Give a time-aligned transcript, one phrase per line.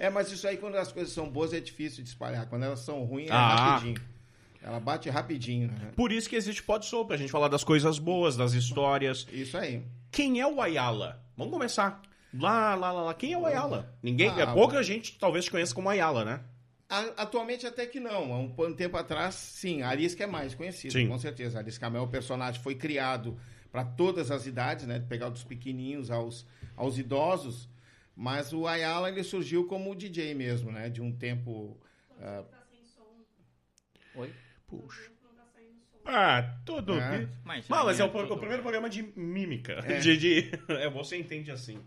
[0.00, 2.46] É, mas isso aí, quando as coisas são boas, é difícil de espalhar.
[2.48, 3.74] Quando elas são ruins, é Ah.
[3.74, 4.00] rapidinho.
[4.62, 5.92] Ela bate rapidinho, né?
[5.94, 9.26] Por isso que existe Pod Soul, pra gente falar das coisas boas, das histórias.
[9.30, 9.82] Isso aí.
[10.10, 11.22] Quem é o Ayala?
[11.36, 12.00] Vamos começar.
[12.32, 13.14] Lá, lá, lá, lá.
[13.14, 13.94] Quem é o Ayala?
[14.02, 14.30] Ninguém.
[14.30, 16.40] Ah, é pouca gente talvez conheça como Ayala, né?
[17.16, 18.32] Atualmente até que não.
[18.32, 19.82] Há um, tempo atrás, sim.
[19.82, 21.08] A Arisca é mais conhecida, Sim.
[21.08, 21.58] com certeza.
[21.58, 23.38] A Arisca Mel, o personagem foi criado
[23.70, 24.98] para todas as idades, né?
[24.98, 26.44] De pegar dos pequenininhos aos,
[26.76, 27.68] aos idosos.
[28.16, 30.88] Mas o Ayala, ele surgiu como DJ mesmo, né?
[30.90, 31.78] De um tempo...
[32.20, 32.42] ah,
[34.14, 34.32] Oi?
[34.66, 35.10] Puxa.
[36.04, 36.94] Ah, tudo.
[36.98, 37.28] É.
[37.44, 39.74] Mas, Não, mas é o, pro- tudo- o primeiro programa de mímica.
[39.86, 39.98] É.
[40.00, 41.78] De, de- é, você entende assim.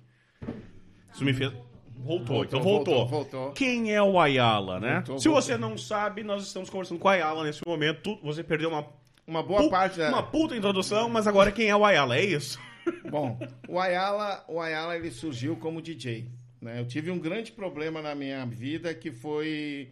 [1.14, 1.52] Isso me fez.
[1.52, 1.66] Voltou,
[1.98, 2.94] Voltou, então voltou.
[3.08, 3.08] voltou,
[3.40, 3.52] voltou.
[3.53, 4.95] Quem é o Ayala, né?
[4.95, 5.42] Voltou, Se voltou.
[5.42, 8.17] você não sabe, nós estamos conversando com o Ayala nesse momento.
[8.23, 8.88] Você perdeu uma,
[9.28, 10.09] Uma boa pu- parte da...
[10.09, 12.17] uma puta introdução, mas agora quem é o Ayala?
[12.17, 12.59] É isso?
[13.10, 16.28] Bom, o Ayala, o Ayala ele surgiu como DJ.
[16.62, 16.80] Né?
[16.80, 19.92] Eu tive um grande problema na minha vida que foi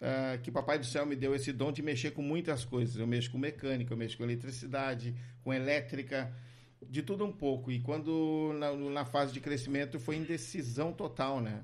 [0.00, 2.96] ah, que Papai do Céu me deu esse dom de mexer com muitas coisas.
[2.96, 6.32] Eu mexo com mecânica, eu mexo com eletricidade, com elétrica,
[6.82, 7.70] de tudo um pouco.
[7.70, 11.62] E quando na, na fase de crescimento foi indecisão total, né?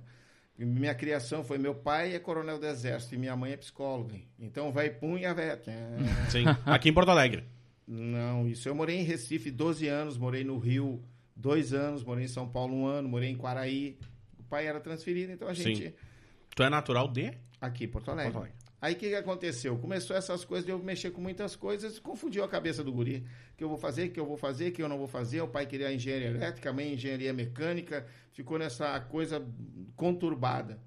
[0.57, 4.17] Minha criação foi meu pai é coronel do exército e minha mãe é psicóloga.
[4.39, 5.61] Então vai punha velha.
[6.31, 6.45] Sim.
[6.65, 7.45] Aqui em Porto Alegre.
[7.87, 8.69] Não, isso.
[8.69, 11.03] Eu morei em Recife 12 anos, morei no Rio
[11.37, 13.99] dois anos, morei em São Paulo um ano, morei em Quaraí.
[14.39, 15.89] O pai era transferido, então a gente.
[15.89, 15.95] Sim.
[16.55, 17.33] Tu é natural de?
[17.61, 18.33] Aqui, Porto Alegre.
[18.33, 18.65] Porto Alegre.
[18.81, 19.79] Aí o que, que aconteceu?
[19.79, 23.27] Começou essas coisas de eu mexer com muitas coisas, confundiu a cabeça do guri.
[23.57, 25.41] Que eu vou fazer, o que eu vou fazer, que eu não vou fazer.
[25.41, 28.07] O pai queria engenharia elétrica, a mãe engenharia mecânica.
[28.33, 29.43] Ficou nessa coisa
[29.97, 30.79] conturbada.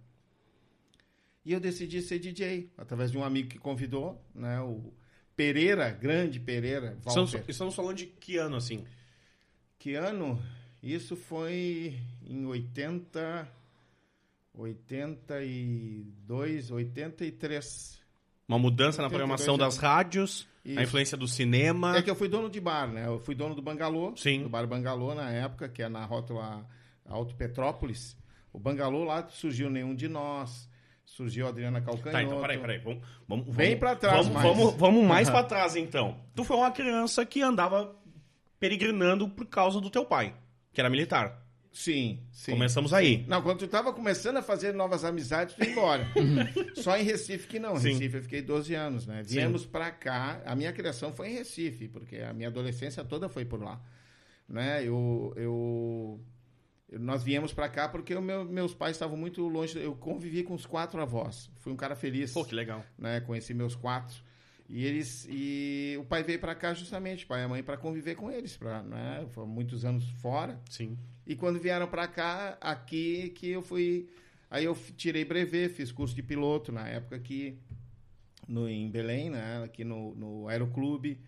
[1.44, 4.62] E eu decidi ser DJ, através de um amigo que convidou, né?
[4.62, 4.94] O
[5.38, 7.44] Pereira, grande Pereira, Walter.
[7.48, 8.84] estamos falando de que ano, assim?
[9.78, 10.42] Que ano?
[10.82, 13.48] Isso foi em 80,
[14.56, 18.02] 82, 83.
[18.48, 20.82] Uma mudança na 82 programação das rádios, a Isso.
[20.82, 21.96] influência do cinema.
[21.96, 23.06] É que eu fui dono de bar, né?
[23.06, 24.18] Eu fui dono do Bangalô.
[24.18, 24.42] Sim.
[24.42, 26.68] Do bar Bangalô na época, que é na rótula
[27.06, 28.18] Alto Petrópolis.
[28.52, 30.68] O Bangalô lá surgiu Nenhum de Nós,
[31.08, 32.12] surgiu a Adriana Calcanhoto.
[32.12, 32.78] Tá, então peraí, peraí.
[32.80, 34.46] Vamos, vamos, Bem vamos- pra trás Vamos, mais.
[34.58, 36.20] vamos, vamos mais pra trás, então.
[36.36, 37.96] Tu foi uma criança que andava
[38.60, 40.36] peregrinando por causa do teu pai,
[40.74, 41.44] que era militar.
[41.72, 42.52] Sim, sim.
[42.54, 43.24] Começamos aí.
[43.28, 46.08] Não, quando tu tava começando a fazer novas amizades, tu ia embora.
[46.76, 47.76] Só em Recife que não.
[47.78, 47.90] Sim.
[47.94, 49.22] Recife eu fiquei 12 anos, né?
[49.24, 50.42] Viemos pra cá.
[50.46, 53.80] A minha criação foi em Recife, porque a minha adolescência toda foi por lá.
[54.50, 54.84] Né?
[54.84, 56.20] Eu, eu-
[56.92, 59.78] nós viemos pra cá porque meu- meus pais estavam muito longe.
[59.78, 61.50] Eu convivi com os quatro avós.
[61.58, 62.84] Fui um cara feliz Pô, que legal.
[62.98, 63.20] né?
[63.22, 64.16] Conheci meus quatro.
[64.70, 68.16] E eles e o pai veio para cá justamente, pai e a mãe para conviver
[68.16, 69.26] com eles, para, né?
[69.30, 70.60] Foram muitos anos fora.
[70.70, 70.98] Sim.
[71.26, 74.10] E quando vieram para cá, aqui que eu fui,
[74.50, 77.58] aí eu tirei brevet, fiz curso de piloto na época aqui
[78.48, 79.64] no em Belém, né?
[79.64, 81.22] Aqui no, no Aeroclube,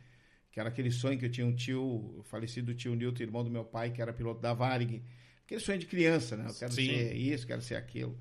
[0.51, 3.63] que era aquele sonho que eu tinha um tio, falecido tio Nilton, irmão do meu
[3.63, 5.01] pai, que era piloto da Varig.
[5.49, 6.45] Aquele sonho de criança, né?
[6.47, 6.85] Eu quero Sim.
[6.85, 8.15] ser isso, quero ser aquilo.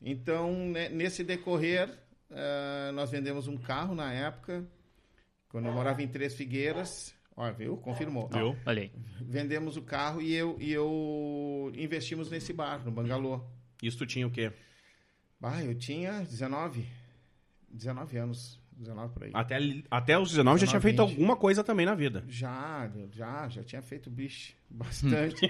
[0.00, 1.90] Então, né, nesse decorrer,
[2.30, 4.66] eh, nós vendemos um carro na época,
[5.50, 7.14] quando eu morava em Três Figueiras.
[7.36, 7.76] Ó, viu?
[7.76, 8.30] Confirmou.
[8.30, 8.56] Viu?
[8.64, 8.92] Olha aí.
[9.20, 13.44] Vendemos o carro e eu, e eu investimos nesse bar, no Bangalô.
[13.82, 14.50] Isso tu tinha o quê?
[15.38, 16.86] Bah, eu tinha 19,
[17.68, 19.30] 19 anos, 19 por aí.
[19.34, 19.58] Até,
[19.90, 21.10] até os 19 já tinha 19, feito 20.
[21.20, 22.24] alguma coisa também na vida.
[22.28, 25.40] Já, já, já tinha feito bicho, bastante.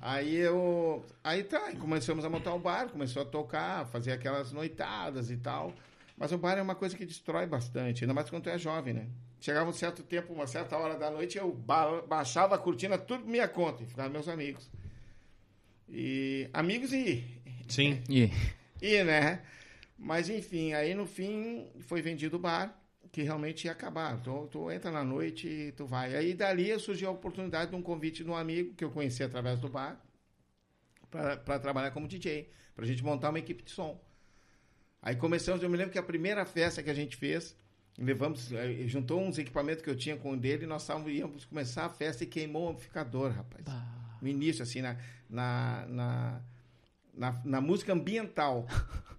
[0.00, 5.30] aí eu, aí tá, começamos a montar o bar, começou a tocar, fazer aquelas noitadas
[5.30, 5.72] e tal.
[6.18, 8.94] Mas o bar é uma coisa que destrói bastante, ainda mais quando tu é jovem,
[8.94, 9.06] né?
[9.38, 13.22] Chegava um certo tempo, uma certa hora da noite, eu ba- baixava a cortina tudo
[13.24, 14.70] por minha conta, e ficavam meus amigos.
[15.88, 17.22] E amigos e,
[17.68, 18.02] Sim.
[18.08, 18.30] E
[18.80, 19.40] e, né?
[19.98, 22.78] Mas enfim, aí no fim foi vendido o bar,
[23.10, 24.20] que realmente ia acabar.
[24.20, 26.14] Tu, tu entra na noite e tu vai.
[26.14, 29.58] Aí dali surgiu a oportunidade de um convite de um amigo que eu conheci através
[29.58, 30.00] do bar
[31.10, 33.98] para trabalhar como DJ, para a gente montar uma equipe de som.
[35.00, 37.56] Aí começamos, eu me lembro que a primeira festa que a gente fez,
[37.96, 41.44] levamos, eh, juntou uns equipamentos que eu tinha com o dele e nós távamos, íamos
[41.44, 43.64] começar a festa e queimou o amplificador, rapaz.
[44.20, 44.98] No início, assim, na,
[45.30, 46.42] na, na,
[47.14, 48.66] na, na música ambiental.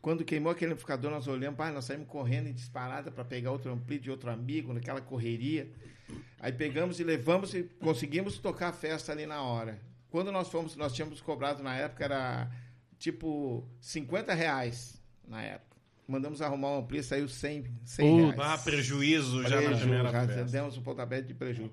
[0.00, 3.70] Quando queimou aquele amplificador, nós olhamos, pai, nós saímos correndo em disparada para pegar outro
[3.72, 5.68] ampli de outro amigo, naquela correria.
[6.40, 9.80] Aí pegamos e levamos e conseguimos tocar a festa ali na hora.
[10.10, 12.50] Quando nós fomos, nós tínhamos cobrado na época, era
[12.98, 15.76] tipo 50 reais na época.
[16.06, 18.38] Mandamos arrumar um ampli, saiu 100, 100 reais.
[18.40, 20.44] Ah, prejuízo já na Prejuízo, primeira já festa.
[20.44, 21.72] demos um pontapé de prejuízo.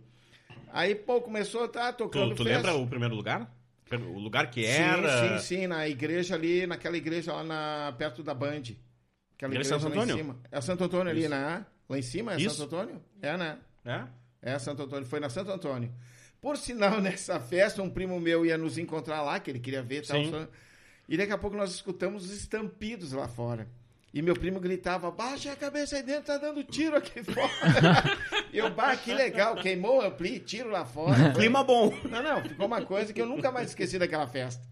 [0.74, 2.57] Aí, pô, começou a estar tocando Tu, tu festa.
[2.57, 3.50] lembra o primeiro lugar?
[3.92, 5.22] O lugar que era.
[5.22, 8.64] Sim, sim, sim, na igreja ali, naquela igreja lá na, perto da Band.
[9.36, 10.18] Aquela Igreja igreja Santo lá em Antônio?
[10.18, 10.40] cima.
[10.52, 11.66] É Santo Antônio ali, né?
[11.88, 12.56] Lá em cima é Isso.
[12.56, 13.02] Santo Antônio?
[13.22, 13.60] É, né?
[13.84, 14.04] É?
[14.42, 15.06] É, Santo Antônio.
[15.06, 15.94] Foi na Santo Antônio.
[16.42, 20.04] Por sinal, nessa festa, um primo meu ia nos encontrar lá, que ele queria ver
[20.04, 20.24] e tal.
[20.24, 20.48] Sim.
[21.08, 23.68] E daqui a pouco nós escutamos os estampidos lá fora.
[24.15, 27.51] E meu primo gritava, baixa a cabeça aí dentro, tá dando tiro aqui fora.
[28.53, 31.33] e eu, bah, que legal, queimou o ampli, tiro lá fora.
[31.35, 31.94] Clima bom.
[32.09, 34.65] Não, não, ficou uma coisa que eu nunca mais esqueci daquela festa.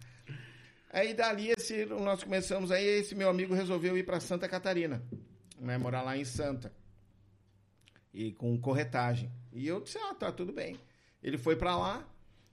[0.90, 5.02] Aí dali esse, nós começamos, aí esse meu amigo resolveu ir para Santa Catarina,
[5.58, 6.72] né, morar lá em Santa.
[8.14, 9.30] E com corretagem.
[9.52, 10.80] E eu disse, ah, tá, tudo bem.
[11.22, 12.02] Ele foi para lá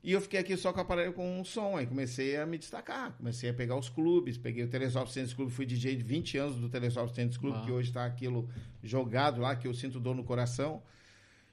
[0.03, 1.77] e eu fiquei aqui só com o aparelho com um som.
[1.77, 5.51] Aí comecei a me destacar, comecei a pegar os clubes, peguei o Telesópolis Tênis Clube,
[5.51, 7.65] fui DJ de 20 anos do Telesópolis Tênis Clube, Uau.
[7.65, 8.49] que hoje está aquilo
[8.81, 10.81] jogado lá, que eu sinto dor no coração.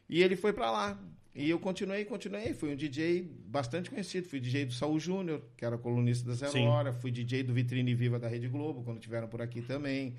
[0.09, 0.99] E ele foi para lá.
[1.35, 2.55] E eu continuei, continuei.
[2.55, 4.27] Fui um DJ bastante conhecido.
[4.27, 6.67] Fui DJ do Saul Júnior, que era colunista da Zero Sim.
[6.67, 6.93] Hora.
[6.93, 10.17] Fui DJ do Vitrine Viva da Rede Globo, quando tiveram por aqui também.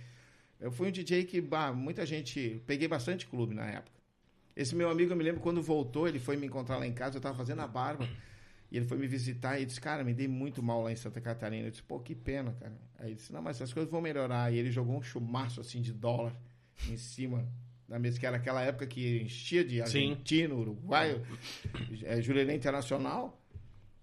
[0.62, 2.62] Eu fui um DJ que, bah, muita gente.
[2.68, 3.99] Peguei bastante clube na época.
[4.56, 7.18] Esse meu amigo, eu me lembro quando voltou, ele foi me encontrar lá em casa,
[7.18, 8.08] eu tava fazendo a barba.
[8.72, 11.20] E ele foi me visitar e disse, cara, me dei muito mal lá em Santa
[11.20, 11.68] Catarina.
[11.68, 12.78] Eu disse, pô, que pena, cara.
[13.00, 14.54] Aí ele disse, não, mas as coisas vão melhorar.
[14.54, 16.36] E ele jogou um chumaço assim de dólar
[16.88, 17.48] em cima
[17.88, 19.82] da mesa, que era aquela época que enchia de Sim.
[19.82, 21.26] argentino, uruguaio,
[22.04, 23.42] é, Jurerê Internacional.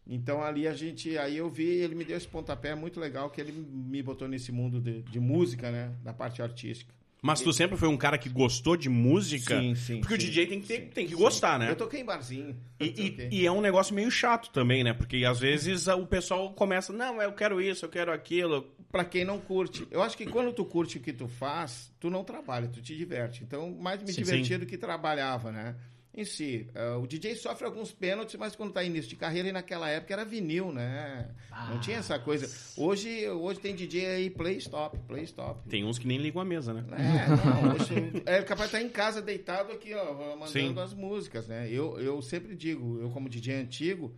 [0.05, 3.41] Então ali a gente, aí eu vi, ele me deu esse pontapé muito legal, que
[3.41, 5.95] ele me botou nesse mundo de, de música, né?
[6.03, 6.93] Da parte artística.
[7.27, 9.61] Mas tu sempre foi um cara que gostou de música?
[9.61, 11.71] Sim, sim, Porque o sim, DJ tem que, ter- sim, tem que gostar, né?
[11.71, 12.57] Eu toquei em barzinho.
[12.81, 12.85] E,
[13.31, 14.93] e- e é um negócio meio chato também, né?
[14.93, 18.63] Porque às vezes o pessoal começa, não, eu quero isso, eu quero aquilo.
[18.93, 19.87] Pra quem não curte.
[19.91, 22.97] Eu acho que quando tu curte o que tu faz, tu não trabalha, tu te
[22.97, 23.43] diverte.
[23.43, 25.75] Então, mais me divertia do que trabalhava, né?
[26.17, 29.53] Em si, ah, o DJ sofre alguns pênaltis, mas quando tá início de carreira, e
[29.53, 31.29] naquela época era vinil, né?
[31.69, 32.49] Não tinha essa coisa.
[32.75, 35.69] Hoje, hoje tem DJ aí, play stop, play stop.
[35.69, 36.85] Tem uns que nem ligam a mesa, né?
[36.93, 40.79] É, não, hoje é capaz de estar em casa deitado aqui, ó, mandando Sim.
[40.79, 41.69] as músicas, né?
[41.71, 44.15] Eu, eu sempre digo, eu como DJ antigo,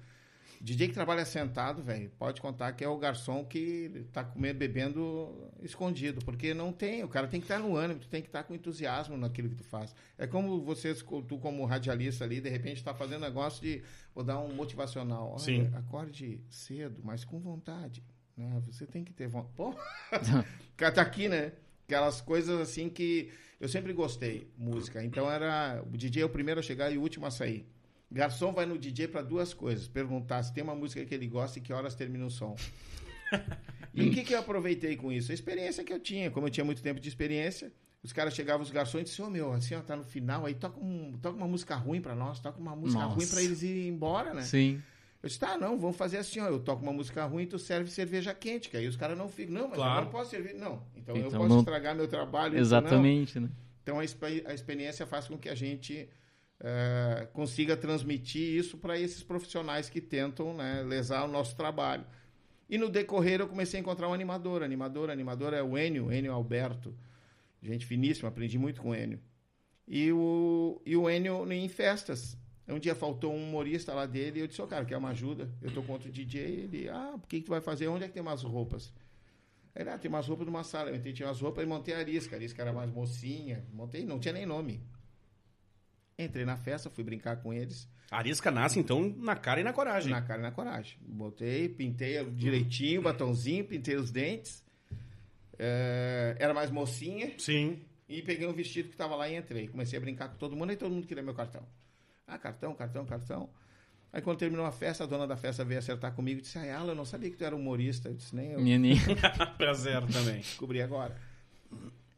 [0.61, 5.51] DJ que trabalha sentado, velho, pode contar que é o garçom que tá comendo, bebendo
[5.63, 8.43] escondido, porque não tem, o cara tem que estar no ânimo, tu tem que estar
[8.43, 9.95] com entusiasmo naquilo que tu faz.
[10.17, 13.83] É como vocês, tu como radialista ali, de repente tá fazendo negócio de,
[14.15, 15.31] vou dar um motivacional.
[15.31, 15.71] Olha, Sim.
[15.75, 18.03] acorde cedo, mas com vontade,
[18.37, 18.61] né?
[18.67, 19.51] Você tem que ter vontade.
[19.57, 19.75] Pô,
[20.93, 21.53] tá aqui, né?
[21.87, 25.03] Aquelas coisas assim que eu sempre gostei, música.
[25.03, 27.67] Então era o DJ é o primeiro a chegar e o último a sair.
[28.11, 31.59] Garçom vai no DJ para duas coisas: perguntar se tem uma música que ele gosta
[31.59, 32.57] e que horas termina o som.
[33.95, 35.31] e o que, que eu aproveitei com isso?
[35.31, 36.31] A experiência que eu tinha.
[36.31, 37.73] Como eu tinha muito tempo de experiência,
[38.03, 40.55] os caras chegavam, os garçons, e diziam: Ô meu, assim, ó, tá no final aí,
[40.55, 43.15] toca, um, toca uma música ruim para nós, toca uma música Nossa.
[43.15, 44.43] ruim para eles irem embora, né?
[44.43, 44.83] Sim.
[45.21, 46.47] Eu disse, tá, não, vamos fazer assim, ó.
[46.47, 49.29] Eu toco uma música ruim e tu serve cerveja quente, que aí os caras não
[49.29, 49.53] ficam.
[49.53, 50.01] Não, mas Claro.
[50.01, 50.55] eu não posso servir.
[50.55, 50.81] Não.
[50.95, 52.57] Então, eu Então posso não- estragar meu trabalho.
[52.57, 53.49] Exatamente, né?
[53.49, 53.69] não.
[53.83, 54.03] Então a,
[54.51, 56.09] a experiência faz com que a gente
[56.61, 62.05] eh, consiga transmitir isso para esses profissionais que tentam né, lesar o nosso trabalho.
[62.69, 64.63] E no decorrer eu comecei a encontrar um animador.
[64.63, 66.95] Animador, animador é o Enio, Enio Alberto.
[67.63, 69.21] Gente finíssima, aprendi muito com o Enio.
[69.87, 72.37] E o, e o Enio em festas.
[72.67, 75.51] Um dia faltou um humorista lá dele e eu disse, ô cara, quer uma ajuda?
[75.63, 76.43] Eu tô com outro DJ.
[76.43, 77.89] Ele, ah, o que, que tu vai fazer?
[77.89, 78.93] Onde é que tem umas roupas?
[79.75, 80.91] Ele, ah, tem umas roupas numa sala.
[80.91, 82.37] Eu entrei, tinha umas roupas e montei a Arisca.
[82.37, 83.65] A Arisca era mais mocinha.
[83.73, 84.83] Montei, não tinha nem nome.
[86.19, 87.89] Entrei na festa, fui brincar com eles.
[88.11, 90.11] A arisca nasce, então, na cara e na coragem.
[90.11, 90.99] Na cara e na coragem.
[91.01, 94.65] Botei, pintei direitinho, batonzinho, pintei os dentes.
[95.57, 97.33] É, era mais mocinha.
[97.39, 97.79] Sim.
[98.09, 99.69] E peguei um vestido que estava lá e entrei.
[99.69, 101.63] Comecei a brincar com todo mundo e todo mundo queria meu cartão.
[102.27, 103.49] Ah, cartão, cartão, cartão.
[104.13, 106.71] Aí quando terminou a festa, a dona da festa veio acertar comigo e disse, ai,
[106.71, 108.09] Alan, eu não sabia que tu era humorista.
[108.09, 108.97] Eu disse, nem eu Nini.
[109.59, 110.39] Prazer também.
[110.39, 111.15] descobri agora.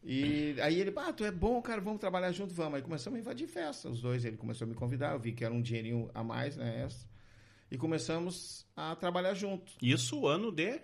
[0.03, 2.75] E aí ele, ah, tu é bom, cara, vamos trabalhar junto, vamos.
[2.77, 4.25] Aí começamos a invadir festa, os dois.
[4.25, 6.89] Ele começou a me convidar, eu vi que era um dinheirinho a mais, né.
[7.71, 9.73] E começamos a trabalhar junto.
[9.83, 10.81] Isso, ano de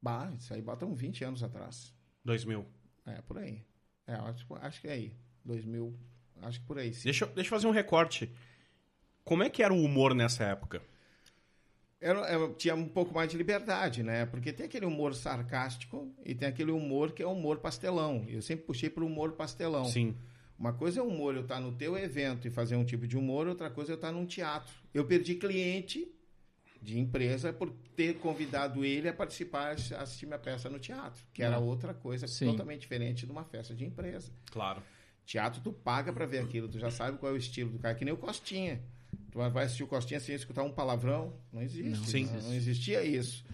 [0.00, 1.94] Bah, isso aí bota uns 20 anos atrás.
[2.24, 2.66] 2000.
[3.06, 3.64] É, por aí.
[4.06, 5.16] É, acho, acho que é aí.
[5.44, 5.94] 2000,
[6.42, 6.92] acho que por aí.
[6.92, 7.04] Sim.
[7.04, 8.30] Deixa, deixa eu fazer um recorte.
[9.24, 10.82] Como é que era o humor nessa época?
[12.04, 14.26] Era, era- tinha um pouco mais de liberdade, né?
[14.26, 18.26] Porque tem aquele humor sarcástico e tem aquele humor que é humor pastelão.
[18.28, 19.86] Eu sempre puxei para o humor pastelão.
[19.86, 20.14] Sim.
[20.58, 23.16] Uma coisa é o humor, eu estar no teu evento e fazer um tipo de
[23.16, 24.72] humor, outra coisa é eu estar num teatro.
[24.92, 26.06] Eu perdi cliente
[26.82, 31.42] de empresa por ter convidado ele a participar, a assistir minha peça no teatro, que
[31.42, 32.50] era outra coisa Sim.
[32.50, 34.30] totalmente diferente de uma festa de empresa.
[34.52, 34.82] Claro.
[35.24, 37.94] Teatro tu paga pra ver aquilo, tu já sabe qual é o estilo do cara,
[37.94, 38.82] que nem o Costinha.
[39.30, 41.34] Tu vai assistir o Costinha sem escutar um palavrão?
[41.52, 41.98] Não existe.
[41.98, 42.26] Não, sim.
[42.26, 43.44] Não, não existia isso.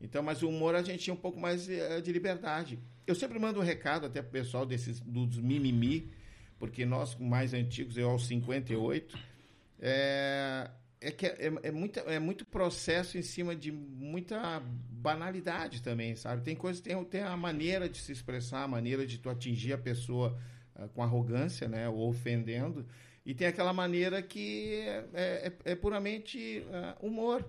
[0.00, 2.78] Então, mas o humor a gente tinha um pouco mais eh, de liberdade.
[3.06, 6.12] Eu sempre mando um recado até pro pessoal desses dos mimimi,
[6.58, 9.18] porque nós mais antigos, eu aos 58,
[9.80, 10.70] é,
[11.00, 14.60] é que é, é, muito, é muito processo em cima de muita
[14.90, 16.42] banalidade também, sabe?
[16.42, 19.78] Tem coisas, tem, tem a maneira de se expressar, a maneira de tu atingir a
[19.78, 20.38] pessoa
[20.76, 21.88] uh, com arrogância, né?
[21.88, 22.86] Ou ofendendo.
[23.28, 24.72] E tem aquela maneira que
[25.12, 27.46] é, é, é puramente uh, humor.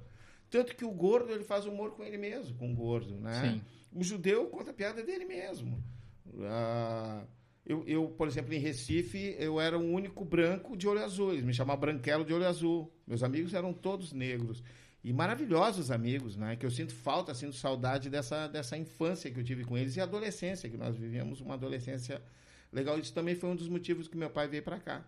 [0.50, 3.42] Tanto que o gordo, ele faz humor com ele mesmo, com o gordo, né?
[3.42, 3.62] Sim.
[3.94, 5.82] O judeu conta a piada dele mesmo.
[6.26, 7.26] Uh,
[7.66, 11.32] eu, eu, por exemplo, em Recife, eu era o único branco de olho azul.
[11.32, 12.92] Eles me chamavam branquelo de olho azul.
[13.08, 14.62] Meus amigos eram todos negros.
[15.02, 16.58] E maravilhosos amigos, né?
[16.58, 20.02] Que eu sinto falta, sinto saudade dessa, dessa infância que eu tive com eles e
[20.02, 22.22] adolescência, que nós vivíamos uma adolescência
[22.70, 23.00] legal.
[23.00, 25.06] Isso também foi um dos motivos que meu pai veio para cá.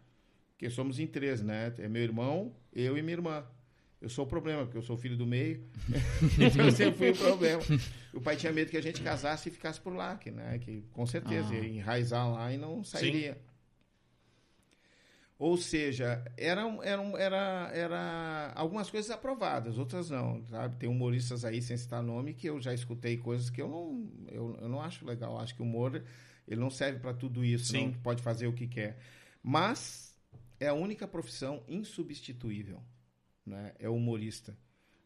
[0.62, 1.74] Porque somos em três, né?
[1.80, 3.44] É meu irmão, eu e minha irmã.
[4.00, 5.68] Eu sou o problema, porque eu sou filho do meio.
[6.38, 7.64] então eu sempre fui o problema.
[8.14, 10.60] O pai tinha medo que a gente casasse e ficasse por lá, que, né?
[10.60, 11.56] Que com certeza ah.
[11.56, 13.34] ia enraizar lá e não sairia.
[13.34, 13.40] Sim.
[15.40, 20.76] Ou seja, eram, eram, era, era algumas coisas aprovadas, outras não, sabe?
[20.76, 24.56] Tem humoristas aí, sem citar nome, que eu já escutei coisas que eu não, eu,
[24.62, 25.40] eu não acho legal.
[25.40, 26.04] Acho que o humor,
[26.48, 27.88] ele não serve para tudo isso, Sim.
[27.88, 29.00] não pode fazer o que quer.
[29.42, 30.11] Mas
[30.62, 32.82] é a única profissão insubstituível
[33.44, 34.56] né, é humorista.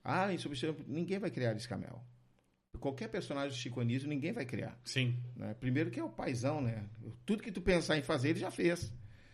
[0.03, 2.03] Ah, em substituição, ninguém vai criar Escamel.
[2.77, 4.77] Qualquer personagem do Chico Anísio, ninguém vai criar.
[4.83, 5.17] Sim.
[5.33, 5.55] Né?
[5.57, 6.83] Primeiro que é o paizão, né?
[7.25, 8.91] Tudo que tu pensar em fazer, ele já fez.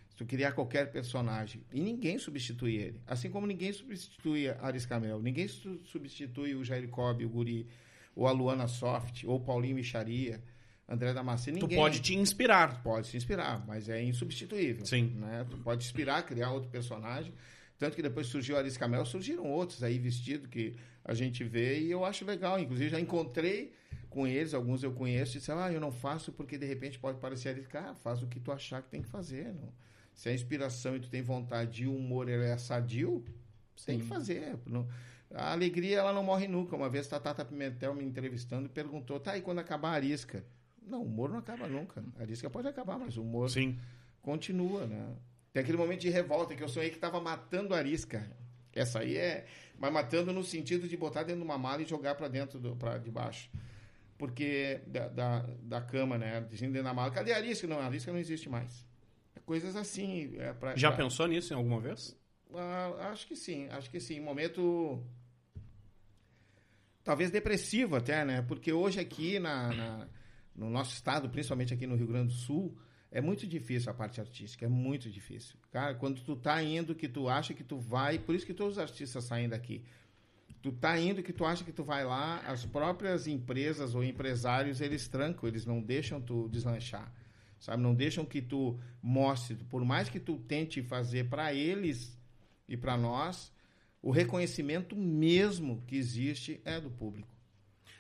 [0.10, 1.66] Se tu criar qualquer personagem.
[1.74, 3.02] E ninguém substitui ele.
[3.08, 5.20] Assim como ninguém substitui a Ariscamel.
[5.20, 7.68] Ninguém substitui o Jair Cobb, o Guri,
[8.16, 10.42] ou a Luana Soft, ou o Paulinho Micharia,
[10.92, 11.58] André Damasceno.
[11.58, 11.78] Ninguém.
[11.78, 12.84] Tu pode te inspirar.
[12.84, 14.86] Pode se inspirar, mas é insubstituível.
[14.86, 15.16] Sim.
[15.16, 15.46] Né?
[15.50, 17.34] Tu pode inspirar, criar outro personagem.
[17.80, 21.90] Tanto que depois surgiu Aris Camel, surgiram outros aí vestidos que a gente vê e
[21.90, 22.60] eu acho legal.
[22.60, 23.74] Inclusive, já encontrei
[24.10, 27.18] com eles, alguns eu conheço, e disseram, ah, eu não faço porque de repente pode
[27.18, 29.54] parecer Aris Cara, faz o que tu achar que tem que fazer.
[29.54, 29.74] Não.
[30.14, 33.24] Se a inspiração e tu tem vontade e o humor é sadio,
[33.86, 34.58] tem que fazer.
[34.66, 34.86] Não.
[35.34, 36.76] A alegria, ela não morre nunca.
[36.76, 40.44] Uma vez a Tata Pimentel me entrevistando e perguntou, tá, e quando acabar a arisca?
[40.82, 42.04] Não, o humor não acaba nunca.
[42.18, 43.80] A arisca pode acabar, mas o humor Sim.
[44.22, 45.16] continua, né?
[45.54, 48.30] Tem aquele momento de revolta que eu sonhei que estava matando a arisca.
[48.74, 49.46] Essa aí é.
[49.78, 52.98] Mas matando no sentido de botar dentro de uma mala e jogar para dentro, para
[52.98, 53.50] debaixo.
[54.18, 54.82] Porque.
[54.88, 56.42] Da, da, da cama, né?
[56.42, 57.12] Dentro da mala.
[57.12, 57.68] Cadê a arisca?
[57.68, 58.86] Não, a arisca não existe mais.
[59.46, 60.36] Coisas assim.
[60.38, 61.04] É pra, Já pra...
[61.04, 62.16] pensou nisso em alguma vez?
[62.54, 64.20] Ah, acho que sim, acho que sim.
[64.20, 65.04] Momento.
[67.04, 68.42] Talvez depressivo até, né?
[68.44, 70.08] Porque hoje aqui na, na
[70.56, 72.78] no nosso estado, principalmente aqui no Rio Grande do Sul,
[73.12, 75.56] é muito difícil a parte artística, é muito difícil.
[75.70, 78.78] Cara, quando tu tá indo que tu acha que tu vai, por isso que todos
[78.78, 79.84] os artistas saem daqui.
[80.62, 84.80] Tu tá indo que tu acha que tu vai lá, as próprias empresas ou empresários,
[84.80, 87.12] eles trancam, eles não deixam tu deslanchar.
[87.60, 92.18] Sabe, não deixam que tu mostre, por mais que tu tente fazer para eles
[92.68, 93.52] e para nós,
[94.02, 97.36] o reconhecimento mesmo que existe é do público.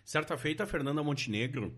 [0.04, 1.76] Certa feita, a Fernanda Montenegro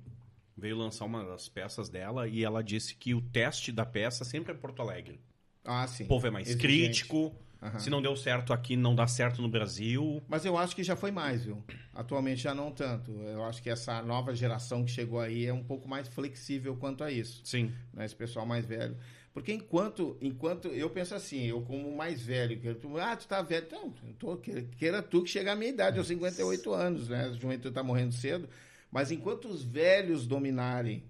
[0.58, 4.52] veio lançar uma das peças dela e ela disse que o teste da peça sempre
[4.52, 5.20] é Porto Alegre.
[5.64, 6.04] Ah, sim.
[6.04, 6.68] O povo é mais Exigente.
[6.68, 7.36] crítico.
[7.62, 7.80] Uhum.
[7.80, 10.22] Se não deu certo aqui, não dá certo no Brasil.
[10.28, 11.64] Mas eu acho que já foi mais, viu?
[11.94, 13.12] Atualmente já não tanto.
[13.12, 17.06] Eu acho que essa nova geração que chegou aí é um pouco mais flexível quanto
[17.06, 17.42] a isso.
[17.46, 17.72] Sim.
[17.94, 18.04] Né?
[18.04, 18.98] Esse pessoal mais velho.
[19.34, 23.42] Porque enquanto, enquanto eu penso assim, eu como mais velho, que tu, ah, tu tá
[23.42, 24.38] velho, então, tô,
[24.78, 27.26] queira, tu que chega à minha idade, aos 58 anos, né?
[27.26, 28.48] A juventude tá morrendo cedo.
[28.94, 31.04] Mas enquanto os velhos dominarem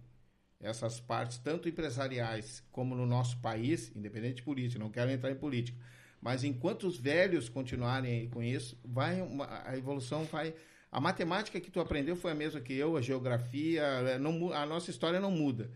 [0.57, 5.35] essas partes, tanto empresariais como no nosso país, independente de política, não quero entrar em
[5.35, 5.77] política,
[6.21, 10.55] mas enquanto os velhos continuarem com isso, vai uma, a evolução vai.
[10.89, 14.65] A matemática que tu aprendeu foi a mesma que eu, a geografia, é, não, a
[14.65, 15.69] nossa história não muda.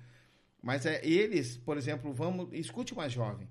[0.64, 2.48] Mas é, eles, por exemplo, vamos.
[2.54, 3.50] Escute mais jovem.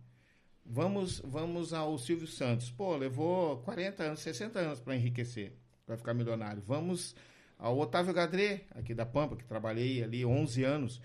[0.65, 2.71] Vamos, vamos ao Silvio Santos.
[2.71, 5.53] Pô, levou 40 anos, 60 anos para enriquecer,
[5.85, 6.63] para ficar milionário.
[6.63, 7.15] Vamos
[7.59, 11.01] ao Otávio Gadré, aqui da Pampa, que trabalhei ali 11 anos,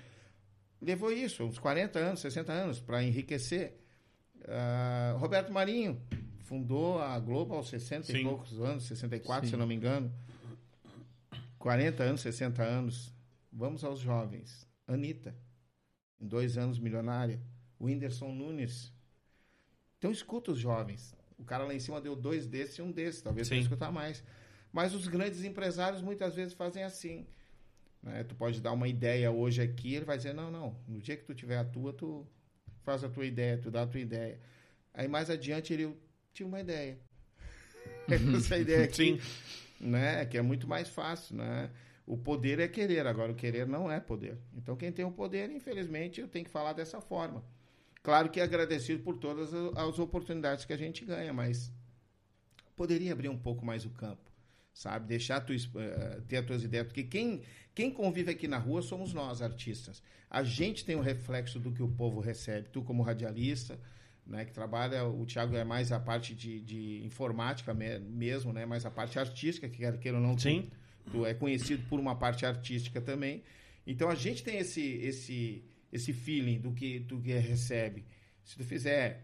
[0.81, 3.77] levou isso, uns 40 anos, 60 anos, para enriquecer.
[4.39, 6.01] Uh, Roberto Marinho
[6.39, 8.17] fundou a Globo aos 60 Sim.
[8.17, 9.51] e poucos anos, 64, Sim.
[9.51, 10.11] se não me engano.
[11.57, 13.13] 40 anos, 60 anos.
[13.51, 14.67] Vamos aos jovens.
[14.87, 15.35] Anitta,
[16.19, 17.39] em dois anos milionária.
[17.79, 18.93] O Whindersson Nunes.
[19.97, 21.15] Então escuta os jovens.
[21.37, 23.21] O cara lá em cima deu dois desses e um desses.
[23.21, 24.23] Talvez você escutar mais.
[24.71, 27.27] Mas os grandes empresários muitas vezes fazem assim.
[28.01, 28.23] Né?
[28.23, 31.23] Tu pode dar uma ideia hoje aqui, ele vai dizer, não, não, no dia que
[31.23, 32.25] tu tiver a tua, tu
[32.83, 34.39] faz a tua ideia, tu dá a tua ideia.
[34.93, 35.95] Aí mais adiante ele
[36.33, 36.97] tive uma ideia.
[38.37, 39.19] Essa ideia aqui, Sim.
[39.79, 40.25] né?
[40.25, 41.69] Que é muito mais fácil, né?
[42.05, 44.37] O poder é querer, agora o querer não é poder.
[44.53, 47.43] Então quem tem o poder, infelizmente, eu tenho que falar dessa forma.
[48.03, 51.71] Claro que é agradecido por todas as oportunidades que a gente ganha, mas
[52.75, 54.30] poderia abrir um pouco mais o campo,
[54.73, 55.07] sabe?
[55.07, 57.41] Deixar tu, es- eh, ter as tuas ideias, porque quem,
[57.75, 60.01] quem convive aqui na rua somos nós, artistas.
[60.29, 62.69] A gente tem o reflexo do que o povo recebe.
[62.69, 63.79] Tu como radialista,
[64.25, 68.65] né, que trabalha, o Thiago é mais a parte de, de informática me- mesmo, né,
[68.65, 70.69] mais a parte artística, que quer queira ou não, tu- Sim.
[71.11, 73.43] tu é conhecido por uma parte artística também.
[73.85, 78.05] Então a gente tem esse esse esse feeling do que do que recebe.
[78.45, 79.23] Se tu fizer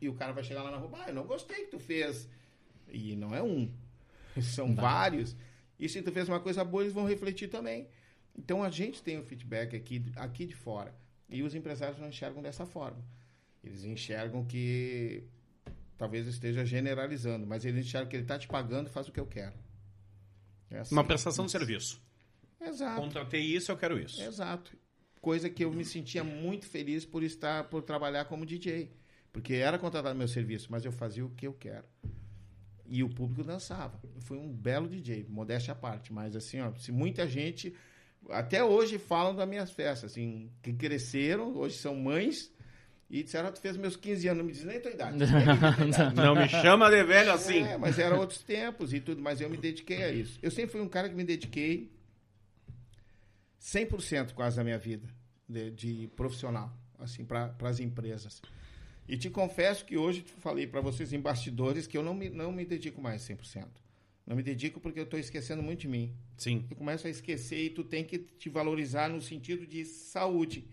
[0.00, 2.28] e o cara vai chegar lá na rua, ah, eu não gostei que tu fez.
[2.90, 3.70] E não é um,
[4.42, 5.36] são vários.
[5.78, 7.88] E se tu fez uma coisa boa, eles vão refletir também.
[8.36, 10.94] Então a gente tem o feedback aqui aqui de fora.
[11.28, 13.02] E os empresários não enxergam dessa forma.
[13.64, 15.24] Eles enxergam que
[15.96, 19.20] talvez eu esteja generalizando, mas eles enxergam que ele está te pagando, faz o que
[19.20, 19.54] eu quero.
[20.70, 20.94] É assim.
[20.94, 22.00] Uma prestação de serviço.
[22.60, 23.00] Exato.
[23.00, 24.22] Contratei isso, eu quero isso.
[24.22, 24.76] Exato.
[25.20, 28.90] Coisa que eu me sentia muito feliz por estar, por trabalhar como DJ.
[29.32, 31.86] Porque era contratado meu serviço, mas eu fazia o que eu quero.
[32.92, 33.98] E o público dançava.
[34.14, 36.12] Eu fui um belo DJ, modéstia à parte.
[36.12, 37.74] Mas assim, ó, se muita gente,
[38.28, 42.52] até hoje, falam das minhas festas, assim, que cresceram, hoje são mães,
[43.08, 45.16] e disseram, ah, tu fez meus 15 anos, não me diz nem a tua idade.
[45.24, 46.14] Nem tua idade.
[46.14, 47.62] Não me chama de velho assim.
[47.62, 50.38] É, mas eram outros tempos e tudo, mas eu me dediquei a isso.
[50.42, 51.90] Eu sempre fui um cara que me dediquei
[53.58, 55.08] 100% quase da minha vida
[55.48, 58.42] de, de profissional, assim, para as empresas.
[59.08, 62.52] E te confesso que hoje falei para vocês em bastidores que eu não me, não
[62.52, 63.66] me dedico mais 100%.
[64.26, 66.14] Não me dedico porque eu estou esquecendo muito de mim.
[66.36, 66.64] Sim.
[66.70, 70.64] Eu começo a esquecer e tu tem que te valorizar no sentido de saúde.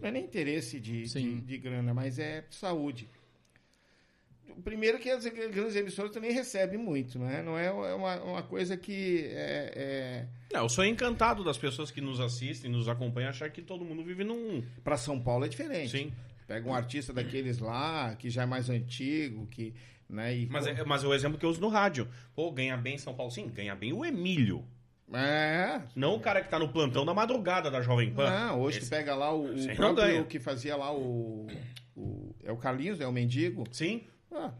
[0.00, 3.08] Não é nem interesse de, de, de grana, mas é saúde.
[4.62, 7.42] Primeiro que as grandes emissoras também recebem muito, né?
[7.42, 12.20] Não é uma, uma coisa que é, Não, eu sou encantado das pessoas que nos
[12.20, 14.62] assistem, nos acompanham, achar que todo mundo vive num.
[14.84, 15.90] para São Paulo é diferente.
[15.90, 16.12] Sim.
[16.46, 19.74] Pega um artista daqueles lá que já é mais antigo, que,
[20.08, 20.36] né?
[20.36, 22.08] E, Mas é, mas é o exemplo que eu uso no rádio.
[22.34, 23.32] Pô, ganha bem em São Paulo?
[23.32, 24.64] Sim, ganha bem o Emílio.
[25.12, 28.30] é, Não o cara que tá no plantão da madrugada da Jovem Pan.
[28.30, 31.46] Não, hoje Esse- tu pega lá o, o Esse próprio que fazia lá o,
[31.96, 32.34] o.
[32.44, 33.64] É o Carlinhos, é o mendigo.
[33.72, 34.02] Sim.
[34.32, 34.52] Ah,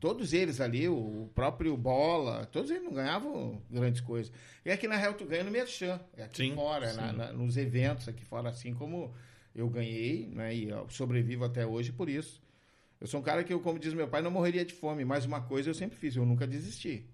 [0.00, 4.32] todos eles ali, o próprio Bola, todos eles não ganhavam grandes coisas.
[4.64, 7.32] E aqui na real tu ganha no Merchan, é aqui Sim, fora, é na- na-
[7.32, 9.12] nos eventos aqui fora, assim como
[9.60, 10.54] eu ganhei, né?
[10.54, 12.40] E eu sobrevivo até hoje por isso.
[13.00, 15.24] Eu sou um cara que, eu, como diz meu pai, não morreria de fome, mas
[15.24, 17.04] uma coisa eu sempre fiz, eu nunca desisti.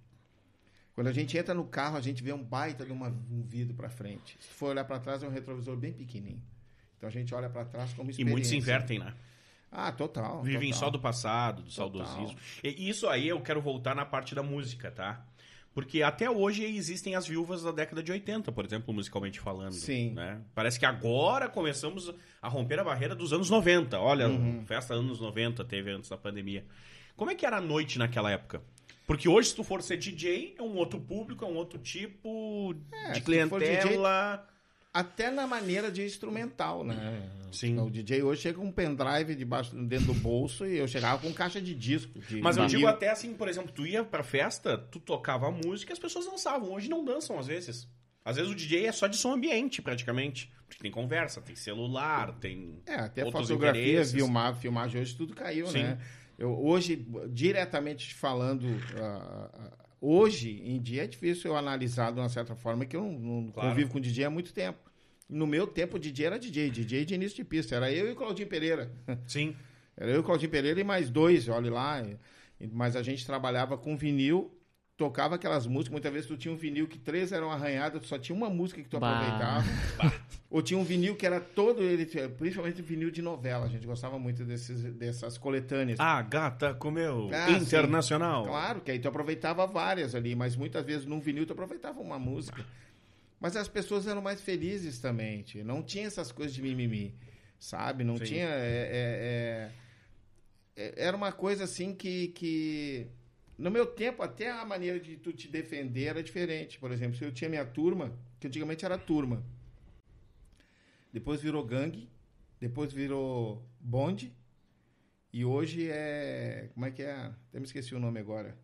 [0.94, 3.74] Quando a gente entra no carro, a gente vê um baita de uma, um vidro
[3.74, 4.36] para frente.
[4.40, 6.42] Se for olhar para trás, é um retrovisor bem pequenininho.
[6.96, 8.32] Então a gente olha para trás como E experiência.
[8.32, 9.12] muitos se invertem, né?
[9.70, 10.40] Ah, total.
[10.42, 10.78] Vivem total.
[10.86, 12.06] só do passado, do Total.
[12.06, 12.38] saudosismo.
[12.62, 15.26] E isso aí eu quero voltar na parte da música, tá?
[15.74, 19.72] Porque até hoje existem as viúvas da década de 80, por exemplo, musicalmente falando.
[19.72, 20.12] Sim.
[20.12, 20.40] Né?
[20.54, 23.98] Parece que agora começamos a romper a barreira dos anos 90.
[23.98, 24.64] Olha, Uhum.
[24.64, 26.64] festa anos 90 teve antes da pandemia.
[27.16, 28.62] Como é que era a noite naquela época?
[29.06, 32.74] Porque hoje, se tu for ser DJ, é um outro público, é um outro tipo
[32.92, 34.46] É, de clientela.
[34.94, 37.28] Até na maneira de instrumental, né?
[37.50, 37.80] Sim.
[37.80, 41.32] O DJ hoje chega com um pendrive debaixo, dentro do bolso e eu chegava com
[41.34, 42.16] caixa de disco.
[42.20, 45.50] de Mas eu digo até assim, por exemplo, tu ia pra festa, tu tocava a
[45.50, 46.72] música e as pessoas dançavam.
[46.72, 47.88] Hoje não dançam, às vezes.
[48.24, 50.52] Às vezes o DJ é só de som ambiente, praticamente.
[50.66, 52.80] Porque tem conversa, tem celular, tem.
[52.86, 55.82] É, até fotografia, filmar, filmagem hoje tudo caiu, Sim.
[55.82, 55.98] né?
[56.38, 59.72] Eu, hoje, diretamente falando, ah,
[60.06, 63.50] hoje em dia é difícil eu analisar de uma certa forma que eu não, não
[63.52, 63.68] Claro.
[63.70, 64.78] convivo com DJ há muito tempo.
[65.28, 67.74] No meu tempo, DJ era DJ, DJ de início de pista.
[67.74, 68.92] Era eu e o Claudinho Pereira.
[69.26, 69.56] Sim.
[69.96, 72.02] Era eu, Claudinho Pereira e mais dois, olha lá.
[72.60, 74.52] E- Mas a gente trabalhava com vinil,
[74.96, 75.92] tocava aquelas músicas.
[75.92, 78.82] Muitas vezes tu tinha um vinil que três eram arranhados, tu só tinha uma música
[78.82, 79.10] que tu Bah.
[79.18, 80.22] aproveitava.
[80.50, 82.06] Ou tinha um vinil que era todo ele,
[82.38, 83.64] principalmente vinil de novela.
[83.66, 85.98] A gente gostava muito desses, dessas coletâneas.
[85.98, 87.28] Ah, gata comeu.
[87.32, 88.44] Ah, Internacional.
[88.44, 92.18] Claro, que aí tu aproveitava várias ali, mas muitas vezes num vinil tu aproveitava uma
[92.18, 92.64] música.
[93.40, 95.64] Mas as pessoas eram mais felizes também, tio.
[95.64, 97.14] não tinha essas coisas de mimimi,
[97.58, 98.04] sabe?
[98.04, 98.24] Não Sim.
[98.24, 98.46] tinha.
[98.48, 99.70] é-
[100.76, 103.06] é- é- era uma coisa assim que, que.
[103.56, 106.78] No meu tempo, até a maneira de tu te defender era diferente.
[106.78, 109.44] Por exemplo, se eu tinha minha turma, que antigamente era turma,
[111.12, 112.08] depois virou gangue,
[112.60, 114.34] depois virou bonde,
[115.32, 116.70] e hoje é.
[116.74, 117.12] Como é que é?
[117.12, 118.56] Até me esqueci o nome agora.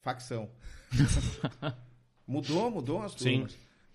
[0.00, 0.50] Facção.
[2.26, 3.46] mudou, mudou as Sim.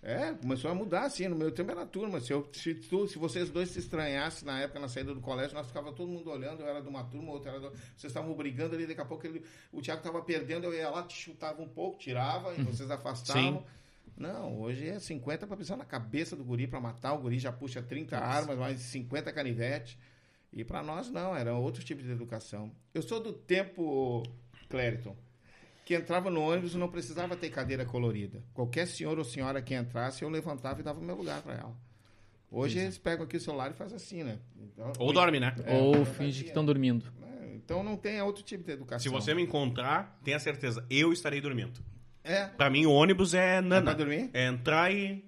[0.03, 2.19] É, começou a mudar, assim, no meu tempo era turma.
[2.19, 5.53] Se, eu, se, tu, se vocês dois se estranhassem na época, na saída do colégio,
[5.53, 7.69] nós ficava todo mundo olhando, eu era de uma turma, o outro era do...
[7.69, 11.03] Vocês estavam brigando ali, daqui a pouco ele, o Thiago estava perdendo, eu ia lá,
[11.03, 13.59] te chutava um pouco, tirava, e vocês afastavam.
[13.59, 13.65] Sim.
[14.17, 17.51] Não, hoje é 50 para pisar na cabeça do guri, para matar o guri, já
[17.51, 19.97] puxa 30 armas, mais 50 canivetes.
[20.51, 22.71] E para nós não, era outro tipo de educação.
[22.93, 24.23] Eu sou do tempo,
[24.67, 25.15] Clériton,
[25.91, 28.41] que entrava no ônibus e não precisava ter cadeira colorida.
[28.53, 31.75] Qualquer senhor ou senhora que entrasse, eu levantava e dava o meu lugar para ela.
[32.49, 34.39] Hoje eles pegam aqui o celular e fazem assim, né?
[34.57, 35.53] Então, Ou dorme, né?
[35.65, 36.43] É, Ou finge fazia.
[36.43, 37.05] que estão dormindo.
[37.41, 38.99] É, Então não tem outro tipo de educação.
[38.99, 41.79] Se você me encontrar, tenha certeza, eu estarei dormindo.
[42.23, 43.81] É, Pra mim, o ônibus é é nana.
[43.83, 44.29] pra dormir?
[44.33, 45.25] É entrar e.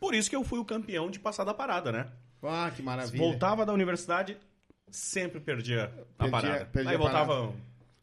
[0.00, 2.08] Por isso que eu fui o campeão de passar da parada, né?
[2.42, 3.18] Ah, que maravilha.
[3.22, 4.36] Voltava da universidade,
[4.90, 5.84] sempre perdia
[6.18, 6.64] a Perdia- parada.
[6.66, 7.52] perdia Aí a voltava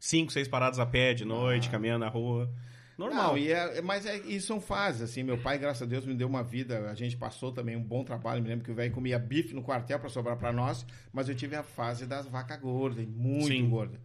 [0.00, 2.52] cinco, seis paradas a pé de noite, caminhando na rua.
[2.98, 3.28] Normal.
[3.28, 5.22] Não, e é, mas é, isso são fases, assim.
[5.22, 6.90] Meu pai, graças a Deus, me deu uma vida.
[6.90, 8.42] A gente passou também um bom trabalho.
[8.42, 11.34] Me lembro que o velho comia bife no quartel para sobrar para nós, mas eu
[11.34, 13.70] tive a fase das vacas gordas, muito Sim.
[13.70, 13.98] gorda.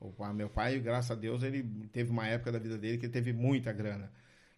[0.00, 3.12] O meu pai, graças a Deus, ele teve uma época da vida dele que ele
[3.12, 4.10] teve muita grana.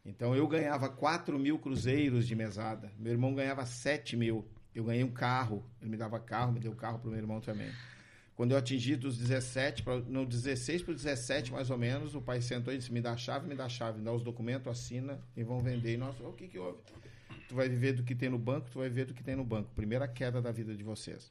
[0.05, 2.93] Então eu ganhava 4 mil cruzeiros de mesada.
[2.99, 4.47] Meu irmão ganhava 7 mil.
[4.75, 5.65] Eu ganhei um carro.
[5.81, 7.71] Ele me dava carro, me deu carro pro meu irmão também.
[8.41, 12.41] Quando eu atingi dos 17, pra, no 16 para 17 mais ou menos, o pai
[12.41, 14.67] sentou e disse: Me dá a chave, me dá a chave, me dá os documentos,
[14.67, 15.93] assina e vão vender.
[15.93, 16.79] E nós, o que que houve?
[17.51, 19.45] Tu vai viver do que tem no banco, tu vai viver do que tem no
[19.45, 19.69] banco.
[19.77, 21.31] Primeira queda da vida de vocês.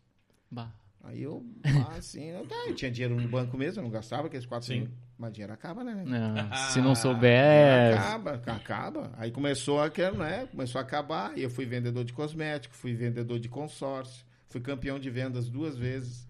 [0.51, 0.71] Bah.
[1.03, 1.43] Aí eu,
[1.87, 4.67] ah, assim, eu, tá, eu tinha dinheiro no banco mesmo, eu não gastava aqueles 4
[4.67, 4.79] Sim.
[4.81, 4.89] mil.
[5.17, 6.03] Mas dinheiro acaba, né?
[6.05, 7.97] Não, se não souber.
[7.97, 9.11] Acaba, acaba.
[9.17, 11.35] Aí começou a, que- né, começou a acabar.
[11.35, 15.75] E eu fui vendedor de cosmético, fui vendedor de consórcio, fui campeão de vendas duas
[15.75, 16.28] vezes.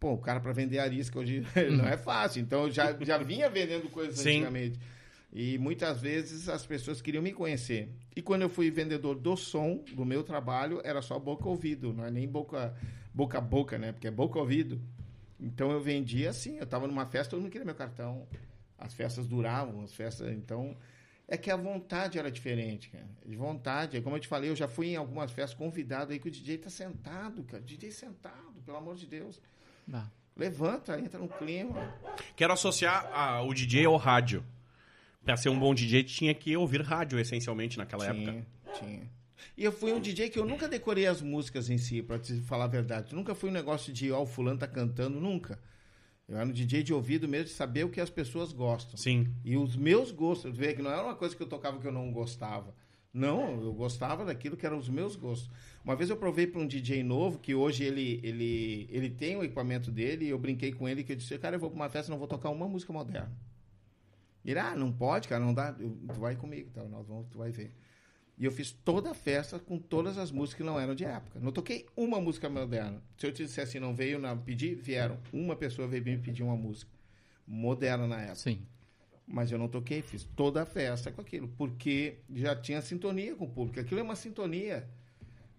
[0.00, 2.40] Pô, o cara para vender arisca hoje não é fácil.
[2.40, 4.30] Então eu já, já vinha vendendo coisas Sim.
[4.30, 4.80] antigamente.
[5.32, 7.88] E muitas vezes as pessoas queriam me conhecer.
[8.16, 12.04] E quando eu fui vendedor do som, do meu trabalho, era só boca ouvido, não
[12.04, 12.74] é nem boca
[13.14, 13.92] boca a boca, né?
[13.92, 14.80] Porque é boca ouvido.
[15.38, 18.26] Então eu vendia assim, eu estava numa festa, todo mundo queria meu cartão.
[18.78, 20.76] As festas duravam, as festas, então
[21.28, 23.06] é que a vontade era diferente, cara.
[23.24, 26.26] De vontade, como eu te falei, eu já fui em algumas festas convidado aí que
[26.26, 27.62] o DJ tá sentado, cara.
[27.62, 29.40] DJ sentado, pelo amor de Deus.
[29.90, 30.10] Bah.
[30.36, 31.92] Levanta, entra no clima.
[32.36, 34.44] Quero associar a- o DJ ao rádio.
[35.24, 38.32] Pra ser um bom DJ, tinha que ouvir rádio, essencialmente, naquela época.
[38.32, 38.46] Tinha,
[38.78, 39.10] tinha.
[39.56, 42.40] E eu fui um DJ que eu nunca decorei as músicas em si, pra te
[42.42, 43.14] falar a verdade.
[43.14, 45.58] Nunca fui um negócio de, ó, o fulano tá cantando, nunca.
[46.26, 48.96] Eu era um DJ de ouvido mesmo, de saber o que as pessoas gostam.
[48.96, 49.28] Sim.
[49.44, 51.92] E os meus gostos, vê que não era uma coisa que eu tocava que eu
[51.92, 52.72] não gostava.
[53.12, 55.50] Não, eu gostava daquilo que eram os meus gostos.
[55.84, 59.42] Uma vez eu provei para um DJ novo, que hoje ele, ele, ele tem o
[59.42, 61.90] equipamento dele, e eu brinquei com ele, que eu disse, cara, eu vou para uma
[61.90, 63.32] festa, não vou tocar uma música moderna.
[64.44, 65.74] Ele, ah, não pode, cara, não dá.
[65.78, 66.82] Eu, tu vai comigo, tá?
[66.84, 67.74] Nós vamos, tu vai ver.
[68.38, 71.38] E eu fiz toda a festa com todas as músicas que não eram de época.
[71.40, 73.02] Não toquei uma música moderna.
[73.18, 75.18] Se eu te dissesse assim, não veio na pedir, vieram.
[75.30, 76.90] Uma pessoa veio me pedir uma música
[77.46, 78.36] moderna na época.
[78.36, 78.62] Sim.
[79.32, 83.44] Mas eu não toquei, fiz toda a festa com aquilo, porque já tinha sintonia com
[83.44, 83.78] o público.
[83.78, 84.88] Aquilo é uma sintonia.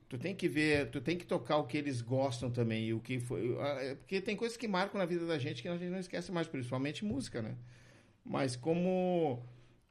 [0.10, 3.00] Tu tem que ver, tu tem que tocar o que eles gostam também, e o
[3.00, 5.90] que foi, ah, porque tem coisas que marcam na vida da gente que a gente
[5.90, 7.56] não esquece mais, principalmente música, né?
[8.26, 9.42] Mas como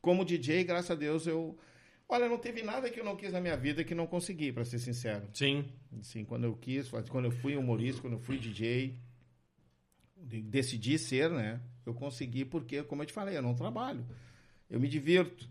[0.02, 1.58] como DJ, graças a Deus eu
[2.06, 4.64] Olha, não teve nada que eu não quis na minha vida que não consegui, para
[4.64, 5.28] ser sincero.
[5.32, 5.64] Sim.
[6.00, 8.98] Assim, quando eu quis, quando eu fui humorista, quando eu fui DJ,
[10.16, 11.60] de- decidi ser, né?
[11.84, 14.04] Eu consegui porque, como eu te falei, eu não trabalho.
[14.68, 15.48] Eu me divirto.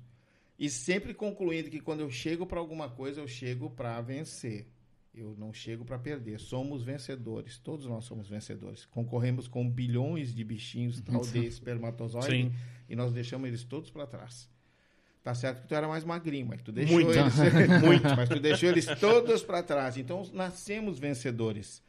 [0.57, 4.67] E sempre concluindo que quando eu chego para alguma coisa, eu chego para vencer.
[5.13, 6.39] Eu não chego para perder.
[6.39, 7.57] Somos vencedores.
[7.57, 8.85] Todos nós somos vencedores.
[8.85, 12.53] Concorremos com bilhões de bichinhos tal de espermatozoide Sim.
[12.87, 14.49] e nós deixamos eles todos para trás.
[15.23, 17.11] Tá certo que tu era mais magrinho, mas tu deixou Muito.
[17.11, 17.33] eles
[17.83, 19.97] muito, mas tu deixou eles todos para trás.
[19.97, 21.81] Então nascemos vencedores.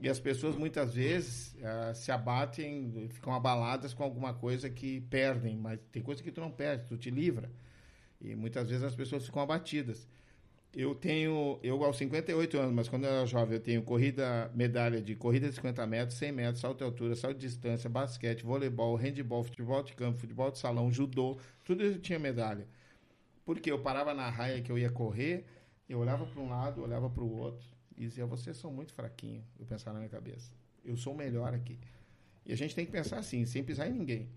[0.00, 5.56] E as pessoas muitas vezes ah, se abatem, ficam abaladas com alguma coisa que perdem,
[5.56, 7.50] mas tem coisa que tu não perde, tu te livra.
[8.20, 10.08] E muitas vezes as pessoas ficam abatidas.
[10.74, 15.00] Eu tenho, eu aos 58 anos, mas quando eu era jovem, eu tenho corrida, medalha
[15.00, 18.96] de corrida de 50 metros, 100 metros, salto de altura, salto de distância, basquete, voleibol,
[18.96, 22.66] handebol, futebol de campo, futebol de salão, judô, tudo eu tinha medalha.
[23.44, 25.44] Porque eu parava na raia que eu ia correr,
[25.88, 29.44] eu olhava para um lado, olhava para o outro e dizia: vocês são muito fraquinhos.
[29.58, 30.52] Eu pensava na minha cabeça:
[30.84, 31.78] eu sou o melhor aqui.
[32.46, 34.28] E a gente tem que pensar assim, sem pisar em ninguém.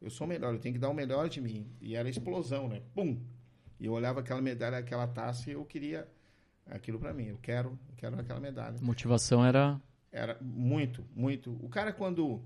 [0.00, 1.66] Eu sou o melhor, eu tenho que dar o melhor de mim.
[1.80, 2.82] E era explosão, né?
[2.94, 3.18] Pum!
[3.80, 6.06] E eu olhava aquela medalha, aquela taça e eu queria
[6.66, 7.26] aquilo para mim.
[7.26, 8.76] Eu quero, eu quero aquela medalha.
[8.82, 9.80] Motivação era.
[10.12, 11.52] Era muito, muito.
[11.64, 12.42] O cara, quando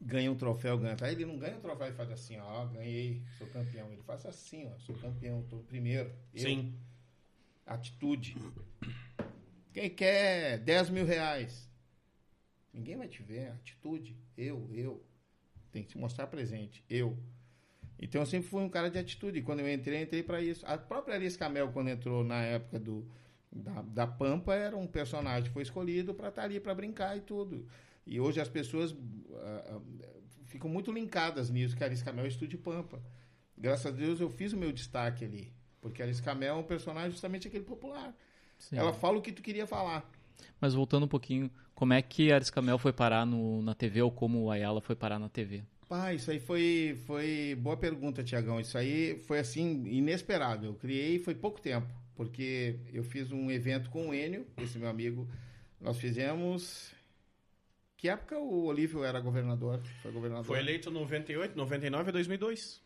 [0.00, 0.96] ganha um troféu, ganha.
[1.00, 3.90] Aí ele não ganha o troféu e faz assim, ó, ganhei, sou campeão.
[3.90, 6.12] Ele faz assim, ó, sou campeão, tô primeiro.
[6.32, 6.74] Eu, Sim.
[7.66, 8.36] Atitude.
[9.78, 11.70] Quem quer 10 mil reais?
[12.74, 13.52] Ninguém vai te ver.
[13.52, 14.16] Atitude.
[14.36, 15.06] Eu, eu.
[15.70, 16.84] Tem que te mostrar presente.
[16.90, 17.16] Eu.
[17.96, 19.40] Então eu sempre fui um cara de atitude.
[19.40, 20.66] Quando eu entrei, entrei para isso.
[20.66, 23.08] A própria Alice Camel, quando entrou na época do,
[23.52, 27.64] da, da Pampa, era um personagem foi escolhido para estar ali para brincar e tudo.
[28.04, 28.96] E hoje as pessoas
[29.32, 29.80] ah,
[30.46, 33.00] ficam muito linkadas nisso, que a Alice Camel é estúdio Pampa.
[33.56, 35.52] Graças a Deus eu fiz o meu destaque ali.
[35.80, 38.12] Porque a Alice Camel é um personagem justamente aquele popular.
[38.58, 38.76] Sim.
[38.76, 40.08] Ela fala o que tu queria falar.
[40.60, 44.10] Mas voltando um pouquinho, como é que Aris Camel foi parar no, na TV ou
[44.10, 45.62] como o Ayala foi parar na TV?
[45.88, 48.60] Pá, isso aí foi, foi boa pergunta, Tiagão.
[48.60, 50.66] Isso aí foi assim, inesperado.
[50.66, 54.88] Eu criei foi pouco tempo, porque eu fiz um evento com o Enio, esse meu
[54.88, 55.26] amigo.
[55.80, 56.92] Nós fizemos.
[57.96, 59.80] Que época o Olívio era governador?
[60.02, 60.44] Foi governador?
[60.44, 62.82] Foi eleito 98, 99 e 2002.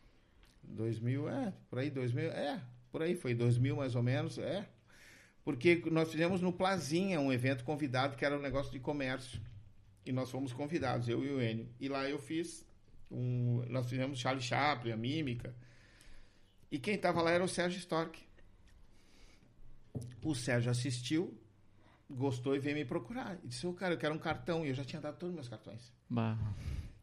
[0.63, 4.65] 2000, é, por aí, 2000, é, por aí, foi 2000 mais ou menos, é.
[5.43, 9.41] Porque nós fizemos no Plazinha um evento convidado que era um negócio de comércio.
[10.05, 11.69] E nós fomos convidados, eu e o Enio.
[11.79, 12.65] E lá eu fiz
[13.13, 15.55] um, nós fizemos Charlie Chaplin, a Mímica.
[16.71, 18.19] E quem estava lá era o Sérgio Stork.
[20.23, 21.39] O Sérgio assistiu,
[22.09, 23.37] gostou e veio me procurar.
[23.43, 24.65] E disse, ô cara, eu quero um cartão.
[24.65, 25.93] E eu já tinha dado todos os meus cartões.
[26.09, 26.37] Bah.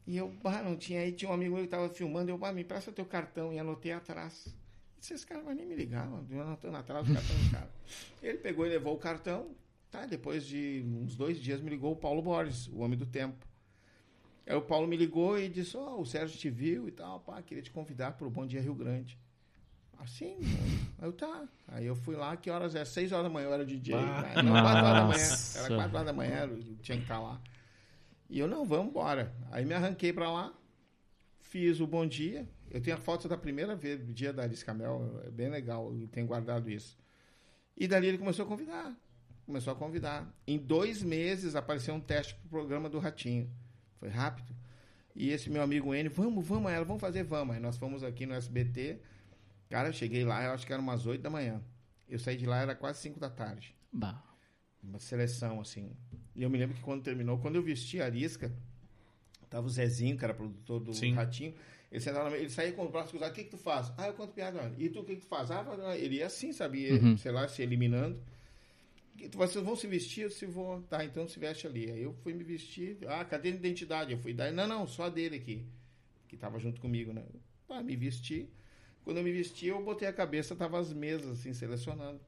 [0.05, 0.99] E eu, bah, não tinha.
[0.99, 3.53] Aí tinha um amigo meu que tava filmando, eu, bah, me presta teu cartão.
[3.53, 4.53] E anotei atrás.
[5.01, 6.27] Disse, esse cara vai nem me ligar, mano.
[6.41, 7.69] Anotando atrás o cartão do cara.
[8.21, 9.49] Ele pegou e levou o cartão.
[9.89, 13.45] Tá, depois de uns dois dias me ligou o Paulo Borges, o homem do tempo.
[14.45, 17.41] Aí o Paulo me ligou e disse, ó, o Sérgio te viu e tal, pá,
[17.41, 19.17] queria te convidar pro Bom Dia Rio Grande.
[19.99, 20.37] Assim,
[20.99, 21.47] aí eu tá.
[21.67, 22.85] Aí eu fui lá, que horas é?
[22.85, 23.95] Seis horas da manhã eu era DJ.
[23.95, 25.37] Ah, Não, quatro horas da manhã.
[25.55, 27.41] Era quatro horas da manhã, eu tinha que estar lá.
[28.29, 29.33] E eu, não, vamos embora.
[29.51, 30.53] Aí me arranquei pra lá,
[31.39, 32.47] fiz o Bom Dia.
[32.71, 35.93] Eu tenho a foto da primeira vez, do dia da Alice Camel, é bem legal,
[35.93, 36.97] eu tenho guardado isso.
[37.75, 38.95] E dali ele começou a convidar.
[39.45, 40.33] Começou a convidar.
[40.47, 43.51] Em dois meses apareceu um teste pro programa do Ratinho.
[43.99, 44.55] Foi rápido.
[45.13, 47.55] E esse meu amigo N, vamos, vamos, ela, vamos fazer, vamos.
[47.55, 49.01] Aí nós fomos aqui no SBT.
[49.69, 51.61] Cara, eu cheguei lá, eu acho que era umas 8 da manhã.
[52.07, 53.75] Eu saí de lá, era quase 5 da tarde.
[53.91, 54.23] Bah.
[54.81, 55.91] Uma seleção, assim.
[56.33, 58.51] E eu me lembro que quando terminou, quando eu vesti a Arisca,
[59.49, 61.13] tava o Zezinho, que era produtor do Sim.
[61.13, 61.53] Ratinho.
[61.91, 63.91] Ele, sentava mesa, ele saía com o braço cruzado, o que que tu faz?
[63.97, 64.61] Ah, eu conto piada.
[64.61, 64.75] mano.
[64.79, 65.51] E tu, o que que tu faz?
[65.51, 65.65] Ah,
[65.97, 66.93] ele ia assim, sabia?
[66.93, 67.17] Uhum.
[67.17, 68.17] Sei lá, se eliminando.
[69.17, 70.21] E tu, Vocês vão se vestir?
[70.21, 70.81] Eu se vou.
[70.83, 71.91] Tá, então se veste ali.
[71.91, 72.97] Aí eu fui me vestir.
[73.07, 74.13] Ah, cadê a identidade?
[74.13, 74.51] Eu fui dar.
[74.53, 75.65] Não, não, só a dele aqui.
[76.29, 77.23] Que tava junto comigo, né?
[77.69, 78.49] Ah, me vesti.
[79.03, 82.21] Quando eu me vesti, eu botei a cabeça, tava as mesas, assim, selecionando.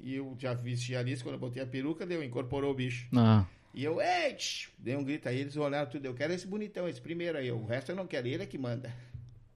[0.00, 3.08] E eu já vesti a Alice, quando eu botei a peruca, deu, incorporou o bicho.
[3.14, 3.44] Ah.
[3.74, 6.04] E eu, ei, tch", dei um grito aí, eles olharam tudo.
[6.04, 7.50] Eu quero esse bonitão, esse primeiro aí.
[7.50, 8.94] O resto eu não quero, ele é que manda.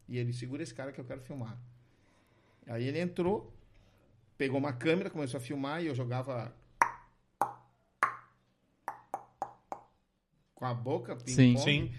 [0.09, 1.59] E ele segura esse cara que eu quero filmar.
[2.67, 3.53] Aí ele entrou,
[4.39, 6.55] pegou uma câmera, começou a filmar e eu jogava
[10.55, 11.57] com a boca, Sim.
[11.57, 11.95] Sim.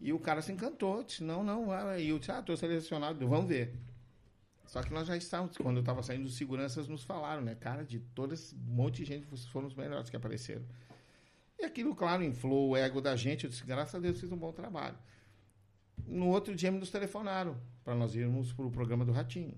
[0.00, 3.26] E o cara se encantou, disse, não, não, ah, e eu disse, ah, tô selecionado,
[3.26, 3.74] vamos ver.
[4.64, 7.84] Só que nós já estávamos, quando eu tava saindo, os seguranças nos falaram, né, cara,
[7.84, 10.62] de todas, um monte de gente, vocês foram os melhores que apareceram.
[11.58, 14.36] E aquilo, claro, inflou o ego da gente, eu disse, graças a Deus, fiz um
[14.36, 14.96] bom trabalho.
[16.06, 19.56] No outro dia, me nos telefonaram, para nós irmos pro programa do Ratinho.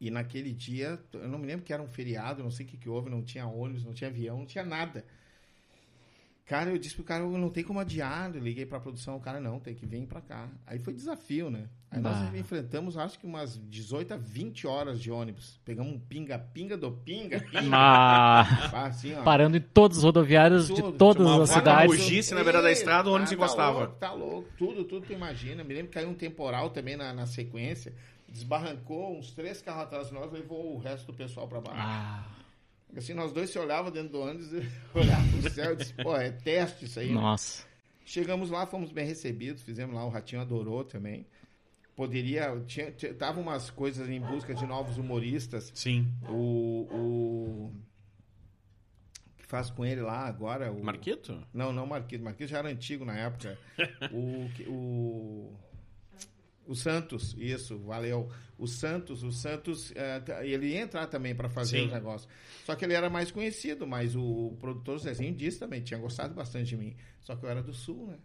[0.00, 2.76] E naquele dia, eu não me lembro que era um feriado, não sei o que,
[2.76, 5.04] que houve, não tinha ônibus, não tinha avião, não tinha nada.
[6.46, 8.34] Cara, eu disse pro cara, não tem como adiar.
[8.34, 10.48] Eu liguei pra produção, o cara, não, tem que vir pra cá.
[10.66, 11.68] Aí foi desafio, né?
[11.90, 12.36] Aí nós Bah.
[12.38, 15.58] enfrentamos, acho que umas 18 a 20 horas de ônibus.
[15.64, 17.60] Pegamos um pinga-pinga do pinga-pinga.
[17.74, 18.70] Ah.
[18.72, 19.22] Ah, assim, ó.
[19.22, 20.98] Parando em todos os rodoviários de Tudo.
[20.98, 21.96] todas Uma as cidades.
[21.96, 23.72] bugisse na beira da estrada, o ônibus Ah, encostava.
[23.74, 24.48] Tá louco, tá louco.
[24.58, 25.64] Tudo, tudo tu imagina.
[25.64, 27.94] Me lembro que caiu um temporal também na, na sequência.
[28.28, 31.80] Desbarrancou uns três carros atrás de nós, levou o resto do pessoal pra baixo.
[31.82, 32.24] Ah,
[32.96, 34.48] Assim, nós dois se olhavam dentro do ônibus,
[34.94, 37.08] olhavam pro céu e disse, pô, é teste isso aí.
[37.08, 37.14] né?
[37.14, 37.64] nossa.
[38.04, 41.26] Chegamos lá, fomos bem recebidos, fizemos lá, o Ratinho adorou também.
[41.98, 45.72] Poderia, tinha, tinha, tava umas coisas em busca de novos humoristas.
[45.74, 46.06] Sim.
[46.28, 47.72] O, o
[49.36, 50.70] que faz com ele lá agora?
[50.70, 51.44] O, Marquito?
[51.52, 52.22] Não, não Marquito.
[52.22, 53.58] Marquito já era antigo na época.
[54.12, 55.56] o, o,
[56.68, 58.30] o Santos, isso, valeu.
[58.56, 61.86] O Santos, o Santos, eh, tá- ele ia entrar também para fazer Sim.
[61.86, 62.30] os negócios.
[62.64, 66.66] Só que ele era mais conhecido, mas o produtor Zezinho disse também, tinha gostado bastante
[66.68, 66.94] de mim.
[67.22, 68.18] Só que eu era do Sul, né?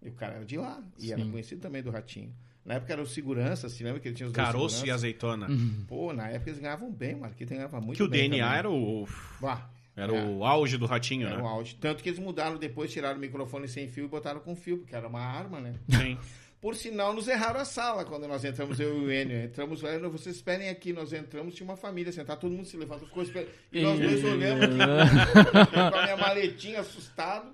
[0.00, 0.82] E o cara era de lá.
[0.98, 1.30] E era Sim.
[1.30, 2.34] conhecido também do Ratinho.
[2.64, 5.48] Na época era o segurança, se lembra que ele tinha os dois Caroço e azeitona.
[5.86, 8.58] Pô, na época eles ganhavam bem, o Marquito ganhava muito Que o bem DNA também.
[8.58, 9.06] era o.
[9.40, 10.24] Bah, Era É.
[10.24, 11.42] o auge do ratinho, Era né?
[11.42, 11.76] um áudio.
[11.80, 14.94] Tanto que eles mudaram depois, tiraram o microfone sem fio e botaram com fio, porque
[14.96, 15.74] era uma arma, né?
[15.90, 16.16] Sim.
[16.60, 19.44] Por sinal, nos erraram a sala quando nós entramos, eu e o Enio.
[19.44, 20.94] Entramos lá, "Não, vocês esperem aqui.
[20.94, 23.50] Nós entramos, tinha uma família sentada, todo mundo se levantou, ficou esperando.
[23.70, 27.48] E nós dois olhamos aqui, com a minha maletinha, assustado.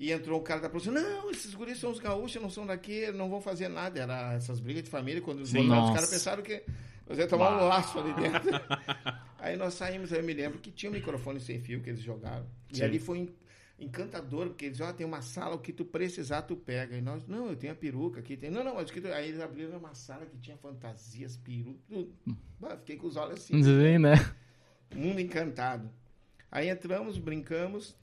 [0.00, 3.10] E entrou o cara da produção, não, esses guris são os gaúchos, não são daqui,
[3.10, 3.98] não vão fazer nada.
[3.98, 5.64] Era essas brigas de família, quando os Sim.
[5.64, 6.62] botaram, os caras pensaram que
[7.08, 8.48] nós ia tomar um laço ali dentro.
[9.40, 12.00] Aí nós saímos, aí eu me lembro que tinha um microfone sem fio que eles
[12.02, 12.44] jogaram.
[12.72, 12.80] Sim.
[12.80, 13.34] E ali foi en-
[13.78, 16.96] encantador, porque eles, ó, tem uma sala, o que tu precisar, tu pega.
[16.96, 18.36] E nós, não, eu tenho a peruca aqui.
[18.36, 18.50] Tem...
[18.50, 19.06] Não, não, mas que tu...
[19.08, 22.12] Aí eles abriram uma sala que tinha fantasias, peruca, tudo.
[22.58, 24.14] Bah, fiquei com os olhos assim, Sim, né?
[24.94, 25.88] mundo encantado.
[26.50, 27.94] Aí entramos, brincamos,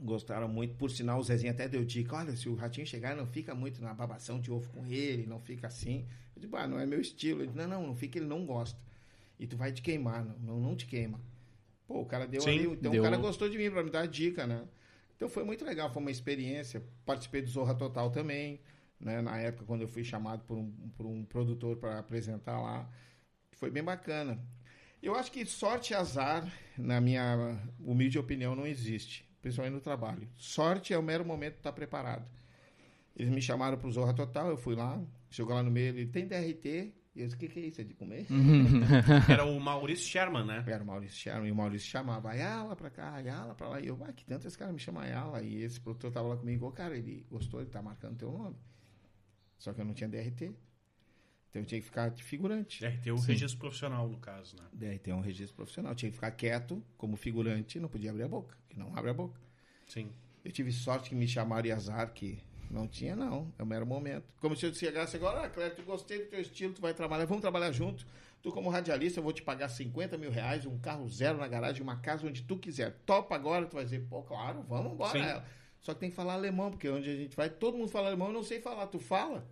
[0.00, 0.74] gostaram muito.
[0.76, 3.82] Por sinal, o Zezinho até deu dica, olha, se o Ratinho chegar, não fica muito
[3.82, 6.06] na babação de ovo com ele, não fica assim.
[6.34, 7.40] Eu disse, ah, não é meu estilo.
[7.40, 8.78] Ele disse, não, não, não fica, ele não gosta.
[9.38, 11.20] E tu vai te queimar, não, não, não te queima.
[11.86, 13.02] Pô, o cara deu Sim, ali, então deu.
[13.02, 14.64] o cara gostou de mim pra me dar dica, né?
[15.16, 16.82] Então foi muito legal, foi uma experiência.
[17.04, 18.60] Participei do Zorra Total também,
[18.98, 19.20] né?
[19.20, 22.88] Na época, quando eu fui chamado por um, por um produtor para apresentar lá.
[23.52, 24.38] Foi bem bacana.
[25.02, 30.26] Eu acho que sorte e azar, na minha humilde opinião, não existe, principalmente no trabalho.
[30.38, 32.26] Sorte é o mero momento de estar preparado.
[33.14, 36.06] Eles me chamaram para o Zorra Total, eu fui lá, chegou lá no meio, ele
[36.06, 36.94] tem DRT?
[37.14, 37.80] E eu disse, o que, que é isso?
[37.82, 38.26] É de comer?
[39.30, 40.64] Era o Maurício Sherman, né?
[40.66, 43.80] Era o Maurício Sherman, e o Maurício chamava Ayala pra cá, Ayala pra lá.
[43.80, 45.42] E eu, ah, que tanto esse cara me chama Ayala.
[45.42, 48.56] E esse produtor tava lá comigo, ô, cara, ele gostou, ele tá marcando teu nome.
[49.58, 50.56] Só que eu não tinha DRT.
[51.54, 52.80] Então eu tinha que ficar de figurante.
[52.80, 54.64] Deve ter o registro profissional, no caso, né?
[54.72, 55.92] DRT é um registro profissional.
[55.92, 59.10] Eu tinha que ficar quieto como figurante, não podia abrir a boca, que não abre
[59.12, 59.40] a boca.
[59.86, 60.10] Sim.
[60.44, 63.52] Eu tive sorte que me chamaram e azar que não tinha, não.
[63.56, 64.24] É o mero momento.
[64.40, 67.24] Como se eu chegasse agora, ah, Cléber, tu gostei do teu estilo, tu vai trabalhar,
[67.24, 68.04] vamos trabalhar junto.
[68.42, 71.82] Tu, como radialista, eu vou te pagar 50 mil reais, um carro zero na garagem,
[71.84, 72.98] uma casa onde tu quiser.
[73.06, 75.12] Topa agora, tu vai dizer, pô, claro, vamos embora.
[75.12, 75.42] Sim.
[75.78, 78.26] Só que tem que falar alemão, porque onde a gente vai, todo mundo fala alemão,
[78.26, 78.88] eu não sei falar.
[78.88, 79.46] Tu fala?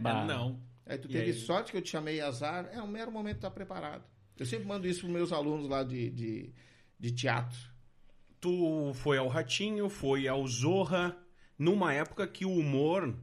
[0.00, 0.24] Bah.
[0.24, 0.71] Não.
[0.86, 1.32] Aí tu E teve aí?
[1.32, 4.04] sorte que eu te chamei azar, é um mero momento de estar preparado.
[4.38, 6.52] Eu sempre mando isso para meus alunos lá de, de,
[6.98, 7.58] de teatro.
[8.40, 11.16] Tu foi ao Ratinho, foi ao Zorra,
[11.58, 13.14] numa época que o humor,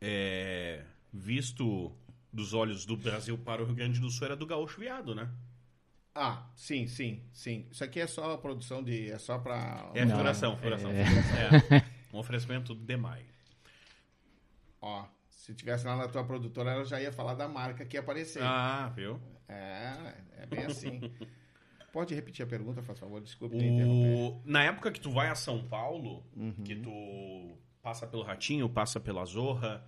[0.00, 1.92] é, visto
[2.32, 5.30] dos olhos do Brasil para o Rio Grande do Sul, era do gaúcho viado, né?
[6.14, 7.66] Ah, sim, sim, sim.
[7.70, 9.10] Isso aqui é só a produção de.
[9.10, 9.90] É só pra.
[9.94, 10.90] É, Não, figuração, figuração.
[10.90, 11.04] é.
[11.74, 11.84] É.
[12.12, 13.24] Um oferecimento de Demai.
[14.80, 15.04] Ó,
[15.44, 18.42] se tivesse lá na tua produtora, ela já ia falar da marca que ia aparecer.
[18.42, 19.20] Ah, viu?
[19.46, 20.98] É, é bem assim.
[21.92, 23.20] Pode repetir a pergunta, faz favor?
[23.20, 24.14] Desculpe te interromper.
[24.16, 24.40] O...
[24.46, 26.64] Na época que tu vai a São Paulo, Uhum.
[26.64, 29.86] que tu passa pelo Ratinho, passa pela Zorra,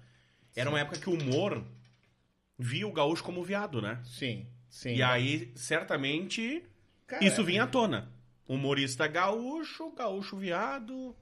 [0.54, 1.64] era uma época que o humor
[2.58, 3.98] via o gaúcho como viado, né?
[4.04, 4.90] Sim, sim.
[4.96, 6.62] E aí, certamente,
[7.06, 8.12] Cara, isso vinha à tona.
[8.46, 11.16] Humorista gaúcho, gaúcho viado.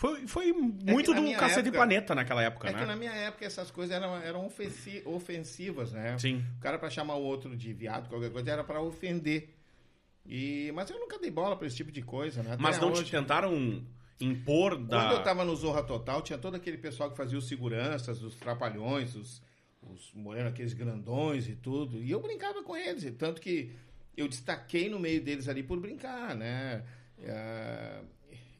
[0.00, 2.78] Foi, foi muito na do Cacete época- Planeta naquela época, É né?
[2.78, 6.16] que na minha época essas coisas eram, eram ofensi- ofensivas, né?
[6.18, 6.44] Sim.
[6.56, 9.52] O cara pra chamar o outro de viado, qualquer coisa, era pra ofender.
[10.24, 12.52] E, mas eu nunca dei bola pra esse tipo de coisa, né?
[12.52, 13.06] Até Mas não hoje.
[13.06, 13.84] te tentaram
[14.20, 15.00] impor da.
[15.00, 18.36] Quando eu tava no Zorra Total, tinha todo aquele pessoal que fazia os seguranças, os
[18.36, 19.42] trapalhões, os,
[19.82, 22.00] os morenos, aqueles grandões e tudo.
[22.00, 23.02] E eu brincava com eles.
[23.18, 23.72] Tanto que
[24.16, 26.84] eu destaquei no meio deles ali por brincar, né?
[27.26, 28.02] Ah,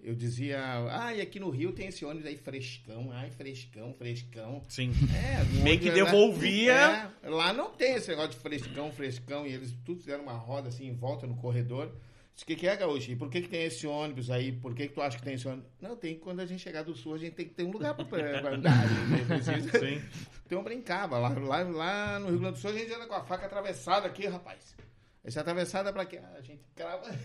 [0.02, 4.64] eu dizia, ah, e aqui no Rio tem esse ônibus aí frescão, ai, frescão, frescão.
[4.68, 4.92] Sim.
[5.14, 7.12] É, Meio que devolvia.
[7.22, 10.68] É, lá não tem esse negócio de frescão, frescão, e eles tudo fizeram uma roda
[10.68, 11.92] assim em volta no corredor.
[12.40, 13.10] O que, que é, Gaúcho?
[13.10, 14.52] E por que, que tem esse ônibus aí?
[14.52, 15.68] Por que, que tu acha que tem esse ônibus?
[15.80, 17.72] Não, tem que quando a gente chegar do sul, a gente tem que ter um
[17.72, 18.84] lugar pra, pra andar.
[19.42, 20.00] Sim.
[20.46, 21.18] Então eu brincava.
[21.18, 24.06] Lá, lá, lá no Rio Grande do Sul, a gente anda com a faca atravessada
[24.06, 24.76] aqui, rapaz.
[25.24, 26.20] Essa atravessada pra quê?
[26.36, 27.10] A gente crava.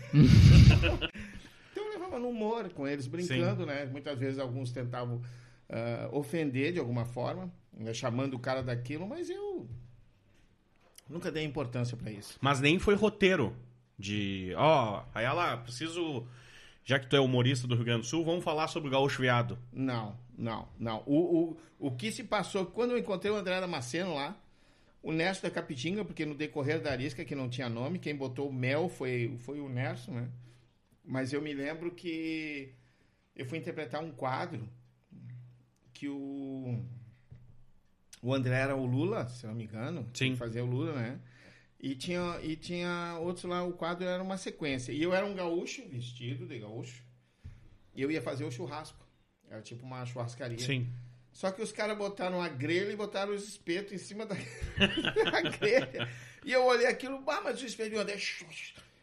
[1.94, 3.86] eu levava no humor com eles, brincando, né?
[3.86, 5.22] Muitas vezes alguns tentavam
[5.68, 7.94] ah, ofender de alguma forma, né?
[7.94, 9.66] chamando o cara daquilo, mas eu
[11.08, 12.38] nunca dei importância pra isso.
[12.40, 13.56] Mas nem foi roteiro
[13.98, 14.52] de.
[14.56, 16.26] Ó, aí ela, preciso.
[16.84, 19.22] Já que tu é humorista do Rio Grande do Sul, vamos falar sobre o gaúcho
[19.22, 19.58] viado.
[19.72, 21.02] Não, não, não.
[21.06, 24.36] O, o, o que se passou, quando eu encontrei o André Damasceno lá,
[25.02, 28.50] o Nerso da Capitinga, porque no decorrer da Arisca, que não tinha nome, quem botou
[28.50, 30.28] o mel foi, foi o Nerso, né?
[31.04, 32.72] Mas eu me lembro que
[33.36, 34.68] eu fui interpretar um quadro
[35.92, 36.82] que o,
[38.22, 40.08] o André era o Lula, se não me engano.
[40.14, 40.34] Sim.
[40.34, 41.20] Fazia o Lula, né?
[41.78, 44.90] E tinha, e tinha outros lá, o quadro era uma sequência.
[44.92, 47.04] E eu era um gaúcho, vestido de gaúcho,
[47.94, 49.06] e eu ia fazer o churrasco.
[49.50, 50.58] Era tipo uma churrascaria.
[50.58, 50.90] Sim.
[51.30, 54.34] Só que os caras botaram a grelha e botaram os espetos em cima da,
[55.30, 56.08] da grelha.
[56.44, 58.12] E eu olhei aquilo, ah, mas o espeto de onde?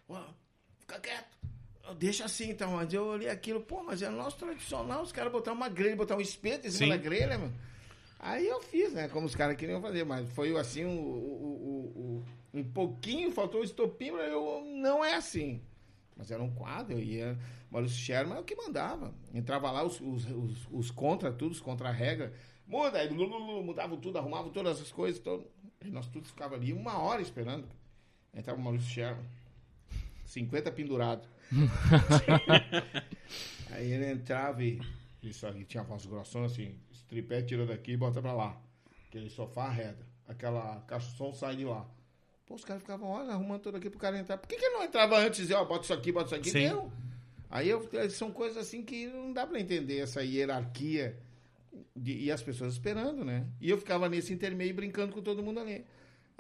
[0.10, 0.34] Ó,
[0.80, 1.41] Fica quieto.
[1.98, 2.72] Deixa assim, então.
[2.74, 6.16] Mas eu olhei aquilo, pô, mas é nosso tradicional, os caras botar uma grelha, botar
[6.16, 6.98] um espeto em cima Sim.
[6.98, 7.54] da grelha, mano.
[8.20, 9.08] Aí eu fiz, né?
[9.08, 13.64] Como os caras queriam fazer, mas foi assim, o, o- o- um pouquinho, faltou o
[13.64, 15.60] estopim, mas eu não é assim.
[16.16, 17.38] Mas era um quadro, eu ia.
[17.72, 19.14] Maurício Sherman é o que mandava.
[19.34, 22.32] Entrava lá os, os, os, os contra, tudo, os contra-regra.
[22.68, 25.20] Muda, aí lululu, mudavam tudo, arrumavam todas as coisas.
[25.20, 25.48] Todo...
[25.84, 27.68] E nós todos ficava ali uma hora esperando.
[28.34, 29.26] Entrava o Maurício Sherman.
[30.26, 31.28] 50 pendurado.
[33.72, 34.80] aí ele entrava e.
[35.22, 38.60] Isso aí tinha voz grossona assim, esse tripé tira daqui e bota pra lá.
[39.08, 40.06] Aquele sofá arreda.
[40.28, 41.86] Aquela caixa som sai de lá.
[42.48, 44.38] Pô, os caras ficavam, olha, arrumando tudo aqui pro cara entrar.
[44.38, 46.50] Por que, que ele não entrava antes e, ó, bota isso aqui, bota isso aqui?
[46.50, 46.70] Sim.
[46.70, 46.92] Deu.
[47.50, 51.18] Aí eu, são coisas assim que não dá pra entender essa hierarquia
[51.96, 53.46] de- e as pessoas esperando, né?
[53.60, 55.86] E eu ficava nesse intermeio brincando com todo mundo ali.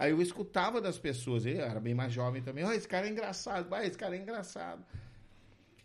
[0.01, 3.09] Aí eu escutava das pessoas, eu era bem mais jovem também, ó, esse cara é
[3.11, 4.83] engraçado, vai, esse cara é engraçado.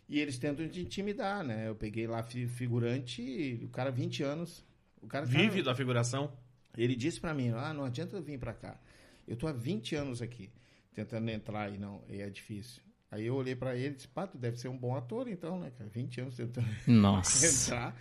[0.09, 1.67] E eles tentam te intimidar, né?
[1.67, 4.65] Eu peguei lá fi- figurante, e o cara 20 anos,
[5.03, 6.31] o cara tá- Vive da figuração.
[6.75, 8.79] ele disse pra mim, ah, não adianta eu vir pra cá.
[9.27, 10.49] Eu tô há 20 anos aqui,
[10.95, 12.81] tentando entrar e não, e é difícil.
[13.11, 15.59] Aí eu olhei pra ele e disse, pá, tu deve ser um bom ator então,
[15.59, 15.89] né, cara?
[15.91, 17.45] 20 anos tentando Nossa.
[17.45, 17.95] entrar.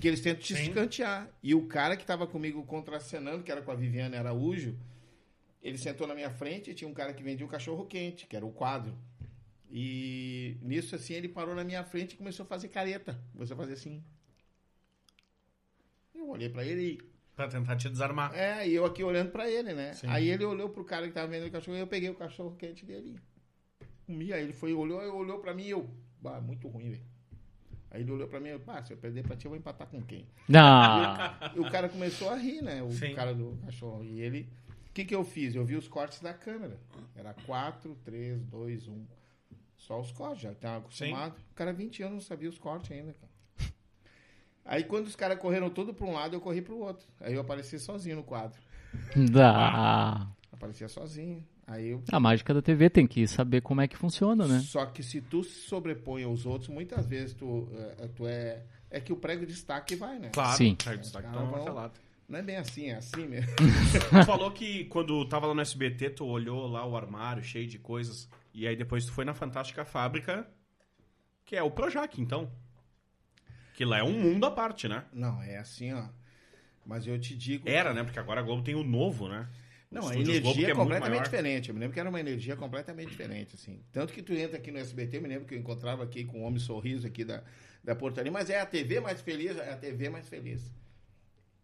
[0.00, 0.62] Que eles tentam te Sim.
[0.64, 1.28] escantear.
[1.42, 4.76] E o cara que tava comigo contracenando, que era com a Viviane Araújo,
[5.64, 8.36] ele sentou na minha frente e tinha um cara que vendia um cachorro quente, que
[8.36, 8.96] era o quadro.
[9.70, 13.18] E nisso, assim, ele parou na minha frente e começou a fazer careta.
[13.32, 14.04] Começou a fazer assim.
[16.14, 18.32] Eu olhei pra ele e Pra tentar te desarmar.
[18.32, 19.92] é, e eu aqui olhando pra ele, né?
[19.94, 20.06] Sim.
[20.08, 22.54] Aí ele olhou pro cara que tava vendendo o cachorro e eu peguei o cachorro
[22.56, 23.18] quente dele.
[24.06, 25.90] Comi, aí ele foi, olhou, olhou pra mim e eu,
[26.20, 27.02] bah, muito ruim, velho.
[27.90, 29.58] Aí ele olhou pra mim e eu, pá, se eu perder pra ti, eu vou
[29.58, 30.28] empatar com quem?
[30.54, 32.80] Ah, E o cara começou a rir, né?
[32.84, 33.14] O Sim.
[33.14, 34.04] cara do cachorro.
[34.04, 34.48] E ele,
[34.94, 35.54] que que eu fiz?
[35.54, 36.78] Eu vi os cortes da câmera.
[37.16, 39.04] Era 4, 3, 2, 1.
[39.76, 41.36] Só os cortes, já tava acostumado.
[41.50, 43.34] O cara, 20 anos, não sabia os cortes ainda, cara.
[44.64, 47.06] Aí quando os caras correram todo pra um lado, eu corri pro outro.
[47.20, 48.58] Aí eu apareci sozinho no quadro.
[49.30, 50.26] dá.
[50.52, 51.44] Aparecia sozinho.
[51.66, 52.02] Aí eu.
[52.10, 54.60] A mágica da TV tem que saber como é que funciona, né?
[54.60, 57.68] Só que se tu se sobrepõe aos outros, muitas vezes tu,
[57.98, 58.62] eh, tu é.
[58.90, 60.30] É que o prego de destaque vai, né?
[60.32, 60.56] Claro.
[60.56, 60.76] Sim.
[60.76, 61.94] Tá, destaque, Os toma vão- calada.
[62.28, 63.52] Não é bem assim, é assim mesmo.
[63.56, 67.78] Tu falou que quando tava lá no SBT, tu olhou lá o armário cheio de
[67.78, 68.28] coisas.
[68.52, 70.48] E aí depois tu foi na Fantástica Fábrica,
[71.44, 72.50] que é o Projac, então.
[73.74, 75.04] Que lá é um mundo à parte, né?
[75.12, 76.08] Não, é assim, ó.
[76.86, 77.68] Mas eu te digo.
[77.68, 78.04] Era, né?
[78.04, 79.48] Porque agora a Globo tem o novo, né?
[79.90, 81.68] O Não, a energia é muito completamente diferente.
[81.68, 83.80] Eu me lembro que era uma energia completamente diferente, assim.
[83.92, 86.40] Tanto que tu entra aqui no SBT, eu me lembro que eu encontrava aqui com
[86.40, 87.42] o Homem Sorriso aqui da,
[87.82, 90.72] da portaria, mas é a TV mais feliz, é a TV mais feliz.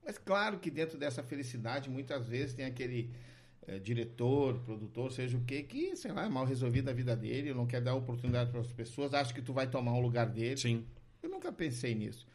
[0.05, 3.11] Mas claro que dentro dessa felicidade, muitas vezes tem aquele
[3.67, 7.53] eh, diretor, produtor, seja o quê, que, sei lá, é mal resolvido a vida dele,
[7.55, 10.57] não quer dar oportunidade para as pessoas, acha que tu vai tomar um lugar dele.
[10.57, 10.87] Sim.
[11.23, 12.27] Eu nunca pensei nisso.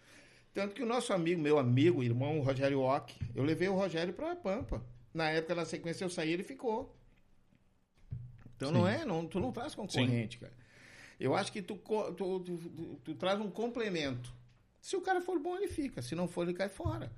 [0.54, 4.14] Tanto que o nosso amigo, meu amigo, irmão, o Rogério Ock, eu levei o Rogério
[4.14, 4.82] para a Pampa.
[5.14, 6.96] Na época, na sequência, eu saí ele ficou.
[8.56, 10.54] Então não é, não, tu não traz concorrente, cara.
[11.20, 14.34] Eu acho que tu, tu, tu, tu- tu traz um complemento.
[14.82, 16.02] Se o cara for bom, ele fica.
[16.02, 17.12] Se não for, ele cai fora.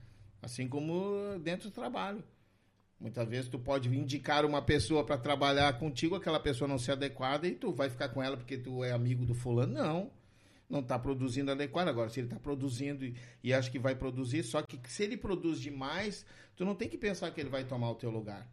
[0.47, 2.23] Assim como dentro do trabalho.
[2.97, 7.45] Muitas vezes tu pode indicar uma pessoa para trabalhar contigo, aquela pessoa não ser adequada
[7.45, 9.73] e tu vai ficar com ela porque tu é amigo do fulano.
[9.73, 10.11] Não.
[10.69, 11.89] Não está produzindo adequado.
[11.89, 15.17] Agora, se ele está produzindo e, e acha que vai produzir, só que se ele
[15.17, 16.25] produz demais,
[16.55, 18.49] tu não tem que pensar que ele vai tomar o teu lugar.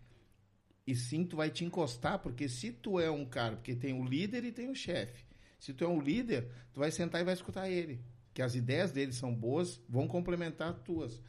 [0.85, 4.05] E sim, tu vai te encostar, porque se tu é um cara, porque tem o
[4.05, 5.25] líder e tem o chefe.
[5.61, 8.01] Se tu é um líder, tu vai sentar e vai escutar ele.
[8.35, 11.23] Que as ideias dele são boas, vão complementar as tuas.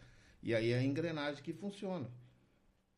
[0.46, 2.08] E aí é a engrenagem que funciona.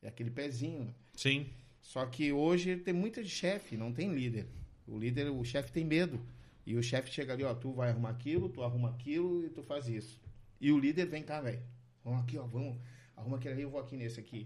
[0.01, 0.83] É aquele pezinho.
[0.83, 0.93] né?
[1.15, 1.49] Sim.
[1.81, 4.45] Só que hoje tem muita de chefe, não tem líder.
[4.85, 6.19] O líder, o chefe tem medo.
[6.65, 9.63] E o chefe chega ali, ó, tu vai arrumar aquilo, tu arruma aquilo e tu
[9.63, 10.19] faz isso.
[10.59, 11.61] E o líder vem cá, velho.
[12.03, 12.77] Vamos aqui, ó, vamos.
[13.15, 14.45] Arruma aquele ali, eu vou aqui nesse aqui.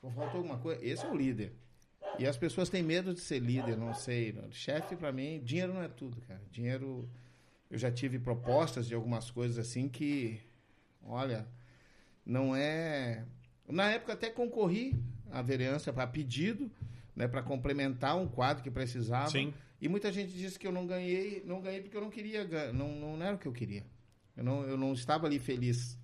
[0.00, 0.84] Faltou alguma coisa?
[0.84, 1.52] Esse é o líder.
[2.16, 4.32] E as pessoas têm medo de ser líder, não sei.
[4.52, 6.40] Chefe, pra mim, dinheiro não é tudo, cara.
[6.52, 7.10] Dinheiro.
[7.68, 10.38] Eu já tive propostas de algumas coisas assim que,
[11.02, 11.44] olha,
[12.26, 13.24] não é.
[13.68, 14.94] Na época até concorri
[15.30, 16.70] à vereança para pedido,
[17.14, 19.30] né, para complementar um quadro que precisava.
[19.30, 19.54] Sim.
[19.80, 22.72] E muita gente disse que eu não ganhei, não ganhei porque eu não queria, gan-
[22.72, 23.84] não, não era o que eu queria.
[24.36, 25.98] Eu não, eu não estava ali feliz.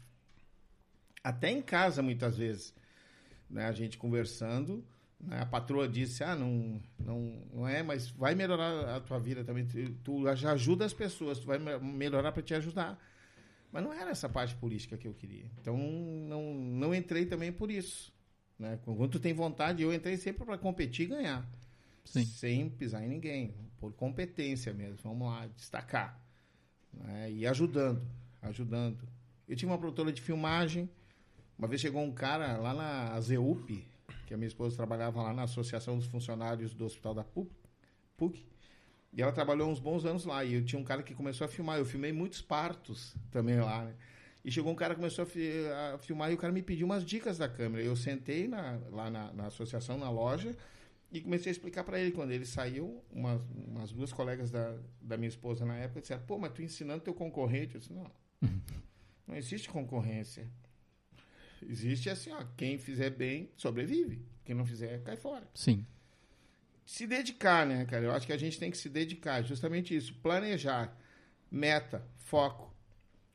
[1.25, 2.75] Até em casa, muitas vezes,
[3.49, 4.85] né, a gente conversando,
[5.21, 9.45] né, a patroa disse, ah, não, não, não é, mas vai melhorar a tua vida
[9.45, 12.99] também, tu, tu ajuda as pessoas, tu vai me- melhorar para te ajudar.
[13.73, 15.47] Mas não era essa parte política que eu queria.
[15.59, 18.13] Então, não, não entrei também por isso.
[18.59, 18.79] Né?
[18.85, 21.49] Quando tu tem vontade, eu entrei sempre para competir e ganhar.
[22.05, 22.25] Sim.
[22.27, 24.99] sem pisar em ninguém, por competência mesmo.
[25.03, 26.21] Vamos lá, destacar.
[26.93, 27.31] né?
[27.31, 28.03] E ajudando,
[28.43, 29.09] ajudando.
[29.49, 30.91] Eu tinha uma produtora de filmagem.
[31.59, 33.87] Uma vez chegou um cara lá na ZEUP,
[34.27, 37.51] que a minha esposa trabalhava lá na Associação dos Funcionários do Hospital da PUC,
[38.17, 38.45] PUC
[39.13, 40.45] e ela trabalhou uns bons anos lá.
[40.45, 41.79] E eu tinha um cara que começou a filmar.
[41.79, 43.95] Eu filmei muitos partos também lá, né?
[44.45, 46.85] E chegou um cara que começou a, fi- a filmar e o cara me pediu
[46.87, 47.85] umas dicas da câmera.
[47.85, 50.57] Eu sentei na- lá na, na associação, na loja,
[51.13, 52.11] e comecei a explicar para ele.
[52.11, 56.39] Quando ele saiu, umas, umas duas colegas da, da minha esposa na época disseram: pô,
[56.39, 57.75] mas tu ensinando teu concorrente?
[57.75, 58.11] Eu disse: não,
[59.29, 60.49] não existe concorrência.
[61.63, 64.21] Existe assim, ó, quem fizer bem, sobrevive.
[64.45, 65.87] Quem não fizer, cai fora Sim.
[66.85, 68.05] Se dedicar, né, cara?
[68.05, 70.97] Eu acho que a gente tem que se dedicar, justamente isso, planejar,
[71.51, 72.73] meta, foco.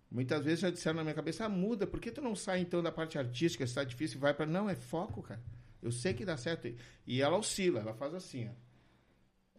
[0.10, 2.82] Muitas vezes já disseram na minha cabeça, ah, muda, por que tu não sai então
[2.82, 5.41] da parte artística, se tá difícil, vai para Não, é foco, cara.
[5.82, 6.74] Eu sei que dá certo.
[7.06, 8.68] E ela oscila, ela faz assim, ó.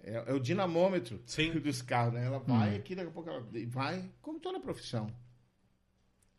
[0.03, 1.53] É, é o dinamômetro Sim.
[1.61, 2.25] dos carros, né?
[2.25, 5.13] Ela vai aqui, daqui a pouco ela vai, como toda profissão.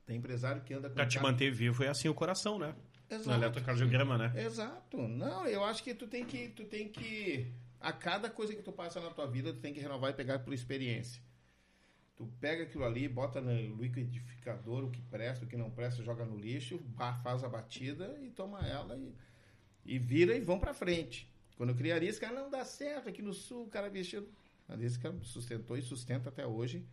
[0.05, 2.73] Tem empresário que anda com Pra te manter vivo é assim o coração, né?
[3.09, 3.37] No Exato.
[3.43, 4.33] eletrocardiograma, né?
[4.35, 4.97] Exato.
[5.07, 8.71] Não, eu acho que tu tem que, tu tem que a cada coisa que tu
[8.71, 11.21] passa na tua vida, tu tem que renovar e pegar por experiência.
[12.15, 16.25] Tu pega aquilo ali, bota no liquidificador, o que presta, o que não presta, joga
[16.25, 16.79] no lixo,
[17.23, 19.15] faz a batida e toma ela e,
[19.85, 21.31] e vira e vão pra frente.
[21.55, 24.27] Quando eu criei a Arisca, não dá certo aqui no sul, o cara vestiu.
[24.67, 26.85] A Arisca sustentou e sustenta até hoje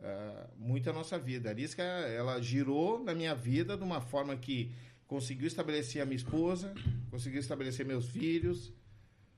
[0.00, 1.48] ah, muito a nossa vida.
[1.48, 4.72] A Arisca, ela girou na minha vida de uma forma que
[5.08, 6.72] conseguiu estabelecer a minha esposa,
[7.10, 8.72] conseguiu estabelecer meus filhos,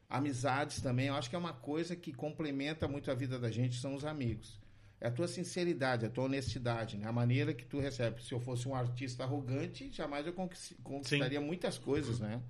[0.09, 1.07] amizades também.
[1.07, 4.05] Eu acho que é uma coisa que complementa muito a vida da gente, são os
[4.05, 4.59] amigos.
[5.01, 7.07] É a tua sinceridade, a tua honestidade, né?
[7.09, 8.23] a maneira que tu recebe.
[8.23, 12.43] Se eu fosse um artista arrogante, jamais eu conquis- conquistaria muitas coisas, né?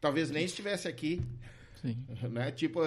[0.00, 1.20] Talvez nem estivesse aqui,
[1.82, 1.98] Sim.
[2.30, 2.52] né?
[2.52, 2.80] Tipo,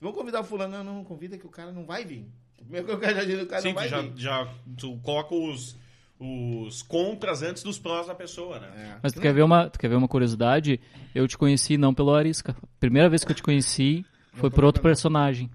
[0.00, 0.82] vamos convidar o fulano.
[0.82, 2.26] Não, não, convida que o cara não vai vir.
[2.56, 4.12] Primeiro que o cara já diz, o cara Sim, não vai já, vir.
[4.16, 5.76] já tu coloca os,
[6.18, 8.68] os contras antes dos prós da pessoa, né?
[8.76, 8.98] É.
[9.02, 10.80] Mas tu quer, ver uma, tu quer ver uma curiosidade?
[11.14, 12.56] Eu te conheci não pelo Arisca.
[12.80, 15.50] Primeira vez que eu te conheci foi por outro personagem.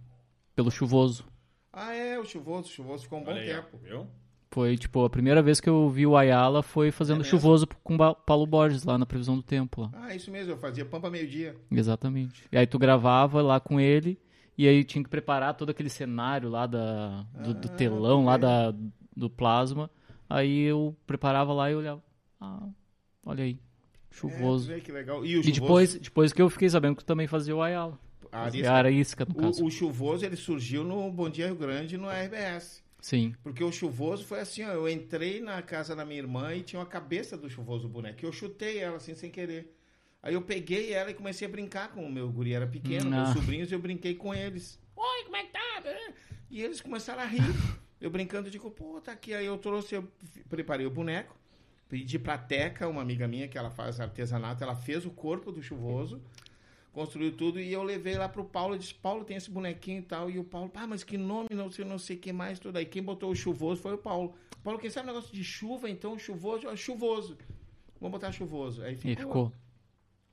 [0.56, 1.26] Pelo Chuvoso.
[1.74, 3.78] Ah, é, o chuvoso, o chuvoso ficou um bom Olha aí, tempo.
[3.82, 4.06] viu?
[4.52, 7.30] Foi, tipo, a primeira vez que eu vi o Ayala foi fazendo mesmo?
[7.32, 9.84] Chuvoso com Ba- Paulo Borges lá na Previsão do Tempo.
[9.84, 9.90] Lá.
[9.94, 11.56] Ah, isso mesmo, eu fazia pampa meio-dia.
[11.72, 12.44] Exatamente.
[12.52, 14.20] E aí tu gravava lá com ele
[14.58, 18.36] e aí tinha que preparar todo aquele cenário lá da, do, do Ah, telão, lá
[18.36, 18.74] da,
[19.16, 19.90] do plasma.
[20.32, 22.02] Aí eu preparava lá e olhava.
[22.40, 22.70] Ah,
[23.26, 23.60] olha aí.
[24.10, 24.72] Chuvoso.
[24.72, 25.26] É, que legal.
[25.26, 28.00] E o e depois, depois que eu fiquei sabendo que tu também fazia o Ayala.
[28.32, 29.62] a Arisca, a Arisca, no caso.
[29.62, 32.82] o, o chuvoso, ele surgiu no Bom Dia Rio Grande, no RBS.
[33.02, 33.34] Sim.
[33.44, 36.80] Porque o chuvoso foi assim, ó, eu entrei na casa da minha irmã e tinha
[36.80, 38.26] uma cabeça do chuvoso boneco.
[38.26, 39.76] Eu chutei ela assim, sem querer.
[40.24, 43.10] Aí eu peguei ela e comecei a brincar com o meu guri, era pequeno, Hum,
[43.10, 43.34] meus ah.
[43.34, 44.80] sobrinhos, e eu brinquei com eles.
[44.96, 45.84] Oi, como é que tá?
[46.50, 47.42] E eles começaram a rir.
[48.02, 49.34] Eu brincando, eu digo, pô, tá aqui.
[49.34, 50.08] Aí eu trouxe, eu
[50.50, 51.38] preparei o boneco,
[51.88, 55.62] pedi pra Teca, uma amiga minha que ela faz artesanato, ela fez o corpo do
[55.62, 56.20] chuvoso,
[56.92, 60.04] construiu tudo e eu levei lá pro Paulo e disse, Paulo tem esse bonequinho e
[60.04, 60.30] tal.
[60.30, 62.78] E o Paulo, pá, mas que nome, não sei, não sei o que mais, tudo
[62.78, 62.86] aí.
[62.86, 64.34] Quem botou o chuvoso foi o Paulo.
[64.64, 67.38] Paulo, quem sabe negócio de chuva, então chuvoso, ó, chuvoso.
[68.00, 68.82] Vamos botar chuvoso.
[68.84, 69.54] Aí E ficou.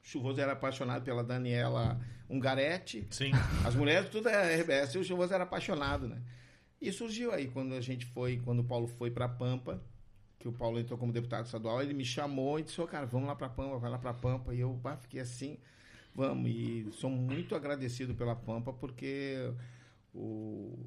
[0.03, 2.01] Chuvoso era apaixonado pela Daniela
[2.31, 3.07] Ungaretti.
[3.11, 3.33] Sim.
[3.65, 6.23] As mulheres, tudo é RBS, e o Chuvoso era apaixonado, né?
[6.81, 9.83] E surgiu aí, quando a gente foi, quando o Paulo foi pra Pampa,
[10.39, 13.27] que o Paulo entrou como deputado estadual, ele me chamou e disse, ô cara, vamos
[13.27, 14.55] lá pra Pampa, vai lá pra Pampa.
[14.55, 15.59] E eu bah, fiquei assim,
[16.15, 16.51] vamos.
[16.51, 19.53] E sou muito agradecido pela Pampa, porque
[20.15, 20.79] o,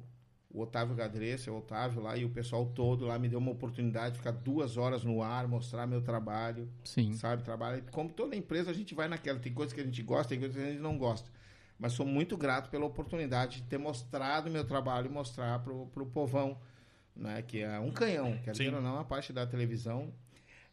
[0.50, 4.12] o Otávio Gadressa, o Otávio lá e o pessoal todo lá me deu uma oportunidade
[4.12, 7.12] de ficar duas horas no ar, mostrar meu trabalho Sim.
[7.14, 7.42] sabe?
[7.42, 7.82] Trabalha.
[7.90, 9.38] Como toda empresa, a gente vai naquela.
[9.38, 11.30] Tem coisas que a gente gosta, tem coisas que a gente não gosta.
[11.82, 16.06] Mas sou muito grato pela oportunidade de ter mostrado meu trabalho e mostrar pro, pro
[16.06, 16.56] povão,
[17.16, 17.42] né?
[17.42, 18.66] Que é um canhão, quer Sim.
[18.66, 20.12] dizer ou não, a parte da televisão.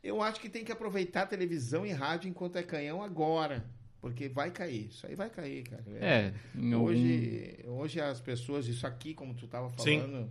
[0.04, 3.66] Eu acho que tem que aproveitar a televisão e rádio enquanto é canhão agora.
[4.00, 4.90] Porque vai cair.
[4.90, 5.84] Isso aí vai cair, cara.
[6.00, 10.02] É, em algum- Hoje, hoje as pessoas, isso aqui, como tu tava Sim.
[10.02, 10.30] falando,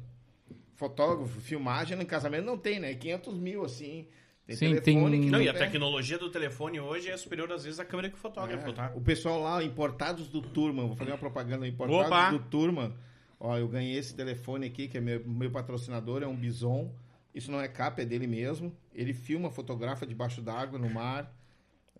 [0.76, 2.95] fotógrafo, filmagem no casamento não tem, né?
[2.95, 4.07] 500 mil, assim.
[4.49, 7.64] Tem Sim, telefone tem- que Não, e a tecnologia do telefone hoje é superior, às
[7.64, 8.92] vezes, à câmera que o fotógrafo, É, tá?
[8.94, 12.30] O pessoal lá, importados do Turma, vou fazer uma propaganda, importados Opa!
[12.30, 12.96] do Turma.
[13.38, 16.90] Ó, eu ganhei esse telefone aqui, que é meu, meu patrocinador, é um Bison.
[17.34, 18.74] Isso não é capa, é dele mesmo.
[18.94, 21.30] Ele filma, fotografa debaixo d'água, no mar.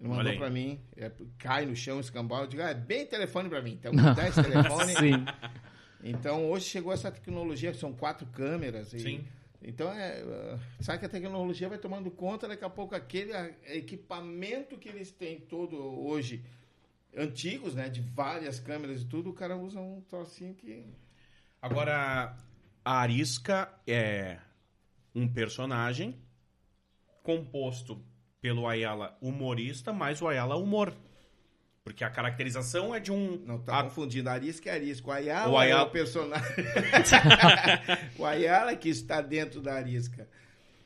[0.01, 2.45] Ele mandou pra mim, é, cai no chão, escambau.
[2.45, 3.73] Eu digo, ah, é bem telefone pra mim.
[3.79, 4.95] Então, me dá esse telefone.
[4.97, 5.27] Sim.
[6.03, 8.95] Então, hoje chegou essa tecnologia, que são quatro câmeras.
[8.95, 9.25] E, Sim.
[9.63, 13.51] Então, é, uh, sabe que a tecnologia vai tomando conta, daqui a pouco aquele ah,
[13.67, 16.45] equipamento que eles têm todo hoje
[17.17, 17.89] antigos, né?
[17.89, 20.85] De várias câmeras e tudo, o cara usa um trocinho que.
[21.61, 22.37] Agora,
[22.85, 24.39] a Arisca é
[25.13, 26.15] um personagem
[27.23, 28.01] composto
[28.41, 30.95] pelo Ayala humorista, mais o Ayala humor.
[31.89, 33.43] Porque a caracterização é de um.
[33.47, 35.09] Não, tá a- confundindo Arisca e Arisca.
[35.09, 36.47] O Ayala, O Ayala- é o personagem.
[38.19, 40.29] o Ayala que está dentro da Arisca.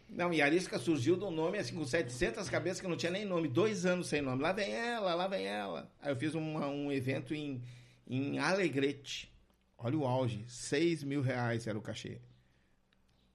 [0.09, 3.11] Não, e a Arisca surgiu de um nome assim, com 700 cabeças que não tinha
[3.11, 3.48] nem nome.
[3.48, 4.42] Dois anos sem nome.
[4.42, 5.90] Lá vem ela, lá vem ela.
[6.00, 7.61] Aí eu fiz uma- um evento em,
[8.07, 9.32] em Alegrete.
[9.78, 10.44] Olha o auge.
[10.46, 12.20] 6 mil reais era o cachê.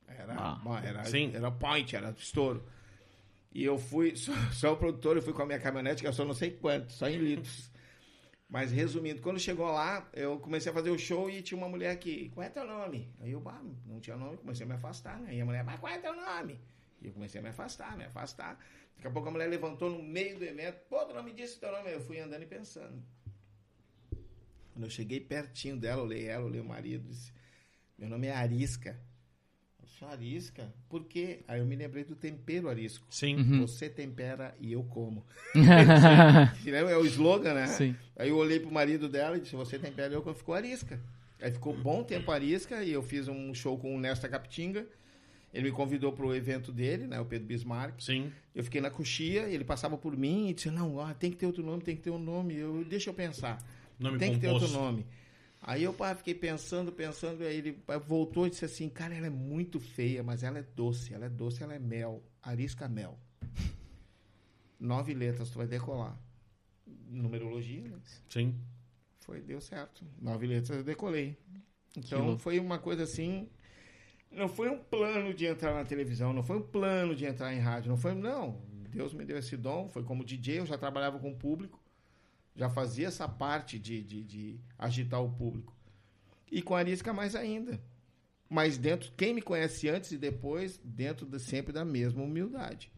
[0.07, 0.81] Era, Ah.
[0.83, 1.31] era, Sim.
[1.35, 2.63] era point, era estouro.
[3.51, 6.33] E eu fui, só, só o produtor, eu fui com a minha caminhonete, gastou não
[6.33, 7.71] sei quanto, só em litros.
[8.49, 11.97] Mas resumindo, quando chegou lá, eu comecei a fazer o show e tinha uma mulher
[11.99, 13.13] que, qual é teu nome?
[13.19, 15.35] Aí eu, bah, não tinha nome, comecei a me afastar, né?
[15.35, 16.57] E a mulher, mas qual é teu nome?
[17.01, 18.57] E eu comecei a me afastar, me afastar.
[18.95, 21.59] Daqui a pouco a mulher levantou no meio do evento, pô, tu não me disse
[21.59, 21.91] teu nome.
[21.91, 23.03] Eu fui andando e pensando.
[24.73, 27.33] Quando eu cheguei pertinho dela, olhei ela, olhei o marido, disse,
[27.97, 28.99] meu nome é Arisca.
[30.05, 30.71] Arisca?
[30.89, 31.39] Por quê?
[31.47, 33.05] Aí eu me lembrei do tempero arisco.
[33.09, 33.59] Sim.
[33.59, 35.25] Você tempera e eu como.
[35.55, 37.67] é o slogan, né?
[37.67, 37.95] Sim.
[38.15, 40.35] Aí eu olhei pro marido dela e disse, você tempera e eu como.
[40.35, 40.99] Ficou arisca.
[41.41, 44.85] Aí ficou bom tempo arisca e eu fiz um show com o Nesta Capitinga.
[45.53, 47.19] Ele me convidou pro evento dele, né?
[47.19, 48.01] O Pedro Bismarck.
[48.01, 48.31] Sim.
[48.53, 51.45] Eu fiquei na coxia, ele passava por mim e disse, não, ó, tem que ter
[51.45, 52.55] outro nome, tem que ter um nome.
[52.55, 53.63] Eu, deixa eu pensar.
[53.99, 54.83] Nome tem que ter outro composto.
[54.83, 55.05] nome.
[55.61, 59.27] Aí eu pá, fiquei pensando, pensando, aí ele pá, voltou e disse assim, cara, ela
[59.27, 63.17] é muito feia, mas ela é doce, ela é doce, ela é mel, arisca mel.
[64.79, 66.17] Nove letras, tu vai decolar.
[66.85, 67.99] Numerologia, né?
[68.29, 68.55] Sim.
[69.19, 70.05] Foi, deu certo.
[70.21, 71.37] Nove letras eu decolei.
[71.97, 73.49] Então foi uma coisa assim.
[74.31, 77.59] Não foi um plano de entrar na televisão, não foi um plano de entrar em
[77.59, 78.13] rádio, não foi.
[78.13, 78.61] Não.
[78.89, 79.89] Deus me deu esse dom.
[79.89, 81.81] Foi como DJ, eu já trabalhava com o público,
[82.57, 85.77] já fazia essa parte de, de, de agitar o público.
[86.51, 87.79] E com a Arisca mais ainda.
[88.49, 92.91] Mas dentro, quem me conhece antes e depois, dentro de, sempre da mesma humildade.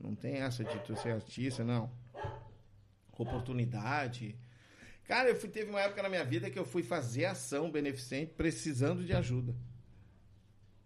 [0.00, 1.90] Não tem essa de tu ser artista, não.
[3.12, 4.36] Oportunidade.
[5.04, 8.32] Cara, eu fui, teve uma época na minha vida que eu fui fazer ação beneficente
[8.32, 9.54] precisando de ajuda.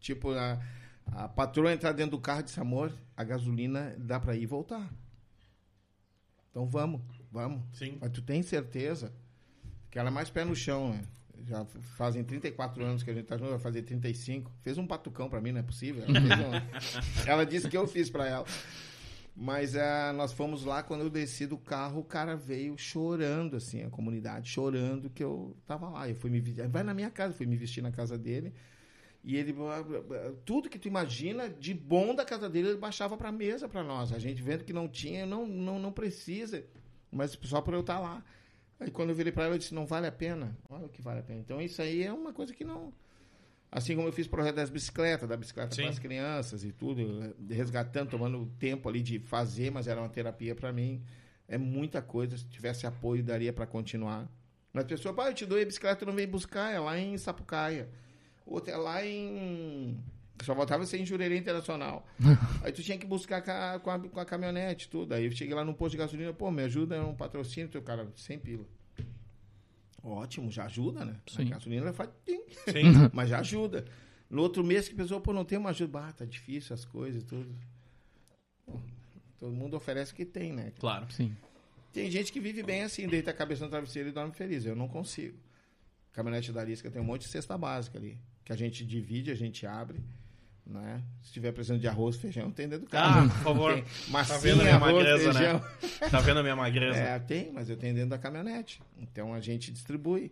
[0.00, 0.60] Tipo, a,
[1.06, 4.46] a patroa entrar dentro do carro e disse, amor, a gasolina dá pra ir e
[4.46, 4.92] voltar.
[6.50, 7.62] Então vamos, vamos.
[7.72, 7.98] Sim.
[8.00, 9.12] Mas tu tem certeza
[9.90, 11.02] que ela é mais pé no chão, né?
[11.46, 11.64] Já
[11.96, 14.50] fazem 34 anos que a gente tá junto, vai fazer 35.
[14.62, 16.02] Fez um patucão pra mim, não é possível.
[16.04, 16.62] Ela, um-
[17.26, 18.44] ela disse que eu fiz pra ela.
[19.40, 23.84] Mas ah, nós fomos lá, quando eu desci do carro, o cara veio chorando, assim,
[23.84, 26.08] a comunidade chorando que eu tava lá.
[26.08, 28.52] Eu fui me vestir, vai na minha casa, fui me vestir na casa dele.
[29.22, 29.54] E ele,
[30.44, 34.12] tudo que tu imagina de bom da casa dele, ele baixava pra mesa pra nós.
[34.12, 36.64] A gente vendo que não tinha, não, não, não precisa.
[37.10, 38.24] Mas só por eu estar lá.
[38.80, 40.56] Aí quando eu virei pra ela, eu disse, não vale a pena.
[40.68, 41.40] Olha o que vale a pena.
[41.40, 42.92] Então isso aí é uma coisa que não...
[43.70, 47.34] Assim como eu fiz o projeto das bicicletas, da bicicleta para as crianças e tudo,
[47.50, 51.02] resgatando, tomando tempo ali de fazer, mas era uma terapia para mim.
[51.46, 52.38] É muita coisa.
[52.38, 54.26] Se tivesse apoio, daria para continuar.
[54.72, 56.98] Mas a pessoa, pai, eu te dou a bicicleta, tu não vem buscar, é lá
[56.98, 57.90] em Sapucaia.
[58.46, 60.02] Outra é lá em.
[60.44, 62.06] Só voltava a ser em Jurerê Internacional.
[62.62, 65.12] Aí tu tinha que buscar ca- com a, com a caminhonete, tudo.
[65.14, 67.82] Aí eu cheguei lá no posto de gasolina, pô, me ajuda, é um patrocínio, teu
[67.82, 68.64] cara, 100 pila.
[70.02, 71.16] Ótimo, já ajuda, né?
[71.26, 71.48] A Sim.
[71.48, 72.92] gasolina vai faz tim, Sim.
[73.12, 73.84] mas já ajuda.
[74.30, 76.84] No outro mês que a pessoa, pô, não tem uma ajuda, ah, tá difícil as
[76.84, 77.52] coisas e tudo.
[78.64, 78.78] Pô,
[79.40, 80.72] Todo mundo oferece o que tem, né?
[80.78, 81.10] claro.
[81.12, 81.34] Sim.
[81.92, 84.64] Tem gente que vive bem assim, deita a cabeça no travesseiro e dorme feliz.
[84.64, 85.36] Eu não consigo.
[86.12, 88.18] Caminhonete da Arisca tem um monte de cesta básica ali.
[88.44, 89.98] Que a gente divide, a gente abre.
[90.68, 91.02] Né?
[91.22, 93.30] Se tiver precisando de arroz, feijão, tem dentro do Ah, carro.
[93.30, 93.72] por favor.
[93.82, 95.54] Tem Tá vendo a minha arroz, magreza, feijão.
[95.54, 95.64] né?
[96.10, 96.98] Tá vendo a minha magreza?
[96.98, 98.82] É, tem, mas eu tenho dentro da caminhonete.
[98.98, 100.30] Então a gente distribui.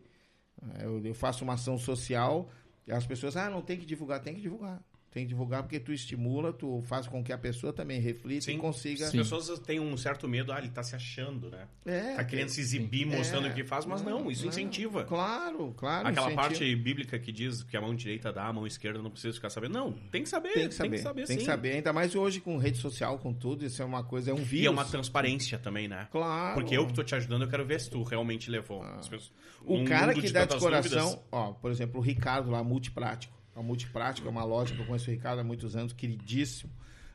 [0.78, 2.50] Eu, eu faço uma ação social
[2.86, 4.78] e as pessoas, ah, não tem que divulgar, tem que divulgar.
[5.16, 8.56] Tem que divulgar porque tu estimula, tu faz com que a pessoa também reflita Sim.
[8.56, 9.06] e consiga.
[9.06, 11.66] As pessoas têm um certo medo, ah, ele tá se achando, né?
[11.86, 13.50] É, Tá querendo se exibir, mostrando É.
[13.50, 15.04] o que faz, mas não, isso Não, incentiva.
[15.04, 16.06] Claro, claro.
[16.08, 16.42] Aquela incentiva.
[16.42, 19.48] parte bíblica que diz que a mão direita dá, a mão esquerda não precisa ficar
[19.48, 19.72] sabendo.
[19.72, 20.52] Não, tem que saber.
[20.52, 21.02] Tem que saber.
[21.24, 21.46] Tem que sim.
[21.46, 21.72] saber.
[21.76, 23.64] Ainda mais hoje com rede social, com tudo.
[23.64, 24.64] Isso é uma coisa, é um vírus.
[24.64, 26.08] E é uma transparência também, né?
[26.12, 26.52] Claro.
[26.60, 28.82] Porque eu que tô te ajudando, eu quero ver se tu realmente levou.
[28.82, 29.32] As pessoas-
[29.64, 33.34] O num cara que dá de coração, dúvidas, ó, por exemplo, o Ricardo lá, Multiprático.
[33.56, 36.70] A Multiprático é uma loja que eu conheço o Ricardo há muitos anos, queridíssimo.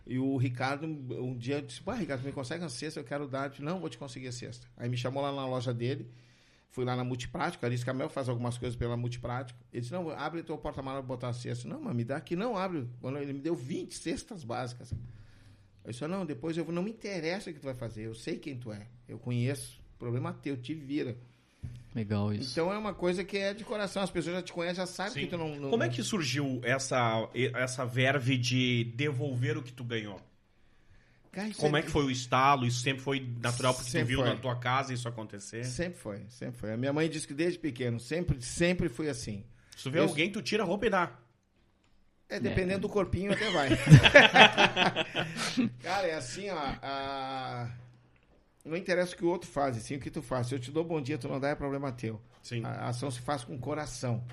[0.08, 3.00] E o Ricardo, um dia, eu disse, pá, Ricardo, me consegue uma cesta?
[3.00, 3.46] Eu quero dar.
[3.46, 4.68] Eu disse, não, vou te conseguir a cesta.
[4.76, 6.10] Aí me chamou lá na loja dele,
[6.72, 9.60] fui lá na Multiprático, a Alice Camel faz algumas coisas pela Multiprático.
[9.72, 11.68] Ele disse, não, abre teu porta-malas e botar a cesta.
[11.68, 12.90] Não, mas me dá aqui, não, abre.
[13.04, 14.92] Ele me deu 20 cestas básicas.
[15.84, 18.16] Eu disse, não, depois eu vou, não me interessa o que tu vai fazer, eu
[18.16, 19.80] sei quem tu é, eu conheço.
[20.00, 21.16] Problema teu, te vira.
[21.94, 22.52] Legal isso.
[22.52, 24.02] Então é uma coisa que é de coração.
[24.02, 25.20] As pessoas já te conhecem, já sabem Sim.
[25.22, 25.56] que tu não.
[25.60, 30.20] não- Como é que surgiu essa, essa verve de devolver o que tu ganhou?
[31.34, 32.66] Cara, Como é que foi o estalo?
[32.66, 34.30] Isso sempre foi natural porque tu Sempre viu foi.
[34.30, 35.64] na tua casa isso acontecer?
[35.66, 36.74] Sempre foi, sempre foi.
[36.74, 39.44] A minha mãe disse que desde pequeno, sempre, sempre fui assim.
[39.78, 41.12] Se tu vê Eu- alguém, tu tira a roupa e dá.
[42.30, 43.70] É, dependendo do corpinho até vai.
[45.84, 46.58] Cara, é assim, ó.
[46.82, 47.70] a-
[48.64, 50.48] Não interessa o que o outro faz, sim o que tu faz.
[50.48, 52.22] Se eu te dou bom dia, tu não dá, é problema teu.
[52.42, 52.64] Sim.
[52.64, 54.24] A ação se faz com o coração.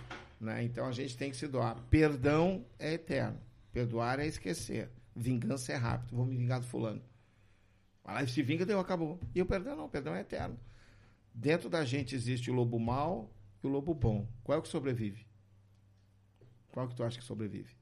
[0.40, 0.62] Né?
[0.64, 1.76] Então a gente tem que se doar.
[1.90, 3.40] Perdão é eterno.
[3.72, 4.90] Perdoar é esquecer.
[5.16, 6.14] Vingança é rápido.
[6.14, 7.02] Vou me vingar do fulano.
[8.22, 9.20] E se vinga, deu, acabou.
[9.34, 10.58] E o perdão não, o perdão é eterno.
[11.34, 13.30] Dentro da gente existe o lobo mau
[13.62, 14.26] e o lobo bom.
[14.42, 15.26] Qual é o que sobrevive?
[16.72, 17.77] Qual é que tu acha que sobrevive?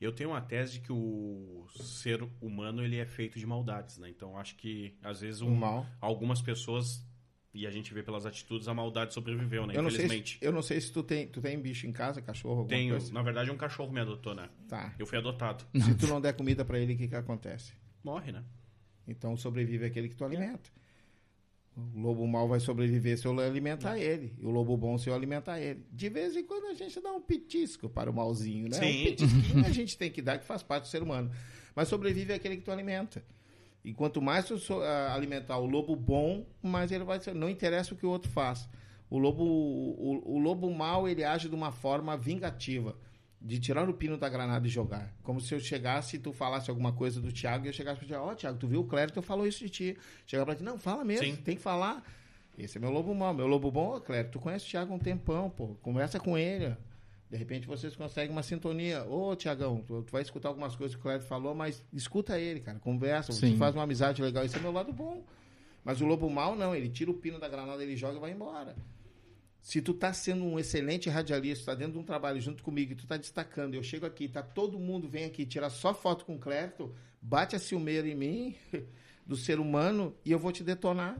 [0.00, 4.08] Eu tenho uma tese de que o ser humano ele é feito de maldades, né?
[4.10, 5.86] Então acho que às vezes um- mal.
[6.00, 7.02] algumas pessoas
[7.54, 9.74] e a gente vê pelas atitudes a maldade sobreviveu, né?
[9.74, 10.38] Eu não, sei se, Infelizmente.
[10.42, 13.10] eu não sei se tu tem, tu tem bicho em casa, cachorro, Tenho, coisa.
[13.14, 14.50] na verdade, um cachorro me adotou, né?
[14.68, 14.94] Tá.
[14.98, 15.64] Eu fui adotado.
[15.74, 17.72] Se tu não der comida pra ele, o que que acontece?
[18.04, 18.44] Morre, né?
[19.08, 20.68] Então sobrevive aquele que tu alimenta.
[21.76, 24.32] O lobo mau vai sobreviver se eu alimentar ele.
[24.40, 25.84] E o lobo bom se eu alimentar ele.
[25.92, 28.78] De vez em quando a gente dá um pitisco para o malzinho, né?
[28.78, 29.02] Sim.
[29.02, 31.30] Um pitisquinho a gente tem que dar, que faz parte do ser humano.
[31.74, 33.22] Mas sobrevive aquele que tu alimenta.
[33.84, 37.34] E quanto mais tu so- alimentar o lobo bom, mais ele vai ser.
[37.34, 38.66] Não interessa o que o outro faz.
[39.10, 42.96] O lobo, o, o lobo mau, ele age de uma forma vingativa.
[43.40, 45.12] De tirar o pino da granada e jogar.
[45.22, 48.08] Como se eu chegasse e tu falasse alguma coisa do Thiago e eu chegasse pra
[48.08, 49.98] ti, ó, Thiago, tu viu o Clérito falou isso de ti.
[50.26, 51.36] Chegar pra ti, não, fala mesmo, Sim.
[51.36, 52.02] tem que falar.
[52.58, 53.34] Esse é meu lobo mau.
[53.34, 55.76] Meu lobo bom, ô Clérito, tu conhece o Thiago há um tempão, pô.
[55.82, 56.66] Conversa com ele.
[56.68, 56.72] ó.
[57.30, 59.04] De repente vocês conseguem uma sintonia.
[59.04, 62.60] Ô, Tiagão, tu, tu vai escutar algumas coisas que o Clérito falou, mas escuta ele,
[62.60, 62.78] cara.
[62.78, 63.56] Conversa, você Sim.
[63.56, 64.44] faz uma amizade legal.
[64.44, 65.22] Esse é meu lado bom.
[65.84, 66.74] Mas o lobo mau, não.
[66.74, 68.74] Ele tira o pino da granada, ele joga e vai embora.
[69.66, 72.94] Se tu tá sendo um excelente radialista, tá dentro de um trabalho junto comigo e
[72.94, 76.36] tu tá destacando, eu chego aqui, tá todo mundo vem aqui tirar só foto com
[76.36, 78.54] o Clérito, bate a ciumeira em mim,
[79.26, 81.18] do ser humano, e eu vou te detonar.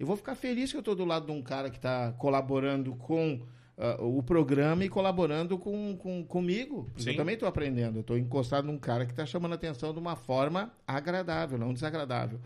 [0.00, 2.96] Eu vou ficar feliz que eu tô do lado de um cara que tá colaborando
[2.96, 3.42] com
[3.76, 6.84] ah, o programa e colaborando com, com, comigo.
[6.84, 7.10] porque Sim.
[7.10, 7.98] Eu também tô aprendendo.
[7.98, 11.74] Eu tô encostado num cara que tá chamando a atenção de uma forma agradável, não
[11.74, 12.40] desagradável.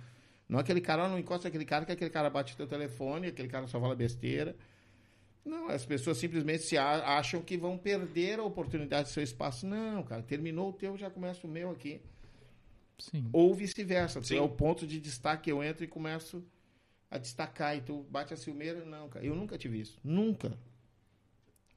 [0.48, 3.68] Não aquele cara, não encosta aquele cara que aquele cara bate teu telefone, aquele cara
[3.68, 4.56] só fala besteira.
[5.45, 9.66] Não, as pessoas simplesmente se a- acham que vão perder a oportunidade do seu espaço.
[9.66, 12.01] Não, cara, terminou o teu, já começa o meu aqui.
[12.99, 13.28] Sim.
[13.32, 14.20] Ou vice-versa.
[14.34, 16.45] É o ponto de destaque, eu entro e começo
[17.11, 18.84] a destacar e tu bate a ciumeira.
[18.84, 19.99] Não, cara, eu nunca tive isso.
[20.05, 20.57] Nunca.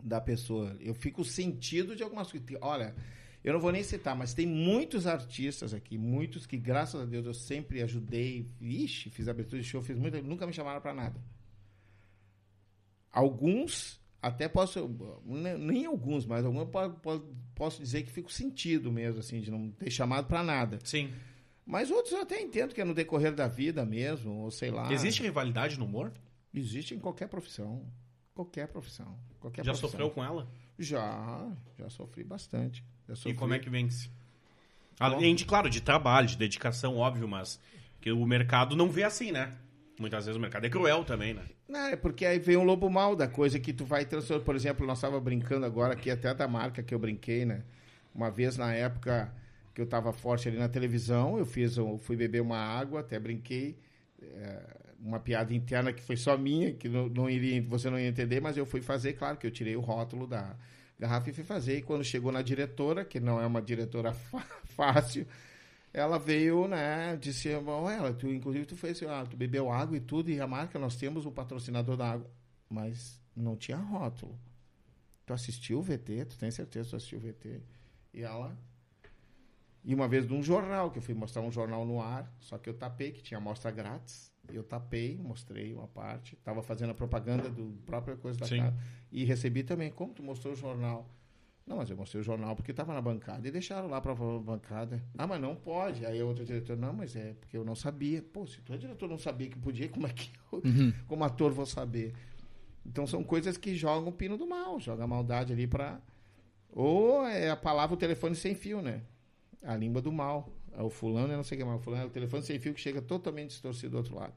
[0.03, 0.75] Da pessoa.
[0.79, 2.47] Eu fico sentido de algumas coisas.
[2.61, 2.95] Olha,
[3.43, 7.25] eu não vou nem citar, mas tem muitos artistas aqui, muitos que, graças a Deus,
[7.25, 8.47] eu sempre ajudei.
[8.61, 11.19] Ixi, fiz abertura de show, fiz muito, nunca me chamaram pra nada.
[13.15, 14.87] Alguns, até posso,
[15.25, 19.49] nem nem alguns, mas alguns po- po- posso dizer que fico sentido mesmo, assim, de
[19.49, 20.79] não ter chamado pra nada.
[20.83, 21.11] Sim.
[21.65, 24.91] Mas outros eu até entendo que é no decorrer da vida mesmo, ou sei lá.
[24.91, 26.11] Existe rivalidade no humor?
[26.53, 27.83] Existe em qualquer profissão.
[28.33, 29.17] Qualquer profissão.
[29.39, 29.89] Qualquer Já profissão.
[29.89, 30.47] sofreu com ela?
[30.77, 31.49] Já,
[31.79, 32.83] já sofri bastante.
[33.07, 33.31] Já sofri.
[33.31, 34.09] E como é que vence?
[34.99, 37.59] Além de, claro, de trabalho, de dedicação, óbvio, mas
[38.01, 39.55] que o mercado não vê assim, né?
[39.97, 41.43] Muitas vezes o mercado é cruel também, né?
[41.67, 44.43] Não, é porque aí vem um lobo mal da coisa que tu vai transformar.
[44.43, 47.63] Por exemplo, nós estávamos brincando agora aqui, até da marca que eu brinquei, né?
[48.13, 49.33] Uma vez na época
[49.73, 53.19] que eu estava forte ali na televisão, eu fiz, um- fui beber uma água, até
[53.19, 53.77] brinquei.
[54.21, 54.63] é,
[54.99, 58.39] uma piada interna que foi só minha, que não, não iria, você não ia entender,
[58.41, 60.55] mas eu fui fazer, claro que eu tirei o rótulo da
[60.99, 61.77] garrafa e fui fazer.
[61.77, 65.27] E quando chegou na diretora, que não é uma diretora fá- fácil,
[65.95, 70.01] ela veio, né, disse, bom, ela, tu, inclusive tu fez, ah, tu bebeu água e
[70.01, 72.29] tudo, e a marca, nós temos o patrocinador da água.
[72.69, 74.37] Mas não tinha rótulo.
[75.25, 77.61] Tu assistiu o VT, tu tem certeza que tu assistiu o VT?
[78.13, 78.57] E ela...
[79.85, 82.69] E uma vez num jornal, que eu fui mostrar um jornal no ar, só que
[82.69, 84.33] eu tapei, que tinha amostra grátis.
[84.51, 88.57] Eu tapei, mostrei uma parte, tava fazendo a propaganda do própria coisa da Sim.
[88.57, 88.75] casa.
[89.11, 91.09] E recebi também, como tu mostrou o jornal?
[91.65, 94.39] Não, mas eu mostrei o jornal porque estava na bancada e deixaram lá para a
[94.39, 95.01] bancada.
[95.17, 96.05] Ah, mas não pode.
[96.05, 98.21] Aí a outra diretora, não, mas é porque eu não sabia.
[98.21, 100.61] Pô, se tu diretor não sabia que podia, como é que eu,
[101.07, 102.13] como ator, vou saber?
[102.85, 105.99] Então são coisas que jogam o pino do mal, joga a maldade ali para.
[106.71, 109.01] Ou é a palavra o telefone sem fio, né?
[109.63, 110.49] A língua do mal.
[110.77, 111.79] É o fulano, eu não sei o que mais.
[111.79, 114.33] O fulano é o telefone sem fio que chega totalmente distorcido do outro lado.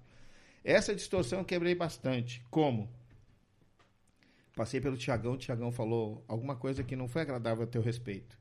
[0.64, 2.43] Essa distorção eu quebrei bastante.
[2.51, 2.89] Como?
[4.59, 8.36] Passei pelo Tiagão, o Tiagão falou alguma coisa que não foi agradável a teu respeito.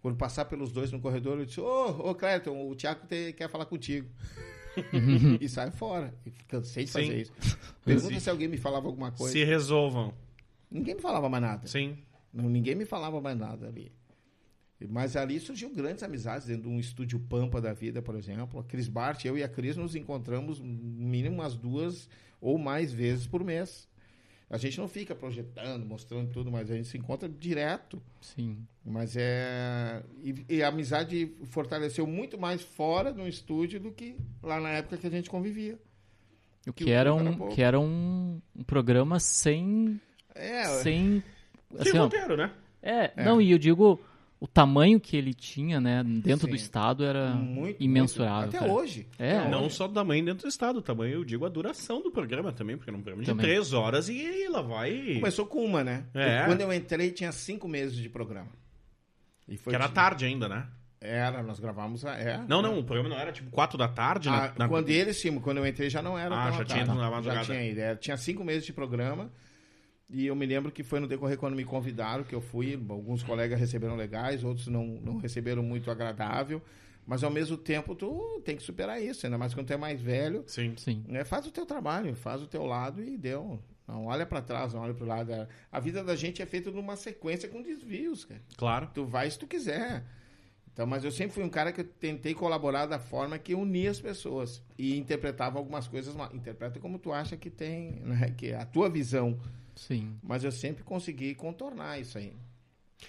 [0.00, 3.50] Quando passar pelos dois no corredor, eu disse, ô, ô Cleiton, o Tiago te- quer
[3.50, 4.08] falar contigo.
[5.40, 6.14] e saio fora.
[6.24, 7.00] E cansei de Sim.
[7.00, 7.32] fazer isso.
[7.84, 8.20] Pergunta Sim.
[8.20, 9.32] se alguém me falava alguma coisa.
[9.32, 10.14] Se resolvam.
[10.70, 11.66] Ninguém me falava mais nada.
[11.66, 11.98] Sim.
[12.32, 13.90] Não, ninguém me falava mais nada ali.
[14.88, 18.60] Mas ali surgiu grandes amizades dentro de um estúdio Pampa da vida, por exemplo.
[18.60, 22.08] A Cris Bart, eu e a Cris nos encontramos no mínimo umas duas
[22.40, 23.87] ou mais vezes por mês.
[24.50, 28.02] A gente não fica projetando, mostrando tudo, mas a gente se encontra direto.
[28.20, 28.66] Sim.
[28.84, 30.02] Mas é.
[30.22, 34.96] E, e a amizade fortaleceu muito mais fora do estúdio do que lá na época
[34.96, 35.78] que a gente convivia.
[36.66, 37.54] O Que que era um, pouco.
[37.54, 40.00] que era um, programa sem.
[40.34, 41.22] É, sem
[41.72, 42.50] Sem assim, ó, roteiro, né?
[42.82, 43.24] é, É.
[43.24, 44.00] não, e eu digo,
[44.40, 46.62] o tamanho que ele tinha, né, dentro do Sim.
[46.64, 47.82] estado era muito.
[47.82, 48.42] imensurável.
[48.42, 48.56] muito.
[48.56, 48.72] Até cara.
[48.72, 49.06] hoje.
[49.18, 49.74] É, Até Não hoje.
[49.74, 52.76] só do tamanho dentro do estado, o tamanho, eu digo a duração do programa também,
[52.76, 53.44] porque é um programa de Também.
[53.46, 55.14] três horas e ela vai.
[55.14, 56.04] Começou com uma, né?
[56.14, 56.44] É.
[56.46, 58.48] Quando eu entrei, tinha cinco meses de programa.
[59.48, 60.66] E foi Que era de- tarde ainda, né?
[61.00, 62.04] Era, nós gravamos.
[62.04, 64.52] a- É, Não, não, o programa não era tipo quatro da tarde, Ah, né?
[64.58, 66.34] Na- Quando eles sim, quando eu entrei já não era.
[66.36, 66.90] Ah, já à tinha tarde.
[66.90, 67.44] ido na madrugada.
[67.44, 67.80] Já tinha ido.
[67.80, 69.30] Era- tinha cinco meses de programa.
[70.10, 72.74] E eu me lembro que foi no decorrer quando me convidaram, que eu fui.
[72.88, 76.62] Alguns colegas receberam legais, outros não, não receberam muito agradável.
[77.06, 80.00] Mas ao mesmo tempo, tu tem que superar isso, ainda mais quando tu é mais
[80.00, 80.44] velho.
[80.46, 80.74] Sim.
[80.76, 81.04] sim.
[81.08, 81.24] né?
[81.24, 83.58] Faz o teu trabalho, faz o teu lado e deu.
[83.86, 85.32] Não olha pra trás, não olha pro lado.
[85.72, 88.42] A vida da gente é feita numa sequência com desvios, cara.
[88.56, 88.90] Claro.
[88.92, 90.04] Tu vai se tu quiser.
[90.70, 93.90] Então, mas eu sempre fui um cara que eu tentei colaborar da forma que unia
[93.90, 96.14] as pessoas e interpretava algumas coisas.
[96.32, 98.34] Interpreta como tu acha que tem, né?
[98.36, 99.40] Que é a tua visão.
[99.78, 100.18] Sim.
[100.22, 102.32] Mas eu sempre consegui contornar isso aí.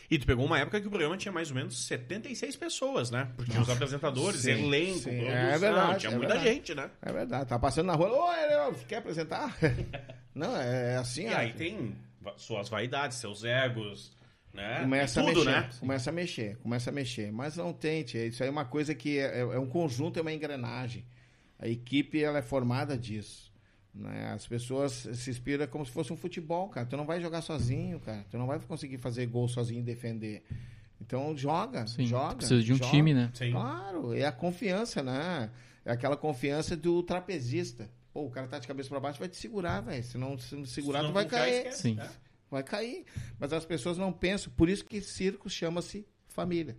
[0.10, 3.28] E tu pegou uma época que o programa tinha mais ou menos 76 pessoas, né?
[3.36, 5.18] Porque tinha os apresentadores, Sim, elenco, sim.
[5.18, 6.56] produção, É verdade, tinha é muita verdade.
[6.56, 6.92] gente, né?
[7.02, 7.50] É verdade.
[7.50, 8.08] Tá passando na rua.
[8.48, 9.58] Leandro, quer apresentar?
[10.34, 11.24] não, é assim.
[11.28, 11.38] E ó.
[11.38, 11.96] aí tem
[12.38, 14.16] suas vaidades, seus egos,
[14.54, 14.82] né?
[14.82, 15.70] Começa Tudo, a mexer, né?
[15.80, 17.32] começa a mexer, começa a mexer.
[17.32, 20.32] Mas não tente, isso aí é uma coisa que é, é um conjunto, é uma
[20.32, 21.04] engrenagem.
[21.58, 23.49] A equipe ela é formada disso.
[23.94, 24.32] Né?
[24.34, 26.86] As pessoas se inspiram como se fosse um futebol, cara.
[26.86, 28.26] Tu não vai jogar sozinho, cara.
[28.30, 30.44] Tu não vai conseguir fazer gol sozinho e defender.
[31.02, 32.06] Então joga, Sim.
[32.06, 32.36] joga.
[32.36, 32.92] Precisa de um joga.
[32.92, 33.32] time, né?
[33.34, 33.52] Sim.
[33.52, 35.50] Claro, é a confiança, né?
[35.84, 37.90] É aquela confiança do trapezista.
[38.14, 40.04] Pô, o cara tá de cabeça para baixo, vai te segurar, velho.
[40.04, 41.96] Se não se não segurar, Se não tu vai cair esquece, Sim.
[41.96, 42.10] né?
[42.50, 43.06] vai cair.
[43.40, 44.52] Mas as pessoas não pensam.
[44.56, 46.78] Por isso que circo chama-se família.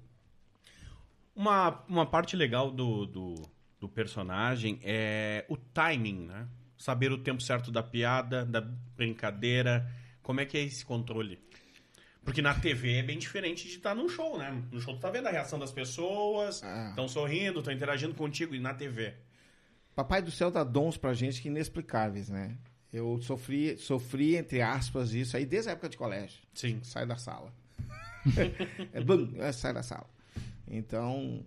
[1.35, 3.35] Uma, uma parte legal do, do,
[3.79, 6.49] do personagem é o timing, né?
[6.81, 8.63] Saber o tempo certo da piada, da
[8.97, 9.87] brincadeira.
[10.23, 11.39] Como é que é esse controle?
[12.25, 14.51] Porque na TV é bem diferente de estar num show, né?
[14.73, 16.89] No show tu tá vendo a reação das pessoas, Ah.
[16.89, 18.55] estão sorrindo, estão interagindo contigo.
[18.55, 19.13] E na TV?
[19.95, 22.57] Papai do céu dá dons pra gente que inexplicáveis, né?
[22.91, 26.41] Eu sofri, sofri, entre aspas, isso aí desde a época de colégio.
[26.55, 26.81] Sim.
[26.83, 27.53] Sai da sala.
[28.95, 30.09] é, bum, é, sai da sala.
[30.67, 31.45] Então,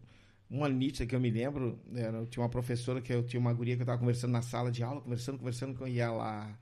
[0.53, 3.51] uma nítida que eu me lembro, era, eu tinha uma professora que eu tinha uma
[3.51, 5.85] guria que eu tava conversando na sala de aula, conversando, conversando com
[6.15, 6.55] lá.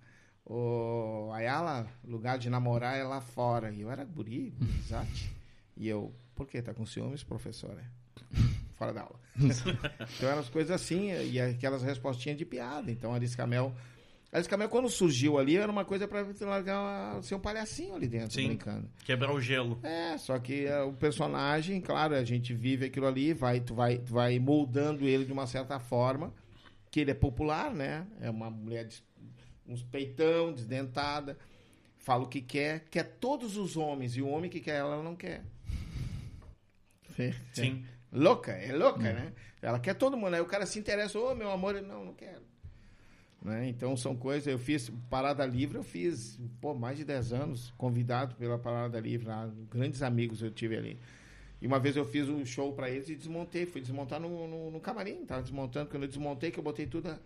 [0.46, 3.70] O Ayala, lugar de namorar é lá fora.
[3.72, 5.30] E eu era guri, gurizate.
[5.76, 6.62] E eu, por que?
[6.62, 7.84] Tá com ciúmes, professora?
[8.76, 9.20] Fora da aula.
[9.36, 12.89] então eram as coisas assim, e aquelas respostinhas de piada.
[12.89, 13.76] Então, a Alice Camel.
[13.76, 14.01] A
[14.32, 18.08] Alice Camel, quando surgiu ali, era uma coisa pra você largar ser um palhacinho ali
[18.08, 18.48] dentro, Sim.
[18.48, 18.90] brincando.
[19.04, 19.78] Quebrar o gelo.
[19.84, 23.98] É, só que é, o personagem, claro, a gente vive aquilo ali, vai, tu vai,
[23.98, 26.34] tu vai moldando ele de uma certa forma,
[26.90, 28.08] que ele é popular, né?
[28.22, 29.04] É uma mulher de
[29.68, 31.38] uns peitão, desdentada,
[31.98, 35.04] fala o que quer, quer todos os homens, e o homem que quer ela, ela
[35.04, 35.44] não quer.
[37.52, 37.86] Sim.
[38.12, 39.34] Louca, é louca, né?
[39.62, 40.34] Ela quer todo mundo.
[40.34, 42.51] Aí o cara se interessa, ô meu amor, não, não quero.
[43.44, 43.68] Né?
[43.70, 48.36] Então são coisas, eu fiz Parada Livre, eu fiz pô, mais de 10 anos, convidado
[48.36, 51.00] pela Parada Livre, lá, grandes amigos eu tive ali.
[51.60, 54.72] E uma vez eu fiz um show pra eles e desmontei, fui desmontar no, no,
[54.72, 57.10] no camarim, tava desmontando, quando eu desmontei, que eu botei tudo.
[57.10, 57.20] a-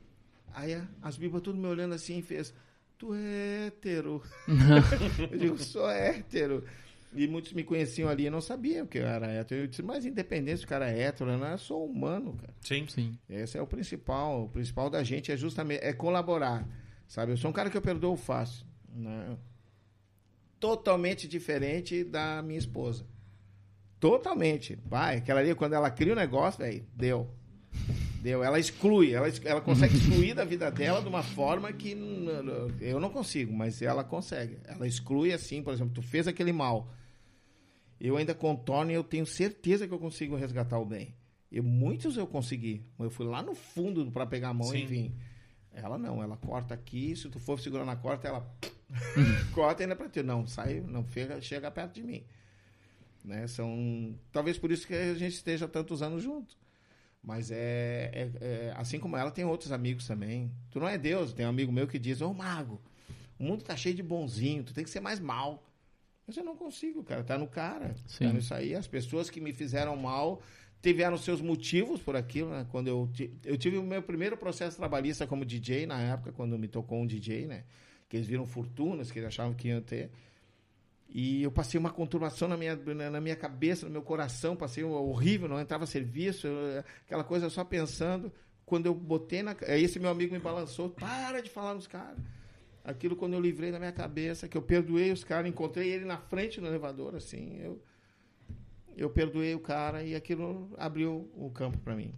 [0.54, 2.54] Aí as bibas tudo me olhando assim e fez,
[2.98, 4.22] tu é hétero.
[5.32, 6.64] eu digo, sou hétero.
[7.16, 9.62] E muitos me conheciam ali e não sabiam que eu era hétero.
[9.62, 12.54] Eu disse, mas independente se o cara é hétero, não, eu sou humano, cara.
[12.62, 12.86] Sim.
[12.88, 13.18] Sim.
[13.30, 14.44] Esse é o principal.
[14.44, 16.68] O principal da gente é justamente é colaborar.
[17.08, 17.32] Sabe?
[17.32, 18.66] Eu sou um cara que eu perdoo fácil.
[18.94, 19.38] Né?
[20.60, 23.06] Totalmente diferente da minha esposa.
[24.00, 24.78] Totalmente.
[24.86, 27.30] Vai, aquela ali, quando ela cria o negócio, velho, deu.
[28.22, 28.44] Deu.
[28.44, 29.14] Ela exclui.
[29.14, 31.96] Ela, ela consegue excluir da vida dela de uma forma que
[32.82, 34.58] eu não consigo, mas ela consegue.
[34.66, 36.92] Ela exclui assim, por exemplo, tu fez aquele mal.
[38.00, 41.16] Eu ainda contorno e eu tenho certeza que eu consigo resgatar o bem.
[41.52, 42.84] E muitos eu consegui.
[43.00, 44.80] Eu fui lá no fundo para pegar a mão Sim.
[44.80, 45.16] e vim.
[45.72, 48.56] Ela não, ela corta aqui, se tu for segurando a corta, ela
[49.54, 50.22] corta ainda para ti.
[50.24, 52.24] Não, sai, não chega, chega perto de mim.
[53.24, 53.48] Né?
[53.48, 56.58] São talvez por isso que a gente esteja tantos anos juntos.
[57.24, 60.52] Mas é, é- é- Assim como ela, tem outros amigos também.
[60.70, 61.34] Tu não é Deus.
[61.34, 62.80] Tem um amigo meu que diz: Ô mago,
[63.40, 65.64] o mundo tá cheio de bonzinho, tu tem que ser mais mal.
[66.28, 67.24] Mas eu não consigo, cara.
[67.24, 67.96] Tá no cara.
[68.08, 68.26] Sim.
[68.28, 68.74] Tá nisso aí.
[68.76, 70.42] As pessoas que me fizeram mal
[70.82, 72.66] tiveram seus motivos por aquilo, né?
[72.72, 73.10] Quando eu,
[73.44, 77.08] eu tive o meu primeiro processo trabalhista como DJ na época, quando me tocou um
[77.08, 77.64] DJ, né?
[78.10, 80.12] Que eles viram fortunas que eles achavam que iam ter.
[81.10, 84.92] E eu passei uma conturbação na minha, na minha cabeça, no meu coração, passei um
[84.92, 88.32] horrível, não entrava serviço, eu- aquela coisa só pensando.
[88.66, 89.56] Quando eu botei na.
[89.68, 92.18] Aí esse meu amigo me balançou, para de falar nos caras.
[92.86, 96.18] Aquilo quando eu livrei da minha cabeça, que eu perdoei os caras, encontrei ele na
[96.18, 97.82] frente do elevador, assim, eu.
[98.98, 102.14] Eu perdoei o cara e aquilo abriu o campo para mim.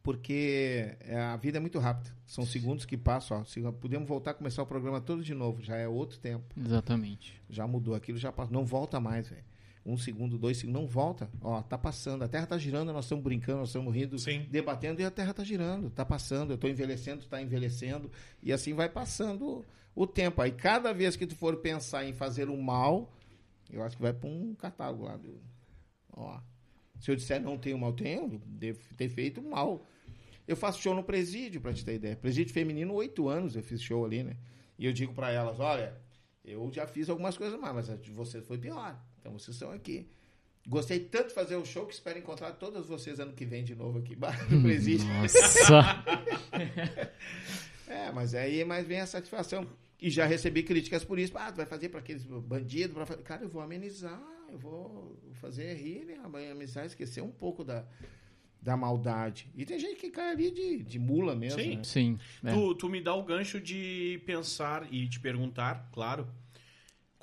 [0.00, 2.14] Porque é, a vida é muito rápida.
[2.24, 3.40] São segundos que passam.
[3.40, 3.44] Ó.
[3.44, 6.44] Se podemos voltar a começar o programa todo de novo, já é outro tempo.
[6.56, 7.42] Exatamente.
[7.50, 8.52] Já mudou aquilo, já passou.
[8.52, 9.42] Não volta mais, velho.
[9.86, 11.30] Um segundo, dois segundos, não volta.
[11.42, 12.22] Ó, tá passando.
[12.22, 14.46] A Terra tá girando, nós estamos brincando, nós estamos rindo, Sim.
[14.50, 15.90] debatendo e a Terra tá girando.
[15.90, 16.52] Tá passando.
[16.52, 18.10] Eu tô envelhecendo, tu tá envelhecendo.
[18.42, 19.64] E assim vai passando
[19.94, 20.40] o tempo.
[20.40, 23.12] Aí cada vez que tu for pensar em fazer o mal,
[23.70, 25.16] eu acho que vai para um catálogo lá.
[25.16, 25.38] Do...
[26.12, 26.40] Ó.
[26.98, 29.84] Se eu disser não tenho mal, tenho, devo ter feito mal.
[30.48, 32.16] Eu faço show no presídio, pra te ter ideia.
[32.16, 34.36] Presídio feminino, oito anos eu fiz show ali, né?
[34.78, 35.94] E eu digo pra elas, olha,
[36.44, 38.98] eu já fiz algumas coisas mais, mas a de vocês foi pior.
[39.24, 40.06] Então vocês estão aqui.
[40.68, 43.74] Gostei tanto de fazer o show que espero encontrar todas vocês ano que vem de
[43.74, 44.14] novo aqui
[44.50, 45.06] no presídio.
[45.08, 46.04] Nossa.
[47.86, 49.68] É, mas aí mais vem a satisfação.
[50.00, 51.36] E já recebi críticas por isso.
[51.36, 52.94] Ah, tu vai fazer para aqueles bandidos?
[52.94, 53.16] Pra...
[53.18, 54.20] Cara, eu vou amenizar,
[54.50, 56.18] eu vou fazer rir, né?
[56.24, 57.84] amenizar, esquecer um pouco da,
[58.60, 59.50] da maldade.
[59.54, 61.60] E tem gente que cai ali de, de mula mesmo.
[61.60, 61.76] Sim.
[61.76, 61.84] né?
[61.84, 62.18] Sim.
[62.42, 62.52] é.
[62.52, 66.26] Tu, tu me dá o gancho de pensar e te perguntar, claro,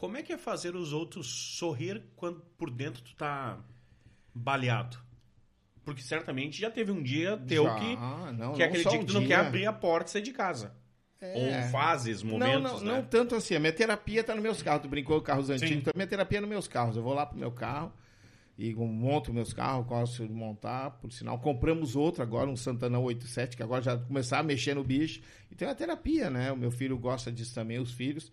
[0.02, 3.60] como é que é fazer os outros sorrir quando por dentro tu tá
[4.34, 4.98] baleado?
[5.86, 9.00] Porque certamente já teve um dia teu Já, que, não, que é não aquele dia
[9.00, 9.28] que tu não dia.
[9.30, 10.76] quer abrir a porta e sair de casa.
[11.22, 11.36] É.
[11.38, 12.94] Ou fases, Não, momentos, não, né?
[12.96, 13.54] não tanto assim.
[13.54, 14.82] A minha terapia tá nos meus carros.
[14.82, 15.54] Tu brincou com carros Sim.
[15.54, 15.78] antigos.
[15.78, 16.98] Então, minha terapia é nos meus carros.
[16.98, 17.94] Eu vou lá pro meu carro
[18.58, 20.90] e monto meus carros, gosto de montar.
[21.00, 24.84] Por sinal, compramos outro agora, um Santana 87, que agora já começar a mexer no
[24.84, 25.22] bicho.
[25.52, 26.52] E tem a terapia, né?
[26.52, 28.32] O meu filho gosta disso também, os filhos.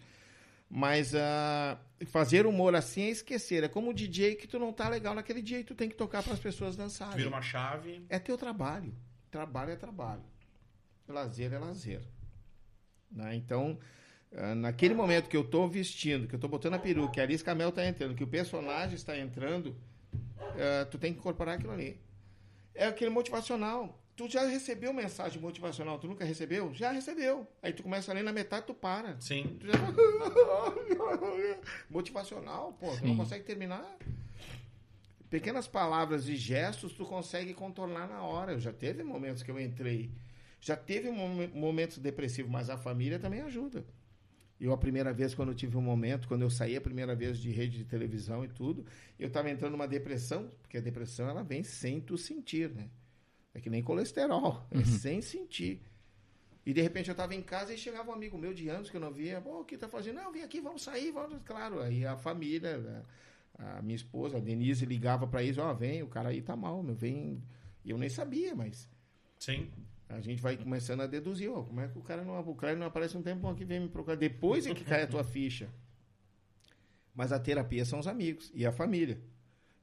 [0.71, 3.65] Mas ah, fazer humor assim é esquecer.
[3.65, 5.97] É como o DJ que tu não tá legal naquele dia e tu tem que
[5.97, 7.17] tocar para as pessoas dançarem.
[7.17, 8.05] vira uma chave.
[8.09, 8.95] É teu trabalho.
[9.31, 10.23] Trabalho é trabalho.
[11.07, 12.03] Lazer é lazer.
[13.11, 13.35] Né?
[13.37, 13.79] Então,
[14.35, 17.23] ah, naquele momento que eu estou vestindo, que eu estou botando a peruca, que a
[17.23, 19.75] Alice Camel está entrando, que o personagem está entrando,
[20.39, 21.99] ah, tu tem que incorporar aquilo ali.
[22.75, 23.99] É aquele motivacional.
[24.19, 26.75] Tu já recebeu mensagem motivacional, tu nunca recebeu?
[26.75, 27.47] Já recebeu.
[27.63, 29.17] Aí tu começa a ler na metade, tu para.
[29.21, 29.57] Sim.
[29.61, 29.75] Tu já...
[31.89, 33.07] Motivacional, pô, tu Sim.
[33.07, 33.97] não consegue terminar.
[35.31, 38.55] Pequenas palavras e gestos tu consegue contornar na hora.
[38.55, 40.11] Eu já teve momentos que eu entrei.
[40.61, 43.87] Já teve momen- momentos depressivos, mas a família também ajuda.
[44.61, 47.39] Eu, a primeira vez, quando eu tive um momento, quando eu saí a primeira vez
[47.39, 48.85] de rede de televisão e tudo,
[49.17, 52.89] eu estava entrando numa depressão, porque a depressão ela vem sem tu sentir, né?
[53.59, 55.83] É que nem colesterol, é sem sentir.
[56.65, 58.97] E de repente eu estava em casa e chegava um amigo meu de anos que
[58.97, 59.41] eu não via.
[59.41, 60.17] Pô, o que tá fazendo?
[60.17, 61.41] Não, vem aqui, vamos sair, vamos.
[61.45, 63.03] Claro, aí a família, né,
[63.59, 66.83] a minha esposa, a Denise, ligava para isso: Ó, vem, o cara aí tá mal,
[66.85, 67.43] meu, vem.
[67.85, 68.89] E eu nem sabia, mas
[69.41, 69.69] Sim.
[70.09, 72.77] a gente vai começando a deduzir: ó, como é que o cara não, o cara
[72.77, 74.17] não aparece um tempo aqui, vem me procurar.
[74.17, 75.69] Depois é que cai a tua ficha.
[77.13, 79.21] Mas a terapia são os amigos e a família.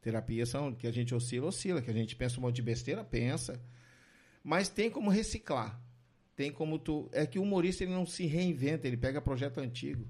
[0.06, 3.04] Terapia são que a gente oscila, oscila, que a gente pensa um monte de besteira,
[3.04, 3.60] pensa.
[4.44, 5.82] Mas tem como reciclar.
[6.36, 7.10] Tem como tu.
[7.12, 10.08] É que o humorista ele não se reinventa, ele pega projeto antigo.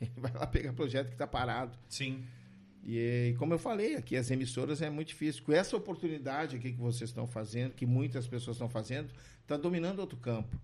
[0.00, 1.78] Ele vai lá pegar projeto que está parado.
[1.90, 2.24] Sim.
[2.82, 5.44] E como eu falei, aqui as emissoras é muito difícil.
[5.44, 9.98] Com essa oportunidade aqui que vocês estão fazendo, que muitas pessoas estão fazendo, está dominando
[9.98, 10.58] outro campo.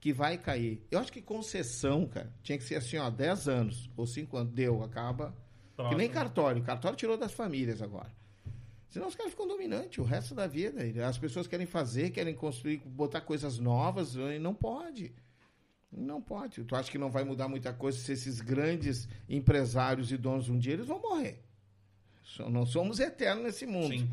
[0.00, 0.82] Que vai cair.
[0.90, 4.54] Eu acho que concessão, cara, tinha que ser assim, ó, 10 anos ou 5 anos.
[4.54, 5.36] Deu, acaba.
[5.76, 6.62] Que nem cartório.
[6.62, 8.10] Cartório tirou das famílias agora.
[8.88, 10.82] Senão os caras ficam dominantes o resto da vida.
[11.08, 15.14] As pessoas querem fazer, querem construir, botar coisas novas, e não pode.
[15.90, 16.62] Não pode.
[16.64, 20.58] Tu acha que não vai mudar muita coisa se esses grandes empresários e donos um
[20.58, 21.42] dia eles vão morrer.
[22.50, 23.98] Não somos eternos nesse mundo.
[23.98, 24.10] Sim.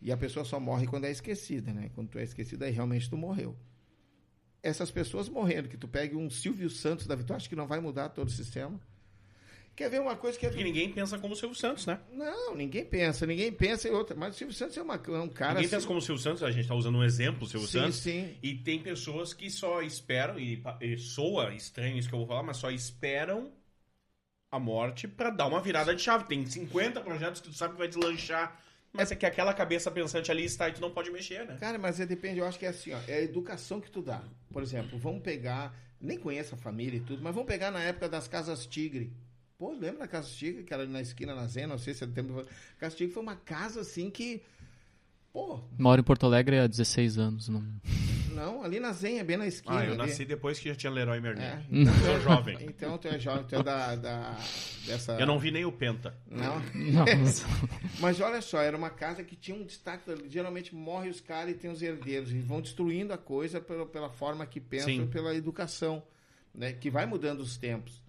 [0.00, 1.90] E a pessoa só morre quando é esquecida, né?
[1.94, 3.56] Quando tu é esquecida, aí realmente tu morreu.
[4.60, 7.78] Essas pessoas morrendo, que tu pegue um Silvio Santos da Vitória, acho que não vai
[7.80, 8.80] mudar todo o sistema.
[9.74, 11.98] Quer ver uma coisa que é Porque ninguém pensa como o Silvio Santos, né?
[12.12, 14.14] não, ninguém pensa, ninguém pensa em outra.
[14.14, 15.54] Mas o Silvio Santos é, uma, é um cara.
[15.54, 17.66] ninguém assim- pensa como o Silvio Santos, a gente tá usando um exemplo, o Silvio
[17.68, 17.96] sim, Santos.
[17.96, 18.36] sim.
[18.42, 22.42] E tem pessoas que só esperam, e, e soa estranho isso que eu vou falar,
[22.42, 23.50] mas só esperam
[24.50, 26.24] a morte pra dar uma virada de chave.
[26.24, 28.60] Tem 50 projetos que tu sabe que vai deslanchar
[28.92, 31.56] Mas é que aquela cabeça pensante ali está e tu não pode mexer, né?
[31.58, 34.02] Cara, mas é, depende, eu acho que é assim, ó, é a educação que tu
[34.02, 34.22] dá.
[34.52, 38.06] Por exemplo, vamos pegar, nem conheço a família e tudo, mas vamos pegar na época
[38.06, 39.10] das casas tigre.
[39.62, 42.06] Pô, lembra da Casa Tigre, que era na esquina na Zena, não sei se é
[42.08, 42.44] tempo.
[42.80, 44.42] Casa Tigre foi uma casa assim que.
[45.32, 47.48] Pô, Moro em Porto Alegre há 16 anos.
[47.48, 47.64] Não...
[48.34, 49.78] não, ali na Zenha, bem na esquina.
[49.78, 49.98] Ah, eu ali.
[49.98, 51.42] nasci depois que já tinha Leroy Merlin.
[51.42, 52.58] É, Eu sou jovem.
[52.68, 54.36] Então tu é jovem, tu é da, da
[54.84, 55.12] dessa.
[55.12, 56.12] Eu não vi nem o Penta.
[56.28, 56.58] Não.
[56.74, 57.04] Não,
[58.00, 60.02] Mas olha só, era uma casa que tinha um destaque.
[60.28, 62.32] Geralmente morre os caras e tem os herdeiros.
[62.32, 65.06] E vão destruindo a coisa pela, pela forma que pensam, Sim.
[65.06, 66.02] pela educação,
[66.52, 66.72] né?
[66.72, 68.01] Que vai mudando os tempos.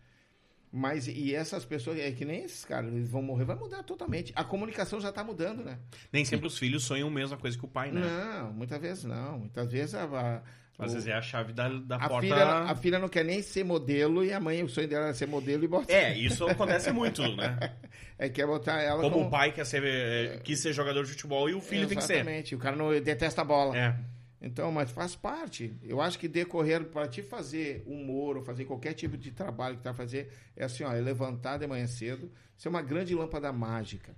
[0.76, 4.34] Mas, e essas pessoas, é que nem esses caras, eles vão morrer, vai mudar totalmente.
[4.36, 5.78] A comunicação já está mudando, né?
[6.12, 8.02] Nem sempre os filhos sonham a mesma coisa que o pai, né?
[8.02, 9.38] Não, muitas vezes não.
[9.38, 10.36] Muitas vezes a, a,
[10.84, 12.22] Às o- vezes é a chave da, da a porta.
[12.28, 15.14] filha, a filha não quer nem ser modelo e a mãe, o sonho dela era
[15.14, 15.94] ser modelo e bota.
[15.94, 17.56] É, isso acontece muito, né?
[18.18, 21.12] É, quer botar ela Como como o pai quer ser, é, quis ser jogador de
[21.12, 22.14] futebol e o filho tem que ser.
[22.18, 22.56] Exatamente.
[22.56, 23.76] O cara não detesta a bola.
[23.78, 23.96] É.
[24.44, 25.74] Então, mas faz parte.
[25.82, 29.84] Eu acho que decorrer para te fazer humor ou fazer qualquer tipo de trabalho que
[29.84, 34.14] tá fazer é assim, ó, é levantar de manhã cedo, ser uma grande lâmpada mágica.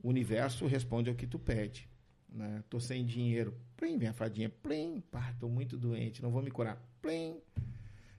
[0.00, 1.88] O universo responde ao que tu pede,
[2.28, 2.62] né?
[2.70, 3.52] Tô sem dinheiro.
[3.76, 4.48] Plim, minha fadinha.
[4.48, 6.80] Plim, pá, tô muito doente, não vou me curar.
[7.02, 7.40] Plim.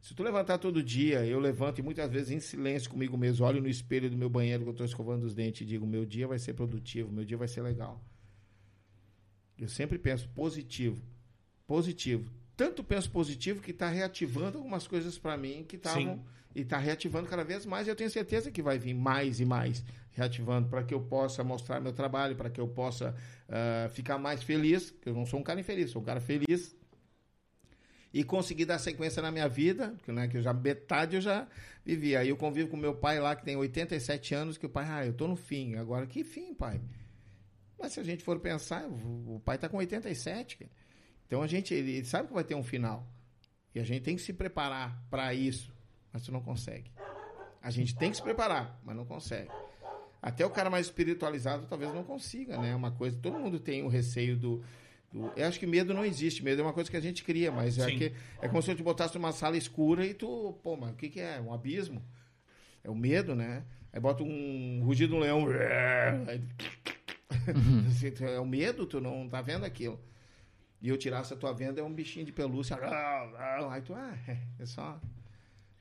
[0.02, 3.62] Se tu levantar todo dia, eu levanto e muitas vezes em silêncio comigo mesmo, olho
[3.62, 6.28] no espelho do meu banheiro que eu tô escovando os dentes e digo, meu dia
[6.28, 8.04] vai ser produtivo, meu dia vai ser legal.
[9.58, 11.02] Eu sempre penso positivo
[11.70, 12.32] positivo.
[12.58, 17.30] Tanto penso positivo que está reativando algumas coisas para mim que estavam e está reativando
[17.30, 17.86] cada vez mais.
[17.86, 21.44] E eu tenho certeza que vai vir mais e mais reativando para que eu possa
[21.44, 23.16] mostrar meu trabalho, para que eu possa
[23.48, 24.90] ah, ficar mais feliz.
[24.90, 26.76] porque Eu não sou um cara infeliz, sou um cara feliz
[28.12, 31.48] e conseguir dar sequência na minha vida, que, né, que eu já metade eu já
[31.86, 32.16] vivi.
[32.16, 35.06] Aí eu convivo com meu pai lá que tem 87 anos, que o pai, ah,
[35.06, 35.76] eu tô no fim.
[35.76, 36.82] Agora que fim, pai?
[37.80, 40.72] Mas se a gente for pensar, o o pai tá com 87, cara.
[41.30, 43.08] Então a gente ele sabe que vai ter um final.
[43.76, 45.72] E a gente tem que se preparar para isso,
[46.12, 46.90] mas tu não consegue.
[47.62, 49.52] A gente tem que se preparar, mas não consegue.
[50.20, 52.72] Até o cara mais espiritualizado talvez não consiga, né?
[52.72, 54.64] É Uma coisa, todo mundo tem o receio do,
[55.14, 57.52] do- Eu acho que medo não existe, medo é uma coisa que a gente cria,
[57.52, 60.76] mas é, que, é como se eu te botasse numa sala escura e tu, pô,
[60.76, 61.40] mas o que, que é?
[61.40, 62.04] Um abismo?
[62.84, 63.64] É o medo, né?
[63.94, 65.46] Aí bota um rugido de um leão.
[66.28, 66.42] Aí-
[68.34, 70.00] é o medo, tu não tá vendo aquilo.
[70.82, 72.78] E eu tirasse a tua venda, é um bichinho de pelúcia.
[73.70, 74.18] Aí tu, ah,
[74.60, 75.00] é só.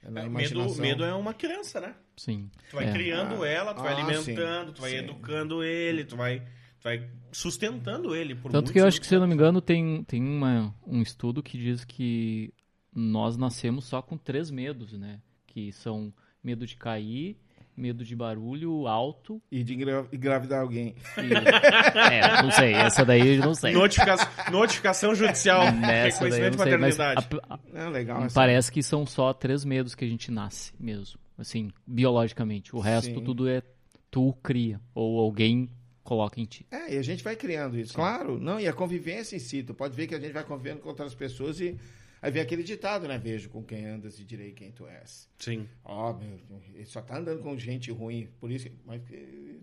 [0.02, 0.80] É na medo, imaginação.
[0.82, 1.94] medo é uma criança, né?
[2.16, 2.50] Sim.
[2.70, 2.92] Tu vai É.
[2.92, 4.96] criando Ah, ela, tu vai ah, alimentando, sim, tu vai sim.
[4.98, 9.14] educando ele, tu vai, tu vai sustentando ele por Tanto que eu acho que, se
[9.14, 12.52] eu não me engano, tem, tem uma, um estudo que diz que
[12.94, 15.20] nós nascemos só com três medos, né?
[15.46, 17.36] Que são medo de cair,
[17.78, 20.94] medo de barulho alto E de engra- engravidar alguém.
[21.16, 21.98] e...
[21.98, 23.72] é, não sei, essa daí eu não sei.
[23.72, 24.16] Notifica-
[24.50, 27.28] Notificação judicial, Nessa reconhecimento de não sei, mas paternidade.
[27.48, 28.24] a- a- É legal.
[28.24, 32.74] essa- parece que são só três medos que a gente nasce mesmo, assim, biologicamente.
[32.74, 33.24] O resto Sim.
[33.24, 33.62] tudo é
[34.10, 35.68] tu cria, ou alguém
[36.02, 36.66] coloca em ti.
[36.70, 37.92] É, e a gente vai criando isso.
[37.94, 39.62] Claro, não, e a convivência em si.
[39.62, 41.76] Tu pode ver que a gente vai convivendo com outras pessoas e.
[42.20, 43.16] Aí vem aquele ditado, né?
[43.18, 45.28] Vejo com quem andas e direi quem tu és.
[45.38, 45.68] Sim.
[45.84, 46.38] Ó, meu,
[46.74, 48.28] ele só tá andando com gente ruim.
[48.40, 49.00] Por isso, que- mas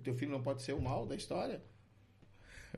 [0.04, 1.62] teu filho não pode ser o mal da história.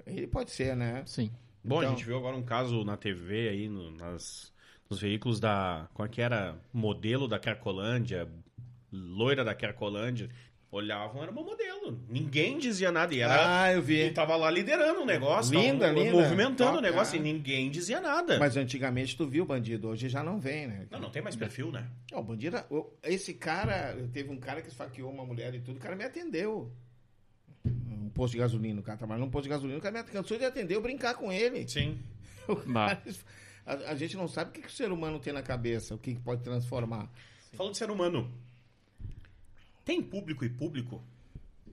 [0.05, 1.03] Ele pode ser, né?
[1.05, 1.31] Sim.
[1.63, 4.53] Bom, Então- a gente viu agora um caso na TV aí, no- nas,
[4.89, 5.87] nos veículos da.
[5.93, 6.59] Como é que era?
[6.71, 8.27] Modelo da Cracolândia,
[8.91, 10.29] loira da Cracolândia.
[10.69, 11.97] Olhavam, era uma modelo.
[12.09, 13.15] Ninguém dizia nada.
[13.15, 13.61] E era.
[13.63, 14.11] Ah, eu E vi.
[14.11, 15.57] tava lá liderando o negócio.
[15.57, 16.11] Linda, tava linda.
[16.11, 17.17] Movimentando Top, o negócio ah.
[17.17, 18.37] e ninguém dizia nada.
[18.37, 20.85] Mas antigamente tu viu o bandido, hoje já não vem, né?
[20.91, 21.87] Não, não tem mais perfil, né?
[22.11, 22.57] Não, o bandido.
[22.69, 26.03] o- Esse cara, teve um cara que esfaqueou uma mulher e tudo, o cara me
[26.03, 26.69] atendeu.
[27.65, 30.37] Um posto de gasolina, o cara trabalhando num posto de gasolina, o cara me cansou
[30.37, 31.65] de atender, eu brincar com ele.
[31.67, 31.97] Sim.
[32.67, 32.97] Bah.
[33.65, 35.97] A, a gente não sabe o que, que o ser humano tem na cabeça, o
[35.97, 37.09] que, que pode transformar.
[37.53, 38.29] Falando de ser humano.
[39.87, 41.01] Tem público e público?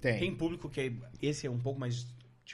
[0.01, 0.21] Tem.
[0.21, 2.07] Tem público que é, esse é um pouco mais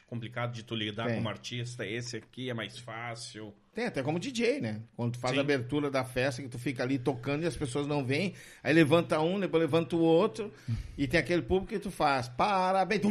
[0.06, 1.16] complicado de tu lidar Tem.
[1.16, 3.52] como artista, esse aqui é mais fácil.
[3.74, 4.80] Tem, até como DJ, né?
[4.96, 5.38] Quando tu faz Sim.
[5.38, 8.32] a abertura da festa, que tu fica ali tocando e as pessoas não vêm,
[8.62, 10.50] aí levanta um, depois levanta o outro,
[10.96, 13.02] e tem aquele público que tu faz, parabéns,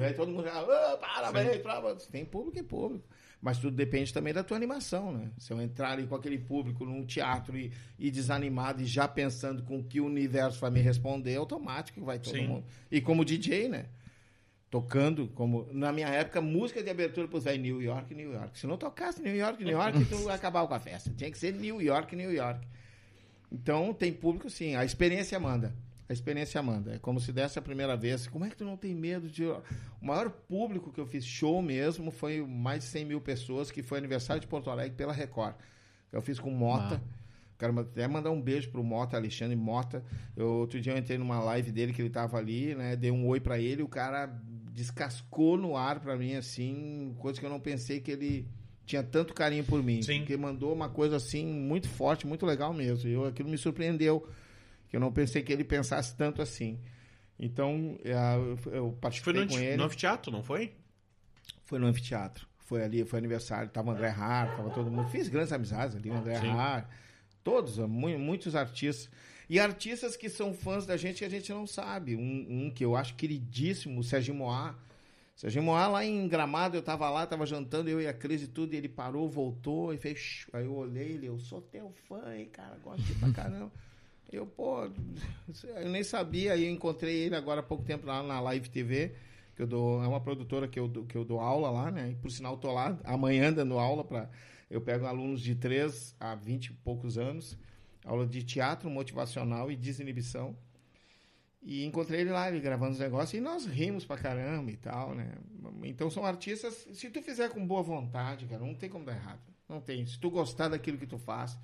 [0.00, 2.06] aí todo mundo já, "Ah, parabéns, parabéns.
[2.06, 3.04] Tem público e público.
[3.40, 5.30] Mas tudo depende também da tua animação, né?
[5.38, 9.62] Se eu entrar ali com aquele público num teatro e, e desanimado e já pensando
[9.62, 12.48] com que o universo vai me responder, automático vai todo Sim.
[12.48, 12.64] mundo.
[12.90, 13.86] E como DJ, né?
[14.68, 18.58] Tocando, como na minha época, música de abertura pros velhos New York, New York.
[18.58, 21.10] Se não tocasse New York, New York, tu acabava com a festa.
[21.16, 22.66] Tinha que ser New York, New York.
[23.52, 25.72] Então tem público sim, a experiência manda.
[26.08, 26.94] A experiência manda.
[26.94, 28.26] É como se desse a primeira vez.
[28.26, 29.44] Como é que tu não tem medo de.
[29.44, 29.62] O
[30.00, 33.98] maior público que eu fiz show mesmo foi mais de 100 mil pessoas, que foi
[33.98, 35.54] aniversário de Porto Alegre pela Record.
[36.10, 37.02] Eu fiz com Mota.
[37.04, 37.18] Ah.
[37.58, 40.02] Quero até mandar um beijo pro Mota, Alexandre Mota.
[40.36, 42.94] Eu, outro dia eu entrei numa live dele que ele tava ali, né?
[42.94, 44.26] Dei um oi para ele, o cara
[44.72, 48.48] descascou no ar para mim, assim, coisa que eu não pensei que ele
[48.86, 50.00] tinha tanto carinho por mim.
[50.02, 50.20] Sim.
[50.20, 53.10] Porque mandou uma coisa assim muito forte, muito legal mesmo.
[53.10, 54.26] Eu, aquilo me surpreendeu,
[54.88, 56.78] que eu não pensei que ele pensasse tanto assim.
[57.38, 57.98] Então,
[58.72, 59.76] eu, participei foi no, com ele.
[59.76, 60.72] no anfiteatro, não foi?
[61.64, 62.48] Foi no anfiteatro.
[62.58, 65.08] Foi ali, foi aniversário, tava o André Har, tava todo mundo.
[65.08, 66.90] Fiz grandes amizades ali, o André Har,
[67.44, 69.10] todos, muitos artistas.
[69.48, 72.16] E artistas que são fãs da gente que a gente não sabe.
[72.16, 74.74] Um, um que eu acho queridíssimo, o Serginho Moá.
[75.34, 78.48] Serginho Moá lá em Gramado, eu tava lá, tava jantando, eu e a Cris e
[78.48, 80.46] tudo, e ele parou, voltou e fez.
[80.52, 83.72] Aí eu olhei ele, eu sou teu fã, hein, cara, gosto de pra caramba.
[84.30, 84.84] Eu, pô,
[85.64, 89.14] eu nem sabia, eu encontrei ele agora há pouco tempo lá na Live TV,
[89.56, 92.10] que eu dou, é uma produtora que eu, que eu dou aula lá, né?
[92.10, 94.30] E por sinal, tô lá amanhã dando aula para
[94.70, 97.58] Eu pego alunos de 3 a 20 e poucos anos
[98.08, 100.56] aula de teatro motivacional e desinibição.
[101.60, 105.14] E encontrei ele lá, ele gravando os negócios, e nós rimos pra caramba e tal,
[105.14, 105.34] né?
[105.82, 109.40] Então são artistas, se tu fizer com boa vontade, cara, não tem como dar errado.
[109.68, 110.06] Não tem.
[110.06, 111.58] Se tu gostar daquilo que tu faz,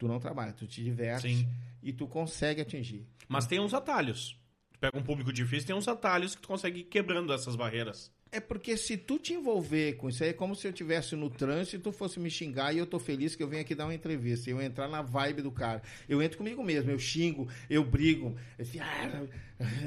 [0.00, 1.48] tu não trabalha, tu te diverte Sim.
[1.82, 3.06] e tu consegue atingir.
[3.28, 4.34] Mas tem uns atalhos.
[4.72, 8.10] Tu pega um público difícil, tem uns atalhos que tu consegue ir quebrando essas barreiras.
[8.32, 11.28] É porque se tu te envolver com isso aí, é como se eu estivesse no
[11.28, 13.84] trânsito e tu fosse me xingar e eu tô feliz que eu venho aqui dar
[13.84, 14.48] uma entrevista.
[14.48, 15.82] Eu entrar na vibe do cara.
[16.08, 18.34] Eu entro comigo mesmo, eu xingo, eu brigo.
[18.80, 19.26] Ah,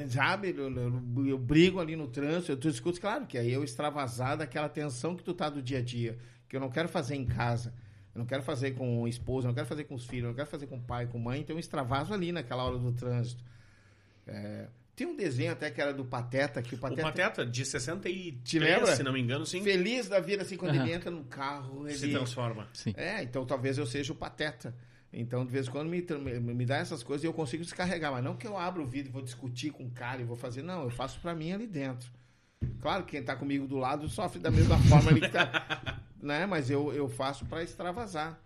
[0.09, 0.49] sabe?
[0.55, 4.69] Eu, eu, eu, brigo ali no trânsito, tu escuta, claro que aí eu extravasar daquela
[4.69, 6.19] tensão que tu tá do dia a dia.
[6.47, 7.73] Que eu não quero fazer em casa.
[8.13, 10.29] Eu não quero fazer com o esposo, eu não quero fazer com os filhos, eu
[10.29, 12.77] não quero fazer com o pai, com a mãe, então eu extravaso ali naquela hora
[12.77, 13.43] do trânsito.
[14.27, 17.01] É, tem um desenho até que era do Pateta, que o Pateta...
[17.01, 18.95] O Pateta, de 63, Te lembra?
[18.95, 19.63] se não me engano, sim.
[19.63, 20.83] Feliz da vida, assim, quando uhum.
[20.83, 21.97] ele entra no carro, ele...
[21.97, 22.67] Se transforma.
[22.73, 22.93] Sim.
[22.95, 24.75] É, então talvez eu seja o Pateta.
[25.11, 28.11] Então, de vez em quando, me, me, me dá essas coisas e eu consigo descarregar.
[28.11, 30.35] Mas não que eu abra o vídeo e vou discutir com o cara e vou
[30.35, 30.63] fazer.
[30.63, 32.11] Não, eu faço pra mim ali dentro.
[32.81, 35.99] Claro que quem tá comigo do lado sofre da mesma forma ali que tá...
[36.23, 36.45] né?
[36.45, 38.39] Mas eu, eu faço pra extravasar.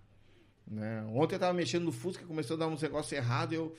[0.67, 1.03] Né?
[1.13, 3.75] Ontem eu tava mexendo no Fusca, começou a dar uns negócios errados eu...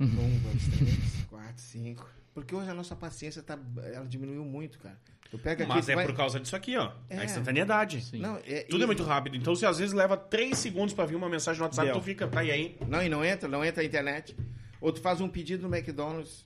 [0.00, 2.10] Um, dois, três, quatro, cinco.
[2.34, 3.56] Porque hoje a nossa paciência tá,
[3.92, 4.98] ela diminuiu muito, cara.
[5.30, 6.04] Tu pega Mas é vai...
[6.04, 6.92] por causa disso aqui, ó.
[7.08, 7.18] É.
[7.18, 8.02] A instantaneidade.
[8.02, 8.18] Sim.
[8.18, 8.82] Não, é, Tudo e...
[8.82, 9.36] é muito rápido.
[9.36, 12.00] Então, se às vezes leva três segundos para vir uma mensagem no WhatsApp, Deu.
[12.00, 12.76] tu fica, tá e aí?
[12.88, 14.36] Não, e não entra, não entra a internet.
[14.80, 16.44] Ou tu faz um pedido no McDonald's.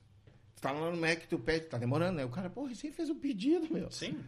[0.55, 2.25] Tu tá lá no Mac, tu pede, tá demorando, né?
[2.25, 3.89] O cara, pô, recém fez um pedido, meu.
[3.91, 4.19] Sim.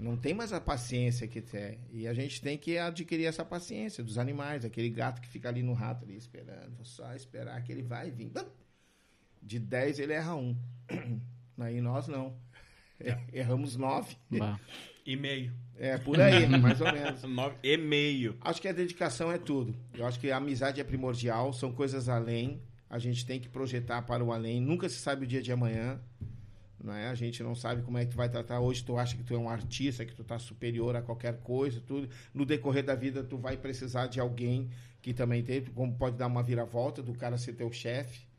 [0.00, 1.78] Não tem mais a paciência que tem.
[1.92, 4.64] E a gente tem que adquirir essa paciência dos animais.
[4.64, 6.74] Aquele gato que fica ali no rato ali esperando.
[6.74, 8.32] Vou só esperar que ele vai vir.
[9.42, 10.56] De 10 ele erra um.
[11.60, 12.34] Aí nós não.
[12.98, 13.18] É.
[13.40, 14.16] Erramos 9.
[15.04, 15.52] E meio.
[15.76, 17.22] É, por aí, mais ou menos.
[17.24, 18.36] 9 e meio.
[18.40, 19.74] Acho que a dedicação é tudo.
[19.94, 22.62] Eu acho que a amizade é primordial, são coisas além.
[22.88, 24.60] A gente tem que projetar para o além.
[24.60, 26.00] Nunca se sabe o dia de amanhã.
[26.82, 27.08] Não é?
[27.08, 28.60] A gente não sabe como é que tu vai tratar.
[28.60, 31.80] Hoje tu acha que tu é um artista, que tu tá superior a qualquer coisa,
[31.80, 32.08] tudo.
[32.32, 34.70] No decorrer da vida tu vai precisar de alguém
[35.02, 38.30] que também tem, como pode dar uma viravolta do cara ser teu chefe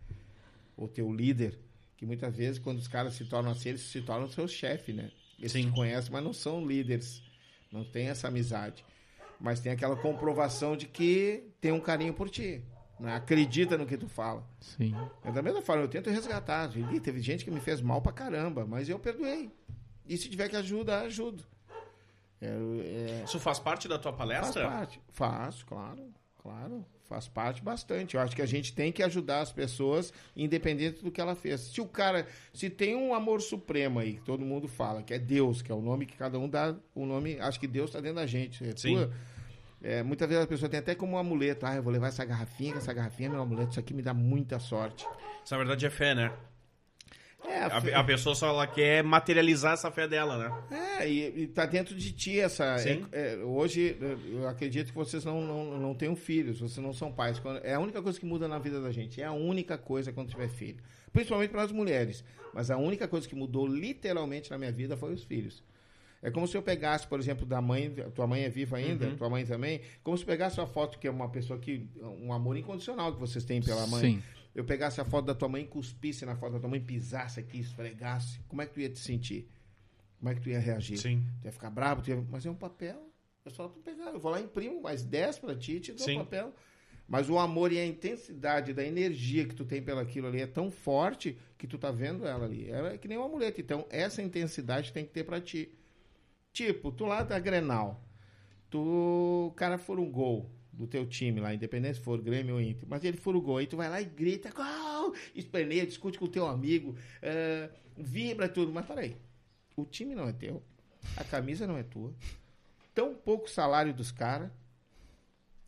[0.84, 1.59] o teu líder,
[1.95, 5.11] que muitas vezes quando os caras se tornam assim, eles se tornam seu chefe, né?
[5.38, 5.65] Eles Sim.
[5.65, 7.22] te conhecem, mas não são líderes.
[7.72, 8.84] Não tem essa amizade.
[9.39, 12.63] Mas tem aquela comprovação de que tem um carinho por ti.
[13.02, 13.15] Né?
[13.15, 14.48] Acredita no que tu fala.
[14.60, 14.95] Sim.
[15.26, 16.69] Eu da mesma forma, eu tento resgatar.
[16.94, 19.52] E teve gente que me fez mal pra caramba, mas eu perdoei.
[20.07, 21.44] E se tiver que ajudar, ajudo.
[22.40, 23.23] É, é...
[23.26, 24.64] Isso faz parte da tua palestra?
[24.64, 25.02] Faz parte.
[25.10, 26.14] Faço, claro.
[26.38, 28.15] Claro faz parte bastante.
[28.15, 31.60] Eu acho que a gente tem que ajudar as pessoas, independente do que ela fez.
[31.60, 35.19] Se o cara, se tem um amor supremo aí, que todo mundo fala, que é
[35.19, 37.99] Deus, que é o nome que cada um dá, o nome, acho que Deus está
[37.99, 38.64] dentro da gente.
[38.64, 38.95] É Sim.
[38.95, 39.14] Tua,
[39.84, 42.24] é, muitas vezes a pessoa tem até como um amuleto, ah, eu vou levar essa
[42.24, 45.08] garrafinha, essa garrafinha é meu amuleto, isso aqui me dá muita sorte.
[45.44, 46.32] Isso na verdade é fé, né?
[47.48, 50.99] É, a, a, pessoa só ela quer materializar essa fé dela, né?
[50.99, 52.78] É, e, está dentro de ti essa.
[52.78, 53.06] Sim.
[53.12, 53.98] É, é, hoje,
[54.32, 57.41] eu acredito que vocês não, não, não tenham filhos, vocês não são pais.
[57.64, 59.22] É a única coisa que muda na vida da gente.
[59.22, 60.78] É a única coisa quando tiver filho.
[61.12, 62.24] Principalmente para as mulheres.
[62.53, 65.64] Mas a única coisa que mudou literalmente na minha vida foi os filhos.
[66.22, 69.15] É como se eu pegasse, por exemplo, da mãe, tua mãe é viva ainda, uhum.
[69.15, 71.89] tua mãe também, como se pegasse uma foto que é uma pessoa que.
[72.02, 74.02] um amor incondicional que vocês têm pela mãe.
[74.02, 74.23] Sim
[74.53, 77.60] eu pegasse a foto da tua mãe, cuspisse na foto da tua mãe, pisasse aqui,
[77.60, 79.49] esfregasse, como é que tu ia te sentir?
[80.19, 80.98] Como é que tu ia reagir?
[80.98, 81.26] Sim.
[81.41, 82.07] Tu ia ficar bravo?
[82.07, 82.22] Ia...
[82.30, 83.10] Mas é um papel.
[83.43, 84.11] É só tu pegar.
[84.11, 86.53] Eu vou lá, imprimo mais 10 para ti, te dou o um papel.
[87.07, 90.69] Mas o amor e a intensidade da energia que tu tem pelaquilo ali é tão
[90.69, 92.69] forte que tu tá vendo ela ali.
[92.69, 93.60] Ela é que nem uma muleta.
[93.60, 95.73] Então, essa intensidade tem que ter pra ti.
[96.53, 98.03] Tipo, tu lá da Grenal.
[98.69, 102.61] Tu, o cara for um gol do teu time lá, independente se for Grêmio ou
[102.61, 105.14] Inter, mas ele for o gol, aí tu vai lá e grita, gol!
[105.36, 108.72] Esperneia, discute com o teu amigo, uh, vibra tudo.
[108.72, 109.18] Mas peraí,
[109.76, 110.64] o time não é teu,
[111.18, 112.14] a camisa não é tua,
[112.94, 114.49] tão pouco salário dos caras,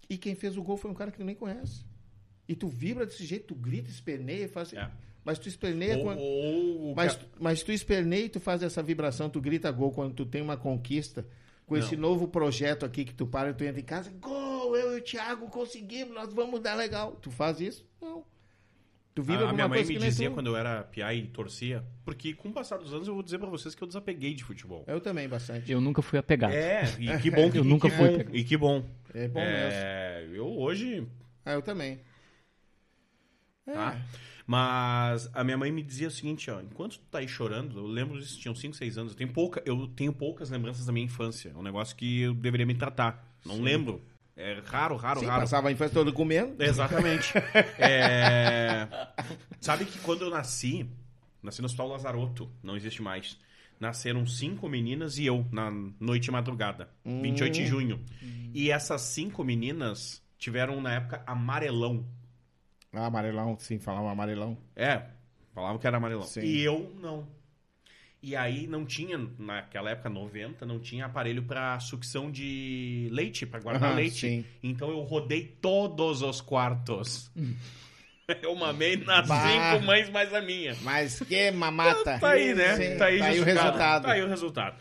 [0.10, 1.86] e quem fez o gol foi um cara que tu nem conhece.
[2.48, 4.92] E tu vibra desse jeito, tu grita, esperneia, faz assim.
[5.26, 6.20] Mas tu esperneia Ou- quando.
[6.20, 10.26] ou Mas, mas tu esperneia e tu faz essa vibração, tu grita gol quando tu
[10.26, 11.26] tem uma conquista.
[11.66, 14.96] Com esse novo projeto aqui que tu para e tu entra em casa, gol, eu
[14.96, 17.14] e o Thiago conseguimos, nós vamos dar legal.
[17.22, 17.86] Tu faz isso?
[18.02, 18.24] Não.
[19.16, 20.34] Tu vibra a minha mãe coisa me dizia tu.
[20.34, 23.38] quando eu era piá e torcia, porque com o passar dos anos eu vou dizer
[23.40, 24.84] pra vocês que eu desapeguei de futebol.
[24.88, 25.72] Eu também, bastante.
[25.72, 26.52] Eu nunca fui apegado.
[26.54, 28.30] É, e que bom que Eu nunca e que fui bom.
[28.34, 28.86] E que bom.
[29.14, 29.72] É bom mesmo.
[29.72, 31.08] É, eu hoje,
[31.46, 32.00] Ah, eu também.
[33.66, 33.72] É.
[33.72, 34.02] tá?
[34.46, 37.88] Mas a minha mãe me dizia o seguinte, ó, enquanto tu tá aí chorando, eu
[37.88, 41.06] lembro disso, tinham 5, 6 anos, eu tenho, pouca, eu tenho poucas lembranças da minha
[41.06, 41.52] infância.
[41.56, 43.26] É um negócio que eu deveria me tratar.
[43.46, 44.02] Não lembro.
[44.36, 45.42] É raro, raro, Sim, raro.
[45.42, 46.62] passava a infância toda comendo.
[46.62, 47.34] Exatamente.
[47.78, 48.88] É,
[49.62, 50.90] Sabe que quando eu nasci,
[51.42, 53.38] nasci no Hospital Lazaroto, não existe mais.
[53.80, 58.00] Nasceram cinco meninas e eu, na noite e madrugada, 28 de junho.
[58.54, 62.06] E essas cinco meninas tiveram, na época, amarelão.
[62.94, 64.58] Ah, amarelão, sim, falava amarelão.
[64.76, 65.02] É,
[65.54, 66.24] falavam que era amarelão.
[66.24, 66.42] Sim.
[66.42, 67.28] E eu, não.
[68.22, 73.60] E aí não tinha, naquela época, 90, não tinha aparelho pra sucção de leite, pra
[73.60, 74.20] guardar Ah, leite.
[74.22, 74.46] sim.
[74.64, 77.30] Então eu rodei todos os quartos.
[78.42, 79.42] Eu mamei nas Bah.
[79.76, 80.74] cinco mães mais a minha.
[80.82, 82.18] Mas que mamata.
[82.20, 82.76] Tá aí, né?
[82.78, 83.60] Sim, tá aí, o justificado.
[83.60, 84.04] resultado.
[84.04, 84.78] Tá aí o resultado.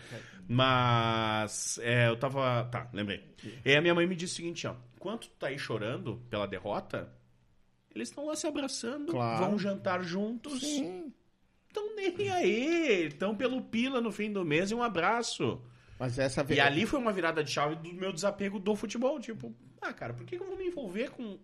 [0.46, 2.68] Mas é, eu tava.
[2.70, 3.24] Tá, lembrei.
[3.64, 4.76] E a minha mãe me disse o seguinte, ó.
[4.96, 7.12] Enquanto tu tá aí chorando pela derrota,
[7.94, 9.44] eles estão lá se abraçando, Claro.
[9.46, 10.60] vão jantar juntos.
[10.60, 11.12] Sim.
[11.68, 13.06] Estão nem aí.
[13.06, 15.60] Estão pelo pila no fim do mês e um abraço.
[15.98, 19.18] Mas essa E ali foi uma virada de chave do meu desapego do futebol.
[19.20, 21.38] Tipo, ah, cara, por que eu vou me envolver com.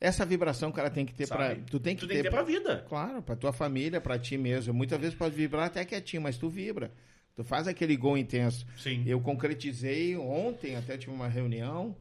[0.00, 1.54] essa vibração o cara tem que ter pra.
[1.54, 2.84] Tu tem que tu ter, tem que ter pra vida.
[2.88, 4.74] Claro, pra tua família, pra ti mesmo.
[4.74, 6.92] Muitas vezes pode vibrar até quietinho, mas tu vibra.
[7.36, 8.66] Tu faz aquele gol intenso.
[8.76, 9.04] Sim.
[9.06, 11.96] Eu concretizei ontem, até tive uma reunião,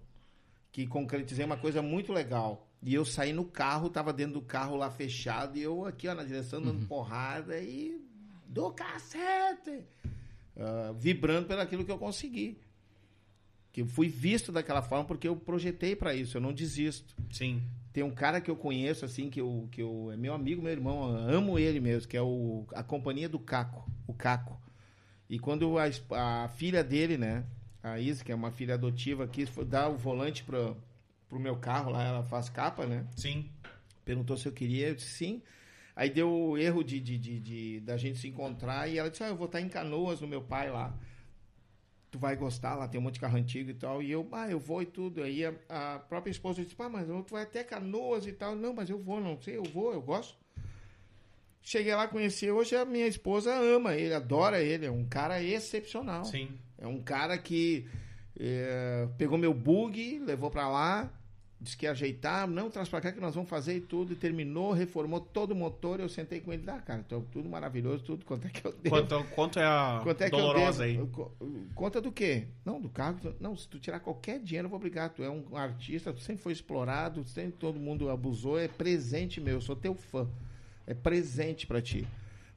[0.71, 2.66] que concretizei uma coisa muito legal.
[2.81, 6.13] E eu saí no carro, tava dentro do carro lá fechado, e eu aqui, ó,
[6.13, 8.01] na direção, dando porrada e.
[8.47, 9.83] Do cacete!
[10.59, 12.59] Ah, vibrando pelo aquilo que eu consegui.
[13.71, 17.15] Que eu fui visto daquela forma porque eu projetei pra isso, eu não desisto.
[17.31, 17.61] Sim.
[17.93, 20.71] Tem um cara que eu conheço, assim, que eu, que eu é meu amigo, meu
[20.71, 24.59] irmão, amo ele mesmo, que é o, a companhia do Caco, o Caco.
[25.29, 25.85] E quando a,
[26.43, 27.43] a filha dele, né,
[27.83, 30.77] a Isa, que é uma filha adotiva, foi dar o volante pro,
[31.29, 33.49] pro meu carro, lá ela faz capa, né, Sim.
[34.05, 35.41] perguntou se eu queria, eu disse sim.
[35.95, 39.23] Aí deu o erro de, de, de, de- da gente se encontrar e ela disse,
[39.23, 40.93] ah, eu vou estar em Canoas no meu pai lá.
[42.11, 44.01] Tu vai gostar, lá tem um monte de carro antigo e tal.
[44.01, 45.23] E eu, ah, eu vou e tudo.
[45.23, 48.55] Aí a, a própria esposa disse, pá, mas tu vai até Canoas e tal.
[48.55, 50.37] Não, mas eu vou, não sei, eu vou, eu gosto.
[51.63, 52.49] Cheguei lá, conheci.
[52.49, 54.85] Hoje a minha esposa ama ele, adora ele.
[54.85, 56.23] É um cara excepcional.
[56.25, 56.49] Sim.
[56.77, 57.85] É um cara que
[58.39, 61.11] é, pegou meu bug, levou pra lá,
[61.59, 64.15] disse que ia ajeitar, não, traz pra cá que nós vamos fazer e tudo, e
[64.15, 68.25] terminou, reformou todo o motor, eu sentei com ele, ah, cara, então, tudo maravilhoso, tudo,
[68.25, 68.95] quanto é que eu devo?
[68.95, 71.67] Quanto, quanto é a Quanto é que dolorosa eu aí?
[71.73, 72.45] Conta do quê?
[72.63, 73.17] Não, do carro.
[73.39, 75.09] Não, se tu tirar qualquer dinheiro, eu vou brigar.
[75.09, 79.55] Tu é um artista, tu sempre foi explorado, sempre todo mundo abusou, é presente meu,
[79.55, 80.27] eu sou teu fã.
[80.85, 82.07] É presente pra ti.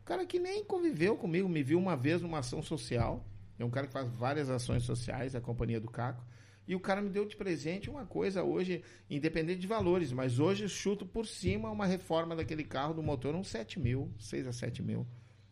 [0.02, 3.24] O cara que nem conviveu comigo, me viu uma vez numa ação social.
[3.62, 6.24] É um cara que faz várias ações sociais, a companhia do Caco.
[6.66, 10.65] E o cara me deu de presente uma coisa hoje, independente de valores, mas hoje
[10.65, 14.53] eu chuto por cima uma reforma daquele carro do motor, uns 7 mil, 6 a
[14.53, 15.07] 7 mil.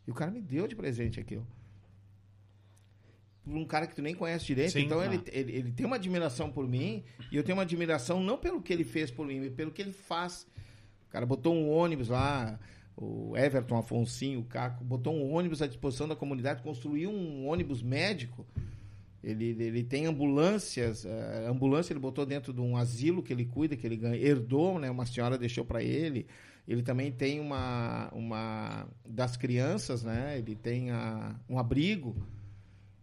[0.07, 1.47] E o cara me deu de presente aquilo.
[3.45, 4.73] Por um cara que tu nem conhece direito.
[4.73, 5.07] Sim, então tá.
[5.07, 8.63] ele, ele, ele tem uma admiração por mim, e eu tenho uma admiração não pelo
[8.63, 10.47] que ele fez por mim, mas pelo que ele faz.
[11.09, 12.59] O cara botou um ônibus lá,
[13.01, 17.81] o Everton Afonsinho, o Caco, botou um ônibus à disposição da comunidade, construiu um ônibus
[17.81, 18.45] médico.
[19.23, 23.77] Ele, ele tem ambulâncias, eh, ambulância ele botou dentro de um asilo que ele cuida,
[23.77, 24.91] que ele herdou, né?
[24.91, 26.27] Uma senhora deixou para ele.
[26.67, 30.37] Ele também tem uma, uma das crianças, né?
[30.39, 32.17] Ele tem a, um abrigo.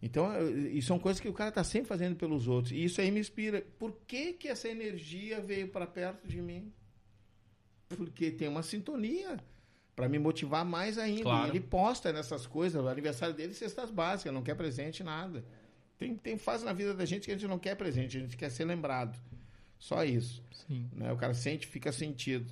[0.02, 2.74] Então, eh, e são coisas que o cara tá sempre fazendo pelos outros.
[2.74, 3.66] E isso aí me inspira.
[3.80, 6.72] Por que que essa energia veio para perto de mim?
[7.88, 9.38] Porque tem uma sintonia
[9.96, 11.24] para me motivar mais ainda.
[11.24, 11.52] Claro.
[11.52, 15.44] Ele posta nessas coisas, o aniversário dele, cestas básicas, não quer presente nada.
[15.98, 18.36] Tem, tem fase na vida da gente que a gente não quer presente, a gente
[18.36, 19.18] quer ser lembrado.
[19.80, 20.44] Só isso.
[20.68, 20.90] Sim.
[20.94, 21.12] Né?
[21.12, 22.52] O cara sente, fica sentido.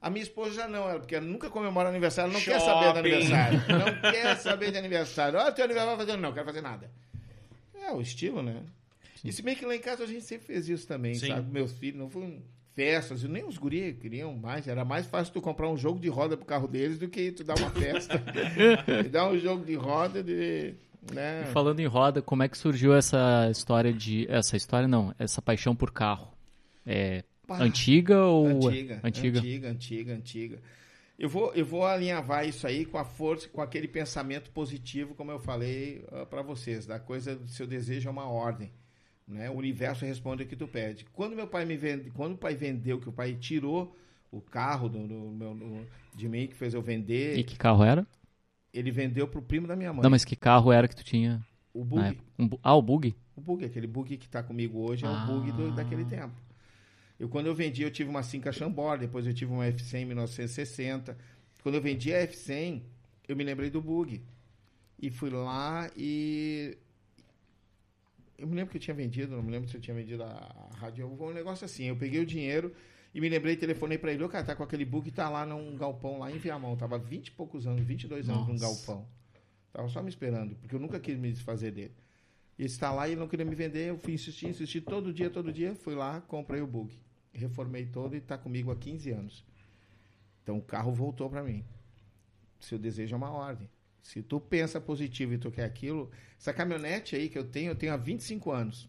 [0.00, 2.86] A minha esposa já não, ela, porque ela nunca comemora aniversário, ela não quer saber
[2.86, 2.98] Shopping.
[2.98, 3.58] aniversário.
[3.68, 5.38] Não quer saber de aniversário.
[5.38, 6.18] Olha, teu aniversário vai fazer.
[6.18, 6.90] Não, quero fazer nada.
[7.74, 8.62] É o estilo, né?
[9.24, 11.28] E se bem que lá em casa a gente sempre fez isso também, Sim.
[11.28, 11.50] sabe?
[11.50, 12.42] Meus filhos, não foram
[12.74, 14.66] festas, e nem os guri queriam mais.
[14.66, 17.44] Era mais fácil tu comprar um jogo de roda pro carro deles do que tu
[17.44, 18.22] dar uma festa.
[19.04, 20.74] e dar um jogo de roda de.
[21.12, 21.44] Né?
[21.52, 24.26] Falando em roda, como é que surgiu essa história de.
[24.30, 26.32] Essa história não, essa paixão por carro?
[26.86, 27.58] É Pá.
[27.62, 28.68] antiga ou.
[28.68, 29.38] Antiga, Antiga.
[29.38, 30.58] antiga, antiga, antiga.
[31.18, 35.30] Eu vou, eu vou alinhavar isso aí com a força, com aquele pensamento positivo, como
[35.30, 38.72] eu falei para vocês, da coisa do seu desejo é uma ordem.
[39.26, 39.48] Né?
[39.50, 41.04] O universo responde o que tu pede.
[41.12, 43.96] Quando meu pai me vende, quando o pai vendeu, que o pai tirou
[44.30, 47.84] o carro do, do meu, do- de mim, que fez eu vender, E que carro
[47.84, 48.06] era?
[48.72, 50.02] ele vendeu pro primo da minha mãe.
[50.02, 51.44] Não, mas que carro era que tu tinha?
[51.72, 52.18] O bug.
[52.38, 53.14] Um ah, o bug?
[53.36, 55.24] O bug, aquele bug que está comigo hoje é Ah.
[55.24, 56.34] o bug do- daquele tempo.
[57.18, 60.04] Eu, quando eu vendi, eu tive uma Cinca Chambord, depois eu tive uma F100 em
[60.06, 61.16] 1960.
[61.62, 62.82] Quando eu vendi a F100,
[63.28, 64.20] eu me lembrei do bug.
[65.00, 66.76] E fui lá e...
[68.42, 70.26] Eu me lembro que eu tinha vendido, não me lembro se eu tinha vendido a
[70.72, 71.06] a rádio.
[71.06, 72.74] Um negócio assim, eu peguei o dinheiro
[73.14, 75.76] e me lembrei, telefonei para ele, ô cara, tá com aquele bug, tá lá num
[75.76, 76.76] galpão lá em Viamão.
[76.76, 78.64] Tava 20 e poucos anos, 22 anos num Nossa.
[78.64, 79.06] galpão.
[79.72, 81.94] Tava só me esperando, porque eu nunca quis me desfazer dele.
[82.58, 83.90] E ele está lá e ele não queria me vender.
[83.90, 85.76] Eu fui insistir, insistir todo dia, todo dia.
[85.76, 86.92] Fui lá, comprei o bug.
[87.32, 89.44] Reformei todo e está comigo há 15 anos.
[90.42, 91.64] Então o carro voltou para mim.
[92.58, 93.70] Seu desejo é uma ordem.
[94.02, 97.76] Se tu pensa positivo e tu quer aquilo, essa caminhonete aí que eu tenho, eu
[97.76, 98.88] tenho há 25 anos.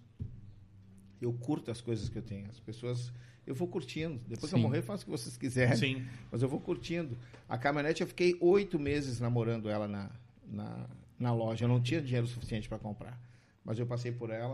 [1.21, 2.49] Eu curto as coisas que eu tenho.
[2.49, 3.13] As pessoas,
[3.45, 4.19] eu vou curtindo.
[4.27, 4.63] Depois que eu Sim.
[4.63, 5.77] morrer, eu faço o que vocês quiserem.
[5.77, 6.05] Sim.
[6.31, 7.15] Mas eu vou curtindo.
[7.47, 10.09] A caminhonete, eu fiquei oito meses namorando ela na,
[10.45, 11.65] na, na loja.
[11.65, 13.17] Eu não tinha dinheiro suficiente para comprar.
[13.63, 14.51] Mas eu passei por ela,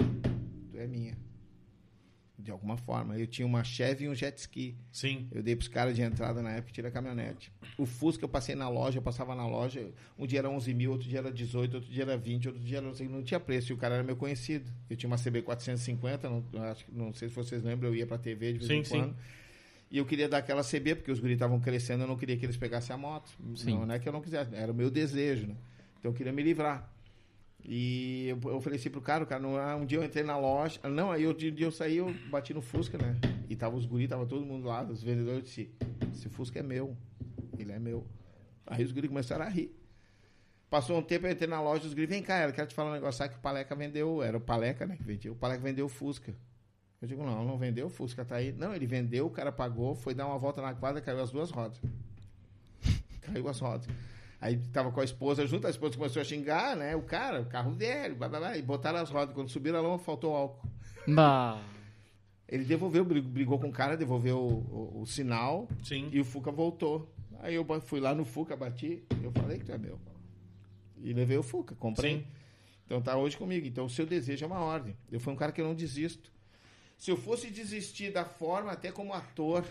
[0.76, 1.18] é minha.
[2.41, 3.18] De alguma forma.
[3.18, 4.74] Eu tinha uma Chevy e um jet ski.
[4.94, 5.28] Sim.
[5.30, 7.52] Eu dei pros caras de entrada na época e tirei a caminhonete.
[7.78, 9.91] O Fusca eu passei na loja, eu passava na loja.
[10.18, 12.78] Um dia era 11 mil, outro dia era 18, outro dia era 20, outro dia
[12.78, 13.72] era não sei, não tinha preço.
[13.72, 14.72] E o cara era meu conhecido.
[14.90, 18.18] Eu tinha uma CB 450, não, acho, não sei se vocês lembram, eu ia pra
[18.18, 18.99] TV de vez Sim, em sim.
[18.99, 19.16] quando.
[19.91, 22.45] E eu queria dar aquela CB, porque os guris estavam crescendo, eu não queria que
[22.45, 23.32] eles pegassem a moto.
[23.56, 23.72] Sim.
[23.72, 25.56] Não, não é que eu não quisesse, era o meu desejo, né?
[25.99, 26.90] Então eu queria me livrar.
[27.64, 30.38] E eu eu ofereci pro cara, o cara, não, ah, um dia eu entrei na
[30.38, 33.15] loja, ah, não, aí um dia eu saí, eu bati no Fusca, né?
[33.49, 35.72] E tava os guris, tava todo mundo lá, os vendedores, eu disse,
[36.14, 36.95] esse Fusca é meu,
[37.57, 38.06] ele é meu.
[38.65, 39.76] Aí os guris começaram a rir.
[40.69, 42.91] Passou um tempo, eu entrei na loja, os guris, vem cá, eu quero te falar
[42.91, 45.61] um negócio, sabe que o Paleca vendeu, era o Paleca, né, que vendia, o Paleca
[45.61, 46.34] vendeu o Fusca.
[47.02, 48.52] Eu digo, não, não vendeu, o Fusca tá aí.
[48.52, 51.49] Não, ele vendeu, o cara pagou, foi dar uma volta na quadra, caiu as duas
[51.49, 51.80] rodas.
[53.22, 53.88] Caiu as rodas.
[54.41, 56.95] Aí tava com a esposa junto, a esposa começou a xingar, né?
[56.95, 59.36] O cara, o carro velho, blá, blá, blá, e botaram as rodas.
[59.36, 60.70] Quando subiram a lama, faltou álcool.
[61.07, 61.61] Bah.
[62.48, 66.10] Ele devolveu, brig- brigou com o cara, devolveu o, o- o sinal Sim.
[66.11, 67.14] e o Fuca voltou.
[67.41, 69.99] Aí eu fui lá no Fuca, bati, eu falei que tu é meu.
[70.98, 72.18] E levei o Fuca, comprei.
[72.20, 72.26] Sim.
[72.86, 73.68] Então tá hoje comigo.
[73.68, 74.95] Então o seu desejo é uma ordem.
[75.11, 76.32] Eu fui um cara que eu não desisto.
[76.98, 79.64] Se eu fosse desistir da forma, até como ator,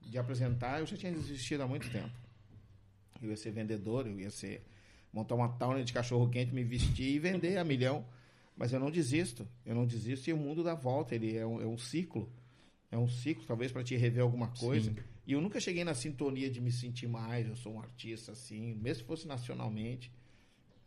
[0.00, 2.10] de apresentar, eu já tinha desistido há muito tempo.
[3.26, 4.62] Eu ia ser vendedor, eu ia ser
[5.12, 8.04] montar uma tauna de cachorro quente, me vestir e vender a milhão.
[8.56, 9.46] Mas eu não desisto.
[9.64, 11.14] Eu não desisto e o mundo dá volta.
[11.14, 12.30] Ele é um, é um ciclo.
[12.90, 14.90] É um ciclo, talvez para te rever alguma coisa.
[14.90, 14.96] Sim.
[15.26, 17.48] E eu nunca cheguei na sintonia de me sentir mais.
[17.48, 20.12] Eu sou um artista assim, mesmo se fosse nacionalmente.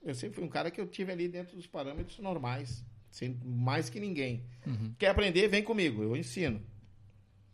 [0.03, 3.89] Eu sempre fui um cara que eu tive ali dentro dos parâmetros normais, sem mais
[3.89, 4.43] que ninguém.
[4.65, 4.93] Uhum.
[4.99, 5.47] Quer aprender?
[5.47, 6.61] Vem comigo, eu ensino.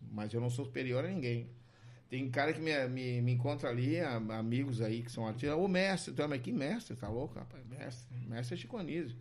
[0.02, 1.50] Mas eu não sou superior a ninguém.
[2.12, 5.58] Tem cara que me, me, me encontra ali, amigos aí que são artistas.
[5.58, 6.94] Ô mestre, tu é, mas que mestre?
[6.94, 7.66] Tá louco, rapaz?
[7.66, 8.18] Mestre.
[8.28, 9.18] Mestre é Chico Anísio.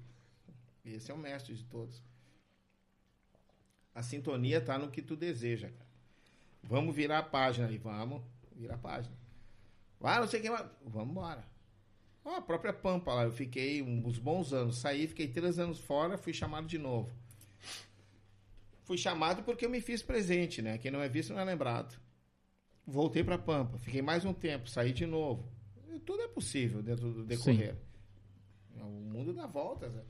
[0.85, 2.03] Esse é o mestre de todos.
[3.95, 5.89] A sintonia tá no que tu deseja, cara.
[6.65, 8.25] Vamos virar a página aí, vamos.
[8.57, 9.17] Virar a página.
[10.01, 10.67] Ah, não sei quem mais.
[10.85, 11.45] Vamos embora.
[12.25, 14.79] Ó, a própria Pampa lá, eu fiquei uns bons anos.
[14.79, 17.09] Saí, fiquei três anos fora, fui chamado de novo.
[18.83, 20.77] Fui chamado porque eu me fiz presente, né?
[20.77, 22.10] Quem não é visto não é lembrado.
[22.87, 25.49] Voltei pra Pampa, fiquei mais um tempo, saí de novo.
[26.05, 27.77] Tudo é possível dentro do decorrer.
[28.77, 29.93] O mundo dá voltas.
[29.95, 30.03] né?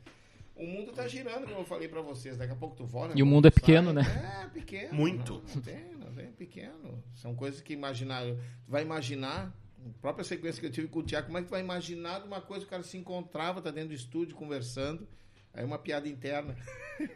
[0.54, 2.36] O mundo tá girando, como eu falei pra vocês.
[2.36, 3.18] Daqui a pouco tu volta.
[3.18, 3.60] E o mundo é sai.
[3.60, 4.02] pequeno, né?
[4.44, 4.94] É, pequeno.
[4.94, 5.34] Muito.
[5.34, 7.02] Não, não tem, não tem, pequeno.
[7.14, 8.22] São coisas que imaginar.
[8.24, 8.38] Tu
[8.70, 9.52] vai imaginar,
[9.84, 12.20] a própria sequência que eu tive com o Tiago, como é que tu vai imaginar
[12.20, 15.08] de uma coisa que o cara se encontrava, tá dentro do estúdio conversando.
[15.52, 16.54] Aí uma piada interna.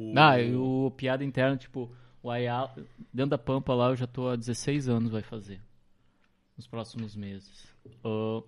[0.00, 1.92] O- e o piada interna, tipo,
[2.22, 2.74] o Ayala,
[3.12, 5.60] dentro da Pampa lá eu já tô há 16 anos vai fazer.
[6.56, 7.68] Nos próximos meses.
[8.04, 8.42] Ah,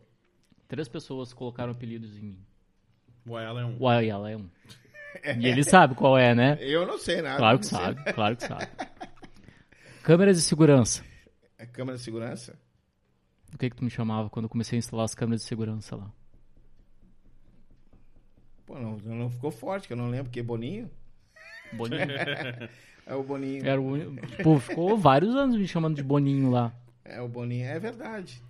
[0.66, 2.46] três pessoas colocaram apelidos em mim.
[3.26, 3.76] O Ayala é um.
[3.78, 4.48] O Ayala é um.
[5.40, 6.56] E ele sabe qual é, né?
[6.60, 7.36] Eu não sei nada.
[7.36, 7.78] Claro que não sei.
[7.80, 8.68] sabe, claro que sabe.
[10.04, 11.04] Câmeras de segurança.
[11.58, 12.56] É câmera de segurança?
[13.52, 15.96] O que que tu me chamava quando eu comecei a instalar as câmeras de segurança
[15.96, 16.12] lá?
[18.64, 20.88] Pô, não, não ficou forte, que eu não lembro, que Boninho?
[21.72, 22.06] Boninho.
[23.10, 23.66] É o Boninho.
[23.66, 23.92] Era o.
[24.42, 26.72] Pô, ficou vários anos me chamando de Boninho lá.
[27.04, 28.40] É o Boninho, é verdade.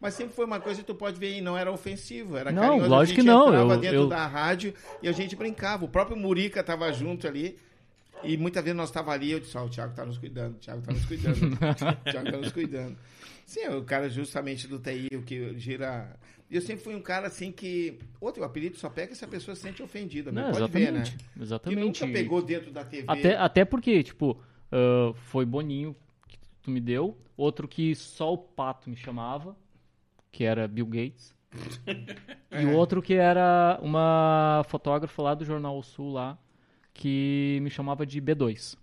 [0.00, 2.62] Mas sempre foi uma coisa que tu pode ver e não era ofensivo, era Não,
[2.62, 2.88] carinhoso.
[2.90, 5.84] lógico a gente que não, entrava eu- dentro eu- da rádio e a gente brincava.
[5.84, 7.56] O próprio Murica tava junto ali
[8.22, 10.58] e muitas vezes nós tava ali, eu disse, ó, o Thiago tá nos cuidando, o
[10.58, 12.96] Thiago tá nos cuidando, o Thiago tá nos cuidando.
[13.46, 16.16] Sim, é o cara justamente do TI, o que gira...
[16.50, 17.98] E eu sempre fui um cara assim que...
[18.20, 21.04] Outro, o apelido só pega se a pessoa se sente ofendida, Não, pode ver, né?
[21.38, 21.98] exatamente.
[21.98, 23.04] Que nunca pegou dentro da TV.
[23.06, 24.40] Até, até porque, tipo,
[24.70, 25.96] ah, foi Boninho
[26.26, 29.56] que tu me deu, outro que só o Pato me chamava,
[30.30, 31.34] que era Bill Gates.
[31.86, 32.28] É.
[32.50, 36.38] E o outro que era uma fotógrafa lá do Jornal Sul lá,
[36.98, 38.76] que me chamava de B2.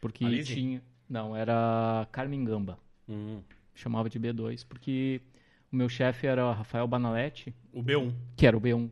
[0.00, 0.82] Porque tinha.
[1.08, 2.76] Não, era Carmen Gamba.
[3.08, 3.40] Hum.
[3.74, 5.20] Chamava de B2, porque
[5.72, 8.12] o meu chefe era Rafael Banaletti, O B1.
[8.36, 8.90] que era o B1.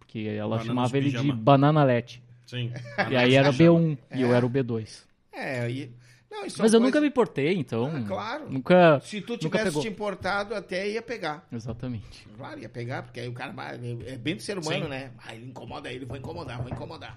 [0.00, 1.32] Porque ela Bananas chamava ele de.
[1.32, 2.22] Bananalete.
[2.44, 2.72] Sim.
[3.10, 5.04] E aí era B1 e eu era o B2.
[5.32, 5.90] É, e...
[6.30, 7.86] Não, isso Mas são eu nunca me importei, então.
[7.94, 8.50] Ah, claro.
[8.50, 8.98] Nunca.
[9.00, 11.46] Se tu tivesse te importado, até ia pegar.
[11.52, 12.26] Exatamente.
[12.36, 13.76] Claro, ia pegar, porque aí o cara vai-
[14.06, 14.90] é bem do ser humano, Sim.
[14.90, 15.12] né?
[15.24, 17.16] Ah, ele incomoda ele, vou incomodar, vou incomodar.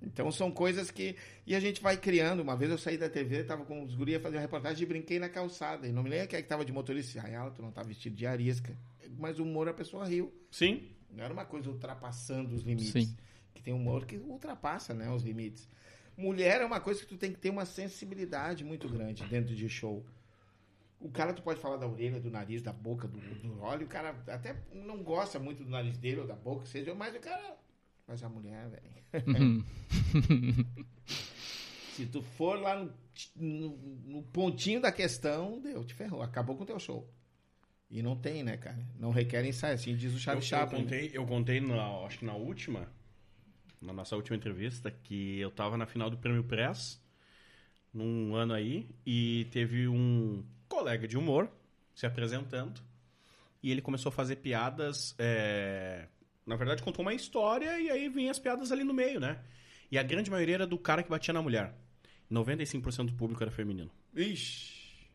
[0.00, 1.16] Então são coisas que.
[1.46, 2.40] E a gente vai criando.
[2.40, 5.28] Uma vez eu saí da TV, tava com os gurias fazendo reportagem e brinquei na
[5.28, 5.86] calçada.
[5.86, 7.20] E não me lembro quem é que tava de motorista.
[7.22, 8.76] Ai, ela, tu não tá vestido de arisca.
[9.18, 10.32] Mas o humor a pessoa riu.
[10.50, 10.88] Sim.
[11.10, 12.92] Não era uma coisa ultrapassando os limites.
[12.92, 13.16] Sim.
[13.54, 15.68] Que tem humor que ultrapassa, né, os limites.
[16.16, 19.68] Mulher é uma coisa que tu tem que ter uma sensibilidade muito grande dentro de
[19.68, 20.04] show.
[21.00, 23.86] O cara, tu pode falar da orelha, do nariz, da boca, do, do olho.
[23.86, 27.20] O cara até não gosta muito do nariz dele ou da boca, seja, mas o
[27.20, 27.56] cara.
[28.08, 28.98] Mas a mulher, velho.
[31.94, 32.92] Se tu for lá no,
[33.36, 33.76] no-
[34.06, 36.22] no pontinho da questão, deu, te ferrou.
[36.22, 37.08] Acabou com o teu show.
[37.90, 38.78] E não tem, né, cara?
[38.98, 40.78] Não requer ensaio, assim diz o Eu, Charlie eu Chaplin.
[40.78, 40.84] né?
[40.84, 42.88] contei, eu contei na, acho que na última,
[43.80, 47.00] na nossa última entrevista, que eu tava na final do Prêmio Press,
[47.92, 51.50] num ano aí, e teve um colega de humor
[51.94, 52.80] se apresentando,
[53.62, 56.06] e ele começou a fazer piadas, é,
[56.48, 59.38] na verdade contou uma história, e aí vinha as piadas ali no meio, né?
[59.90, 61.74] E a grande maioria era do cara que batia na mulher.
[62.30, 63.90] 95% do público era feminino.
[64.14, 65.08] Ixi.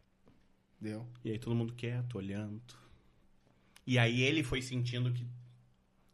[0.80, 1.08] Deu.
[1.24, 2.62] E aí todo mundo quieto, olhando.
[3.86, 5.26] E aí ele foi sentindo que.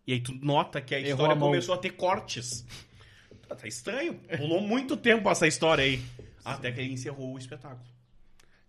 [0.07, 2.65] E aí tu nota que a Errou história a começou a ter cortes.
[3.47, 4.15] Tá, tá estranho.
[4.37, 6.03] Pulou muito tempo essa história aí.
[6.43, 7.98] Até que ele encerrou o espetáculo.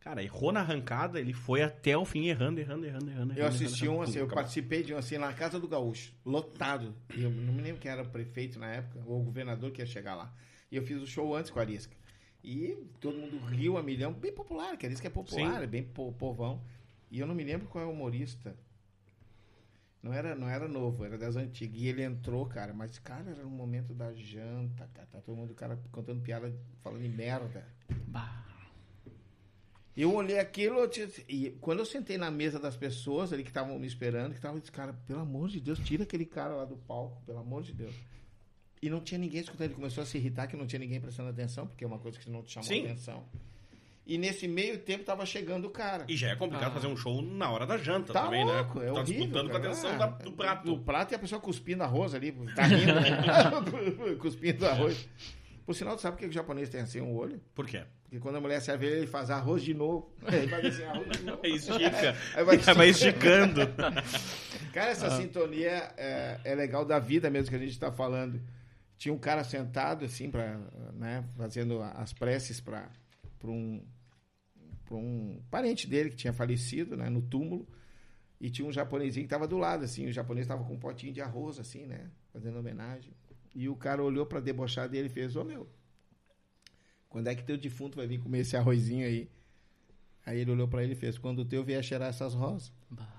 [0.00, 3.32] Cara, errou na arrancada, ele foi até o fim errando, errando, errando, errando.
[3.38, 6.94] Eu assisti errando, um assim, eu participei de um assim na Casa do Gaúcho, lotado.
[7.14, 9.82] E eu não me lembro quem era o prefeito na época, ou o governador que
[9.82, 10.32] ia chegar lá.
[10.72, 11.94] E eu fiz o show antes com a Arisca.
[12.42, 15.64] E todo mundo riu a milhão, bem popular, que a Arisca é popular, Sim.
[15.64, 16.62] é bem po- povão.
[17.10, 18.56] E eu não me lembro qual é o humorista.
[20.02, 21.78] Não era, não era novo, era das antigas.
[21.78, 25.06] E ele entrou, cara, mas, cara, era no momento da janta, cara.
[25.12, 26.50] Tá todo mundo, cara, contando piada,
[26.82, 27.66] falando em merda.
[28.06, 28.46] Bah.
[30.00, 33.50] Eu olhei aquilo eu disse- e quando eu sentei na mesa das pessoas ali que
[33.50, 36.64] estavam me esperando, que estavam disse, cara, pelo amor de Deus, tira aquele cara lá
[36.64, 37.94] do palco, pelo amor de Deus.
[38.82, 41.28] E não tinha ninguém escutando, ele começou a se irritar que não tinha ninguém prestando
[41.28, 42.84] atenção, porque é uma coisa que não te chamou Sim.
[42.86, 43.22] atenção.
[44.06, 46.04] E nesse meio tempo tava chegando o cara.
[46.08, 46.74] E já é complicado Ah.
[46.74, 48.86] fazer um show na hora da janta Tá também, louco, né?
[48.86, 50.64] é tá horrível, disputando com a atenção Ah, da- do prato.
[50.64, 53.10] Do prato e a pessoa cuspindo arroz ali, tá rindo, né?
[54.18, 55.06] cuspindo arroz.
[55.70, 57.40] Por sinal, tu sabe por que o japonês tem assim um olho?
[57.54, 57.84] Por quê?
[58.02, 60.12] Porque quando a mulher serve ele, ele faz arroz de novo.
[60.26, 61.46] Ele faz assim, arroz de novo.
[61.46, 62.16] Estica.
[62.34, 63.60] Aí vai Vai esticando.
[64.74, 68.42] Cara, essa sintonia é, é legal da vida mesmo que a gente está falando.
[68.98, 70.58] Tinha um cara sentado assim para,
[70.92, 72.90] né, fazendo as preces para
[73.44, 73.80] um
[74.84, 77.64] pra um parente dele que tinha falecido, né, no túmulo.
[78.40, 81.12] E tinha um japonesinho que estava do lado assim, o japonês estava com um potinho
[81.12, 83.12] de arroz assim, né, fazendo homenagem.
[83.54, 85.68] E o cara olhou para debochar dele e fez: "Ô meu,
[87.08, 89.28] quando é que teu defunto vai vir comer esse arrozinho aí?"
[90.24, 92.72] Aí ele olhou para ele e fez: "Quando o teu vier cheirar essas rosas."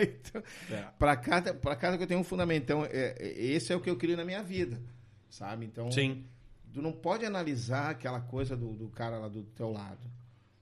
[0.00, 0.40] Então,
[0.70, 0.82] É.
[0.96, 2.62] Pra cada, pra cada que eu tenho um fundamento.
[2.62, 4.80] Então, é, é- esse é o que eu crio na minha vida,
[5.28, 5.66] sabe?
[5.66, 6.24] Então, Sim.
[6.72, 9.98] tu não pode analisar aquela coisa do, do cara lá do teu lado.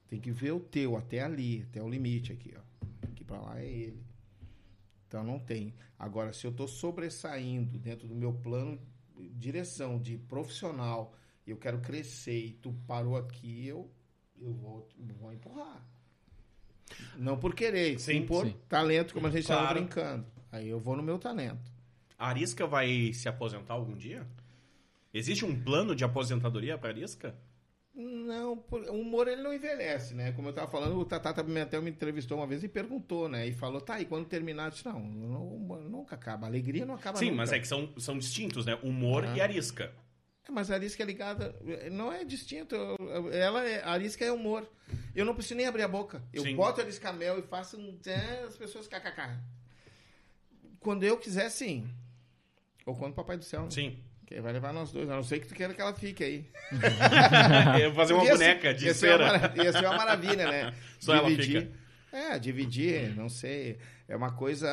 [0.08, 2.86] Tem que ver o teu, até ali, até o limite aqui, ó.
[3.06, 4.02] Aqui pra lá é ele.
[5.16, 5.72] Então, não tem.
[5.98, 8.78] Agora, se eu tô sobressaindo dentro do meu plano,
[9.32, 11.14] direção de profissional,
[11.46, 13.90] eu quero crescer, e tu parou aqui, eu,
[14.38, 14.86] eu vou,
[15.18, 15.82] vou empurrar.
[17.16, 18.54] Não por querer, sim, Sim, por sim.
[18.68, 19.80] talento, como a gente estava Claro.
[19.80, 20.26] brincando.
[20.52, 21.72] Aí eu vou no meu talento.
[22.18, 24.26] A Arisca vai se aposentar algum dia?
[25.14, 27.34] Existe um plano de aposentadoria para Arisca?
[27.98, 30.30] Não, o humor ele não envelhece, né?
[30.32, 33.46] Como eu tava falando, o Tata Pimentel me entrevistou uma vez e perguntou, né?
[33.48, 34.66] E falou, tá, e quando terminar?
[34.66, 36.46] Eu disse, não, não, nunca acaba.
[36.46, 37.36] A alegria não acaba Sim, nunca.
[37.38, 38.78] mas é que são, são distintos, né?
[38.82, 39.34] Humor Ah.
[39.34, 39.94] e Arisca.
[40.46, 41.56] É, Mas a arisca é ligada,
[41.90, 42.76] não é distinto.
[43.32, 44.70] Ela é, a arisca é humor.
[45.14, 46.22] Eu não preciso nem abrir a boca.
[46.32, 46.54] Eu Sim.
[46.54, 47.98] boto a arisca mel e faço um.
[48.06, 49.38] é, as pessoas kkk.
[50.78, 51.88] Quando eu quiser, sim.
[52.84, 53.62] Ou quando o Papai do Céu.
[53.64, 53.70] né?
[53.70, 53.98] Sim.
[54.26, 55.08] Que vai levar nós dois.
[55.08, 56.46] A não ser que tu queira que ela fique aí.
[57.80, 59.62] Eu vou fazer uma Ia ser- boneca de ia ser uma cera.
[59.64, 60.74] Ia ser uma maravilha, né?
[60.98, 61.70] Só ela dividir.
[62.12, 63.78] É, dividir, não sei.
[64.08, 64.68] É uma coisa.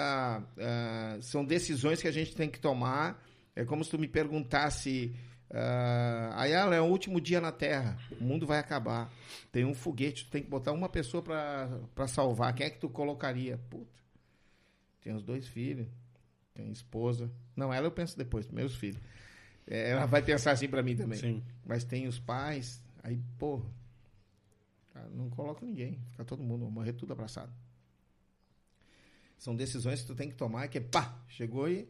[0.60, 3.24] ah, são decisões que a gente tem que tomar.
[3.56, 5.16] É como se tu me perguntasse.
[5.52, 7.96] Uh, Ayala, é o último dia na Terra.
[8.20, 9.12] O mundo vai acabar.
[9.52, 12.56] Tem um foguete, tu tem que botar uma pessoa pra pra salvar.
[12.56, 13.60] Quem é que tu colocaria?
[13.70, 14.02] Puta.
[15.02, 15.88] Tem os dois filhos.
[16.56, 17.30] Tem esposa.
[17.56, 19.00] Não, ela eu penso depois, meus filhos.
[19.68, 21.19] É, ela vai pensar assim pra mim também.
[21.19, 21.44] Sim.
[21.65, 23.61] Mas tem os pais, aí, pô,
[24.94, 27.52] cara, não coloca ninguém, fica todo mundo, morrer tudo abraçado.
[29.38, 31.88] São decisões que tu tem que tomar, que é pá, chegou e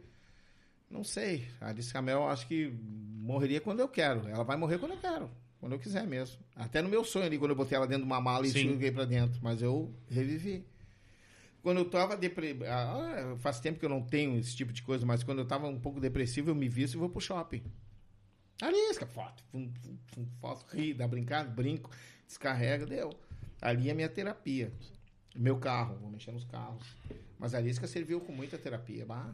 [0.90, 1.48] não sei.
[1.60, 4.28] A Alice Camel acho que morreria quando eu quero.
[4.28, 5.30] Ela vai morrer quando eu quero,
[5.60, 6.38] quando eu quiser mesmo.
[6.56, 8.92] Até no meu sonho ali, quando eu botei ela dentro de uma mala e joguei
[8.92, 10.66] pra dentro, mas eu revivi.
[11.64, 12.66] Quando eu tava depressivo,
[13.40, 15.80] faz tempo que eu não tenho esse tipo de coisa, mas quando eu tava um
[15.80, 17.64] pouco depressivo, eu me visto e vou pro shopping.
[18.62, 19.42] Arisca, foto,
[20.42, 21.90] foto, ri, dá brincada, brinco,
[22.28, 23.14] descarrega, deu.
[23.62, 24.74] Ali é minha terapia.
[25.34, 26.86] Meu carro, vou mexer nos carros.
[27.40, 29.06] Mas a Arisca serviu com muita terapia.
[29.06, 29.34] Bah.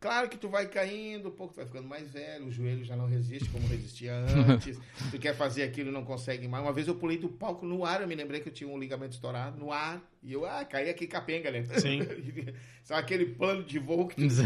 [0.00, 2.96] Claro que tu vai caindo, um pouco tu vai ficando mais velho, o joelho já
[2.96, 4.80] não resiste como resistia antes.
[5.12, 6.64] tu quer fazer aquilo e não consegue mais.
[6.64, 8.78] Uma vez eu pulei do palco no ar, eu me lembrei que eu tinha um
[8.78, 10.02] ligamento estourado no ar.
[10.22, 11.62] E eu, ah, caí aqui capenga, né?
[11.64, 12.00] Sim.
[12.82, 14.42] Só aquele plano de voo que tu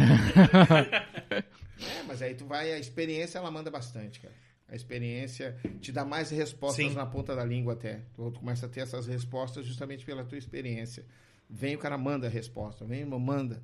[1.77, 4.35] é, mas aí tu vai, a experiência ela manda bastante, cara.
[4.69, 6.95] A experiência te dá mais respostas Sim.
[6.95, 8.01] na ponta da língua até.
[8.17, 11.05] Tu começa a ter essas respostas justamente pela tua experiência.
[11.49, 13.63] Vem o cara manda a resposta, vem manda.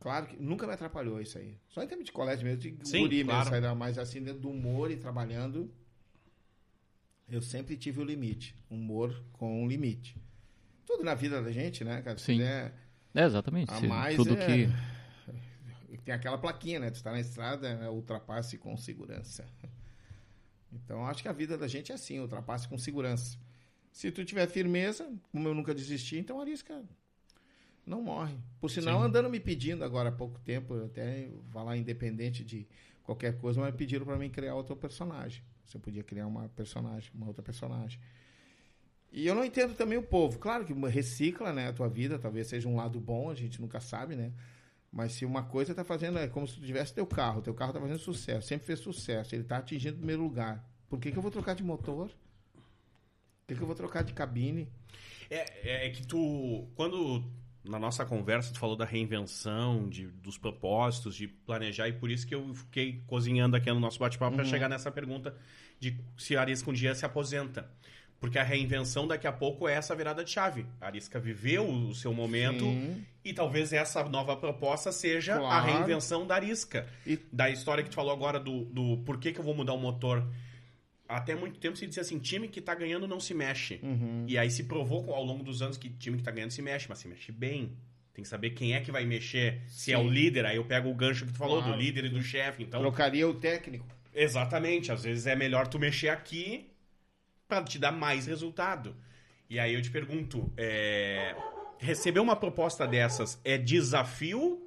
[0.00, 1.58] Claro que nunca me atrapalhou isso aí.
[1.68, 3.50] Só em termos de colégio mesmo, de Sim, guri claro.
[3.50, 5.70] mesmo, mas assim, dentro do humor e trabalhando,
[7.28, 8.56] eu sempre tive o limite.
[8.70, 10.16] Humor com um limite.
[10.86, 12.18] Tudo na vida da gente, né, cara?
[12.18, 12.38] Sim.
[12.38, 12.74] quiser
[13.14, 13.72] É, exatamente.
[13.72, 15.96] A mais tudo é- que.
[16.04, 16.90] tem aquela plaquinha, né?
[16.90, 19.46] Tu tá na estrada, é, ultrapasse com segurança.
[20.72, 23.38] Então, acho que a vida da gente é assim, ultrapasse com segurança.
[23.92, 26.82] Se tu tiver firmeza, como eu nunca desisti, então arisca
[27.90, 28.38] não morre.
[28.60, 29.06] Por sinal, Sim.
[29.06, 32.66] andando me pedindo agora há pouco tempo, até lá independente de
[33.02, 35.42] qualquer coisa, mas pediram para mim criar outro personagem.
[35.74, 38.00] Eu podia criar uma personagem, uma outra personagem.
[39.12, 40.38] E eu não entendo também o povo.
[40.38, 43.80] Claro que recicla, né, a tua vida, talvez seja um lado bom, a gente nunca
[43.80, 44.32] sabe, né?
[44.92, 47.72] Mas se uma coisa tá fazendo, é como se tu tivesse teu carro, teu carro
[47.72, 50.64] tá fazendo sucesso, sempre fez sucesso, ele tá atingindo o primeiro lugar.
[50.88, 52.08] Por que, que eu vou trocar de motor?
[52.08, 54.68] Por que, que eu vou trocar de cabine?
[55.28, 57.24] É, é que tu, quando
[57.64, 62.26] na nossa conversa tu falou da reinvenção, de, dos propósitos, de planejar, e por isso
[62.26, 65.34] que eu fiquei cozinhando aqui no nosso bate-papo para chegar nessa pergunta
[65.78, 67.70] de se a Arisca um dia se aposenta.
[68.18, 70.66] Porque a reinvenção daqui a pouco é essa virada de chave.
[70.78, 73.02] A Arisca viveu o seu momento Sim.
[73.24, 75.66] e talvez essa nova proposta seja a Claro.
[75.72, 76.86] reinvenção da Arisca.
[77.06, 79.72] E- Da história que tu falou agora do, do por que, que eu vou mudar
[79.72, 80.22] o motor.
[81.16, 83.80] Até muito tempo se dizia assim, time que tá ganhando não se mexe.
[83.82, 84.24] Uhum.
[84.28, 86.86] E aí se provou ao longo dos anos que time que tá ganhando se mexe,
[86.88, 87.72] mas se mexe bem.
[88.14, 89.60] Tem que saber quem é que vai mexer.
[89.66, 89.92] Se Sim.
[89.92, 91.72] é o líder, aí eu pego o gancho que tu falou, Claro.
[91.76, 92.62] do líder e do chefe.
[92.62, 93.86] Então, Trocaria o técnico.
[94.14, 94.92] exatamente.
[94.92, 96.70] Às vezes é melhor tu mexer aqui
[97.48, 98.94] pra te dar mais resultado.
[99.48, 101.34] E aí eu te pergunto, é,
[101.78, 104.64] receber uma proposta dessas é desafio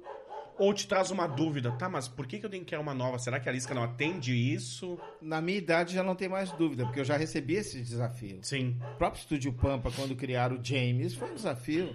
[0.58, 1.72] ou te traz uma dúvida?
[1.72, 3.18] Tá, mas por que, que eu tenho que criar uma nova?
[3.18, 4.98] Será que a Arisca não atende isso?
[5.20, 8.38] Na minha idade já não tem mais dúvida, porque eu já recebi esse desafio.
[8.42, 8.76] Sim.
[8.94, 11.94] O próprio Estúdio Pampa, quando criaram o James, foi um desafio.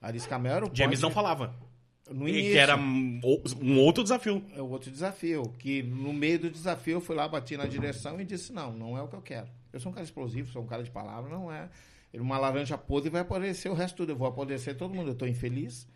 [0.00, 1.54] Ariscamel era o James não falava.
[2.10, 2.52] no E início.
[2.52, 3.20] que era um
[3.60, 4.42] um outro desafio.
[4.54, 5.42] É o outro desafio.
[5.58, 8.96] Que no meio do desafio eu fui lá, bati na direção e disse: não, não
[8.96, 9.48] é o que eu quero.
[9.72, 11.68] Eu sou um cara explosivo, sou um cara de palavra, não é.
[12.14, 14.12] Uma laranja podre vai apodrecer o resto tudo.
[14.12, 15.08] Eu vou apodrecer todo mundo.
[15.08, 15.86] Eu estou infeliz.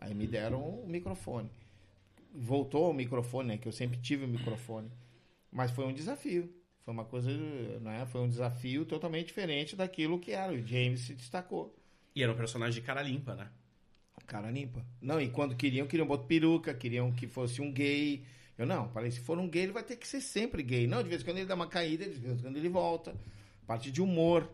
[0.00, 1.50] Aí me deram o microfone.
[2.34, 3.58] Voltou o microfone, né?
[3.58, 4.90] Que eu sempre tive o microfone.
[5.50, 6.52] Mas foi um desafio.
[6.84, 7.30] Foi uma coisa,
[7.80, 8.06] né?
[8.06, 10.52] Foi um desafio totalmente diferente daquilo que era.
[10.52, 11.74] O James se destacou.
[12.14, 13.48] E era um personagem de cara limpa, né?
[14.26, 14.84] Cara limpa.
[15.00, 18.24] Não, e quando queriam, queriam botar peruca, queriam que fosse um gay.
[18.58, 20.86] Eu não, falei, se for um gay, ele vai ter que ser sempre gay.
[20.86, 23.14] Não, de vez em quando ele dá uma caída, de vez em quando ele volta.
[23.66, 24.50] Parte de humor.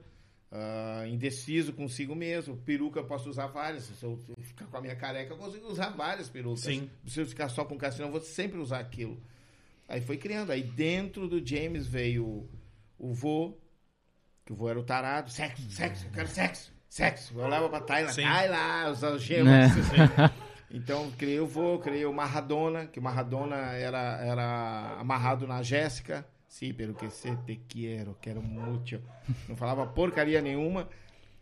[0.54, 2.58] Ah, indeciso consigo mesmo.
[2.58, 3.84] Peruca eu posso usar várias.
[3.84, 6.60] Se eu ficar com a minha careca, eu consigo usar várias perucas.
[6.60, 6.90] Sim.
[7.06, 9.18] Se eu ficar só com castanho, eu vou sempre usar aquilo.
[9.88, 10.52] Aí foi criando.
[10.52, 12.50] Aí dentro do James veio o,
[12.98, 13.56] o vô,
[14.44, 15.30] que o vô era o tarado.
[15.30, 17.32] Sexo, sexo, eu quero sexo, sexo.
[17.34, 18.14] Eu olhava pra Tayla.
[18.14, 19.74] Tayla, os algemas.
[19.74, 20.30] Né?
[20.70, 26.26] Então, criei o vô, criei o Maradona, que o Maradona era, era amarrado na Jéssica.
[26.52, 29.02] Sim, pelo que você te quero, quero muito.
[29.48, 30.86] Não falava porcaria nenhuma.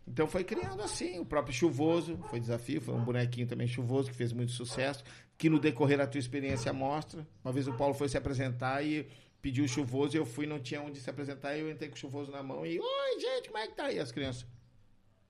[0.07, 4.15] Então foi criando assim, o próprio Chuvoso, foi desafio, foi um bonequinho também chuvoso, que
[4.15, 5.03] fez muito sucesso,
[5.37, 7.27] que no decorrer da tua experiência mostra.
[7.43, 9.05] Uma vez o Paulo foi se apresentar e
[9.41, 11.95] pediu o Chuvoso, e eu fui, não tinha onde se apresentar, e eu entrei com
[11.95, 13.91] o Chuvoso na mão e, oi gente, como é que tá?
[13.91, 14.47] E as crianças,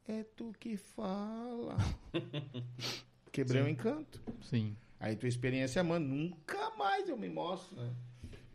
[0.07, 1.75] é tu que fala.
[3.31, 4.21] Quebrei o encanto.
[4.43, 4.77] Sim.
[4.99, 7.91] Aí tua experiência, mano, nunca mais eu me mostro, né?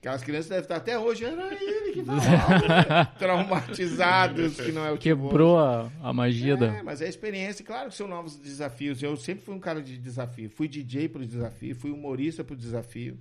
[0.06, 4.98] Aquelas crianças devem estar até hoje, era ele que falava, traumatizados, que não é o
[4.98, 6.84] Quebrou a, a magia é, da.
[6.84, 9.02] mas é experiência, claro que são novos desafios.
[9.02, 10.48] Eu sempre fui um cara de desafio.
[10.48, 13.18] Fui DJ pro desafio, fui humorista pro desafio.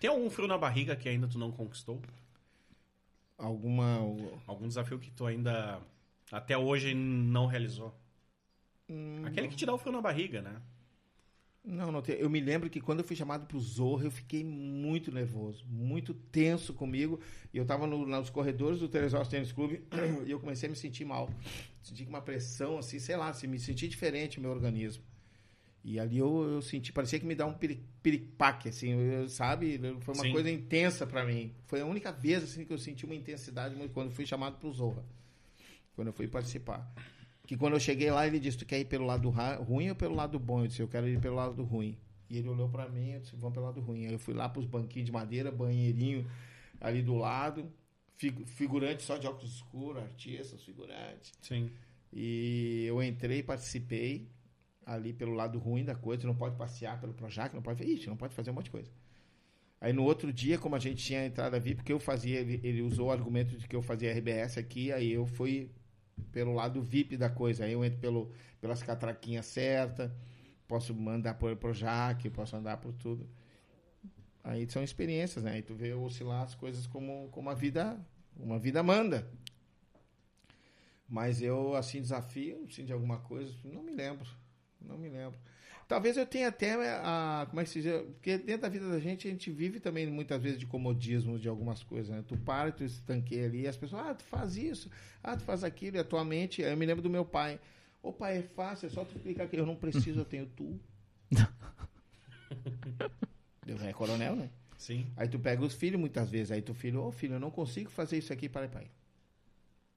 [0.00, 2.00] Tem algum frio na barriga que ainda tu não conquistou?
[3.36, 3.98] Alguma.
[4.46, 5.80] Algum desafio que tu ainda
[6.30, 7.94] até hoje não realizou?
[8.88, 10.56] Hum, Aquele que te dá o frio na barriga, né?
[11.64, 12.16] Não, não tem.
[12.16, 16.12] Eu me lembro que quando eu fui chamado pro Zorro, eu fiquei muito nervoso, muito
[16.12, 17.20] tenso comigo.
[17.54, 19.80] E eu tava no- nos corredores do Teresópolis Tênis Clube
[20.26, 21.30] e eu comecei a me sentir mal.
[21.80, 25.04] Senti uma pressão, assim, sei lá, assim, me senti diferente no meu organismo.
[25.84, 29.78] E ali eu, eu senti, parecia que me dá um piri- piripaque, assim, eu- sabe?
[30.00, 30.32] Foi uma Sim.
[30.32, 31.52] coisa intensa pra mim.
[31.66, 34.72] Foi a única vez, assim, que eu senti uma intensidade muito quando fui chamado pro
[34.72, 35.04] Zorra.
[35.94, 36.92] Quando eu fui participar.
[37.52, 40.14] Que quando eu cheguei lá, ele disse: Tu quer ir pelo lado ruim ou pelo
[40.14, 40.62] lado bom?
[40.62, 41.98] Eu disse: Eu quero ir pelo lado ruim.
[42.30, 44.06] E ele olhou pra mim e disse: Vamos pelo lado ruim.
[44.06, 46.26] Aí eu fui lá pros banquinhos de madeira, banheirinho
[46.80, 47.70] ali do lado,
[48.16, 51.30] figu- figurante só de óculos escuros, artistas, figurantes.
[51.42, 51.70] Sim.
[52.10, 54.30] E eu entrei, participei
[54.86, 56.26] ali pelo lado ruim da coisa.
[56.26, 57.84] Não pode passear pelo Projac, não pode.
[57.84, 58.90] Ixi, não pode fazer um monte de coisa.
[59.78, 62.80] Aí no outro dia, como a gente tinha entrada VIP, porque eu fazia, ele, ele
[62.80, 65.70] usou o argumento de que eu fazia RBS aqui, aí eu fui
[66.32, 67.64] pelo lado VIP da coisa.
[67.64, 70.10] Aí eu entro pelo, pelas catraquinhas certas,
[70.66, 73.28] posso mandar por Projac, posso andar por tudo.
[74.44, 75.52] Aí são experiências, né?
[75.52, 77.98] Aí tu vê oscilar as coisas como, como a vida,
[78.36, 79.28] uma vida manda.
[81.08, 84.28] Mas eu, assim, desafio, assim, de alguma coisa, não me lembro.
[84.80, 85.38] Não me lembro.
[85.92, 87.46] Talvez eu tenha até a.
[87.50, 87.92] Como é que se diz?
[88.12, 91.50] Porque dentro da vida da gente, a gente vive também muitas vezes de comodismo de
[91.50, 92.24] algumas coisas, né?
[92.26, 94.90] Tu para, tu estanqueia ali, e as pessoas, ah, tu faz isso,
[95.22, 96.62] ah, tu faz aquilo, e a tua mente.
[96.62, 97.60] Eu me lembro do meu pai.
[98.02, 99.58] Ô pai, é fácil, é só tu clicar aqui.
[99.58, 100.80] Eu não preciso, eu tenho tu.
[103.66, 104.48] Deus é coronel, né?
[104.78, 105.06] Sim.
[105.14, 107.90] Aí tu pega os filhos muitas vezes, aí tu filho, ô filho, eu não consigo
[107.90, 108.86] fazer isso aqui, pai, pai.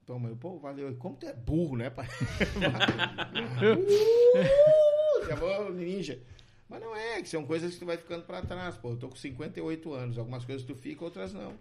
[0.05, 0.91] Toma, eu, pô, valeu.
[0.91, 2.05] E Como tu é burro, né, pai?
[3.63, 4.84] uh,
[5.25, 6.19] chamou ninja.
[6.67, 8.91] Mas não é, que são coisas que tu vai ficando pra trás, pô.
[8.91, 11.53] Eu tô com 58 anos, algumas coisas tu fica, outras não.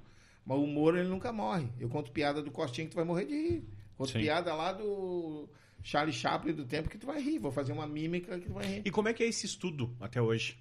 [0.46, 1.68] Mas o humor, ele nunca morre.
[1.78, 3.64] Eu conto piada do Costinha que tu vai morrer de rir.
[3.96, 4.20] Conto Sim.
[4.20, 5.48] piada lá do
[5.82, 7.38] Charlie Chaplin do tempo que tu vai rir.
[7.38, 8.82] Vou fazer uma mímica que tu vai rir.
[8.84, 10.58] E como é que é esse estudo até hoje?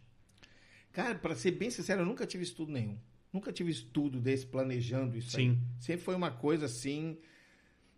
[0.91, 2.97] Cara, pra ser bem sincero, eu nunca tive estudo nenhum.
[3.31, 5.51] Nunca tive estudo desse planejando isso Sim.
[5.51, 5.57] aí.
[5.79, 7.17] Sempre foi uma coisa assim,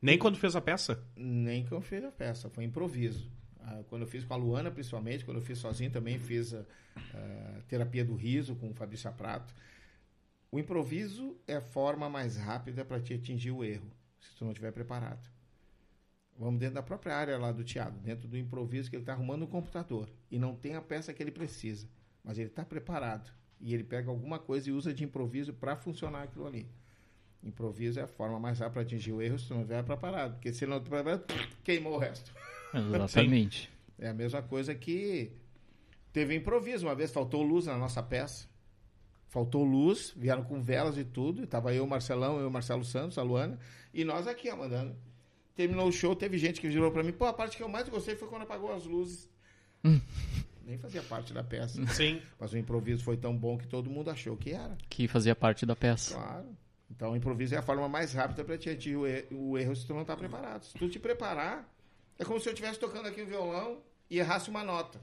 [0.02, 1.04] Nem quando fez a peça?
[1.16, 3.30] nem eu fiz a peça, foi improviso.
[3.68, 6.64] Ah, quando eu fiz com a Luana, principalmente, quando eu fiz sozinho também, fiz a,
[7.14, 9.56] a terapia do riso com o Fabrício Prato.
[10.52, 13.90] O improviso é a forma mais rápida para te atingir o erro,
[14.20, 15.28] se tu não estiver preparado.
[16.38, 19.44] Vamos dentro da própria área lá do teatro, dentro do improviso que ele está arrumando
[19.44, 21.88] um computador e não tem a peça que ele precisa,
[22.24, 26.24] mas ele está preparado e ele pega alguma coisa e usa de improviso para funcionar
[26.24, 26.70] aquilo ali.
[27.42, 30.34] Improviso é a forma mais rápida para atingir o erro se tu não estiver preparado,
[30.34, 31.26] porque se não estiver preparado,
[31.64, 32.32] queimou o resto.
[32.80, 33.72] Exatamente.
[33.98, 35.32] É a mesma coisa que
[36.12, 36.86] teve improviso.
[36.86, 38.48] Uma vez faltou luz na nossa peça.
[39.28, 41.44] Faltou luz, vieram com velas e tudo.
[41.44, 43.60] E tava eu, o Marcelão, eu, o Marcelo Santos, a Luana,
[43.94, 44.96] e nós aqui, ó, mandando.
[45.56, 47.88] Terminou o show, teve gente que virou pra mim, pô, a parte que eu mais
[47.88, 49.30] gostei foi quando apagou as luzes.
[50.66, 51.86] Nem fazia parte da peça.
[51.88, 52.22] Sim.
[52.40, 54.76] Mas o improviso foi tão bom que todo mundo achou que era.
[54.90, 56.16] Que fazia parte da peça.
[56.16, 56.48] Claro.
[56.90, 59.86] Então, o improviso é a forma mais rápida para te atingir o, o erro se
[59.86, 60.64] tu não tá preparado.
[60.64, 61.70] Se tu te preparar,
[62.20, 65.00] é como se eu estivesse tocando aqui um violão e errasse uma nota.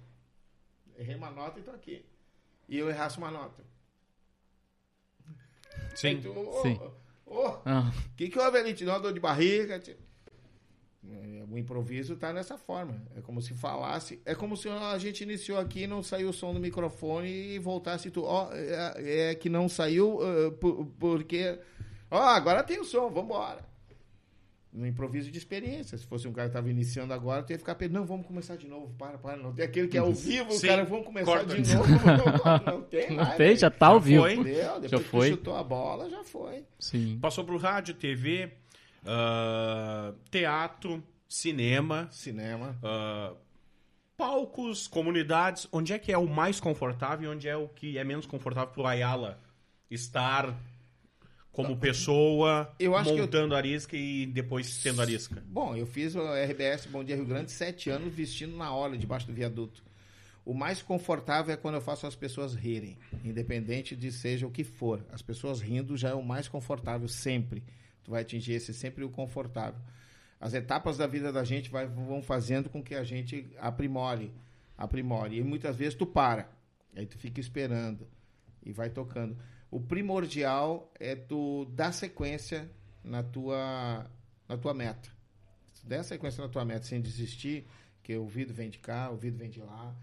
[0.98, 2.04] Errei uma nota e tô aqui.
[2.68, 3.62] E eu errasse uma nota.
[5.94, 6.20] Sim.
[6.20, 6.80] tu, ô, Sim.
[7.26, 8.74] ô, Ah, o que que houve ali?
[8.74, 9.78] Te deu uma dor de barriga?
[9.78, 9.96] Te-
[11.04, 13.02] É, O improviso tá nessa forma.
[13.16, 14.22] É como se falasse.
[14.24, 17.58] É como se a gente iniciou aqui e não saiu o som do microfone e
[17.58, 18.22] voltasse tu.
[18.24, 20.18] Ó, é, é que não saiu
[20.60, 21.58] por- porque.
[22.10, 23.64] Ó, agora tem o som, vambora.
[24.72, 25.98] No improviso de experiência.
[25.98, 28.56] Se fosse um cara que estava iniciando agora, tu ia ficar pensando, não, vamos começar
[28.56, 29.36] de novo, para, para.
[29.36, 31.60] Não tem aquele que é ao vivo, Sim, o cara, vamos começar corta.
[31.60, 31.88] de novo.
[31.90, 33.36] Não, não tem Não mais.
[33.36, 34.22] tem, já tá ao Já vivo.
[34.22, 34.44] foi.
[34.44, 35.28] Deu, depois Já que foi.
[35.30, 36.64] tu chutou a bola, já foi.
[36.78, 37.18] Sim.
[37.20, 38.50] Passou pro rádio, TV,
[39.04, 42.76] ah, teatro, cinema, Cinema.
[42.82, 43.34] ah,
[44.16, 45.68] palcos, comunidades.
[45.72, 48.72] Onde é que é o mais confortável e onde é o que é menos confortável
[48.72, 49.38] pro Ayala
[49.90, 50.54] estar
[51.52, 52.84] como pessoa, que
[53.18, 55.42] eu- montando arisca e depois tendo arisca?
[55.46, 59.26] Bom, eu fiz o RBS Bom Dia Rio Grande sete anos vestindo na hora, debaixo
[59.26, 59.82] do viaduto.
[60.44, 64.64] O mais confortável é quando eu faço as pessoas rirem, independente de seja o que
[64.64, 65.04] for.
[65.12, 67.62] As pessoas rindo já é o mais confortável sempre.
[68.02, 69.78] Tu vai atingir esse sempre o confortável.
[70.40, 74.32] As etapas da vida da gente vai- vão fazendo com que a gente aprimore,
[74.76, 75.36] aprimore.
[75.38, 76.50] E muitas vezes tu para,
[76.96, 78.08] aí tu fica esperando
[78.66, 79.36] e vai tocando.
[79.72, 82.70] O primordial é tu dar sequência
[83.02, 84.06] na tua,
[84.46, 85.08] na tua meta.
[85.72, 87.66] Se der sequência na tua meta sem desistir,
[88.02, 89.96] que o vidro vem de cá, o vidro vem de lá.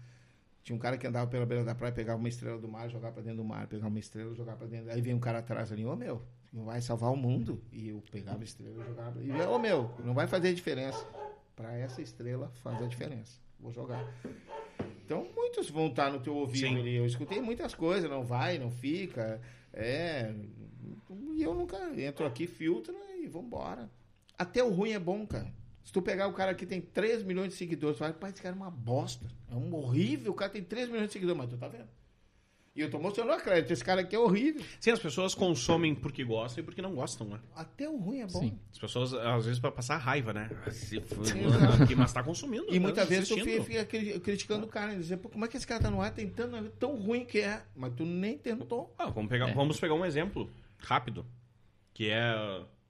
[0.64, 3.14] Tinha um cara que andava pela beira da praia, pegava uma estrela do mar, jogava
[3.14, 4.90] pra dentro do mar, pegava uma estrela, jogava pra dentro.
[4.90, 6.20] Aí vem um cara atrás ali, ô meu,
[6.52, 7.62] não vai salvar o mundo.
[7.70, 9.22] E eu pegava a estrela, jogava.
[9.22, 11.06] E ô meu, não vai fazer diferença.
[11.54, 13.38] Pra essa estrela fazer a diferença.
[13.60, 14.04] Vou jogar.
[15.04, 16.80] Então, muitos vão estar no teu ouvido Sim.
[16.80, 16.96] ali.
[16.96, 19.40] Eu escutei muitas coisas, não vai, não fica.
[19.72, 20.34] É.
[21.34, 23.90] E eu nunca entro aqui, filtro e vambora.
[24.38, 25.52] Até o ruim é bom, cara.
[25.84, 28.42] Se tu pegar o cara que tem 3 milhões de seguidores, tu vai, pai, esse
[28.42, 29.26] cara é uma bosta.
[29.50, 31.88] É um horrível, o cara tem 3 milhões de seguidores, mas tu tá vendo.
[32.80, 34.64] E eu tô mostrando a crédito, esse cara aqui é horrível.
[34.80, 37.38] Sim, as pessoas consomem porque gostam e porque não gostam, né?
[37.54, 38.40] Até o ruim é bom.
[38.40, 38.58] Sim.
[38.72, 40.48] As pessoas, às vezes, pra passar raiva, né?
[40.66, 40.96] Ah, se
[41.82, 42.64] aqui, mas tá consumindo.
[42.70, 45.44] E tá muitas vezes tu fica, fica cri- criticando o cara, e dizer, pô, como
[45.44, 48.38] é que esse cara tá no ar tentando, tão ruim que é, mas tu nem
[48.38, 48.94] tentou.
[48.98, 49.52] Ah, vamos, pegar, É.
[49.52, 51.26] vamos pegar um exemplo rápido,
[51.92, 52.32] que é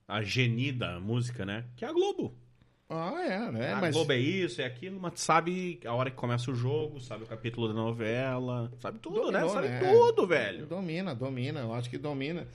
[0.07, 1.65] a geni da música, né?
[1.75, 2.33] Que é a Globo.
[2.93, 3.73] Ah, é, né?
[3.73, 7.01] a mas Globo é isso, é aquilo, mas sabe a hora que começa o jogo,
[7.01, 9.39] sabe o capítulo da novela, sabe tudo, né?
[9.41, 9.79] Dominou, Sabe né?
[9.79, 10.67] tudo, velho.
[10.67, 12.49] Domina, domina, eu acho que domina.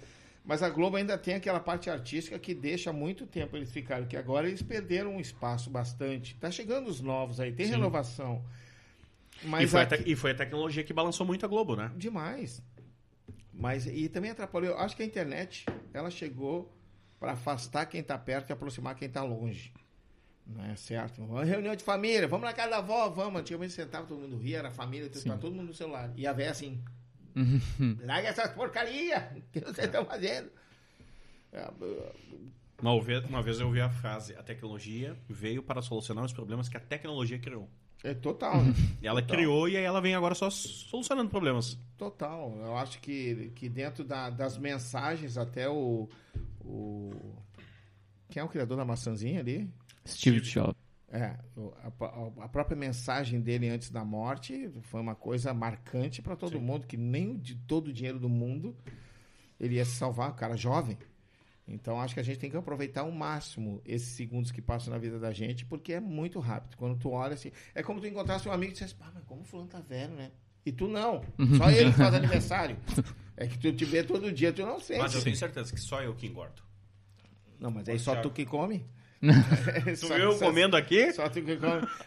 [0.43, 4.17] Mas a Globo ainda tem aquela parte artística que deixa muito tempo eles ficarem, que
[4.17, 6.35] agora eles perderam um espaço bastante.
[6.35, 7.71] Tá chegando os novos aí, tem Sim.
[7.71, 8.43] renovação.
[9.41, 11.75] E Mas foi, a aqui- te- e foi a tecnologia que balançou muito a Globo,
[11.77, 11.89] né?
[11.95, 12.61] demais.
[13.53, 14.71] Mas e também atrapalhou.
[14.71, 16.71] Eu acho que a internet ela chegou
[17.19, 19.71] para afastar quem tá perto e aproximar quem tá longe.
[20.47, 21.23] Não é certo?
[21.23, 23.41] Uma reunião de família, vamos na casa da avó, vamos.
[23.41, 26.11] Antigamente sentava, todo mundo ria, era família, tá todo mundo no celular.
[26.15, 26.79] E a véia assim,
[28.03, 30.49] larga essas porcarias que vocês estão fazendo.
[31.51, 31.67] É,
[32.81, 36.69] Uma vez, uma vez eu ouvi a frase: a tecnologia veio para solucionar os problemas
[36.69, 37.67] que a tecnologia criou.
[38.03, 38.71] É total, né?
[39.01, 39.37] E ela Total.
[39.37, 41.75] criou e aí ela vem agora só solucionando problemas.
[41.97, 42.55] Total.
[42.57, 46.07] Eu acho que, que dentro da- das mensagens, até o,
[46.63, 47.11] o.
[48.29, 49.67] Quem é o criador da maçãzinha ali?
[50.07, 50.75] Steve Jobs.
[51.09, 51.37] É,
[51.83, 56.63] a, a própria mensagem dele antes da morte foi uma coisa marcante para todo Sim.
[56.63, 58.75] mundo, que nem o de todo o dinheiro do mundo
[59.59, 60.97] ele ia se salvar, o cara jovem.
[61.67, 64.99] Então acho que a gente tem que aproveitar ao máximo esses segundos que passam na
[64.99, 66.77] vida da gente, porque é muito rápido.
[66.77, 69.41] Quando tu olha assim, é como tu encontrasse um amigo e dissesse, pá, mas como
[69.41, 70.31] o fulano tá velho, né?
[70.65, 71.23] E tu não.
[71.57, 72.77] Só ele que faz aniversário.
[73.37, 74.99] É que tu te vê todo dia, tu não sente.
[74.99, 76.61] Mas eu tenho certeza que só eu que engordo.
[77.59, 78.85] Não, mas aí só tu que come.
[79.99, 81.11] Tu viu eu comendo aqui?
[81.13, 81.57] Só tu que.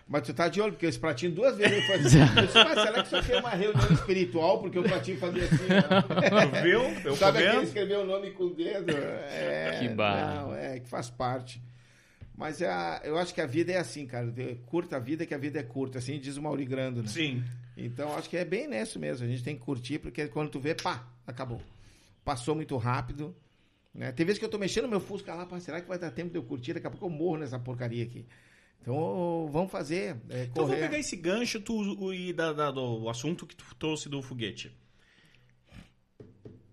[0.08, 2.18] Mas tu tá de olho, porque esse pratinho duas vezes ele faz assim.
[2.20, 4.60] Eu disse, Mas será que só tem uma reunião espiritual?
[4.60, 5.66] Porque o pratinho fazia assim.
[5.68, 5.82] Né?
[5.82, 6.80] Tu viu?
[7.04, 7.66] Eu Sabe aquele comendo?
[7.68, 8.90] escreveu o nome com o dedo?
[8.96, 10.42] É, Que barra.
[10.42, 11.62] Não, é que faz parte.
[12.36, 14.32] Mas é a- eu acho que a vida é assim, cara.
[14.66, 15.98] Curta a vida, que a vida é curta.
[15.98, 17.08] Assim diz o Mauri Grando, né?
[17.08, 17.42] Sim.
[17.76, 19.26] Então acho que é bem nisso mesmo.
[19.26, 21.60] A gente tem que curtir, porque quando tu vê, pá, acabou.
[22.24, 23.34] Passou muito rápido.
[23.94, 24.12] Né?
[24.12, 26.10] Tem vezes que eu tô mexendo no meu Fusca lá, pá, será que vai dar
[26.10, 26.74] tempo de eu curtir?
[26.74, 28.26] Daqui a pouco eu morro nessa porcaria aqui.
[28.80, 30.16] Então vamos fazer.
[30.28, 30.82] É, Então vou correr.
[30.82, 34.68] pegar esse gancho tu, o- e da, da- do assunto que tu trouxe do foguete.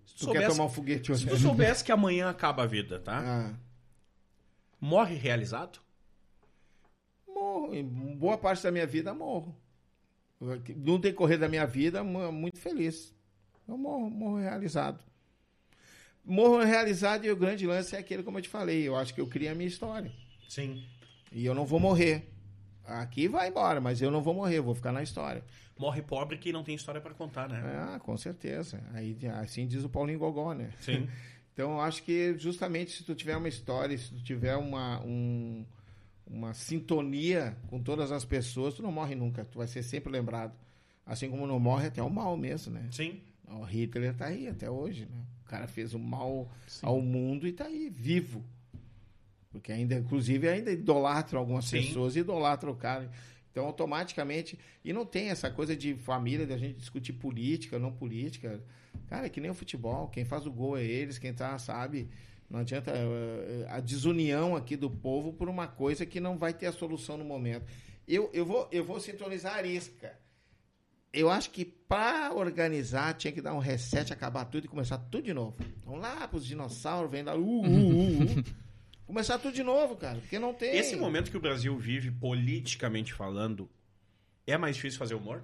[0.06, 1.24] Se tu tu, quer soubesse, tomar um foguete hoje?
[1.24, 3.18] se tu soubesse que amanhã acaba a vida, tá?
[3.52, 3.54] Ah,
[4.80, 5.80] Morre realizado?
[7.26, 7.74] morro.
[7.74, 9.54] Em boa parte da minha vida, morro.
[10.76, 13.14] No decorrer da minha vida, mu- muito feliz.
[13.66, 15.02] Eu morro, morro realizado.
[16.26, 18.82] Morro realizado e o grande lance é aquele, como eu te falei.
[18.86, 20.10] Eu acho que eu criei a minha história.
[20.48, 20.82] Sim.
[21.32, 22.28] E eu não vou morrer.
[22.84, 25.44] Aqui vai embora, mas eu não vou morrer, eu vou ficar na história.
[25.78, 27.60] Morre pobre que não tem história pra contar, né?
[27.94, 28.82] Ah, com certeza.
[28.94, 30.70] Aí, assim diz o Paulinho Gogó, né?
[30.80, 31.08] Sim.
[31.56, 35.64] Então, eu acho que justamente se tu tiver uma história, se tu tiver uma, um-
[36.26, 39.42] uma sintonia com todas as pessoas, tu não morre nunca.
[39.42, 40.52] Tu vai ser sempre lembrado.
[41.06, 42.86] Assim como não morre até o mal mesmo, né?
[42.92, 43.22] Sim.
[43.48, 45.24] O Hitler tá aí até hoje, né?
[45.46, 46.84] O cara fez o mal Sim.
[46.84, 48.44] ao mundo e tá aí, vivo.
[49.48, 51.82] Porque ainda, inclusive, ainda idolatram algumas Sim.
[51.82, 53.08] pessoas, idolatram o cara.
[53.52, 54.58] Então, automaticamente.
[54.84, 58.60] E não tem essa coisa de família, da gente discutir política, não política.
[59.08, 60.08] Cara, é que nem o futebol.
[60.08, 62.08] Quem faz o gol é eles, quem tá, sabe.
[62.50, 66.66] Não adianta eh, a desunião aqui do povo por uma coisa que não vai ter
[66.66, 67.64] a solução no momento.
[68.06, 70.25] Eu, eu, vou, eu vou sintonizar a arisca.
[71.12, 75.24] Eu acho que para organizar tinha que dar um reset, acabar tudo e começar tudo
[75.24, 75.56] de novo.
[75.84, 77.34] Vamos lá pros dinossauros, vem lá.
[77.34, 78.44] Uh, uh, uh, uh.
[79.06, 80.18] começar tudo de novo, cara.
[80.18, 80.76] Porque não tem.
[80.76, 83.70] Esse momento que o Brasil vive, politicamente falando,
[84.46, 85.42] é mais difícil fazer humor?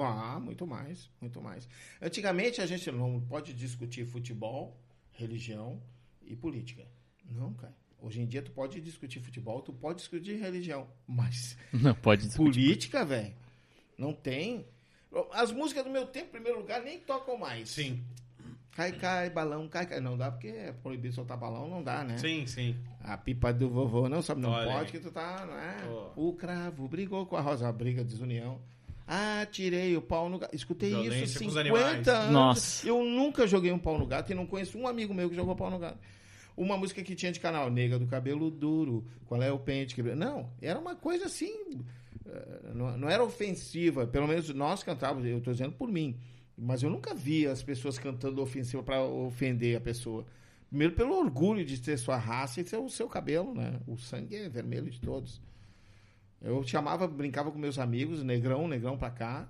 [0.00, 1.68] Ah, muito mais, muito mais.
[2.02, 4.76] Antigamente a gente não pode discutir futebol,
[5.12, 5.80] religião
[6.22, 6.84] e política.
[7.30, 7.74] Não, cara.
[8.00, 12.52] Hoje em dia tu pode discutir futebol, tu pode discutir religião, mas Não pode discutir.
[12.52, 13.34] política, velho,
[13.96, 14.66] não tem.
[15.32, 17.70] As músicas do meu tempo, em primeiro lugar, nem tocam mais.
[17.70, 18.02] Sim.
[18.72, 20.00] Cai, cai, balão, cai, cai.
[20.00, 22.18] Não dá porque é proibido soltar balão, não dá, né?
[22.18, 22.74] Sim, sim.
[23.02, 24.90] A pipa do vovô não sabe, não Olha pode aí.
[24.90, 25.76] que tu tá, né?
[25.88, 26.10] Ó.
[26.16, 28.60] O cravo brigou com a rosa, a briga de desunião.
[29.06, 30.54] Ah, tirei o pau no gato.
[30.56, 32.08] Escutei Violência isso com os 50 animais.
[32.08, 32.32] anos.
[32.32, 32.88] Nossa.
[32.88, 35.54] Eu nunca joguei um pau no gato e não conheço um amigo meu que jogou
[35.54, 35.98] pau no gato.
[36.56, 40.02] Uma música que tinha de canal, Nega do cabelo duro, qual é o pente que...
[40.02, 41.52] Não, era uma coisa assim,
[42.74, 46.18] não, não era ofensiva, pelo menos nós cantávamos, eu tô dizendo por mim,
[46.56, 50.24] mas eu nunca vi as pessoas cantando ofensiva para ofender a pessoa.
[50.68, 53.78] Primeiro pelo orgulho de ter sua raça e ter o seu cabelo, né?
[53.86, 55.40] O sangue é vermelho de todos.
[56.40, 59.48] Eu chamava, brincava com meus amigos, negrão, negrão pra cá.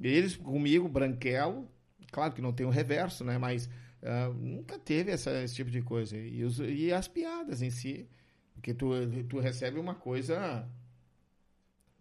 [0.00, 1.68] E eles comigo, branquelo.
[2.10, 3.38] Claro que não tem o reverso, né?
[3.38, 3.68] Mas
[4.02, 6.16] ah, nunca teve essa- esse tipo de coisa.
[6.16, 8.08] E, os- e as piadas em si.
[8.54, 8.90] Porque tu,
[9.28, 10.68] tu recebe uma coisa.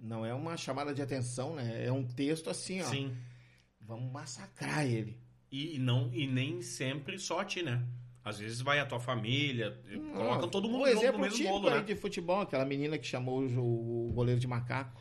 [0.05, 1.83] Não é uma chamada de atenção, né?
[1.83, 2.85] É um texto assim, ó.
[2.85, 3.17] Sim.
[3.81, 5.17] Vamos massacrar ele.
[5.51, 7.83] E, não, e nem sempre só a ti, né?
[8.23, 9.79] Às vezes vai a tua família,
[10.13, 11.81] colocam todo mundo um exemplo no mesmo bolo, né?
[11.81, 14.99] de futebol, aquela menina que chamou o, goleiro de macaco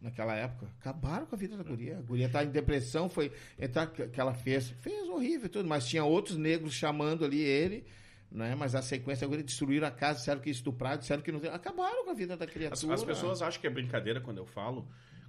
[0.00, 0.68] naquela época.
[0.80, 1.98] Acabaram com a vida da guria.
[1.98, 4.70] A guria tá em depressão, foi entrar que que ela fez.
[4.80, 7.84] Fez horrível e tudo, mas tinha outros negros chamando ali ele,
[8.32, 8.54] né?
[8.54, 11.40] Mas a sequência agora destruíram a casa, disseram que ia estuprar, disseram que não.
[11.52, 12.94] Acabaram com a vida da As, criatura.
[12.94, 14.88] as pessoas acham que é brincadeira quando eu falo.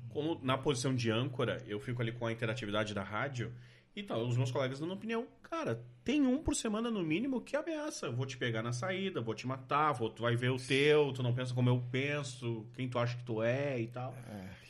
[0.09, 3.53] Como na posição de âncora, eu fico ali com a interatividade da rádio.
[3.95, 5.27] E tal, os meus colegas dando opinião.
[5.43, 8.09] Cara, tem um por semana no mínimo que ameaça.
[8.09, 11.21] Vou te pegar na saída, vou te matar, vou, tu vai ver o teu, tu
[11.21, 14.15] não pensa como eu penso, quem tu acha que tu é e tal.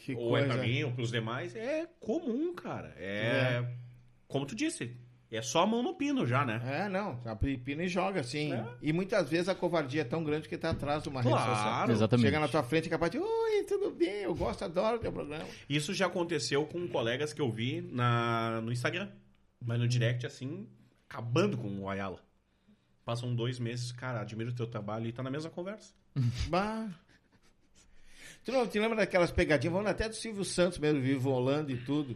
[0.04, 0.68] Que ou é pra coisa.
[0.68, 1.56] mim, ou pros demais.
[1.56, 2.94] É comum, cara.
[2.98, 3.66] É.
[4.28, 4.98] Como tu disse,
[5.38, 6.62] é só a mão no pino já, né?
[6.66, 8.54] É, não, a pina e joga, assim.
[8.54, 8.66] É.
[8.82, 11.56] E muitas vezes a covardia é tão grande que tá atrás de uma rede social.
[11.56, 11.92] Claro.
[11.92, 12.26] Exatamente.
[12.26, 15.12] Chega na tua frente e é capaz de, oi, tudo bem, eu gosto, adoro teu
[15.12, 15.46] programa.
[15.68, 19.10] Isso já aconteceu com colegas que eu vi na, no Instagram.
[19.60, 20.68] Mas no direct, assim,
[21.10, 22.20] acabando com o Ayala.
[23.06, 25.94] Passam dois meses, cara, admiro o teu trabalho e tá na mesma conversa.
[26.48, 26.90] Bah.
[28.46, 29.74] Tu não te lembra daquelas pegadinhas?
[29.74, 32.16] Vamos até do Silvio Santos mesmo, vivo rolando e tudo.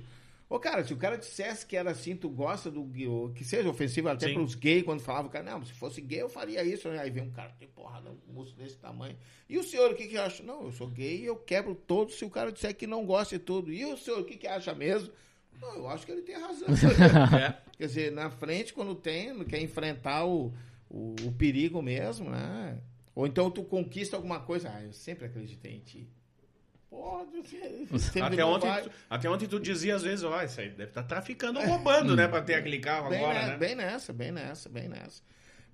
[0.50, 2.90] Ô, cara, se o cara dissesse que era assim, tu gosta do
[3.36, 4.36] que seja ofensivo até Sim.
[4.36, 7.00] pros gays, quando falava, o cara, não, se fosse gay eu faria isso, né?
[7.00, 9.18] Aí vem um cara, tem porrada, um músculo desse tamanho.
[9.50, 10.42] E o senhor, o que que acha?
[10.44, 13.38] Não, eu sou gay e eu quebro todos se o cara disser que não gosta
[13.38, 13.74] de tudo.
[13.74, 15.12] E o senhor, o que que acha mesmo?
[15.60, 16.68] Não, eu acho que ele tem razão.
[17.38, 17.58] É.
[17.78, 20.54] Quer dizer, na frente, quando tem, quer enfrentar o,
[20.90, 22.80] o, o perigo mesmo, né?
[23.14, 24.72] Ou então tu conquista alguma coisa.
[24.74, 26.08] Ah, eu sempre acreditei em ti.
[26.90, 27.38] Pode
[28.22, 28.82] Até ontem, vai.
[28.84, 32.16] tu, até ontem tu dizia às vezes, ó, isso aí deve estar traficando ou roubando,
[32.16, 32.28] né?
[32.28, 33.58] Pra ter aquele carro bem, agora, ne- né?
[33.58, 35.22] bem nessa, bem nessa, bem nessa.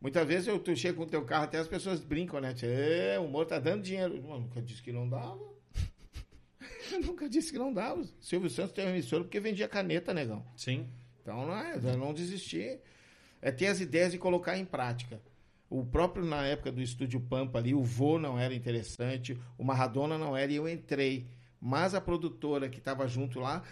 [0.02, 2.54] Muitas vezes eu, tu chega com o teu carro, até as pessoas brincam, né?
[2.64, 4.16] É, o humor tá dando dinheiro.
[4.16, 5.40] Eu nunca disse que não dava.
[6.92, 8.04] Eu nunca disse que não dava.
[8.20, 10.46] Silvio Santos tem uma emissora porque vendia caneta, negão.
[10.58, 10.90] Sim.
[11.22, 12.80] Então não é não desistir.
[13.42, 15.22] É ter as ideias e colocar em prática.
[15.74, 20.20] O próprio, na época do Estúdio Pampa ali, o vô não era interessante, o Maradona
[20.20, 21.28] não era, e eu entrei.
[21.60, 23.64] Mas a produtora que estava junto lá,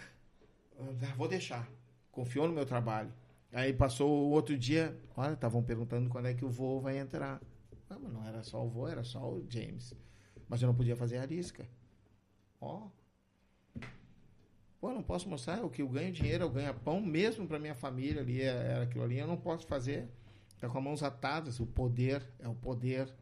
[0.80, 1.70] ah, vou deixar.
[2.10, 3.12] Confiou no meu trabalho.
[3.52, 7.40] Aí passou o outro dia, olha, estavam perguntando quando é que o vô vai entrar.
[7.88, 9.94] Ah, não era só o vô, era só o James.
[10.48, 11.68] Mas eu não podia fazer a arisca.
[12.60, 12.88] Ó.
[14.80, 17.60] Pô, eu não posso mostrar o que eu ganho dinheiro, eu ganho pão mesmo para
[17.60, 20.10] minha família ali, é- era aquilo ali, eu não posso fazer.
[20.62, 23.12] Tá com as mãos atadas, o poder é o poder.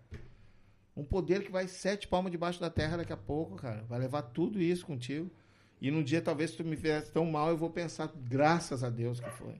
[0.94, 3.82] Um poder que vai sete palmas debaixo da terra daqui a pouco, cara.
[3.88, 5.30] Vai levar tudo isso contigo.
[5.80, 8.90] E num dia, talvez, se tu me fizesse tão mal, eu vou pensar, graças a
[8.90, 9.58] Deus que foi.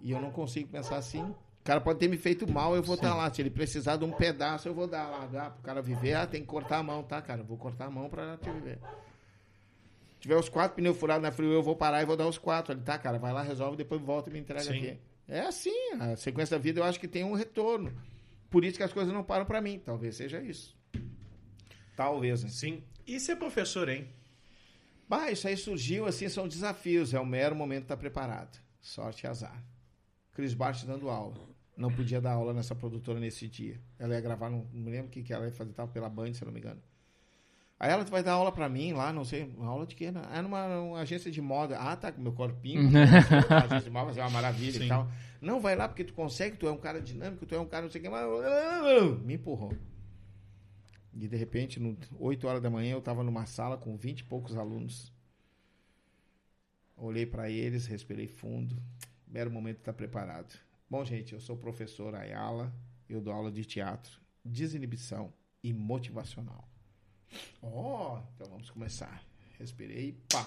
[0.00, 1.24] E eu não consigo pensar assim.
[1.24, 3.34] O cara pode ter me feito mal, eu vou estar lá.
[3.34, 5.26] Se ele precisar de um pedaço, eu vou dar lá.
[5.26, 6.14] Dá pro cara viver.
[6.14, 7.42] Ah, tem que cortar a mão, tá, cara?
[7.42, 8.78] Vou cortar a mão pra te viver.
[10.14, 12.38] Se tiver os quatro pneus furados na frio, eu vou parar e vou dar os
[12.38, 13.18] quatro ali, tá, cara?
[13.18, 14.78] Vai lá, resolve, depois volta e me entrega Sim.
[14.78, 15.15] aqui.
[15.28, 17.92] É assim, a sequência da vida eu acho que tem um retorno.
[18.50, 19.78] Por isso que as coisas não param para mim.
[19.78, 20.76] Talvez seja isso.
[21.96, 22.50] Talvez, né?
[22.50, 22.82] Sim.
[23.06, 24.08] E ser professor, hein?
[25.08, 27.14] Bah, isso aí surgiu, assim, são desafios.
[27.14, 28.58] É o mero momento de estar preparado.
[28.80, 29.64] Sorte e azar.
[30.32, 31.36] Cris Bart dando aula.
[31.76, 33.80] Não podia dar aula nessa produtora nesse dia.
[33.98, 36.08] Ela ia gravar, não, não me lembro o que, que ela ia fazer, tava pela
[36.08, 36.82] Band, se não me engano.
[37.78, 40.10] Aí ela vai dar aula pra mim lá, não sei, aula de quê?
[40.10, 40.22] Né?
[40.32, 41.78] É numa, numa agência de moda.
[41.78, 42.88] Ah, tá, com meu corpinho.
[42.88, 44.86] agência de moda ser uma maravilha Sim.
[44.86, 45.10] e tal.
[45.42, 47.82] Não, vai lá porque tu consegue, tu é um cara dinâmico, tu é um cara
[47.82, 48.08] não sei o que.
[48.08, 49.20] Mas...
[49.22, 49.76] Me empurrou.
[51.12, 54.24] E de repente, no 8 horas da manhã, eu tava numa sala com 20 e
[54.24, 55.12] poucos alunos.
[56.96, 58.82] Olhei pra eles, respirei fundo.
[59.26, 60.58] Mero momento de estar preparado.
[60.88, 62.72] Bom, gente, eu sou o professor Ayala.
[63.08, 65.32] Eu dou aula de teatro, desinibição
[65.62, 66.66] e motivacional.
[67.62, 69.22] Ó, então vamos começar.
[69.58, 70.46] Respirei, pá.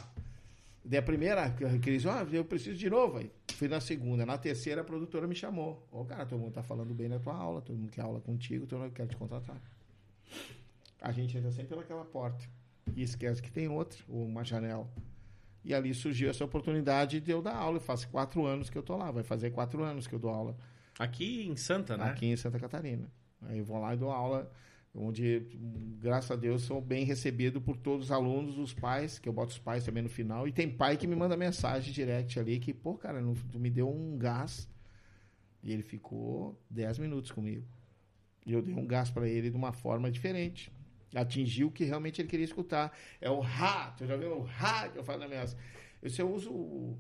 [0.84, 1.50] Daí a primeira,
[1.82, 3.18] Cris, ó, eu preciso de novo.
[3.18, 4.26] Aí fui na segunda.
[4.26, 5.86] Na terceira, a produtora me chamou.
[5.92, 8.66] Ô, cara, todo mundo tá falando bem da tua aula, todo mundo quer aula contigo,
[8.66, 9.62] todo mundo quer te contratar.
[11.02, 12.44] A gente entra sempre pelaquela porta.
[12.96, 14.88] E esquece que tem outra, ou uma janela.
[15.64, 17.80] E ali surgiu essa oportunidade de eu dar aula.
[17.80, 19.12] Faz quatro anos que eu tô lá.
[19.12, 20.58] Vai fazer quatro anos que eu dou aula
[21.00, 22.04] Aqui em Santa, né?
[22.06, 23.10] aqui em Santa Catarina.
[23.44, 24.52] Aí eu vou lá e dou aula,
[25.00, 25.42] onde,
[26.02, 29.54] graças a Deus, sou bem recebido por todos os alunos, os pais, que eu boto
[29.54, 30.48] os pais também no final.
[30.48, 33.70] E tem pai que me manda mensagem direct ali, que, pô, cara, não- tu me
[33.70, 34.68] deu um gás.
[35.64, 37.66] E ele ficou 10 minutos comigo.
[38.46, 40.72] E eu dei um gás para ele de uma forma diferente.
[41.14, 42.96] Atingiu o que realmente ele queria escutar.
[43.20, 45.46] É o ha, tu já viu o ha que eu falo na minha...
[46.02, 46.98] Eu, se eu uso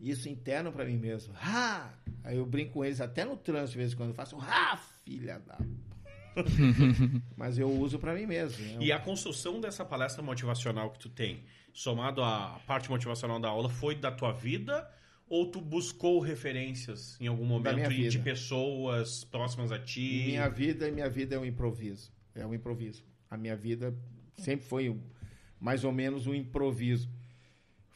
[0.00, 1.34] isso interno para mim mesmo.
[1.36, 1.92] Ha!
[2.24, 4.10] Aí eu brinco com eles até no trânsito de vez em quando.
[4.10, 5.58] Eu faço ha, filha da...
[7.36, 8.64] Mas eu uso para mim mesmo.
[8.64, 8.76] né?
[8.80, 13.68] E a construção dessa palestra motivacional que tu tem, somado à parte motivacional da aula,
[13.68, 14.88] foi da tua vida
[15.28, 18.24] ou tu buscou referências em algum momento e de vida.
[18.24, 20.24] pessoas próximas a ti?
[20.26, 22.12] Minha vida minha vida é um improviso.
[22.34, 23.02] É um improviso.
[23.30, 23.94] A minha vida
[24.36, 25.00] sempre foi um-
[25.60, 27.08] mais ou menos um improviso.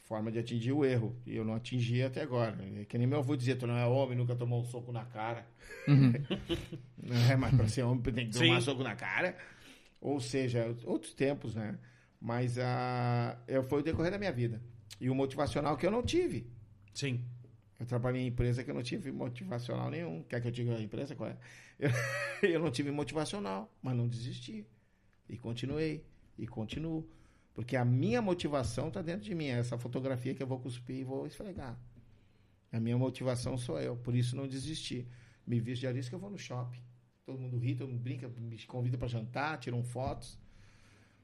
[0.07, 1.13] Forma de atingir o erro.
[1.25, 2.57] E eu não atingi até agora.
[2.79, 5.03] É que nem meu avô dizia, tu não é homem, nunca tomou um soco na
[5.03, 5.45] cara.
[6.97, 8.61] Não é, mas para ser homem tem que tomar Sim.
[8.61, 9.37] soco na cara.
[9.99, 11.77] Ou seja, outros tempos, né?
[12.21, 14.61] Mas ah, eu, foi o decorrer da minha vida.
[14.99, 16.49] E o motivacional que eu não tive.
[16.93, 17.25] Sim.
[17.77, 20.23] Eu trabalhei em empresa que eu não tive motivacional nenhum.
[20.23, 21.37] Quer que eu diga a empresa qual é?
[21.77, 21.91] Eu,
[22.49, 24.65] eu não tive motivacional, mas não desisti.
[25.29, 26.05] E continuei.
[26.37, 27.07] E continuo.
[27.57, 29.45] Porque a minha motivação está dentro de mim.
[29.45, 31.75] É essa fotografia que eu vou cuspir e vou esfregar.
[32.71, 33.97] A minha motivação sou eu.
[33.97, 35.07] Por isso não desisti.
[35.43, 36.79] Me visto de que eu vou no shopping.
[37.25, 40.37] Todo mundo ri, todo mundo brinca, me convida para jantar, tiram fotos.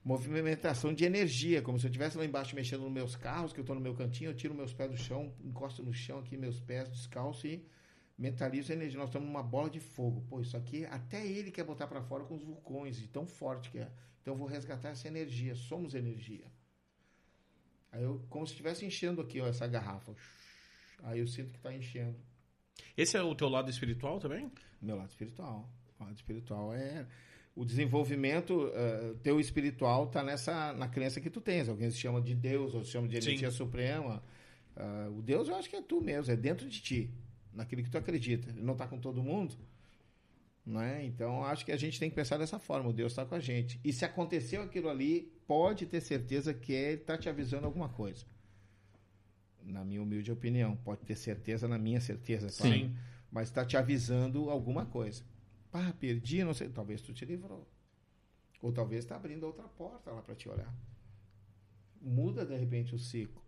[0.03, 3.64] Movimentação de energia, como se eu estivesse lá embaixo mexendo nos meus carros, que eu
[3.64, 6.60] estou no meu cantinho, eu tiro meus pés do chão, encosto no chão aqui, meus
[6.60, 7.64] pés descalço e
[8.18, 8.97] mentalizo a energia.
[8.97, 10.26] Nós estamos numa bola de fogo.
[10.27, 13.69] Pô, isso aqui, até ele quer botar para fora com os vulcões, de tão forte
[13.69, 13.91] que é.
[14.23, 15.53] Então eu vou resgatar essa energia.
[15.53, 16.45] Somos energia.
[17.91, 20.15] Aí eu, como se estivesse enchendo aqui, ó, essa garrafa.
[21.03, 22.17] Aí eu sinto que está enchendo.
[22.95, 24.49] Esse é o teu lado espiritual também?
[24.81, 25.69] Meu lado espiritual.
[25.99, 27.05] O lado espiritual é
[27.53, 31.67] o desenvolvimento eh, teu espiritual tá nessa na crença que tu tens.
[31.67, 33.29] Alguém se chama de Deus, ou se chama de Sim.
[33.29, 34.23] energia suprema.
[34.75, 37.11] Ah, o Deus eu acho que é tu mesmo, é dentro de ti,
[37.51, 38.49] naquilo que tu acredita.
[38.49, 39.55] Ele não está com todo mundo,
[40.65, 41.06] né?
[41.06, 42.90] Então acho que a gente tem que pensar dessa forma.
[42.90, 43.80] O Deus está com a gente.
[43.84, 48.26] E se aconteceu aquilo ali, pode ter certeza que ele está te avisando alguma coisa.
[49.61, 52.48] Na minha humilde opinião, pode ter certeza na minha certeza.
[52.49, 52.95] claro Sim.
[53.31, 55.23] mas está te avisando alguma coisa.
[55.72, 56.69] Pá, perdi, não sei.
[56.69, 57.68] Talvez tu te livrou.
[58.61, 60.73] Ou talvez está abrindo outra porta lá para te olhar.
[62.02, 63.41] Muda de repente o ciclo.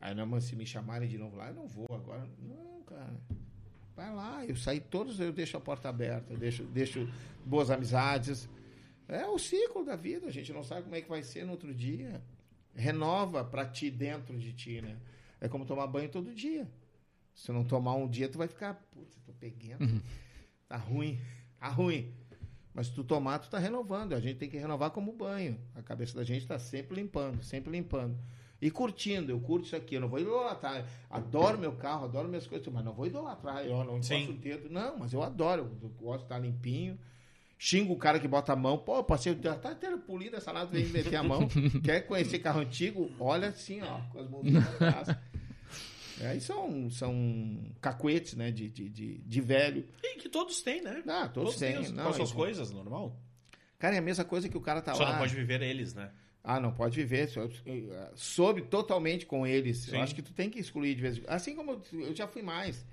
[0.00, 2.28] Aí não, se me chamarem de novo lá, eu não vou agora.
[2.38, 3.20] Não, cara.
[3.96, 7.10] Vai lá, eu saí todos, eu deixo a porta aberta, eu deixo, deixo
[7.46, 8.46] boas amizades.
[9.08, 11.52] É o ciclo da vida, a gente não sabe como é que vai ser no
[11.52, 12.22] outro dia.
[12.74, 14.98] Renova para ti dentro de ti, né?
[15.40, 16.70] É como tomar banho todo dia.
[17.34, 20.02] Se não tomar um dia, tu vai ficar, putz, tô pegando.
[20.68, 21.18] Tá ruim,
[21.58, 22.12] tá ruim.
[22.74, 24.12] Mas se tu tomar, tu tá renovando.
[24.12, 25.58] A gente tem que renovar como banho.
[25.74, 28.18] A cabeça da gente tá sempre limpando, sempre limpando.
[28.60, 30.86] E curtindo, eu curto isso aqui, eu não vou idolatrar.
[31.10, 33.64] Adoro meu carro, adoro minhas coisas, mas não vou idolatrar.
[33.64, 34.30] Eu não Sim.
[34.30, 34.70] o dedo.
[34.70, 35.70] Não, mas eu adoro.
[35.82, 36.98] Eu gosto de estar limpinho.
[37.58, 38.78] Xingo o cara que bota a mão.
[38.78, 41.48] Pô, passei, já tá inteiro polido essa lata, vem meter a mão.
[41.84, 43.10] Quer conhecer carro antigo?
[43.20, 45.08] Olha assim, ó, com as mãos atrás.
[46.20, 49.86] É, Aí são, são cacuetes, né, de, de, de, de velho.
[50.02, 51.02] E que todos têm, né?
[51.06, 51.76] Ah, todos têm.
[51.76, 53.14] as- Não, com as suas isso- coisas, normal.
[53.78, 55.12] Cara, é a mesma coisa que o cara tá Só lá.
[55.12, 56.10] não pode viver eles, né?
[56.48, 57.28] Ah, não pode viver.
[57.28, 57.50] so-
[58.14, 59.78] Soube totalmente com eles.
[59.78, 59.96] Sim.
[59.96, 61.30] Eu acho que tu tem que excluir de vez em quando.
[61.34, 62.86] Assim como eu, já fui mais.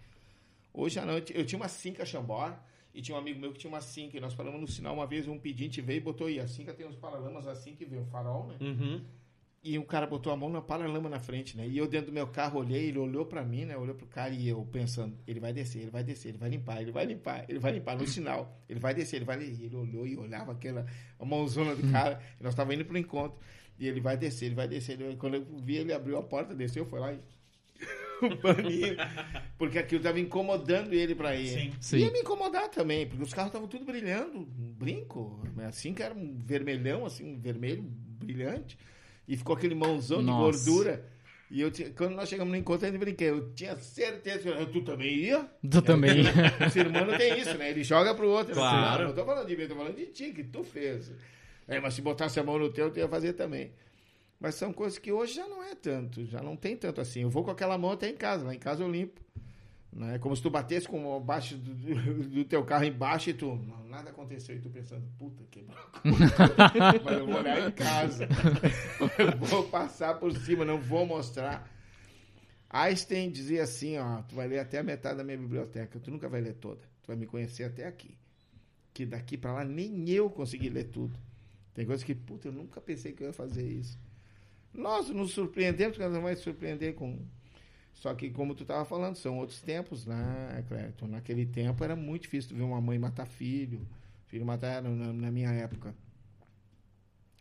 [0.74, 2.58] Hoje à noite, eu tinha uma cinca Chambord
[2.96, 5.06] E tinha um amigo meu que tinha uma Cinca, e nós paramos no sinal uma
[5.08, 6.40] vez, um pedinte veio e botou aí.
[6.40, 8.56] A Cinca tem os paralamas assim que vê o farol, né?
[8.62, 9.02] Uhum.
[9.66, 11.66] E o cara botou a mão na paralama na frente, né?
[11.66, 13.78] E eu dentro do meu carro olhei, ele olhou pra mim, né?
[13.78, 16.82] Olhou pro cara e eu pensando, ele vai descer, ele vai descer, ele vai limpar,
[16.82, 18.60] ele vai limpar, ele vai limpar no sinal.
[18.68, 20.86] Ele vai descer, ele vai e ele olhou e olhava aquela
[21.18, 22.22] mãozona do cara.
[22.40, 23.40] E nós tava indo pro encontro.
[23.80, 25.00] E ele vai descer, ele vai descer.
[25.00, 27.20] Ele- quando eu vi, ele abriu a porta, desceu, foi lá e
[28.22, 28.96] o paninho,
[29.58, 31.48] porque aquilo estava incomodando ele para ir.
[31.48, 31.74] Sim.
[31.80, 31.98] Sim.
[32.00, 36.14] Ia me incomodar também, porque os carros estavam tudo brilhando, um brinco, assim que era
[36.14, 38.78] um vermelhão, assim, um vermelho brilhante,
[39.28, 40.58] e ficou aquele mãozão Nossa.
[40.58, 41.14] de gordura.
[41.50, 44.82] E eu quando nós chegamos no encontro, eu ainda brinquei, eu tinha certeza que tu
[44.82, 45.48] também ia?
[45.70, 46.22] Tu também.
[46.22, 47.70] O ser humano tem isso, né?
[47.70, 48.56] Ele joga pro outro.
[48.56, 49.04] Claro.
[49.04, 51.12] Não, não tô falando de mim, tô falando de ti, que tu fez.
[51.68, 53.72] É, mas se botasse a mão no teu, tu ia fazer também.
[54.40, 57.22] Mas são coisas que hoje já não é tanto, já não tem tanto assim.
[57.22, 59.22] Eu vou com aquela mão até em casa, lá em casa eu limpo.
[60.12, 63.56] É como se tu batesse com baixo do, do- teu carro embaixo e tu.
[63.56, 64.56] Não, nada aconteceu.
[64.56, 65.78] E tu pensando, puta, quebrou.
[67.04, 68.28] Mas eu vou olhar em casa.
[69.20, 71.70] Eu vou passar por cima, não vou mostrar.
[72.70, 76.28] Einstein dizia assim, ó, tu vai ler até a metade da minha biblioteca, tu nunca
[76.28, 76.82] vai ler toda.
[77.04, 78.18] Tu vai me conhecer até aqui.
[78.94, 81.16] Que daqui pra lá nem eu consegui ler tudo.
[81.76, 84.00] Tem coisas que, puta, eu nunca pensei que eu ia fazer isso.
[84.74, 87.20] Nós nos surpreendemos, cada vai se surpreender com.
[87.94, 91.08] Só que, como tu estava falando, são outros tempos, né, Cleiton?
[91.08, 93.88] Naquele tempo era muito difícil tu ver uma mãe matar filho,
[94.28, 95.96] filho matar na, na minha época.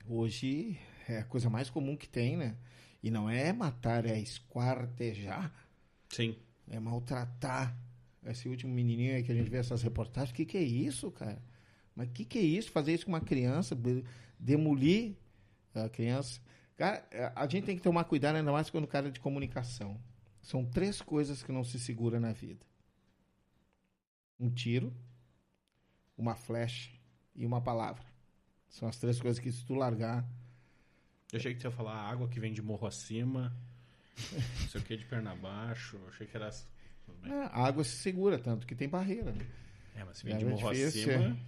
[0.09, 2.57] Hoje é a coisa mais comum que tem, né?
[3.03, 5.53] E não é matar, é esquartejar,
[6.09, 6.37] Sim.
[6.71, 7.77] é maltratar.
[8.25, 11.11] Esse último menininho aí que a gente vê essas reportagens, o que, que é isso,
[11.11, 11.43] cara?
[11.97, 12.71] Mas o que, que é isso?
[12.71, 14.05] Fazer isso com uma criança, de-
[14.39, 15.15] demolir
[15.75, 16.41] a criança.
[16.77, 17.05] Cara,
[17.35, 19.99] a gente tem que tomar cuidado, ainda mais quando o cara é de comunicação.
[20.43, 22.65] São três coisas que não se segura na vida:
[24.39, 24.93] um tiro,
[26.17, 26.91] uma flecha
[27.35, 28.05] e uma palavra.
[28.69, 30.25] São as três coisas que, se tu largar,
[31.33, 33.55] Eu achei que você ia falar água que vem de morro acima.
[34.61, 35.97] Não sei o que de perna abaixo.
[35.97, 36.51] Eu achei que era.
[37.23, 39.31] né, a água se segura, tanto que tem barreira.
[39.33, 39.47] Né?
[39.95, 41.39] É, mas se vem É de morro difícil, acima.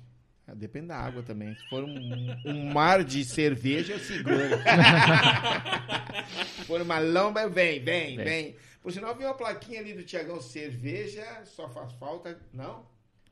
[0.46, 1.54] Ah, Depende da água também.
[1.54, 4.36] Se for um, um mar de cerveja, eu seguro.
[6.56, 8.24] Se for uma lomba, vem, vem, Vem.
[8.24, 8.56] vem.
[8.84, 12.84] Por sinal, vi uma plaquinha ali do Tiagão, cerveja só faz falta, não?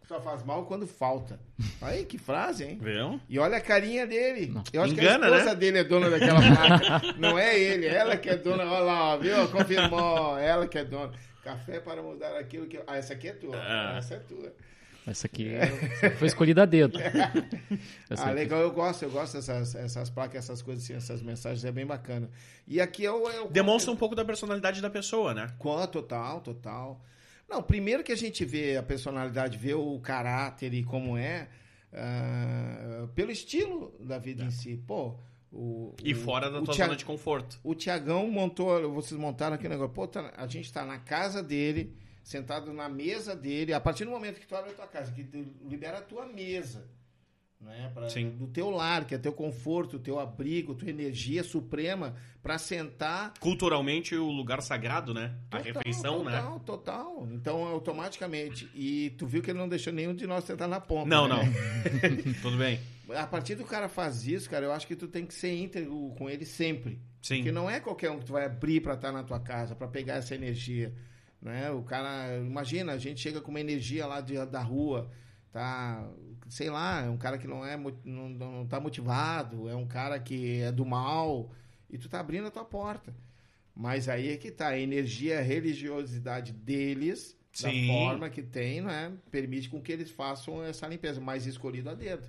[0.09, 1.39] Só faz mal quando falta.
[1.83, 2.79] Aí, que frase, hein?
[2.81, 3.21] Viu?
[3.29, 4.47] E olha a carinha dele.
[4.47, 4.65] Não.
[4.73, 5.55] Eu acho Engana, que a esposa né?
[5.55, 7.13] dele é dona daquela placa.
[7.21, 8.65] Não é ele, ela que é dona.
[8.65, 9.47] Olha lá, viu?
[9.51, 11.13] Confirmou, ela que é dona.
[11.45, 12.81] Café para mudar aquilo que.
[12.87, 13.55] Ah, essa aqui é tua.
[13.55, 13.97] Ah.
[13.99, 14.55] Essa é tua.
[15.07, 15.51] Essa aqui
[16.19, 16.97] foi escolhida a dedo.
[18.09, 18.35] Essa Ah, aqui.
[18.35, 21.85] legal, eu gosto, eu gosto dessas essas placas, essas coisas assim, essas mensagens, é bem
[21.87, 22.31] bacana.
[22.69, 23.29] E aqui é o.
[23.29, 25.53] É o Demonstra um pouco da personalidade da pessoa, né?
[25.59, 27.05] Có, total, total.
[27.49, 31.49] Não, primeiro que a gente vê a personalidade, vê o caráter e como é,
[31.93, 34.77] ah, pelo estilo da vida em si.
[34.87, 35.17] Pô,
[35.53, 35.95] o.
[36.03, 37.59] E o- fora da tua Tia- zona de conforto.
[37.65, 39.93] O Tiagão montou, vocês montaram aqui o negócio.
[39.93, 41.93] Pô, tá- a gente tá na casa dele,
[42.23, 43.73] sentado na mesa dele.
[43.73, 46.27] A partir do momento que tu abre a tua casa, que tu libera a tua
[46.27, 46.89] mesa,
[47.61, 47.91] né?
[47.95, 48.31] Pra, Sim.
[48.31, 53.35] Do teu lar, que é teu conforto, teu abrigo, tua energia suprema pra sentar.
[53.39, 55.35] Culturalmente, o lugar sagrado, né?
[55.51, 56.33] A Total, refeição, né?
[56.33, 58.69] total, Total, Então, automaticamente.
[58.75, 61.09] E tu viu que ele não deixou nenhum de nós sentar na ponta.
[61.09, 61.37] Não, né?
[61.37, 62.33] não.
[62.43, 62.81] Tudo bem.
[63.15, 66.15] A partir do cara faz isso, cara, eu acho que tu tem que ser íntegro
[66.17, 66.99] com ele sempre.
[67.21, 67.37] Sim.
[67.37, 69.87] Porque não é qualquer um que tu vai abrir pra estar na tua casa, pra
[69.87, 70.95] pegar essa energia,
[71.43, 71.71] né?
[71.73, 75.11] O cara, imagina, a gente chega com uma energia lá de, da rua,
[75.51, 76.09] tá,
[76.49, 80.19] sei lá, é um cara que não é não, não tá motivado, é um cara
[80.21, 81.51] que é do mal
[81.91, 83.13] e tu tá abrindo a tua porta.
[83.75, 87.87] Mas aí é que tá, a energia, a religiosidade deles, Sim.
[87.87, 91.95] da forma que tem, né, permite com que eles façam essa limpeza, mas escolhido a
[91.95, 92.29] dedo.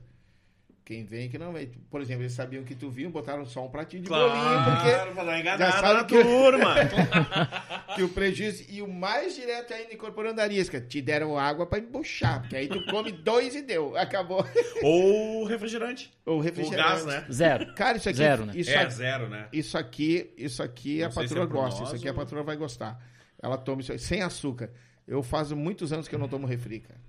[0.85, 1.72] Quem vem que não vem.
[1.89, 4.30] Por exemplo, eles sabiam que tu vinha, botaram só um pratinho de bolinho,
[4.65, 6.76] porque Claro, dar uma já sabe que- turma.
[7.95, 8.65] que o prejuízo.
[8.68, 10.81] E o mais direto ainda incorporando a arisca.
[10.81, 13.95] Te deram água pra embuchar, porque aí tu come dois e deu.
[13.95, 14.45] Acabou.
[14.81, 16.11] Ou refrigerante.
[16.26, 16.89] O O refrigerante.
[16.89, 17.26] gás, né?
[17.31, 17.73] Zero.
[17.76, 18.18] Cara, isso aqui.
[18.18, 18.53] Zero, né?
[18.53, 19.47] Isso, é, aqui, zero, né?
[19.53, 21.80] isso aqui, isso aqui Não a se patroa é gosta.
[21.80, 23.01] nós Isso aqui a ou- patroa vai gostar.
[23.41, 24.69] Ela toma isso aí, sem açúcar.
[25.07, 26.99] Eu faz muitos anos que eu não tomo refri, cara.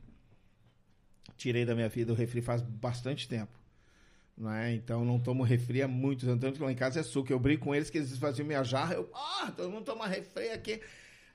[1.36, 3.50] Tirei da minha vida o refri faz bastante tempo.
[4.36, 4.74] Não é?
[4.74, 6.40] Então não tomo refri há muitos anos.
[6.40, 7.32] Tanto que lá em casa é açúcar.
[7.32, 8.94] Eu brinco com eles que eles faziam minha jarra.
[8.94, 10.80] Eu, ah, todo mundo toma refri aqui.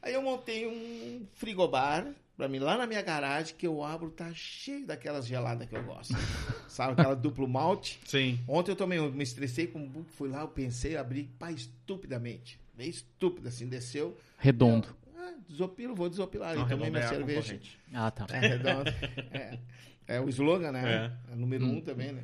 [0.02, 4.32] Aí eu montei um frigobar pra mim lá na minha garagem que eu abro, tá
[4.34, 6.16] cheio daquelas geladas que eu gosto.
[6.70, 8.00] Sabe, aquela duplo malte.
[8.06, 8.40] Sim.
[8.48, 11.52] Ontem eu também eu me estressei com o book, fui lá, eu pensei, abri, pá,
[11.52, 12.58] estupidamente.
[12.74, 14.18] Bem estúpido, assim, desceu.
[14.38, 14.88] Redondo.
[15.18, 16.56] ah, desopilo, vou desopilar.
[16.56, 17.60] Não, E tomei é minha a cerveja.
[17.94, 18.26] Ah, tá.
[18.32, 18.90] É, redondo.
[19.32, 19.60] é,
[20.08, 21.18] é o slogan, né?
[21.30, 21.36] É.
[21.36, 22.22] número um também, né?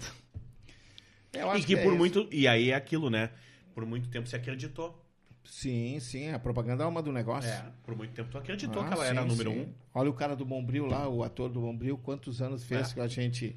[1.36, 2.28] Eu E acho que é por muito.
[2.32, 3.30] E aí é aquilo, né?
[3.74, 5.02] Por muito tempo você acreditou.
[5.44, 7.50] Sim, sim, a propaganda é uma do negócio.
[7.50, 7.66] É.
[7.84, 9.60] Por muito tempo tu acreditou Ah, que ela era a sim, número sim.
[9.60, 9.74] um.
[9.94, 12.94] Olha o cara do Bombril lá, o ator do Bombril, quantos anos fez É.
[12.96, 13.56] que a gente.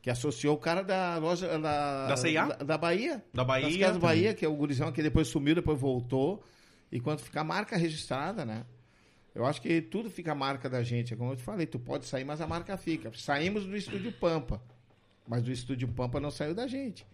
[0.00, 1.58] Que associou o cara da loja.
[1.58, 2.46] Da, Da C&A?
[2.46, 3.22] Da, da Bahia.
[3.34, 3.68] Da Bahia.
[3.68, 6.42] Das Casas Bahia, que é o gurizão que depois sumiu, depois voltou.
[6.90, 8.64] E quando fica a marca registrada, né?
[9.34, 11.12] Eu acho que tudo fica a marca da gente.
[11.12, 13.12] É como eu te falei, tu pode sair, mas a marca fica.
[13.14, 14.62] Saímos do Estúdio Pampa.
[15.28, 17.06] Mas do Estúdio Pampa não saiu da gente.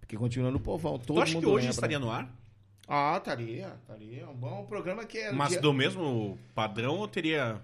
[0.00, 0.98] Porque continua no povão.
[0.98, 1.70] Todo Tu acha mundo que hoje lembra.
[1.70, 2.28] estaria no ar?
[2.88, 4.28] Ah, estaria, estaria.
[4.28, 5.32] Um bom programa que é.
[5.32, 7.62] Mas dia- do mesmo padrão ou teria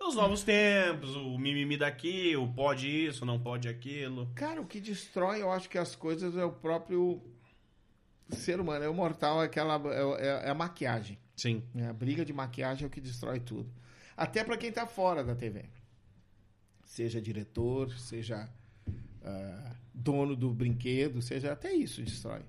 [0.00, 4.28] os novos tempos, o mimimi daqui, o pode isso, não pode aquilo?
[4.34, 7.20] Cara, o que destrói, eu acho que as coisas é o próprio
[8.30, 8.84] ser humano.
[8.84, 11.18] É o mortal, é, aquela, é, é- é a maquiagem.
[11.36, 11.64] Sim.
[11.74, 11.88] né?
[11.88, 13.68] A briga de maquiagem é o que destrói tudo.
[14.16, 15.64] Até para quem tá fora da TV.
[16.84, 18.48] Seja diretor, seja
[19.24, 22.42] ah, dono do brinquedo, seja até isso destrói.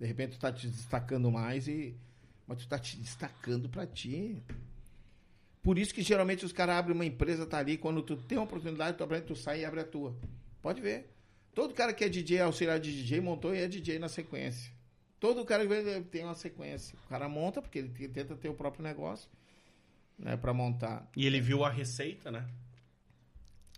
[0.00, 1.96] De repente tu tá te destacando mais e
[2.46, 4.42] mas tu tá te destacando para ti.
[5.62, 8.44] Por isso que geralmente os caras abrem uma empresa tá ali quando tu tem uma
[8.44, 10.14] oportunidade, tu, aprende, tu sai e abre a tua.
[10.60, 11.10] Pode ver.
[11.54, 14.72] Todo cara que é DJ, auxiliar de DJ, montou e é DJ na sequência.
[15.18, 16.98] Todo cara que tem uma sequência.
[17.06, 19.30] O cara monta porque ele tenta ter o próprio negócio,
[20.18, 21.08] né, para montar.
[21.16, 22.46] E ele viu a receita, né?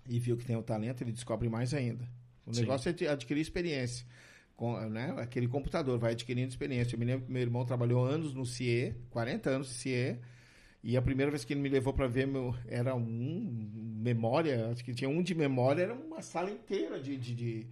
[0.08, 2.08] E viu que tem o talento, ele descobre mais ainda.
[2.46, 2.60] O Sim.
[2.60, 4.06] negócio é adquirir experiência.
[4.56, 6.94] Com, né, aquele computador vai adquirindo experiência.
[6.94, 10.16] Eu me lembro que meu irmão trabalhou anos no CIE, 40 anos de CIE.
[10.82, 14.84] E a primeira vez que ele me levou para ver meu era um memória, acho
[14.84, 17.66] que tinha um de memória, era uma sala inteira de, de, de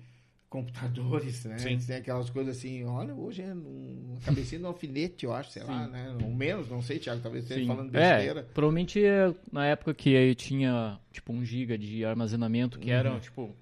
[0.51, 1.59] computadores, né?
[1.59, 1.79] Sim.
[1.79, 5.63] Tem aquelas coisas assim, olha, hoje é um cabecinha de um alfinete, eu acho, sei
[5.65, 6.17] lá, né?
[6.23, 7.67] Ou menos, não sei, Thiago, talvez esteja Sim.
[7.67, 8.49] falando É, besteira.
[8.55, 13.55] provavelmente é, na época que aí tinha tipo um giga de armazenamento que era tipo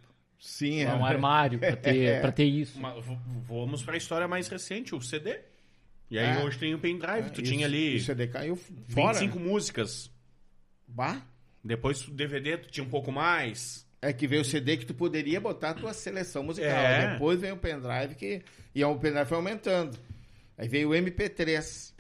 [0.45, 1.09] Sim, um é.
[1.09, 2.31] armário pra ter, É.
[2.33, 2.81] ter isso.
[2.81, 3.05] Mas
[3.47, 5.39] vamos pra história mais recente, o CD.
[6.11, 6.45] E aí É.
[6.45, 9.19] hoje tem o pendrive, tu Isso- tinha ali O CD caiu fora.
[9.21, 10.11] 25 músicas.
[10.89, 11.23] Bah,
[11.65, 13.87] Depois o DVD tu tinha um pouco mais.
[14.03, 16.69] É que veio o CD que tu poderia botar a tua seleção musical.
[16.71, 17.13] É.
[17.13, 18.43] Depois veio o pendrive que.
[18.75, 19.97] E o pendrive foi aumentando.
[20.59, 21.95] Aí veio o MP3.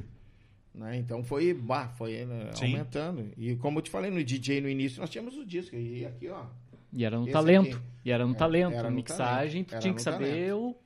[0.75, 0.97] Né?
[0.97, 2.73] Então foi, bah, foi né, Sim.
[2.73, 3.31] aumentando.
[3.39, 5.77] E como eu te falei no DJ no início, nós tínhamos o disco.
[5.77, 6.45] E aqui, ó.
[6.93, 7.77] E era no Esse talento.
[7.77, 7.87] aqui.
[8.05, 8.75] E era no É, talento.
[8.75, 9.69] era no mixagem, talento.
[9.69, 10.77] tu Era tinha que saber o.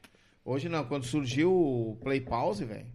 [0.44, 2.86] Hoje não, quando surgiu o Play Pause, velho.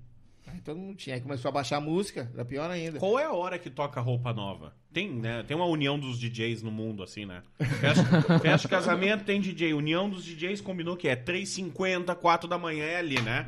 [0.63, 1.15] Todo mundo tinha.
[1.15, 2.99] Aí começou a baixar a música, era pior ainda.
[2.99, 4.73] Qual é a hora que toca roupa nova?
[4.93, 5.41] Tem, né?
[5.47, 7.41] Tem uma união dos DJs no mundo, assim, né?
[7.79, 9.73] Festa, de casamento tem DJ.
[9.73, 13.45] União dos DJs combinou que é 3h50, 4 da manhã é ali, né?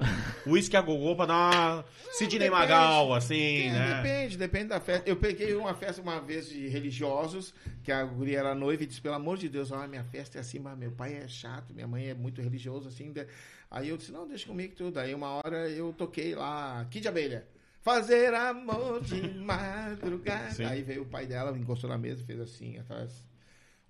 [0.47, 1.35] Whisky a gogô pra dar
[1.75, 2.49] uma Sidney.
[2.49, 4.01] Magal, assim, né?
[4.01, 5.09] Depende, depende da festa.
[5.09, 7.53] Eu peguei uma festa uma vez de religiosos,
[7.83, 10.41] que a guria era noiva e disse, pelo amor de Deus, olha, minha festa é
[10.41, 13.11] assim, mas meu pai é chato, minha mãe é muito religioso, assim.
[13.11, 13.27] de-
[13.73, 14.99] Aí eu disse, não, deixa comigo tudo.
[14.99, 17.47] Aí uma hora eu toquei lá, Kid Abelha.
[17.81, 20.51] Fazer amor de madrugada.
[20.51, 20.65] Sim.
[20.65, 23.27] Aí veio o pai dela, encostou na mesa e fez assim, atrás.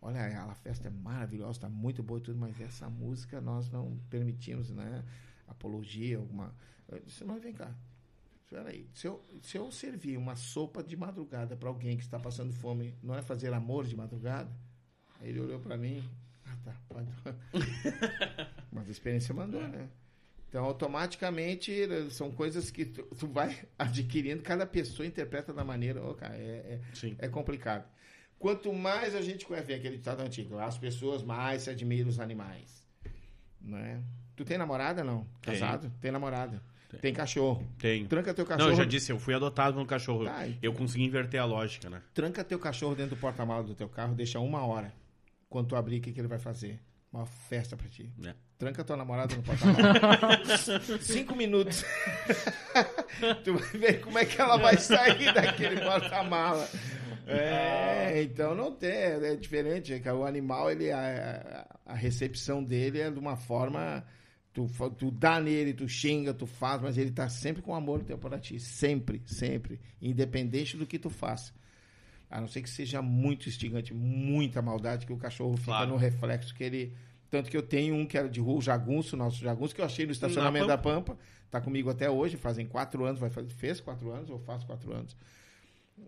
[0.02, 4.00] Olha, a festa é maravilhosa, tá muito boa e tudo, mas essa música nós não
[4.10, 5.04] permitimos, né?
[5.50, 6.56] Apologia, alguma.
[6.88, 7.76] Eu disse, mas vem cá.
[8.42, 12.18] Espera aí, se eu, se eu servir uma sopa de madrugada para alguém que está
[12.18, 14.50] passando fome, não é fazer amor de madrugada?
[15.20, 16.10] Aí ele olhou para mim,
[16.46, 17.10] ah tá, pode.
[18.74, 19.88] Mas a experiência mandou, né?
[20.50, 21.72] Então, automaticamente,
[22.12, 26.40] são coisas que tu, tu vai adquirindo, cada pessoa interpreta da maneira, ô, cara, é,
[26.40, 27.16] é, Sim.
[27.20, 27.86] é complicado.
[28.38, 32.20] Quanto mais a gente conhece, vem aquele ditado antigo, as pessoas mais se admiram os
[32.20, 32.84] animais.
[33.62, 34.04] Né?
[34.36, 35.26] Tu tem namorada, não?
[35.42, 35.60] Tenho.
[35.60, 35.92] Casado?
[36.02, 36.62] Tem namorada.
[37.02, 37.68] Tem cachorro.
[37.80, 38.06] Tem.
[38.06, 38.72] Tranca teu Não, cachorro.
[38.72, 40.26] eu já disse, eu fui adotado pelo cachorro.
[40.26, 42.02] Tá, Eu consegui inverter a lógica, né?
[42.14, 44.94] Tranca teu cachorro dentro do porta-malas do teu carro, deixa uma hora.
[45.50, 46.80] Quando tu abrir, o que, que ele vai fazer?
[47.14, 48.12] Uma festa pra ti.
[48.26, 48.34] É.
[48.58, 50.66] Tranca tua namorada no porta-malas.
[51.02, 51.86] Cinco minutos.
[53.46, 56.68] tu vai ver como é que ela vai sair daquele porta-mala.
[57.28, 59.94] É, então não tem, é diferente.
[59.94, 64.04] é O animal, ele, a, a recepção dele é de uma forma.
[64.52, 64.68] Tu,
[64.98, 68.40] tu dá nele, tu xinga, tu faz, mas ele tá sempre com amor teu para
[68.40, 68.60] ti.
[68.60, 69.80] Sempre, sempre.
[70.02, 71.54] Independente do que tu faça.
[72.36, 75.92] A não ser que seja muito instigante, muita maldade, que o cachorro fica Claro.
[75.92, 76.98] no reflexo que ele.
[77.30, 79.86] Tanto que eu tenho um que era de rua, o Jagunço, nosso Jagunço, que eu
[79.86, 81.16] achei no estacionamento Na da Pampa.
[81.52, 84.92] Tá comigo até hoje, fazem quatro anos, vai fazer, fez quatro anos, ou faz quatro
[84.92, 85.16] anos.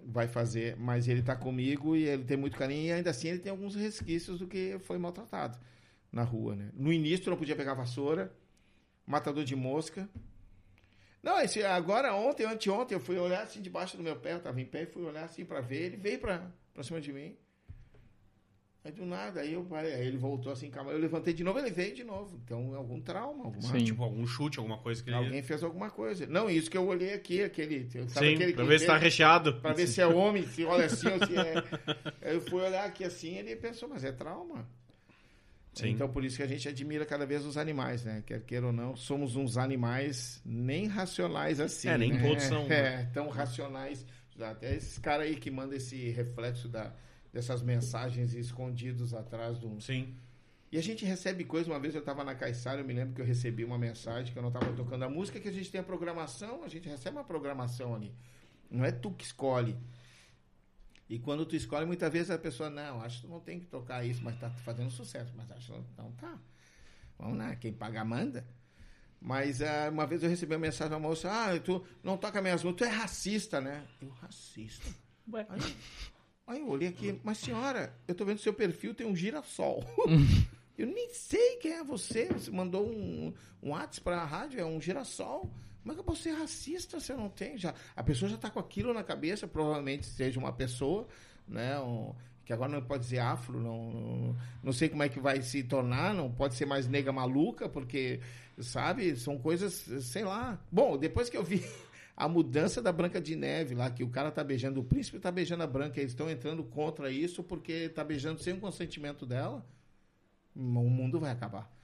[0.08, 3.38] Vai fazer, mas ele tá comigo e ele tem muito carinho, e ainda assim ele
[3.40, 5.60] tem alguns resquícios do que foi maltratado
[6.12, 6.72] na rua, né?
[6.74, 8.34] No início não podia pegar vassoura,
[9.06, 10.10] matador de mosca.
[11.26, 14.62] Não, esse, agora, ontem, anteontem, eu fui olhar assim debaixo do meu pé, eu tava
[14.62, 15.86] em pé e fui olhar assim pra ver.
[15.86, 17.36] Ele veio pra, pra cima de mim.
[18.84, 20.92] Aí do nada, aí eu parei, aí ele voltou assim, calma.
[20.92, 22.40] Eu levantei de novo, ele veio de novo.
[22.46, 23.84] Então, algum trauma, alguma Sim.
[23.84, 25.18] Tipo, algum chute, alguma coisa que ele...
[25.18, 26.28] Alguém fez alguma coisa.
[26.28, 27.90] Não, isso que eu olhei aqui, aquele.
[27.90, 29.56] Sabe Sim, aquele pra ver se tá recheado.
[29.56, 31.56] Pra ver se é homem, se olha assim ou se é.
[32.22, 34.70] Aí eu fui olhar aqui assim ele pensou, mas é trauma.
[35.76, 35.90] Sim.
[35.90, 38.24] Então por isso que a gente admira cada vez os animais, né?
[38.26, 41.90] Quer queira ou não, somos uns animais nem racionais assim.
[41.90, 42.28] É, nem né?
[42.28, 44.06] todos são, É, tão racionais.
[44.40, 46.94] Até esses caras aí que mandam esse reflexo da,
[47.32, 49.80] dessas mensagens escondidos atrás do.
[49.82, 50.16] Sim.
[50.72, 51.70] E a gente recebe coisa.
[51.70, 54.40] Uma vez eu estava na Caiçara, eu me lembro que eu recebi uma mensagem que
[54.40, 57.18] eu não estava tocando a música, que a gente tem a programação, a gente recebe
[57.18, 58.14] uma programação ali.
[58.70, 59.78] Não é tu que escolhe.
[61.08, 63.68] E quando tu escolhe, muitas vezes a pessoa, não, acho que tu não tem que
[63.68, 65.32] tocar isso, mas tá fazendo sucesso.
[65.36, 66.40] Mas acho que não tá.
[67.18, 68.46] Vamos lá, quem paga manda.
[69.22, 72.64] Mas ah, uma vez eu recebi uma mensagem da moça, ah, tu não toca minhas
[72.64, 73.84] músicas, tu é racista, né?
[74.02, 74.88] Eu, racista?
[75.32, 75.46] Ué.
[75.50, 75.76] Aí,
[76.48, 79.84] aí eu olhei aqui, mas senhora, eu tô vendo seu perfil, tem um girassol.
[80.78, 82.28] eu nem sei quem é você.
[82.28, 83.34] Você mandou um,
[83.64, 85.52] um WhatsApp pra rádio, é um girassol.
[85.86, 87.60] Como é que eu posso ser racista se eu não tenho?
[87.60, 91.08] Já, a pessoa já tá com aquilo na cabeça, provavelmente seja uma pessoa,
[91.48, 91.80] né?
[91.80, 92.12] um-
[92.44, 96.12] que agora não pode dizer afro, não, não sei como é que vai se tornar,
[96.12, 98.20] não pode ser mais nega maluca, porque,
[98.60, 99.74] sabe, são coisas,
[100.06, 100.60] sei lá.
[100.72, 101.64] Bom, depois que eu vi
[102.18, 105.32] a mudança da Branca de Neve lá, que o cara tá beijando, o príncipe tá
[105.32, 109.64] beijando a Branca, eles estão entrando contra isso porque tá beijando sem o consentimento dela,
[110.56, 110.60] o
[110.90, 111.75] mundo vai acabar.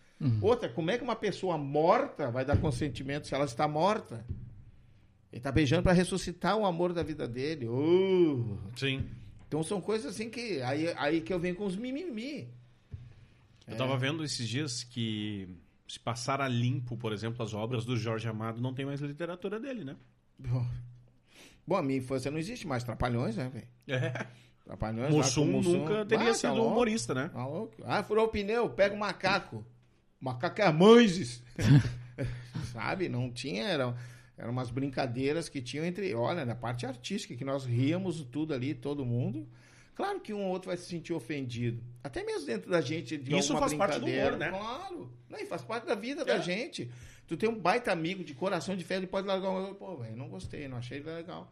[0.42, 4.26] Outra, como é que uma pessoa morta vai dar consentimento se ela está morta?
[5.32, 7.68] Ele tá beijando para ressuscitar o amor da vida dele.
[7.68, 8.58] Uh!
[8.76, 9.06] Sim.
[9.48, 10.62] Então são coisas assim que.
[10.62, 12.50] Aí, aí que eu venho com os mimimi.
[13.68, 15.48] Eu tava vendo esses dias que
[15.88, 19.60] se passar a limpo, por exemplo, as obras do Jorge Amado, não tem mais literatura
[19.60, 19.96] dele, né?
[20.38, 20.66] Bom,
[21.66, 22.84] Bom, a minha infância não existe mais.
[22.84, 23.68] Trapalhões, né, velho?
[23.88, 24.28] É.
[24.66, 25.14] Trapalhões.
[25.14, 25.80] Mussum Mussum.
[25.80, 27.30] nunca teria tá sido louco, humorista, né?
[27.30, 27.42] tá.
[27.86, 29.66] Ah, furou o pneu, pega o macaco.
[30.22, 30.72] Macaco é.
[32.72, 33.10] Sabe?
[33.10, 33.64] Não tinha.
[33.64, 33.96] Eram,
[34.38, 36.14] eram umas brincadeiras que tinham entre.
[36.14, 39.50] Olha, na parte artística, que nós ríamos tudo ali, todo mundo.
[39.96, 41.84] Claro que um ou outro vai se sentir ofendido.
[42.04, 44.50] Até mesmo dentro da gente de Isso faz parte do humor, né?
[44.50, 45.12] Claro.
[45.38, 46.26] E faz parte da vida É.
[46.26, 46.90] da gente.
[47.28, 49.74] Tu tem um baita amigo de coração de fé, ele pode largar uma.
[49.74, 51.52] Pô, velho, não gostei, não achei legal.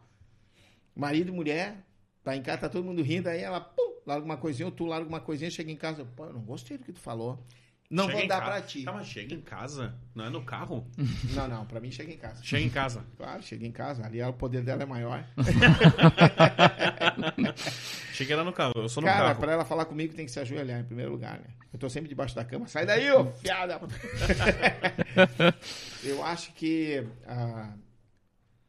[0.94, 1.84] Marido e mulher,
[2.22, 4.84] tá em casa, tá todo mundo rindo, aí ela, pum, larga uma coisinha, ou tu
[4.84, 7.42] larga uma coisinha, chega em casa, pô, eu não gostei do que tu falou.
[7.90, 8.84] Não Chega vou dar pra ti.
[8.84, 10.86] Tá, mas chega em casa, não é no carro?
[11.34, 12.40] Não, não, pra mim chega em casa.
[12.42, 13.04] Chega em casa.
[13.16, 15.24] Claro, chega em casa, ali o poder dela é maior.
[18.12, 19.40] Chega lá no carro, eu sou no Cara, carro.
[19.40, 21.46] pra ela falar comigo tem que se ajoelhar em primeiro lugar, né?
[21.72, 22.66] Eu tô sempre debaixo da cama.
[22.68, 23.80] Sai daí, ô fiada!
[26.04, 27.72] Eu acho que a,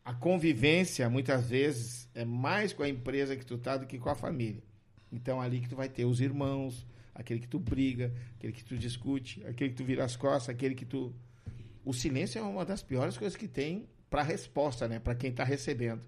[0.05, 4.09] a convivência, muitas vezes, é mais com a empresa que tu tá do que com
[4.09, 4.63] a família.
[5.11, 6.85] Então, ali que tu vai ter os irmãos,
[7.21, 10.75] aquele que tu briga, aquele que tu discute, aquele que tu vira as costas, aquele
[10.75, 11.15] que tu...
[11.83, 14.99] O silêncio é uma das piores coisas que tem pra resposta, né?
[14.99, 16.05] Pra quem tá recebendo.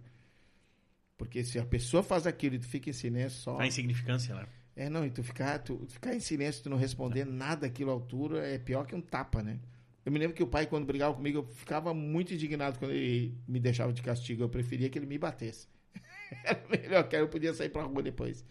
[1.17, 3.59] Porque se a pessoa faz aquilo e tu fica em silêncio só...
[3.59, 4.45] A insignificância, né?
[4.75, 7.93] É, não, e tu ficar, tu ficar em silêncio, tu não responder nada àquilo à
[7.93, 9.59] altura é pior que um tapa, né?
[10.05, 13.37] Eu me lembro que o pai, quando brigava comigo, eu ficava muito indignado quando ele
[13.47, 14.43] me deixava de castigo.
[14.43, 15.67] Eu preferia que ele me batesse.
[16.43, 18.43] Era melhor, que eu podia sair pra rua depois.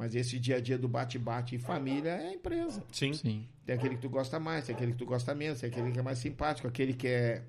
[0.00, 2.82] Mas esse dia a dia do bate-bate em família é a empresa.
[2.90, 3.12] Sim.
[3.12, 3.46] Sim.
[3.66, 5.98] Tem aquele que tu gosta mais, tem aquele que tu gosta menos, tem aquele que
[5.98, 7.44] é mais simpático, aquele que é.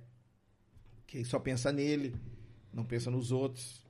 [1.08, 2.14] que só pensa nele,
[2.74, 3.88] não pensa nos outros.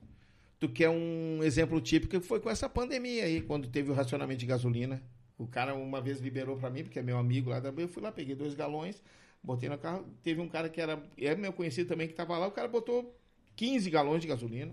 [0.60, 4.38] Tu quer um exemplo típico que foi com essa pandemia aí, quando teve o racionamento
[4.38, 5.02] de gasolina.
[5.36, 7.84] O cara uma vez liberou pra mim, porque é meu amigo lá também.
[7.84, 9.02] Eu fui lá, peguei dois galões,
[9.42, 10.06] botei no carro.
[10.22, 11.02] Teve um cara que era.
[11.18, 13.12] É meu conhecido também que tava lá, o cara botou
[13.56, 14.72] 15 galões de gasolina.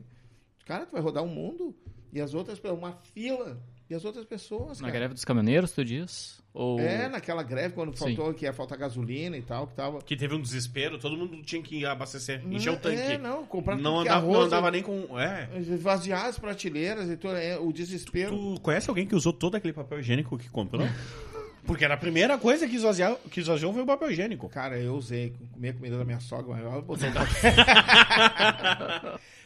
[0.63, 1.75] Cara, tu vai rodar o mundo
[2.13, 3.59] e as outras, uma fila,
[3.89, 4.79] e as outras pessoas.
[4.79, 4.99] Na cara.
[4.99, 6.39] greve dos caminhoneiros, tu diz?
[6.53, 6.79] Ou...
[6.79, 8.15] É, naquela greve, quando Sim.
[8.15, 10.01] faltou que ia faltar gasolina e tal, que tava.
[10.01, 13.01] Que teve um desespero, todo mundo tinha que abastecer, encher Não, o tanque.
[13.01, 15.19] É, não, comprar não, andava, arroz, não andava nem com.
[15.19, 15.49] É.
[15.57, 18.35] Esvaziar as prateleiras e tudo, é, o desespero.
[18.35, 20.87] Tu conhece alguém que usou todo aquele papel higiênico que comprou?
[21.65, 24.49] Porque era a primeira coisa que esvaziou, que esvaziou foi o papel higiênico.
[24.49, 27.09] Cara, eu usei, comia comida da minha sogra, mas eu botei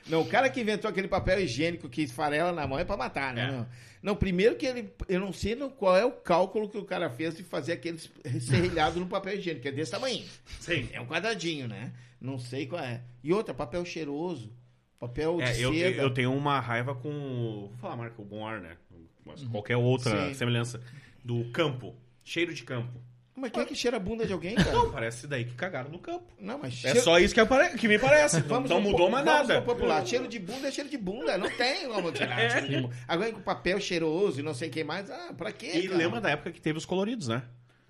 [0.07, 3.33] Não, o cara que inventou aquele papel higiênico que esfarela na mão é pra matar,
[3.33, 3.65] né?
[3.69, 3.92] É.
[4.03, 4.15] Não.
[4.15, 4.93] Primeiro que ele.
[5.07, 7.97] Eu não sei qual é o cálculo que o cara fez de fazer aquele
[8.41, 10.23] serrilhado no papel higiênico, que é desse tamanho.
[10.59, 10.89] Sim.
[10.91, 11.91] É um quadradinho, né?
[12.21, 13.01] Não sei qual é.
[13.23, 14.51] E outra, papel cheiroso.
[14.99, 16.01] Papel de É, eu, seda.
[16.01, 17.67] eu tenho uma raiva com.
[17.69, 18.77] Vou falar a marca, o Bom Ar, né?
[19.25, 20.33] Mas qualquer outra Sim.
[20.33, 20.81] semelhança.
[21.23, 21.95] Do campo.
[22.23, 22.99] Cheiro de campo.
[23.35, 24.71] Mas quem é que cheira a bunda de alguém, cara?
[24.71, 26.25] Não, parece daí que cagaram no campo.
[26.39, 28.39] Não, mas É cheiro- só isso que, apare- que me parece.
[28.41, 29.61] Não, Vamos não mudou mais nada.
[29.63, 30.05] popular.
[30.05, 31.35] Cheiro de bunda é cheiro de bunda.
[31.37, 32.49] Não tem como tirar É.
[32.51, 32.95] cheiro de bunda.
[33.07, 35.09] Agora com papel cheiroso e não sei o que mais.
[35.09, 35.71] Ah, pra quê?
[35.73, 35.97] E cara?
[35.97, 37.41] lembra da época que teve os coloridos, né?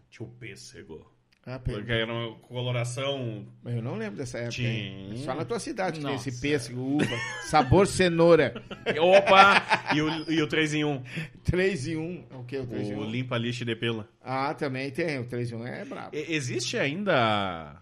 [0.10, 1.12] Tinha o pêssego.
[1.46, 3.46] Ah, Porque era uma coloração.
[3.66, 4.54] Eu não lembro dessa época.
[4.54, 4.70] Tinha.
[4.70, 5.18] hein?
[5.18, 7.18] Só na tua cidade que tem esse pêssego, uva,
[7.50, 8.54] sabor cenoura.
[8.98, 9.94] Opa!
[9.94, 11.04] e, o, e o 3 em 1.
[11.44, 12.28] 3 em 1.
[12.40, 13.10] O que o 3 em O 1?
[13.12, 14.08] limpa, lixa e depila.
[14.22, 15.20] Ah, também tem.
[15.20, 16.16] O 3 em 1 é brabo.
[16.16, 17.82] E- existe ainda.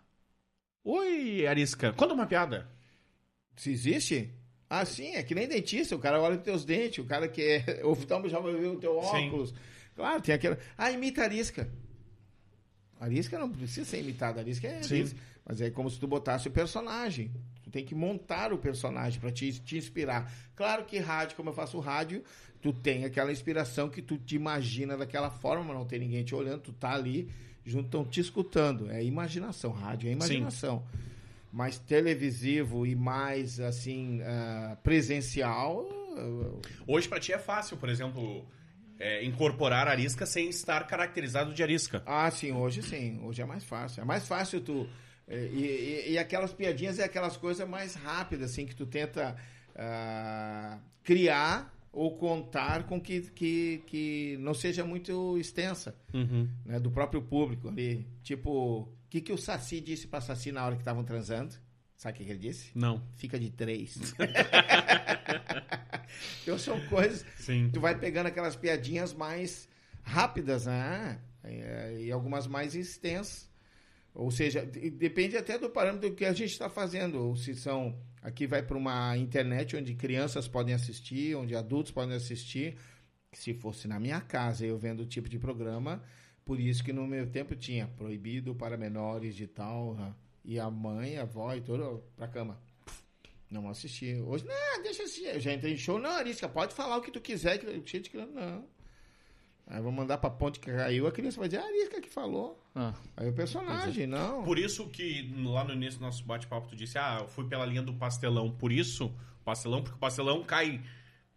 [0.84, 1.94] Oi, Arisca.
[1.94, 2.68] Conta uma piada.
[3.56, 4.34] Se existe?
[4.68, 7.42] Ah, sim, é que nem dentista, o cara olha os teus dentes, o cara que
[7.44, 9.28] é oftalmo já vai ver o teu Sim.
[9.28, 9.54] óculos.
[9.96, 10.58] Claro, tem aquela.
[10.76, 11.70] Ah, imita a arisca.
[13.04, 15.00] Arisca não precisa ser imitada, a arisca é Sim.
[15.00, 15.20] arisca.
[15.44, 17.32] Mas é como se tu botasse o personagem.
[17.64, 20.32] Tu tem que montar o personagem para te, te inspirar.
[20.56, 22.24] Claro que rádio, como eu faço rádio,
[22.62, 26.36] tu tem aquela inspiração que tu te imagina daquela forma, mas não tem ninguém te
[26.36, 27.28] olhando, tu tá ali,
[27.66, 28.90] junto, estão te escutando.
[28.92, 30.86] É imaginação, rádio é imaginação
[31.52, 35.86] mais televisivo e mais assim ah, presencial
[36.88, 38.46] Hoje pra ti é fácil, por exemplo,
[39.04, 42.04] é, incorporar arisca sem estar caracterizado de arisca.
[42.06, 44.88] ah sim hoje sim hoje é mais fácil é mais fácil tu
[45.28, 45.62] eh, e,
[46.10, 49.36] e- e aquelas piadinhas é aquelas coisas mais rápidas assim que tu tenta
[49.76, 56.48] ah, criar ou contar com que, que, que não seja muito extensa Uhum.
[56.66, 60.66] né, do próprio público ali tipo o que que o Saci disse pra Saci na
[60.66, 61.56] hora que estavam transando
[62.02, 63.00] sabe o que, ele disse Não.
[63.16, 64.16] fica de três
[66.42, 67.70] então são coisas Sim.
[67.72, 69.68] tu vai pegando aquelas piadinhas mais
[70.04, 71.20] rápidas, né?
[72.00, 73.50] E algumas mais extensas.
[74.14, 77.16] Ou seja, de- depende até do parâmetro que a gente está fazendo.
[77.20, 77.98] Ou se são.
[78.22, 82.76] Aqui vai para uma internet onde crianças podem assistir, onde adultos podem assistir.
[83.34, 86.04] Se fosse na minha casa eu vendo o tipo de programa,
[86.46, 89.96] por isso que no meu tempo tinha proibido para menores de tal.
[89.96, 90.14] né?
[90.44, 92.60] E a mãe, a avó e tudo pra cama.
[93.50, 94.16] Não assisti.
[94.26, 95.26] Hoje, não, deixa eu assistir.
[95.26, 96.00] Eu já entrei em show.
[96.00, 97.58] Não, Arisca, pode falar o que tu quiser.
[97.58, 98.32] Que cheio de criança.
[98.32, 98.66] Não.
[99.68, 101.06] Aí eu vou mandar pra ponte que caiu.
[101.06, 102.62] A criança vai dizer, ah, Arisca que falou.
[102.74, 104.44] Ah, Aí o personagem, não.
[104.44, 107.66] Por isso que lá no início do nosso bate-papo tu disse, ah, eu fui pela
[107.66, 108.52] linha do pastelão.
[108.52, 109.14] Por isso,
[109.46, 110.82] pastelão, porque o pastelão cai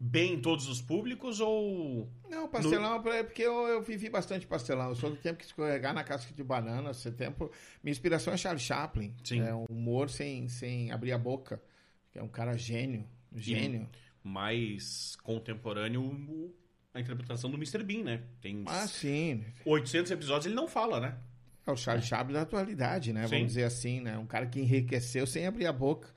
[0.06, 2.06] bem em todos os públicos ou...
[2.28, 4.90] Não, pastelão é porque eu, eu vivi bastante pastelão.
[4.90, 6.90] Eu sou do tempo que escorregar na casca de banana.
[6.90, 7.50] Esse tempo.
[7.82, 9.14] Minha inspiração é Charles Chaplin.
[9.24, 9.40] Sim.
[9.40, 11.62] É um humor sem, sem abrir a boca.
[12.14, 13.06] É um cara gênio.
[13.34, 13.88] Gênio.
[14.22, 16.54] mais contemporâneo
[16.92, 17.82] a interpretação do Mr.
[17.82, 18.22] Bean, né?
[18.40, 19.44] Tem Ah, sim.
[19.64, 21.16] 800 episódios, ele não fala, né?
[21.66, 23.24] É o Charles Chaplin da atualidade, né?
[23.24, 23.30] Sim.
[23.30, 24.16] Vamos dizer assim, né?
[24.18, 26.14] Um cara que enriqueceu sem abrir a boca.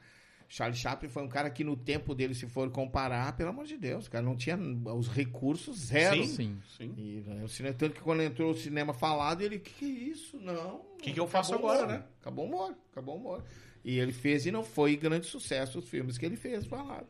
[0.49, 3.77] Charles Chaplin foi um cara que no tempo dele, se for comparar, pelo amor de
[3.77, 6.23] Deus, o cara não tinha os recursos zero.
[6.23, 6.27] Sim.
[6.27, 6.61] sim.
[6.77, 6.93] Sim.
[6.97, 9.89] E, né, o cinema, tanto que quando entrou o cinema falado, ele, que, que é
[9.89, 10.39] isso?
[10.39, 10.75] Não.
[10.75, 12.03] O Que que eu faço agora, né?
[12.21, 13.43] Acabou o humor, acabou o humor.
[13.83, 17.07] E ele fez e não foi grande sucesso os filmes que ele fez falado.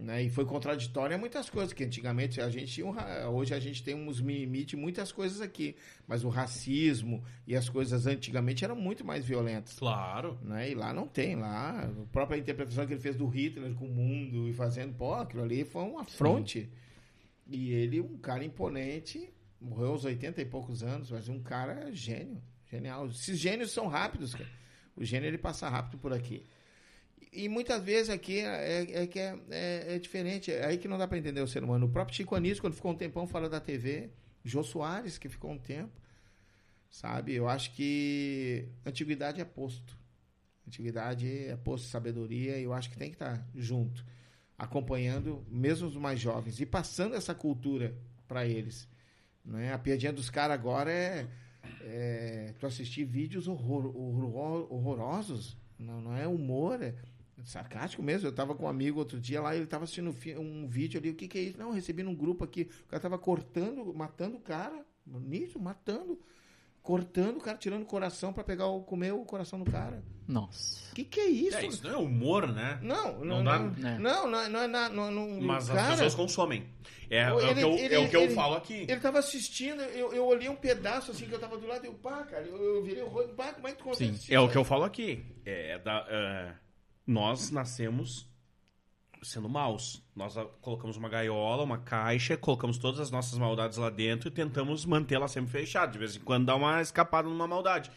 [0.00, 0.22] Né?
[0.22, 2.94] E foi contraditório a muitas coisas, que antigamente a gente tinha um
[3.34, 5.76] hoje a gente tem uns limites muitas coisas aqui,
[6.08, 9.78] mas o racismo e as coisas antigamente eram muito mais violentas.
[9.78, 10.38] Claro.
[10.42, 10.70] Né?
[10.70, 13.90] E lá não tem, lá a própria interpretação que ele fez do Hitler com o
[13.90, 16.70] mundo e fazendo, pô, aquilo ali foi um afronte.
[17.46, 19.28] E ele, um cara imponente,
[19.60, 22.40] morreu aos 80 e poucos anos, mas um cara gênio,
[22.70, 23.06] genial.
[23.08, 24.48] Esses gênios são rápidos, cara.
[24.96, 26.46] O gênio ele passa rápido por aqui.
[27.32, 30.98] E muitas vezes aqui é, é que é, é- é diferente, é aí que não
[30.98, 31.86] dá para entender o ser humano.
[31.86, 34.10] O próprio Chico Anísio, quando ficou um tempão fora da TV,
[34.44, 35.92] Jô Soares, que ficou um tempo,
[36.90, 37.32] sabe?
[37.34, 39.96] Eu acho que antiguidade é posto.
[40.66, 44.04] Antiguidade é posto de sabedoria e eu acho que tem que estar junto,
[44.58, 47.94] acompanhando mesmo os mais jovens e passando essa cultura
[48.26, 48.88] para eles.
[49.44, 49.72] Né?
[49.72, 51.28] A piadinha dos caras agora é,
[51.82, 56.94] é tu assistir vídeos horror- horror- horrorosos, não, não é humor, é
[57.44, 58.28] sarcástico mesmo.
[58.28, 61.14] Eu tava com um amigo outro dia lá, ele tava assistindo um vídeo ali, o
[61.14, 61.58] que que é isso?
[61.58, 66.18] Não, eu recebi num grupo aqui, o cara tava cortando, matando o cara, nisso, matando,
[66.82, 70.02] cortando o cara, tirando o coração para pegar o comer o coração do cara.
[70.26, 70.90] Nossa.
[70.92, 71.56] O que que é isso?
[71.56, 72.78] É, isso não é humor, né?
[72.82, 73.98] Não, Não não, dá- não, É.
[73.98, 76.64] não, não, não, não, não, não, Mas cara, as pessoas consomem.
[77.10, 78.86] É, é o Ele- que eu, ele- é o que eu ele- falo aqui.
[78.88, 81.88] Ele tava assistindo, eu, eu olhei um pedaço assim que eu tava do lado e
[81.88, 84.32] eu, pá, cara, eu, eu virei o rosto, pá, como é que tu consegue Sim.
[84.32, 85.24] É o que eu falo aqui.
[85.44, 86.54] É da, é,
[87.10, 88.28] nós nascemos
[89.22, 90.02] sendo maus.
[90.16, 94.84] Nós colocamos uma gaiola, uma caixa, colocamos todas as nossas maldades lá dentro e tentamos
[94.86, 95.92] mantê-la sempre fechada.
[95.92, 97.90] De vez em quando dá uma escapada numa maldade.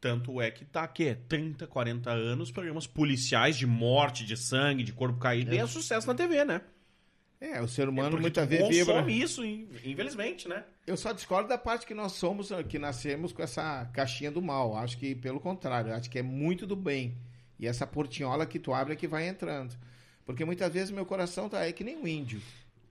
[0.00, 4.92] Tanto é que tá aqui, 30, 40 anos, programas policiais de morte, de sangue, de
[4.94, 6.62] corpo caído, e é sucesso na TV, né?
[7.38, 9.10] É, o ser É humano porque muitas vezes vibra.
[9.10, 10.64] isso, in- infelizmente, né?
[10.86, 14.74] Eu só discordo da parte que nós somos, que nascemos com essa caixinha do mal.
[14.76, 17.16] Acho que, pelo contrário, acho que é muito do bem.
[17.60, 19.76] E essa portinhola que tu abre é que vai entrando.
[20.24, 22.40] Porque muitas vezes meu coração tá aí que nem o índio.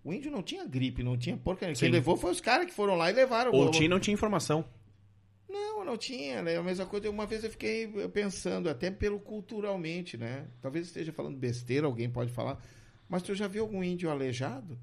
[0.04, 1.76] O índio não tinha gripe, não tinha porcaria.
[1.76, 3.52] Quem levou foi os caras que foram lá e levaram.
[3.52, 4.64] Ou o- tinha não tinha informação.
[5.50, 6.56] Não, não tinha, né?
[6.58, 10.48] A mesma coisa, uma vez eu fiquei pensando, até pelo culturalmente, né?
[10.62, 12.64] Talvez esteja falando besteira, alguém pode falar.
[13.10, 14.78] Mas tu já viu algum índio aleijado?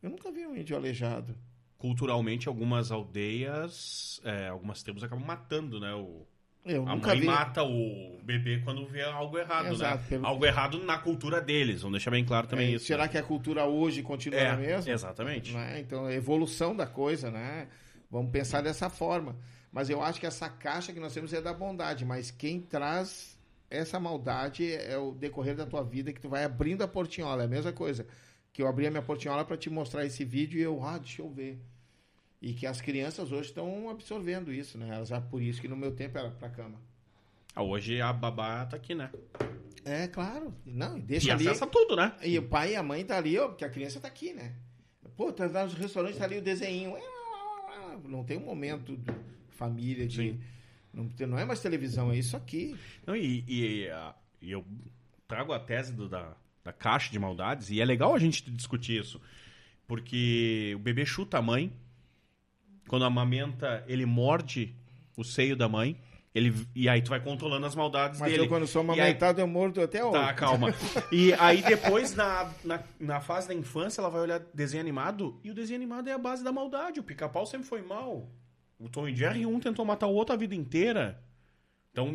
[0.00, 1.36] Eu nunca vi um índio aleijado.
[1.78, 5.92] Culturalmente, algumas aldeias, é, algumas tribos acabam matando, né?
[5.94, 6.24] O,
[6.64, 7.26] Eu a nunca mãe vi.
[7.26, 10.04] mata o bebê quando vê algo errado, Exato, né?
[10.08, 11.82] pelo- Algo errado na cultura deles.
[11.82, 12.86] Vamos deixar bem claro também É, isso.
[12.86, 14.90] Será que a cultura hoje continua é, a mesma?
[14.92, 15.52] Exatamente.
[15.52, 15.78] né?
[15.80, 17.68] Então, a evolução da coisa, né?
[18.10, 19.36] Vamos pensar dessa forma.
[19.70, 23.36] Mas eu acho que essa caixa que nós temos é da bondade, mas quem traz
[23.68, 27.42] essa maldade é o decorrer da tua vida que tu vai abrindo a portinhola.
[27.42, 28.06] É a mesma coisa
[28.52, 31.20] que eu abri a minha portinhola para te mostrar esse vídeo e eu, ah, deixa
[31.22, 31.58] eu ver.
[32.46, 34.94] E que as crianças hoje estão absorvendo isso, né?
[34.94, 36.78] Elas já por isso que no meu tempo era pra cama.
[37.56, 39.10] Ah, hoje a babá tá aqui, né?
[39.82, 40.52] É, claro.
[40.66, 41.48] Não, e E deixa ali.
[41.48, 42.12] acessa tudo, né?
[42.22, 44.54] E o pai e a mãe tá ali, ó, porque a criança tá aqui, né?
[45.16, 46.94] Pô, tá nos restaurantes, tá ali o desenho.
[48.04, 49.10] Não tem um momento de
[49.50, 50.16] família, de.
[50.16, 50.40] Sim.
[50.92, 52.76] Não, não é mais televisão, é isso aqui.
[53.06, 53.88] Não, e, e,
[54.42, 54.62] e eu
[55.26, 59.00] trago a tese do- da, da caixa de maldades, e é legal a gente discutir
[59.00, 59.18] isso.
[59.86, 61.72] Porque o bebê chuta a mãe,
[62.88, 64.74] quando amamenta, ele morde
[65.16, 65.96] o seio da mãe,
[66.34, 68.42] ele, e aí tu vai controlando as maldades Mas dele.
[68.44, 70.12] eu, quando sou E aí- amamentado, eu mordo até hoje.
[70.18, 70.74] Tá, calma.
[71.12, 75.50] E aí depois, na, na, na fase da infância, ela vai olhar desenho animado, e
[75.50, 76.98] o desenho animado é a base da maldade.
[76.98, 78.28] O pica-pau sempre foi mal.
[78.80, 81.22] O Tom e Jerry, um tentou matar o outro a vida inteira.
[81.92, 82.12] Então,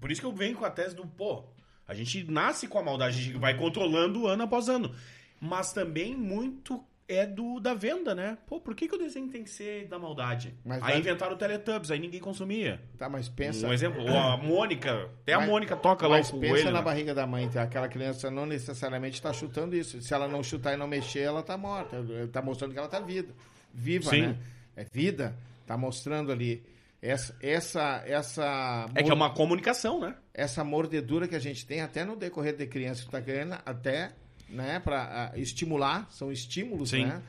[0.00, 1.44] por isso que eu venho com a tese do, pô,
[1.86, 4.94] a gente nasce com a maldade, a gente vai controlando ano após ano.
[5.38, 6.82] Mas também muito
[7.12, 8.38] é do da venda, né?
[8.46, 10.54] Pô, por que, que o desenho tem que ser da maldade?
[10.64, 12.80] Mas aí vai- inventaram o Teletubbies, aí ninguém consumia.
[12.96, 13.66] Tá, mas pensa.
[13.66, 16.70] Um exemplo, a Mônica, até a Mas- Mônica toca lá Mas com o pensa coelho.
[16.72, 16.84] na né?
[16.84, 17.62] barriga da mãe, tá?
[17.62, 20.00] aquela criança não necessariamente está chutando isso.
[20.00, 21.96] Se ela não chutar e não mexer, ela tá morta.
[22.32, 23.34] Tá mostrando que ela tá vida.
[23.74, 24.22] Viva, Sim.
[24.22, 24.36] né?
[24.76, 25.34] É vida.
[25.66, 26.62] Tá mostrando ali.
[27.02, 30.14] Essa, essa, essa, É que é uma comunicação, né?
[30.34, 34.12] essa mordedura que a gente tem até no decorrer de criança que tá querendo, até,
[34.50, 37.06] né, para estimular, são estímulos, Sim.
[37.06, 37.22] né?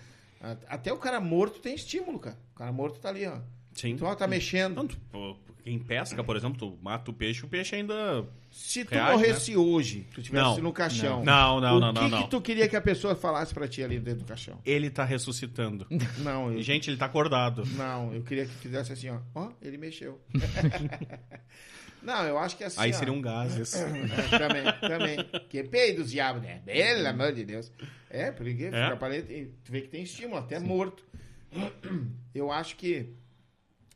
[0.67, 2.37] Até o cara morto tem estímulo, cara.
[2.55, 3.37] O cara morto tá ali, ó.
[3.75, 3.91] Sim.
[3.91, 4.75] Então, ó, tá mexendo.
[4.77, 8.25] Não, pô, quem pesca, por exemplo, tu mata o peixe, o peixe ainda.
[8.51, 10.57] Se tu Reage, morresse hoje, tu tivesse Não.
[10.57, 12.27] no caixão, Não, não, o não, que não, que não.
[12.27, 14.59] tu queria que a pessoa falasse pra ti ali dentro do caixão?
[14.65, 15.85] Ele tá ressuscitando.
[16.19, 17.63] Não, eu, Gente, ele tá acordado.
[17.77, 19.19] não, eu queria que fizesse assim, ó.
[19.33, 20.19] Ó, ele mexeu.
[22.01, 22.93] não, eu acho que assim, Aí ó.
[22.93, 23.71] seriam gases.
[24.31, 25.17] Também, também.
[25.49, 26.61] Que peido dos diabos, né?
[26.65, 27.71] Pelo amor de Deus.
[28.09, 28.55] É, porque É?
[28.71, 31.03] fica aparente, tu vê que tem estímulo, até morto.
[32.33, 33.13] Eu acho que,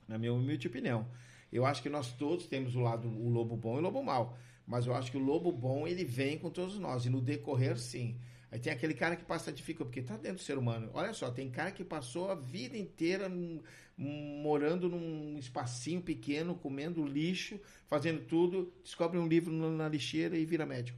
[0.08, 1.08] na minha humilde opinião,
[1.52, 4.38] eu acho que nós todos temos o lado, o lobo bom e o lobo mau.
[4.68, 7.06] Mas eu acho que o lobo bom, ele vem com todos nós.
[7.06, 8.18] E no decorrer, sim.
[8.56, 10.90] Aí tem aquele cara que passa dificuldade, porque tá dentro do ser humano.
[10.94, 13.62] Olha só, tem cara que passou a vida inteira num-
[13.98, 20.66] morando num espacinho pequeno, comendo lixo, fazendo tudo, descobre um livro na lixeira e vira
[20.66, 20.98] médico.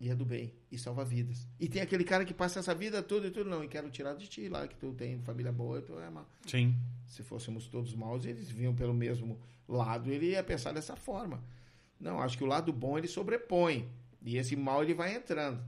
[0.00, 1.46] E é do bem, e salva vidas.
[1.60, 4.14] E tem aquele cara que passa essa vida toda e tudo, não, e quero tirar
[4.16, 6.28] de ti lá, que tu tem família boa, tu é mal.
[6.46, 6.74] Sim.
[7.06, 11.44] Se fôssemos todos maus, eles vinham pelo mesmo lado, ele ia pensar dessa forma.
[12.00, 13.88] Não, acho que o lado bom ele sobrepõe.
[14.20, 15.62] E esse mal ele vai entrando.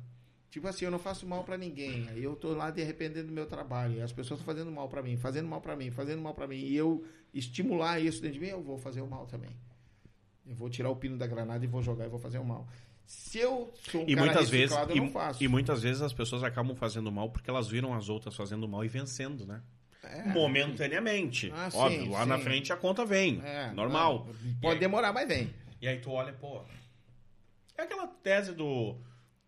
[0.51, 2.09] Tipo assim, eu não faço mal pra ninguém.
[2.09, 3.95] Aí eu tô lá de arrependendo do meu trabalho.
[3.99, 6.47] E as pessoas estão fazendo mal pra mim, fazendo mal pra mim, fazendo mal pra
[6.47, 6.57] mim.
[6.57, 7.05] E eu
[7.35, 9.51] estimular isso dentro de mim, eu vou fazer o mal também.
[10.47, 12.67] Eu vou tirar o pino da granada e vou jogar e vou fazer o mal.
[13.07, 14.75] Se eu sou um E cara muitas vezes.
[14.77, 15.43] eu E, não faço.
[15.45, 18.83] e muitas vezes as pessoas acabam fazendo mal porque elas viram as outras fazendo mal
[18.85, 19.63] e vencendo, né?
[20.03, 20.23] É.
[20.29, 21.53] Momentaneamente.
[21.55, 22.45] Ah, sim, Óbvio, lá na sim.
[22.45, 23.41] frente a conta vem.
[23.45, 24.27] É, normal.
[24.27, 25.53] não, Pode E aí- demorar, mas vem.
[25.83, 26.63] E aí tu olha, pô.
[27.77, 28.97] É aquela tese do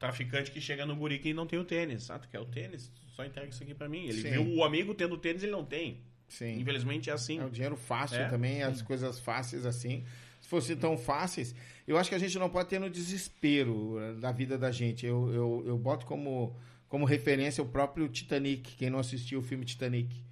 [0.01, 2.11] traficante que chega no guri que não tem o tênis.
[2.11, 2.91] Ah, tu quer o tênis?
[3.15, 4.07] Só entrega isso aqui pra mim.
[4.07, 4.31] Ele Sim.
[4.31, 6.01] viu o amigo tendo tênis, ele não tem.
[6.27, 6.59] Sim.
[6.59, 7.39] Infelizmente é assim.
[7.39, 8.29] É o dinheiro fácil É.
[8.29, 10.05] também, as coisas fáceis assim.
[10.41, 11.55] Se fossem tão fáceis,
[11.87, 15.05] eu acho que a gente não pode ter no desespero eh, da vida da gente.
[15.05, 16.57] Eu, eu, eu boto como,
[16.89, 20.25] como referência o próprio Titanic, quem não assistiu o filme Titanic.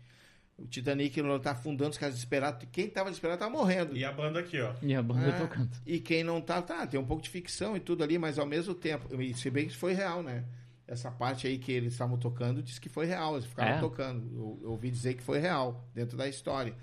[0.59, 2.67] O Titanic ele tá afundando, os caras desesperados.
[2.73, 3.97] Quem tava desesperado tava morrendo.
[3.97, 4.75] E a banda aqui, ó.
[4.83, 5.71] E a banda É, tocando.
[5.87, 8.47] E quem não tá, tá, tem um pouco de ficção e tudo ali, mas ao
[8.47, 10.45] mesmo tempo, e se bem que isso foi real, né?
[10.87, 13.81] Essa parte aí que eles estavam tocando, diz que foi real, eles ficaram É.
[13.81, 14.27] tocando.
[14.35, 16.75] Eu, eu ouvi dizer que foi real, dentro da história.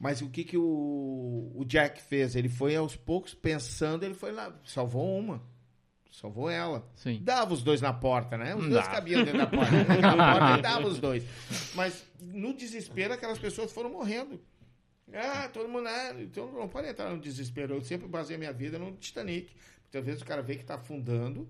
[0.00, 2.34] Mas o que que o, o Jack fez?
[2.34, 5.42] Ele foi aos poucos pensando, ele foi lá, salvou uma.
[6.20, 6.84] Só vou ela.
[6.96, 7.20] Sim.
[7.22, 8.52] Dava os dois na porta, né?
[8.56, 8.90] Os Não dois dá.
[8.90, 9.70] cabiam dentro da porta.
[10.00, 11.22] Na porta, dava os dois.
[11.76, 14.40] Mas no desespero, aquelas pessoas foram morrendo.
[15.14, 15.86] Ah, todo mundo.
[15.86, 17.74] Ah, então não pode entrar no desespero.
[17.76, 19.54] Eu sempre basei a minha vida no Titanic.
[19.84, 21.48] Muitas vezes o cara vê que tá afundando,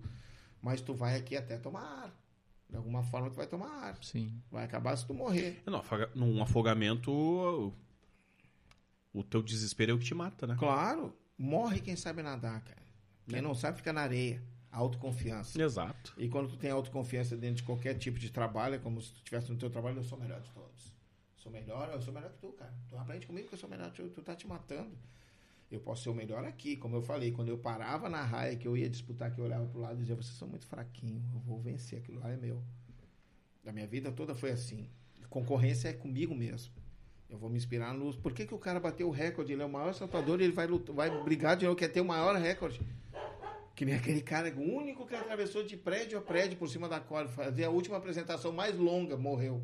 [0.60, 2.14] mas tu vai aqui até tomar ar.
[2.68, 3.96] De alguma forma tu vai tomar ar.
[4.02, 4.38] Sim.
[4.52, 5.62] Vai acabar se tu morrer.
[5.64, 7.72] Não, afoga- num afogamento, o-
[9.14, 10.56] o teu desespero é o que te mata, né?
[10.58, 12.82] Claro, morre quem sabe nadar, cara.
[13.26, 14.42] Quem não sabe fica na areia.
[14.70, 15.60] Autoconfiança.
[15.60, 16.14] Exato.
[16.18, 19.16] E quando tu tem autoconfiança dentro de qualquer tipo de trabalho, é como se tu
[19.16, 20.92] estivesse no teu trabalho, eu sou o melhor de todos.
[21.36, 22.74] Sou melhor, eu sou melhor que tu, cara.
[22.88, 24.96] Tu aprende comigo que eu sou melhor tu, tu tá te matando.
[25.70, 28.66] Eu posso ser o melhor aqui, como eu falei, quando eu parava na raia que
[28.66, 31.40] eu ia disputar, que eu olhava pro lado e dizia, vocês são muito fraquinhos, eu
[31.40, 32.62] vou vencer, aquilo lá é meu.
[33.66, 34.88] A minha vida toda foi assim.
[35.28, 36.72] Concorrência é comigo mesmo.
[37.28, 38.16] Eu vou me inspirar nos.
[38.16, 39.52] Por que, que o cara bateu o recorde?
[39.52, 42.00] Ele é o maior saltador e ele vai, lutar, vai brigar de novo, quer ter
[42.00, 42.80] o maior recorde.
[43.78, 46.98] Que nem aquele cara, o único que atravessou de prédio a prédio por cima da
[46.98, 49.62] corda, fazer a última apresentação mais longa, morreu.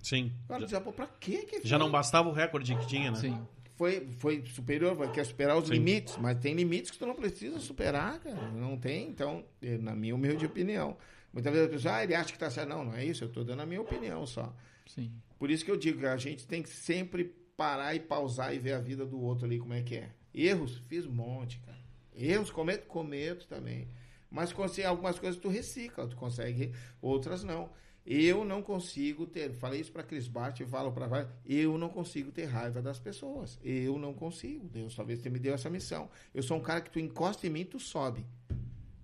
[0.00, 0.32] Sim.
[0.46, 1.84] Cara Já, dizia, pô, pra quê que já foi?
[1.84, 3.16] não bastava o recorde que tinha, né?
[3.18, 3.36] Sim.
[3.74, 5.72] foi, foi superior, vai- quer superar os Sim.
[5.72, 8.48] limites, mas tem limites que tu não precisa superar, cara.
[8.52, 10.96] Não tem, então, eh, na minha humilde opinião.
[11.32, 12.68] Muitas vezes a pessoa, ah, ele acha que tá certo.
[12.68, 14.54] Não, não é isso, eu tô dando a minha opinião só.
[14.86, 15.10] Sim.
[15.36, 17.24] Por isso que eu digo que a gente tem que sempre
[17.56, 20.10] parar e pausar e ver a vida do outro ali como é que é.
[20.32, 21.77] Erros, fiz um monte, cara.
[22.18, 23.88] Erros, cometo, cometo também.
[24.30, 24.52] Mas
[24.84, 27.70] algumas coisas tu recicla, tu consegue, outras não.
[28.04, 32.32] Eu não consigo ter, falei isso para Cris Bart falo para vários, eu não consigo
[32.32, 33.58] ter raiva das pessoas.
[33.62, 34.66] Eu não consigo.
[34.66, 36.10] Deus talvez me deu essa missão.
[36.34, 38.26] Eu sou um cara que tu encosta em mim, tu sobe.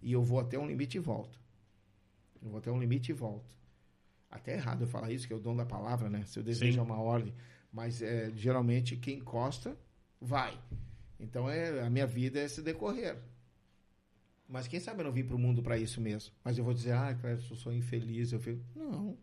[0.03, 1.39] E eu vou até um limite e volto.
[2.43, 3.55] Eu vou até um limite e volto.
[4.31, 6.25] Até errado eu falar isso, que é o dom da palavra, né?
[6.27, 6.79] Seu desejo Sim.
[6.79, 7.35] é uma ordem.
[7.71, 9.77] Mas é, geralmente quem encosta,
[10.21, 10.59] vai.
[11.19, 13.17] Então é, a minha vida é esse decorrer.
[14.49, 16.33] Mas quem sabe eu não vim para o mundo para isso mesmo.
[16.45, 18.33] Mas eu vou dizer, ah, cara, eu sou infeliz.
[18.33, 19.17] Eu fico, não.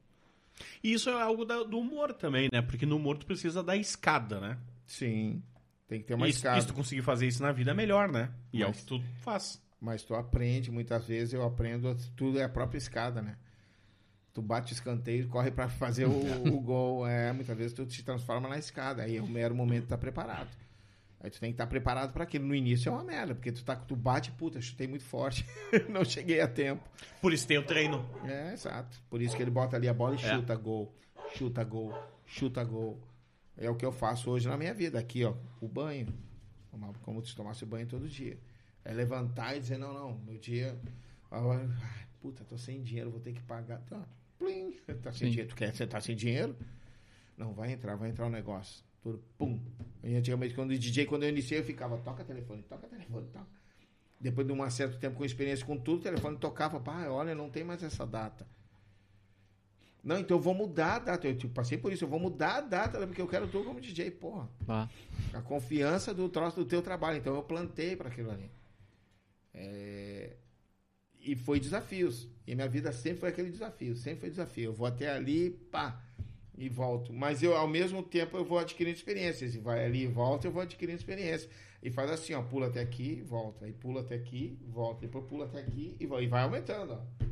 [0.83, 2.61] E isso é algo da- do humor também, né?
[2.61, 4.57] Porque no humor tu precisa da escada, né?
[4.85, 5.41] Sim,
[5.87, 6.57] tem que ter uma e, se- escada.
[6.57, 8.31] e se tu conseguir fazer isso na vida, é melhor, né?
[8.51, 9.61] E é o Mas- que tu faz.
[9.79, 13.35] Mas tu aprende, muitas vezes eu aprendo, tudo é a própria escada, né?
[14.33, 16.11] Tu bate o escanteio, corre para fazer o,
[16.55, 17.07] o gol.
[17.07, 19.03] É, muitas vezes tu te transforma na escada.
[19.03, 20.49] Aí é o mero momento de estar preparado.
[21.23, 22.45] Aí tu tem que estar preparado para aquilo.
[22.47, 25.45] No início é uma merda, porque tu, tá, tu bate, puta, chutei muito forte.
[25.87, 26.83] Não cheguei a tempo.
[27.21, 28.03] Por isso tem o treino.
[28.25, 28.99] É, exato.
[29.09, 30.35] Por isso que ele bota ali a bola e É.
[30.35, 30.91] chuta gol.
[31.35, 31.93] Chuta gol.
[32.25, 32.99] Chuta gol.
[33.55, 34.97] É o que eu faço hoje na minha vida.
[34.97, 36.07] Aqui, ó, o banho.
[37.03, 38.39] Como se tomasse banho todo dia.
[38.83, 40.75] É levantar e dizer, não, não, meu dia.
[41.29, 41.69] Ai,
[42.19, 43.79] puta, tô sem dinheiro, vou ter que pagar.
[43.81, 44.01] Tá,
[44.39, 44.71] plim,
[45.03, 45.29] tá sem Sim.
[45.29, 45.49] dinheiro.
[45.49, 46.55] Tu quer você tá sem dinheiro?
[47.37, 48.83] Não, vai entrar, vai entrar um negócio.
[49.01, 49.59] Tudo, pum.
[50.03, 53.47] E antigamente, quando o DJ, quando eu iniciei, eu ficava, toca telefone, toca telefone, toca.
[54.19, 57.49] Depois de um certo tempo com experiência com tudo, o telefone tocava, pá, olha, não
[57.49, 58.45] tem mais essa data.
[60.03, 61.27] Não, então eu vou mudar a data.
[61.27, 63.63] Eu tipo, passei por isso, eu vou mudar a data, né, porque eu quero tu
[63.63, 64.49] como DJ, porra.
[64.59, 64.89] Bah.
[65.33, 67.17] A confiança do troço do teu trabalho.
[67.17, 68.49] Então eu plantei para aquilo ali.
[69.53, 70.35] É,
[71.19, 72.27] E foi desafios.
[72.47, 74.65] E minha vida sempre foi aquele desafio, sempre foi desafio.
[74.65, 76.01] Eu vou até ali, pá,
[76.57, 77.13] e volto.
[77.13, 79.55] Mas eu, ao mesmo tempo, eu vou adquirindo experiências.
[79.55, 81.49] E vai ali e volta, eu vou adquirindo experiência.
[81.81, 83.65] E faz assim, ó, pula até aqui, volta.
[83.65, 85.01] Aí pula até aqui, volta.
[85.01, 87.25] Depois pula até aqui e vai, e vai aumentando, ó.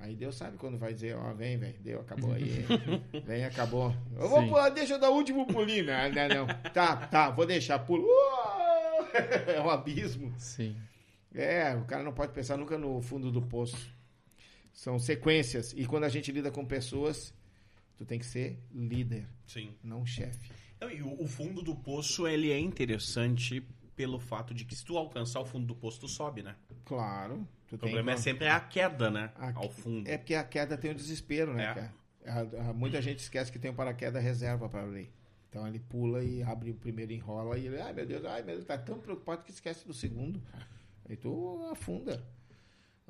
[0.00, 2.64] Aí Deus sabe quando vai dizer, ó, vem, velho, deu, acabou aí.
[3.24, 3.94] vem, acabou.
[4.16, 4.48] Eu vou Sim.
[4.48, 5.84] pular, deixa eu dar o último pulinho.
[5.84, 6.72] Não, não, não.
[6.72, 8.04] Tá, tá, vou deixar, pulo.
[8.04, 8.62] Uou!
[9.46, 10.32] É um abismo.
[10.38, 10.74] Sim.
[11.34, 13.94] É, o cara não pode pensar nunca no fundo do poço.
[14.72, 15.74] São sequências.
[15.76, 17.34] E quando a gente lida com pessoas,
[17.96, 19.74] tu tem que ser líder, Sim.
[19.82, 20.50] não chefe.
[20.92, 23.64] E o, o fundo do poço, ele é interessante
[23.94, 26.56] pelo fato de que se tu alcançar o fundo do poço, tu sobe, né?
[26.84, 27.46] Claro.
[27.70, 29.30] O problema é sempre a queda, né?
[29.36, 30.08] A- Ao fundo.
[30.08, 31.90] É porque a queda tem o desespero, né,
[32.24, 32.30] É.
[32.30, 35.10] A- a- muita gente esquece que tem um paraquedas reserva para abrir.
[35.48, 38.54] Então ele pula e abre o primeiro enrola e ele, ai meu Deus, ai meu
[38.56, 40.40] Deus, tá tão preocupado que esquece do segundo.
[41.08, 42.24] E tu afunda.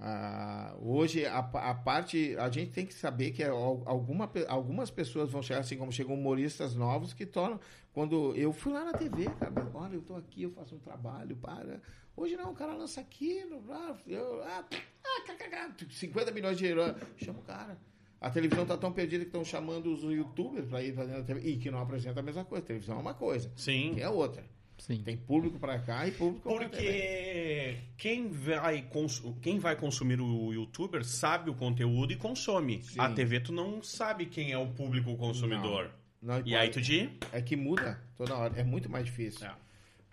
[0.05, 5.31] Ah, hoje a, a parte, a gente tem que saber que al- alguma, algumas pessoas
[5.31, 7.61] vão chegar assim como chegam humoristas novos que tornam
[7.93, 11.37] quando eu fui lá na TV, cara, olha, eu tô aqui, eu faço um trabalho,
[11.37, 11.81] para.
[12.17, 14.65] Hoje não, o cara lança aquilo, ah, eu, ah,
[15.05, 17.79] ah, cá, cá, 50 milhões de euros, chama o cara.
[18.21, 21.41] A televisão tá tão perdida que estão chamando os youtubers para ir fazendo a TV,
[21.49, 22.65] e que não apresenta a mesma coisa.
[22.67, 23.95] televisão é uma coisa, Sim.
[23.95, 24.45] que é outra.
[24.83, 25.01] Sim.
[25.05, 26.77] Tem público para cá e público pra TV.
[26.83, 32.83] Porque quem vai, cons- quem vai consumir o youtuber sabe o conteúdo e consome.
[32.83, 32.99] Sim.
[33.01, 35.89] A TV tu não sabe quem é o público consumidor.
[36.21, 37.09] Não, E aí tu de...
[37.33, 38.59] É que muda toda hora.
[38.59, 39.47] É muito mais difícil.
[39.47, 39.55] É.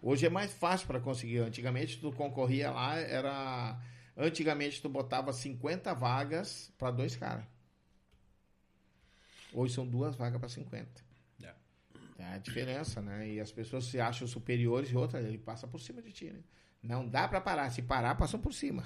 [0.03, 1.39] Hoje é mais fácil para conseguir.
[1.39, 3.75] Antigamente tu concorria lá, era.
[4.15, 7.43] Antigamente tu botava 50 vagas para dois caras.
[9.51, 11.08] Hoje são duas vagas para 50.
[12.19, 12.23] É.
[12.23, 13.29] É a diferença, né?
[13.29, 16.39] E as pessoas se acham superiores e outra, ele passa por cima de ti, né?
[16.81, 17.69] Não dá para parar.
[17.71, 18.83] Se parar, passam por cima.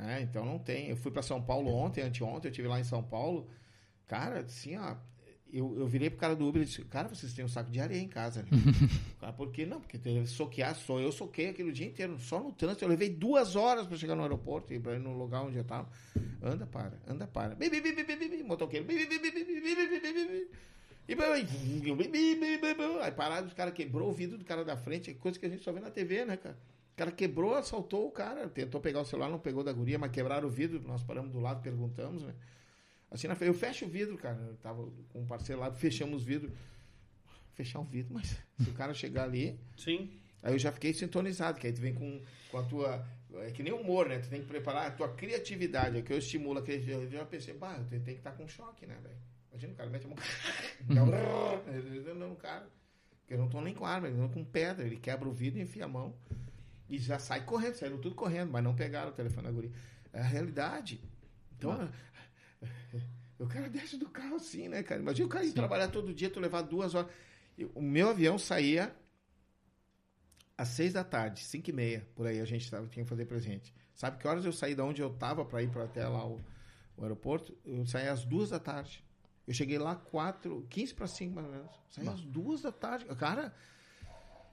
[0.00, 0.90] É, então não tem.
[0.90, 3.48] Eu fui para São Paulo ontem, anteontem, eu tive lá em São Paulo.
[4.06, 4.94] Cara, assim, ó,
[5.52, 7.80] eu, eu virei pro cara do Uber e disse, cara, vocês têm um saco de
[7.80, 8.48] areia em casa, né?
[9.18, 9.80] cara, por que não?
[9.80, 12.84] Porque tem que soquear, só eu soquei aquele dia inteiro, só no trânsito.
[12.84, 15.64] Eu levei duas horas para chegar no aeroporto e para ir no lugar onde eu
[15.64, 15.88] tava.
[16.42, 17.56] Anda, para, anda, para.
[18.44, 18.86] Motoqueiro.
[21.08, 21.14] E
[23.02, 25.48] aí pararam, os caras quebrou o vidro do cara da frente, é coisa que a
[25.48, 26.58] gente só vê na TV, né, cara?
[26.92, 30.10] O cara quebrou, assaltou o cara, tentou pegar o celular, não pegou da guria, mas
[30.10, 32.34] quebraram o vidro, nós paramos do lado, perguntamos, né?
[33.10, 34.36] Assim, na frente, eu fecho o vidro, cara.
[34.36, 36.52] Eu tava com um parceiro lá, fechamos o vidro.
[37.54, 39.58] Fechar o vidro, mas se o cara chegar ali.
[39.76, 40.10] Sim.
[40.42, 42.20] Aí eu já fiquei sintonizado, que aí tu vem com,
[42.50, 43.06] com a tua.
[43.34, 44.18] É que nem humor, né?
[44.18, 45.98] Tu tem que preparar a tua criatividade.
[45.98, 47.04] É que eu estimulo a criatividade.
[47.04, 49.16] Eu já pensei, bah, eu tenho, tenho que estar com choque, né, velho?
[49.58, 50.18] Imagina o cara mete a mão.
[52.14, 52.68] não, cara.
[53.28, 54.86] Eu não tô nem com arma, ele com pedra.
[54.86, 56.14] Ele quebra o vidro e enfia a mão.
[56.88, 59.70] E já sai correndo, saíram tudo correndo, mas não pegaram o telefone da guria.
[60.12, 60.98] É a realidade.
[61.56, 61.90] Então,
[63.38, 65.00] o cara desce do carro assim, né, cara?
[65.00, 65.54] Imagina o cara ir Sim.
[65.54, 67.10] trabalhar todo dia, tu levar duas horas.
[67.74, 68.96] O meu avião saía
[70.56, 73.26] às seis da tarde, cinco e meia, por aí a gente tava, tinha que fazer
[73.26, 73.74] presente.
[73.92, 76.40] Sabe que horas eu saí da onde eu tava para ir para até lá o,
[76.96, 77.54] o aeroporto?
[77.66, 79.04] Eu saí às duas da tarde.
[79.48, 81.70] Eu cheguei lá quatro, 15 para cinco mais ou menos.
[81.90, 83.06] Saí às duas da tarde.
[83.16, 83.52] Cara,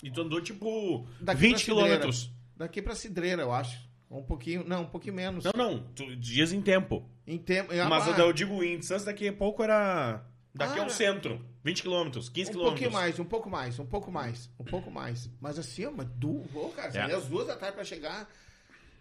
[0.02, 1.82] E tu andou tipo Daqui 20 pra Cidreira.
[1.88, 2.32] quilômetros.
[2.56, 3.78] daqui para Cidreira, eu acho.
[4.10, 5.44] Um pouquinho, não, um pouquinho menos.
[5.44, 5.84] Não, não.
[5.94, 7.04] tu- dias em tempo.
[7.28, 10.24] Em tempo, Mas ah, eu digo em distância, daqui a pouco era.
[10.54, 11.44] Daqui Ah, ao centro.
[11.64, 12.80] 20 quilômetros, 15 um quilômetros.
[12.80, 15.30] pouquinho mais, um pouco mais, um pouco mais, um pouco mais.
[15.42, 16.42] Mas assim, ó, mas du,
[16.76, 17.14] cara, É.
[17.14, 18.30] às duas da tarde para chegar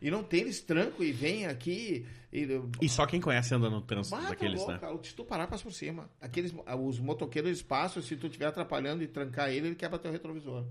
[0.06, 2.46] e não tem eles tranco e vem aqui e
[2.82, 4.78] E só quem conhece anda no trânsito Bata daqueles, louco, né?
[4.78, 4.98] cara.
[5.02, 6.10] Se tu parar, passa por cima.
[6.20, 10.12] Aqueles, os motoqueiros, eles passam, se tu estiver atrapalhando e trancar ele, ele quebra teu
[10.12, 10.66] retrovisor.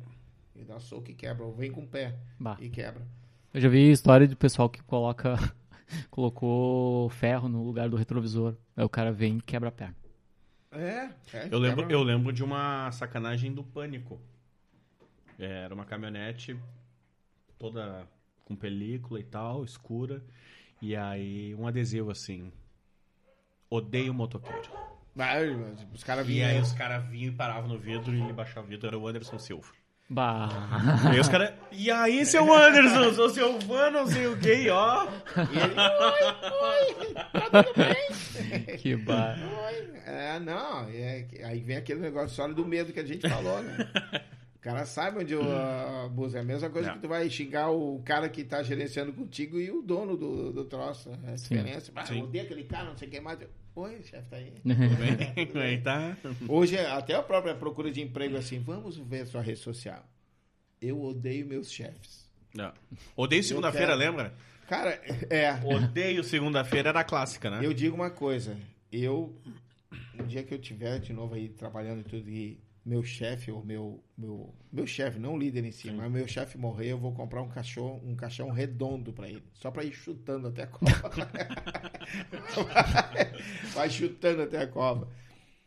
[0.55, 2.57] Ele dá soco e quebra, ou vem com o pé Bah.
[2.59, 3.01] e quebra.
[3.51, 5.35] Eu já vi história de pessoal que coloca
[6.11, 8.55] colocou ferro no lugar do retrovisor.
[8.77, 9.95] Aí o cara vem e quebra a perna.
[10.71, 11.93] É, é Eu lembro, quebra.
[11.95, 14.21] eu lembro de uma sacanagem do pânico.
[15.39, 16.55] É, Era uma caminhonete
[17.57, 18.07] toda
[18.45, 20.21] com película e tal, escura.
[20.81, 22.51] E aí um adesivo assim.
[23.69, 24.69] Odeio motoqueiro.
[25.15, 25.49] Mas
[25.93, 26.49] os caras E vinham.
[26.49, 29.07] aí os caras vinham e paravam no vidro e ele baixava o vidro, era o
[29.07, 29.67] Anderson Silva.
[30.09, 30.49] Bah.
[31.05, 31.53] E aí os caras.
[31.71, 35.05] E aí, seu Anderson, sou seu fã, não sei o que, ó.
[35.05, 38.77] E ele, oi, oi, tá tudo bem?
[38.77, 39.35] que bah.
[39.67, 39.93] Oi.
[40.05, 43.77] É, não, é, aí vem aquele negócio só do medo que a gente falou, né?
[44.63, 45.41] O cara sabe onde o
[46.05, 46.37] abuso.
[46.37, 46.95] É a mesma coisa Não.
[46.95, 50.63] que tu vai xingar o cara que tá gerenciando contigo e o dono do, do
[50.63, 51.09] troço.
[51.27, 51.55] É a Sim.
[51.57, 51.91] diferença.
[51.93, 52.19] Ah, Sim.
[52.19, 53.37] eu odeio aquele cara, não sei quem mais.
[53.75, 54.53] Oi, chefe, tá aí.
[54.63, 56.15] Vem, aí tá.
[56.47, 60.01] Hoje, até a própria procura de emprego assim, vamos ver sua rede social.
[60.81, 62.31] Eu odeio meus chefes.
[62.55, 62.71] Não.
[63.17, 63.99] Odeio segunda-feira, quero.
[63.99, 64.33] lembra?
[64.69, 64.91] Cara,
[65.29, 65.51] é.
[65.65, 67.59] Odeio segunda-feira era clássica, né?
[67.61, 68.55] Eu digo uma coisa.
[68.89, 69.35] Eu,
[70.13, 73.63] no dia que eu tiver de novo aí trabalhando e tudo, e meu chefe, ou
[73.63, 74.03] meu.
[74.17, 77.41] Meu, meu chefe, não o líder em si, mas meu chefe morrer, eu vou comprar
[77.41, 79.43] um caixão, um caixão redondo pra ele.
[79.53, 81.11] Só pra ir chutando até a cova.
[83.73, 85.09] Vai chutando até a cova.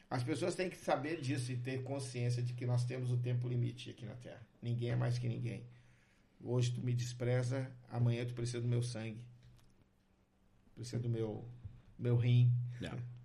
[0.08, 3.48] As pessoas têm que saber disso e ter consciência de que nós temos o tempo
[3.48, 4.46] limite aqui na Terra.
[4.62, 5.64] Ninguém é mais que ninguém.
[6.40, 9.24] Hoje tu me despreza, amanhã tu precisa do meu sangue.
[10.74, 11.48] Precisa do meu,
[11.98, 12.52] meu rim.
[12.82, 13.15] É.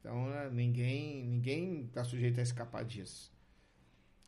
[0.00, 3.30] Então, né, ninguém ninguém tá sujeito a escapar disso.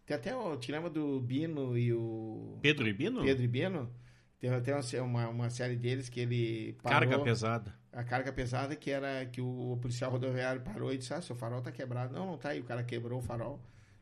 [0.05, 3.23] Tem até o te lembra do Bino e o Pedro e Bino?
[3.23, 3.91] Pedro e Bino?
[4.39, 7.75] Tem até uma, uma série deles que ele parou, Carga pesada.
[7.93, 11.63] a carga pesada que era que o policial rodoviário parou e disse: Ah, seu farol
[11.63, 12.13] tá quebrado.
[12.13, 12.61] Não, não tá aí.
[12.61, 13.61] O cara quebrou o farol.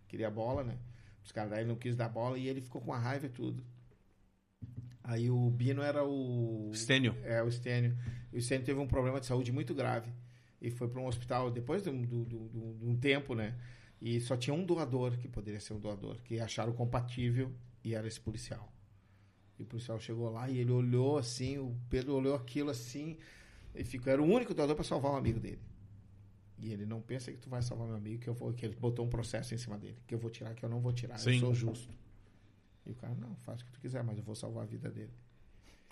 [0.09, 0.79] Queria a bola, né?
[1.23, 3.63] Os caras daí não quis dar bola e ele ficou com a raiva e tudo.
[5.05, 6.71] Aí o Bino era o.
[6.75, 7.15] Stênio.
[7.23, 7.97] É, o Stênio.
[8.33, 10.11] E o Stênio teve um problema de saúde muito grave.
[10.61, 13.59] E foi para um hospital depois de um, do- do- de um tempo, né?
[14.01, 17.53] E só tinha um doador que poderia ser um doador, que acharam compatível
[17.85, 18.71] e era esse policial.
[19.59, 23.19] E o policial chegou lá e ele olhou assim, o Pedro olhou aquilo assim,
[23.75, 25.61] e ficou, era o único doador para salvar um amigo dele.
[26.59, 28.75] E ele não pensa que tu vai salvar meu amigo, que eu vou, que ele
[28.77, 31.19] botou um processo em cima dele, que eu vou tirar, que eu não vou tirar,
[31.19, 31.35] Sim.
[31.35, 31.95] eu sou justo.
[32.87, 34.91] E o cara, não, faz o que tu quiser, mas eu vou salvar a vida
[34.91, 35.13] dele.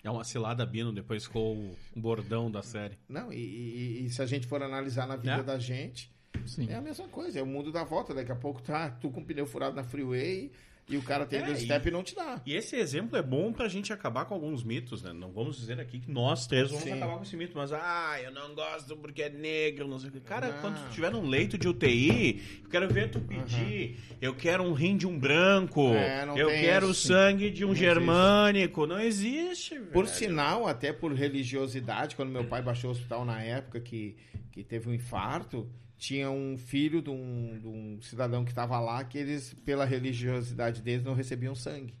[0.03, 2.97] É uma cilada Bino, depois ficou o bordão da série.
[3.07, 5.43] Não, e, e- e se a gente for analisar na vida É.
[5.43, 6.09] da gente,
[6.45, 6.67] Sim.
[6.69, 8.13] é a mesma coisa, é o mundo da volta.
[8.13, 10.51] Daqui a pouco tá tu com o pneu furado na freeway,
[10.89, 12.41] E o cara tem É, dois step e não te dá.
[12.45, 15.13] E esse exemplo é bom pra gente acabar com alguns mitos, né?
[15.13, 16.93] Não vamos dizer aqui que nós três vamos Sim.
[16.93, 20.11] acabar com esse mito, mas, ah, eu não gosto porque é negro, não sei o
[20.13, 20.19] que.
[20.19, 24.63] Cara, quando tu tiver num leito de UTI, eu quero ver tu pedir, eu quero
[24.63, 27.07] um rim de um branco, É, eu quero isso.
[27.07, 27.85] sangue de um Não existe.
[27.93, 28.87] germânico.
[28.87, 29.91] Não existe, velho.
[29.91, 34.15] Por sinal, até por religiosidade, quando meu pai baixou o hospital na época que,
[34.51, 35.69] que teve um infarto,
[35.99, 40.81] tinha um filho de um, de um cidadão que estava lá que eles, pela religiosidade
[40.81, 41.93] deles, não recebiam sangue.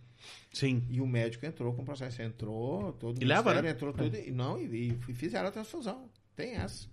[0.51, 0.83] Sim.
[0.89, 2.21] E o médico entrou com o processo.
[2.21, 3.69] Entrou, todo E leva, né?
[3.69, 4.15] entrou tudo.
[4.17, 6.09] E, não, e, e fizeram a transfusão.
[6.35, 6.87] Tem essa.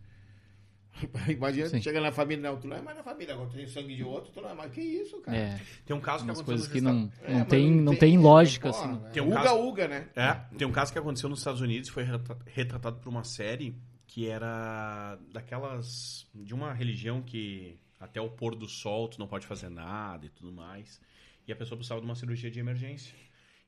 [1.28, 1.82] Imagina, Sim.
[1.82, 4.32] chega na família, não, tu não é mais na família, agora tem sangue de outro,
[4.32, 4.72] tu não é mais.
[4.72, 5.36] Que isso, cara?
[5.36, 7.70] É, Tem um caso que umas aconteceu coisas que Estados- não, É, não, mas tem,
[7.70, 9.06] não tem lógica, porra, assim.
[9.06, 10.08] é Tem um uga, caso- uga, né?
[10.16, 13.76] É, tem um caso que aconteceu nos Estados Unidos, foi retra- retratado por uma série
[14.16, 16.26] que era daquelas.
[16.34, 20.30] de uma religião que até o pôr do sol tu não pode fazer nada e
[20.30, 20.98] tudo mais.
[21.46, 23.14] E a pessoa precisava de uma cirurgia de emergência.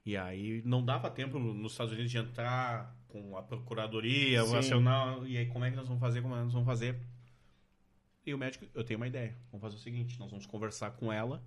[0.07, 4.53] E aí não dava tempo nos Estados Unidos de entrar com a procuradoria, Sim.
[4.55, 5.27] nacional.
[5.27, 6.23] E aí como é que nós vamos fazer?
[6.23, 6.99] Como é que nós vamos fazer?
[8.25, 9.37] E o médico, eu tenho uma ideia.
[9.53, 11.45] Vamos fazer o seguinte: nós vamos conversar com ela,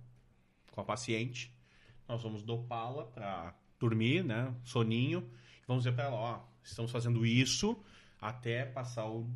[0.70, 1.52] com a paciente.
[2.06, 4.54] Nós vamos dopá-la pra dormir, né?
[4.62, 5.28] Soninho.
[5.66, 7.76] Vamos dizer pra ela: ó, estamos fazendo isso
[8.22, 9.28] até passar o-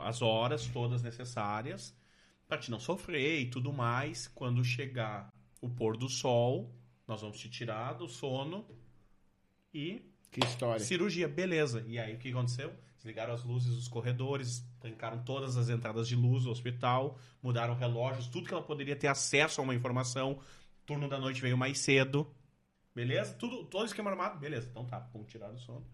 [0.00, 1.94] as horas todas necessárias
[2.46, 4.28] pra te não sofrer e tudo mais.
[4.28, 6.72] Quando chegar o pôr do sol,
[7.06, 8.64] nós vamos te tirar do sono
[9.74, 10.00] e
[10.30, 10.78] Que história.
[10.84, 11.84] Cirurgia, beleza.
[11.88, 12.72] E aí o que aconteceu?
[12.96, 18.28] Desligaram as luzes dos corredores, trancaram todas as entradas de luz do hospital, mudaram relógios,
[18.28, 20.38] tudo que ela poderia ter acesso a uma informação.
[20.86, 22.32] Turno da noite veio mais cedo.
[22.94, 23.34] Beleza?
[23.34, 24.38] Tudo, todo esquema armado?
[24.38, 24.68] Beleza.
[24.70, 25.84] Então tá, vamos tirar do sono.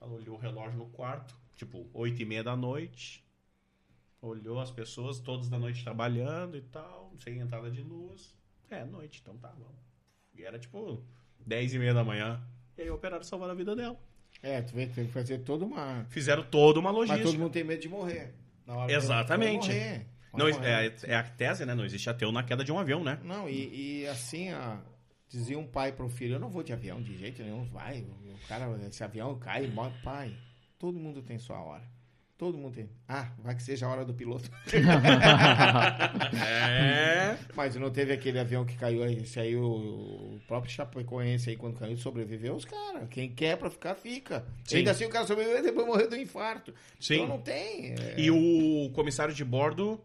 [0.00, 3.24] Ela olhou o relógio no quarto, tipo, oito e meia da noite.
[4.20, 8.34] Olhou as pessoas, todas da noite trabalhando e tal, sem entrada de luz.
[8.70, 9.84] É, noite, então tá, vamos.
[10.34, 11.04] E era tipo
[11.38, 12.42] dez e meia da manhã.
[12.76, 13.98] E aí o operário salvaram a vida dela.
[14.42, 16.04] É, tu vê que tem que fazer toda uma.
[16.08, 17.26] Fizeram toda uma Mas logística.
[17.26, 18.34] todo mundo tem medo de morrer.
[18.66, 19.68] Na hora Exatamente.
[19.68, 20.06] Morrer.
[20.32, 21.74] Vai Não, é, é a tese, né?
[21.74, 23.20] Não existe ateu na queda de um avião, né?
[23.22, 24.78] Não, e, e assim, ó,
[25.28, 28.48] dizia um pai pro filho, eu não vou de avião de jeito nenhum, vai, o
[28.48, 29.94] cara, esse avião cai e morre.
[30.02, 30.36] Pai,
[30.84, 31.82] todo mundo tem sua hora.
[32.36, 32.90] Todo mundo tem.
[33.08, 34.50] Ah, vai que seja a hora do piloto.
[36.46, 37.36] É.
[37.54, 41.56] Mas não teve aquele avião que caiu aí, esse aí, o, o próprio Chapecoense aí,
[41.56, 43.08] quando caiu, sobreviveu os caras.
[43.08, 44.44] Quem quer pra ficar, fica.
[44.64, 44.78] Sim.
[44.78, 46.74] Ainda assim o cara sobreviveu e depois morreu do infarto.
[47.00, 47.14] Sim.
[47.14, 47.94] Então não tem.
[47.98, 49.98] é- E o comissário de bordo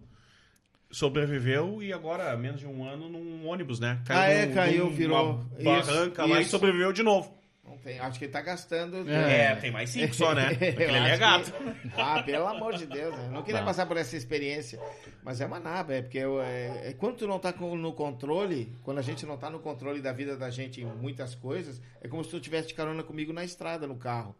[0.91, 4.01] sobreviveu e agora, há menos de um ano, num ônibus, né?
[4.07, 5.45] Ah, é, num- caiu, numa virou.
[5.63, 6.51] barranca Isso, lá e isso.
[6.51, 7.37] sobreviveu de novo.
[7.69, 7.99] Não tem.
[7.99, 9.07] Acho que ele tá gastando.
[9.09, 10.49] É, tem mais cinco só, né?
[10.55, 11.51] Porque ele é gato.
[11.53, 13.29] que- Ah, pelo amor de Deus, né?
[13.31, 13.67] Não queria Não.
[13.67, 14.79] passar por essa experiência.
[15.23, 18.75] Mas é uma naba, é porque eu- é, é quando tu não tá no controle,
[18.83, 22.07] quando a gente não tá no controle da vida da gente em muitas coisas, é
[22.07, 24.35] como se tu tivesse de carona comigo na estrada, no carro.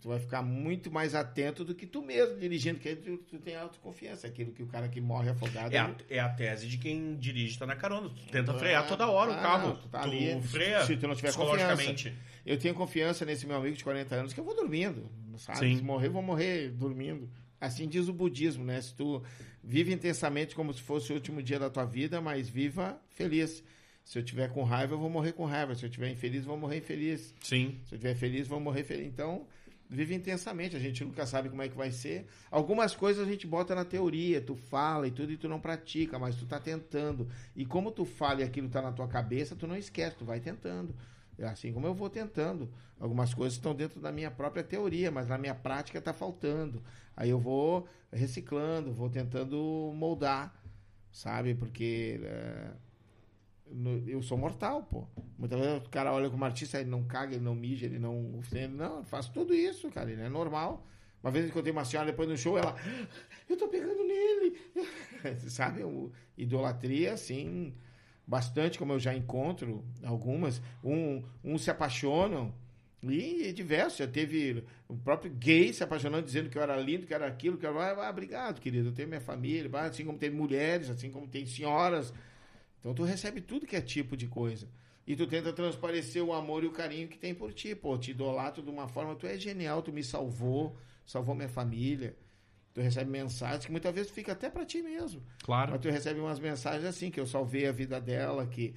[0.00, 3.56] Tu vai ficar muito mais atento do que tu mesmo dirigindo, porque tu, tu tem
[3.56, 4.26] autoconfiança.
[4.26, 5.74] Aquilo que o cara que morre afogado.
[5.74, 8.08] É a, é a tese de quem dirige tá na carona.
[8.08, 9.68] Tu tenta Ah, frear toda hora ah, o carro.
[9.68, 10.40] não, tu tá ali.
[10.42, 12.14] freia Se tu não tiver psicologicamente.
[12.44, 15.58] Eu tenho confiança nesse meu amigo de 40 anos que eu vou dormindo, sabe?
[15.58, 15.76] Sim.
[15.76, 17.28] Se morrer, eu vou morrer dormindo.
[17.60, 18.80] Assim diz o budismo, né?
[18.80, 19.22] Se tu
[19.64, 23.64] vive intensamente como se fosse o último dia da tua vida, mas viva feliz.
[24.04, 25.74] Se eu tiver com raiva, eu vou morrer com raiva.
[25.74, 27.34] Se eu tiver infeliz, eu vou morrer infeliz.
[27.42, 27.80] Sim.
[27.84, 29.06] Se eu estiver feliz, eu vou morrer feliz.
[29.08, 29.44] Então,
[29.88, 30.76] vive intensamente.
[30.76, 32.26] A gente nunca sabe como é que vai ser.
[32.50, 36.18] Algumas coisas a gente bota na teoria, tu fala e tudo, e tu não pratica,
[36.18, 37.28] mas tu tá tentando.
[37.54, 40.40] E como tu fala e aquilo tá na tua cabeça, tu não esquece, tu vai
[40.40, 40.94] tentando.
[41.38, 42.70] É assim como eu vou tentando.
[42.98, 46.82] Algumas coisas estão dentro da minha própria teoria, mas na minha prática tá faltando.
[47.14, 50.54] Aí eu vou reciclando, vou tentando moldar,
[51.12, 51.54] sabe?
[51.54, 52.70] Porque é,
[54.06, 55.06] eu sou mortal, pô.
[55.38, 58.38] Muitas vezes o cara olha como artista, ele não caga, ele não mija, ele não
[58.38, 58.74] ofende.
[58.74, 60.86] Não, eu faço tudo isso, cara, ele é normal.
[61.22, 62.76] Uma vez eu encontrei uma senhora depois do show, ela,
[63.48, 64.56] eu tô pegando nele.
[65.48, 67.74] Sabe, o- idolatria, assim,
[68.26, 70.62] bastante, como eu já encontro algumas.
[70.84, 72.54] Um, uns se apaixonam,
[73.02, 73.98] e diversos.
[73.98, 77.26] Já teve o próprio gay se apaixonando, dizendo que eu era lindo, que eu era
[77.26, 78.06] aquilo, que eu era.
[78.06, 82.12] Ah, obrigado, querido, eu tenho minha família, assim como tem mulheres, assim como tem senhoras.
[82.80, 84.68] Então tu recebe tudo que é tipo de coisa.
[85.06, 87.74] E tu tenta transparecer o amor e o carinho que tem por ti.
[87.74, 92.16] Pô, te idolatro de uma forma, tu é genial, tu me salvou, salvou minha família.
[92.74, 95.22] Tu recebe mensagens que muitas vezes fica até pra ti mesmo.
[95.44, 95.72] Claro.
[95.72, 98.74] Mas tu recebe umas mensagens assim, que eu salvei a vida dela, que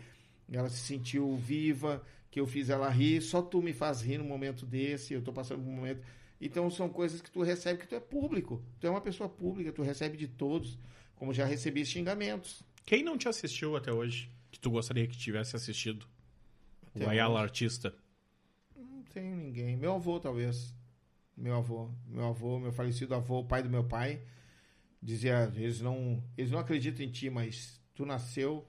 [0.52, 4.24] ela se sentiu viva, que eu fiz ela rir, só tu me faz rir no
[4.24, 6.02] momento desse, eu tô passando por um momento.
[6.40, 8.64] Então são coisas que tu recebe que tu é público.
[8.80, 10.78] Tu é uma pessoa pública, tu recebe de todos,
[11.16, 12.64] como já recebi xingamentos.
[12.86, 14.32] Quem não te assistiu até hoje?
[14.52, 16.06] que tu gostaria que tivesse assistido?
[16.88, 17.44] Até o Ayala hoje.
[17.44, 17.94] artista.
[18.76, 19.78] Não tenho ninguém.
[19.78, 20.74] Meu avô, talvez.
[21.36, 21.90] Meu avô.
[22.08, 24.22] Meu avô, meu falecido avô, o pai do meu pai,
[25.02, 28.68] dizia: eles não, eles não acreditam em ti, mas tu nasceu.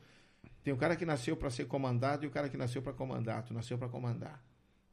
[0.63, 3.43] Tem um cara que nasceu para ser comandado e o cara que nasceu para comandar.
[3.45, 4.45] Tu nasceu para comandar.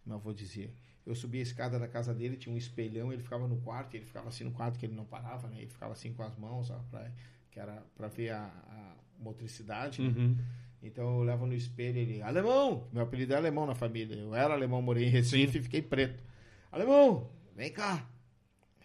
[0.06, 0.74] Meu avô dizia.
[1.06, 4.04] Eu subia a escada da casa dele, tinha um espelhão, ele ficava no quarto, ele
[4.06, 5.58] ficava assim no quarto que ele não parava, né?
[5.60, 7.10] Ele ficava assim com as mãos, ó, pra,
[7.50, 10.02] que era para ver a, a motricidade.
[10.02, 10.08] né?
[10.10, 10.38] Uhum.
[10.82, 12.88] Então eu olhava no espelho ele, alemão!
[12.94, 14.16] Meu apelido é alemão na família.
[14.16, 16.24] Eu era alemão, morei em Recife e fiquei preto.
[16.72, 18.08] Alemão, vem cá!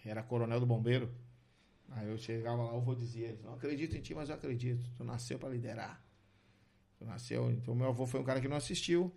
[0.04, 1.10] Era coronel do bombeiro.
[1.90, 4.90] Aí eu chegava lá, eu vou dizer, não acredito em ti, mas eu acredito.
[4.96, 6.02] Tu nasceu para liderar.
[6.98, 7.50] Tu nasceu.
[7.50, 9.12] Então meu avô foi um cara que não assistiu.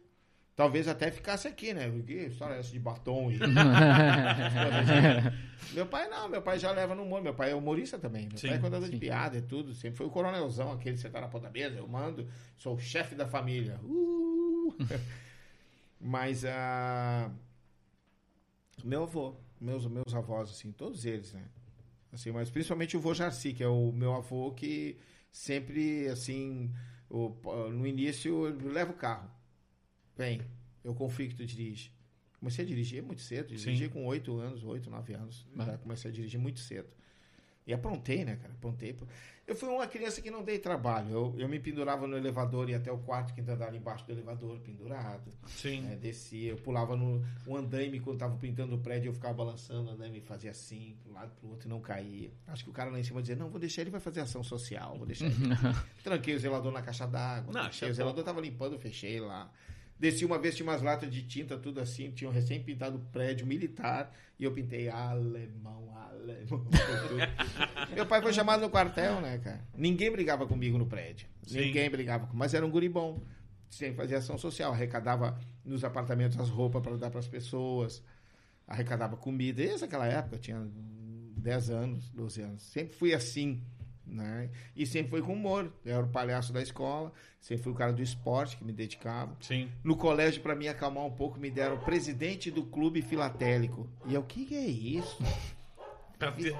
[0.56, 1.92] Talvez até ficasse aqui, né?
[2.08, 3.38] Que história essa de batom e.
[5.74, 7.22] meu pai não, meu pai já leva no humor.
[7.22, 8.30] Meu pai é humorista também.
[8.30, 9.74] Meu Sim, pai é contador de piada e tudo.
[9.74, 12.26] Sempre foi o coronelzão, aquele sentar na ponta da mesa, eu mando,
[12.58, 13.80] sou o chefe da família.
[13.84, 14.74] Uh!
[16.00, 17.30] Mas a.
[18.82, 21.44] meu avô, meus, meus avós, assim, todos eles, né?
[22.14, 24.98] Assim, mas principalmente o vô Jarci, que é o meu avô que
[25.30, 26.74] sempre, assim,
[27.10, 27.36] o,
[27.74, 29.35] no início, leva o carro.
[30.18, 30.42] Vem,
[30.84, 31.92] eu confio que tu dirige.
[32.40, 33.90] Comecei a dirigir muito cedo, dirigi Sim.
[33.90, 35.46] com 8 anos, 8, 9 anos.
[35.58, 36.88] Já comecei a dirigir muito cedo.
[37.68, 38.54] E aprontei, né, cara?
[38.54, 38.96] Aprontei.
[39.48, 41.10] Eu fui uma criança que não dei trabalho.
[41.10, 44.60] Eu, eu me pendurava no elevador e até o quarto, quinto andar embaixo do elevador,
[44.60, 45.32] pendurado.
[45.48, 45.82] Sim.
[45.82, 45.96] né?
[45.96, 49.94] Descia, eu pulava no o andaime quando tava pintando o prédio, eu ficava balançando o
[49.94, 52.32] andaime e fazia assim, um lado pro outro e não caía.
[52.48, 54.44] Acho que o cara lá em cima dizia, não, vou deixar ele vai fazer ação
[54.44, 55.36] social, vou deixar ele.
[56.04, 59.52] Tranquei o zelador na caixa d'água, Não, o zelador tava limpando, fechei lá.
[59.98, 64.14] Desci uma vez, tinha umas latas de tinta, tudo assim, tinha um recém-pintado prédio militar,
[64.38, 66.68] e eu pintei alemão, alemão.
[67.96, 69.66] Meu pai foi chamado no quartel, né, cara?
[69.74, 71.28] Ninguém brigava comigo no prédio.
[71.44, 71.62] Sim.
[71.62, 73.24] Ninguém brigava comigo, mas era um guri bom.
[73.70, 78.04] Sempre fazia ação social, arrecadava nos apartamentos as roupas para dar para as pessoas,
[78.68, 79.62] arrecadava comida.
[79.64, 80.68] Desde aquela época, eu tinha
[81.38, 82.64] 10 anos, 12 anos.
[82.64, 83.64] Sempre fui assim,
[84.06, 84.50] né?
[84.76, 85.72] E sempre foi com humor.
[85.84, 89.36] Eu era o palhaço da escola, sempre fui o cara do esporte que me dedicava.
[89.42, 89.70] Sim.
[89.84, 93.90] No colégio, para me acalmar um pouco, me deram presidente do clube filatélico.
[94.06, 95.18] E eu, o que, que é isso?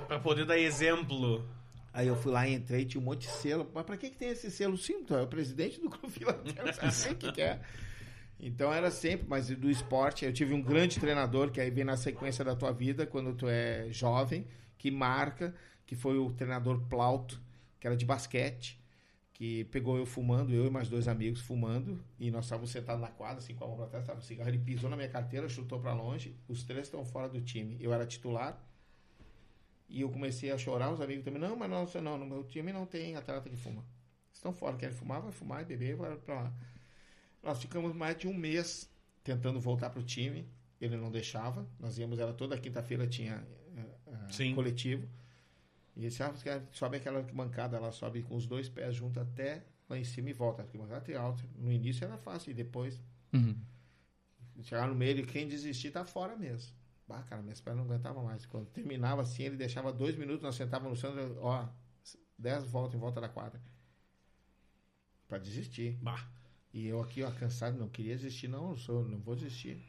[0.08, 1.48] Pra poder dar exemplo.
[1.94, 3.72] Aí eu fui lá entrei, tinha um monte de selo.
[3.74, 4.78] Mas pra que, que tem esse selo?
[4.78, 7.62] Sim, tu é o presidente do clube filatélico, eu sei o que, que é.
[8.38, 11.96] Então era sempre, mas do esporte, eu tive um grande treinador, que aí vem na
[11.96, 14.46] sequência da tua vida, quando tu é jovem,
[14.78, 17.42] que marca, que foi o treinador Plauto,
[17.80, 18.80] que era de basquete,
[19.34, 23.10] que pegou eu fumando, eu e mais dois amigos fumando, e nós estávamos sentados na
[23.10, 25.48] quadra, assim, com a mão pra trás, estava um cigarro, ele pisou na minha carteira,
[25.50, 27.78] chutou pra longe, os três estão fora do time.
[27.82, 28.58] Eu era titular,
[29.90, 32.72] e eu comecei a chorar, os amigos também, não, mas nossa, não, no meu time
[32.72, 33.84] não tem atleta que fuma.
[34.32, 36.54] Estão fora, querem fumar, vai fumar e beber, vai pra lá.
[37.44, 38.90] Nós ficamos mais de um mês
[39.24, 40.48] tentando voltar pro time,
[40.80, 44.56] ele não deixava, nós íamos, era toda quinta-feira tinha eh, Sim.
[44.56, 45.08] coletivo,
[45.96, 49.98] e ah, você sobe aquela arquibancada, ela sobe com os dois pés junto até lá
[49.98, 51.44] em cima e volta, a arquibancada tem alta.
[51.56, 53.02] No início era fácil, e depois
[53.34, 53.56] Uhum.
[54.64, 56.74] Chegar no meio, e quem desistir tá fora mesmo.
[57.08, 58.46] Bah, cara, minhas pernas não aguentavam mais.
[58.46, 61.68] Quando terminava assim, ele deixava dois minutos, nós sentávamos no centro, ó,
[62.38, 63.62] dez voltas em volta da quadra.
[65.28, 65.98] Pra desistir.
[66.02, 66.26] Bah.
[66.74, 69.84] E eu aqui, ó, cansado, não queria desistir, não, eu sou, não vou desistir.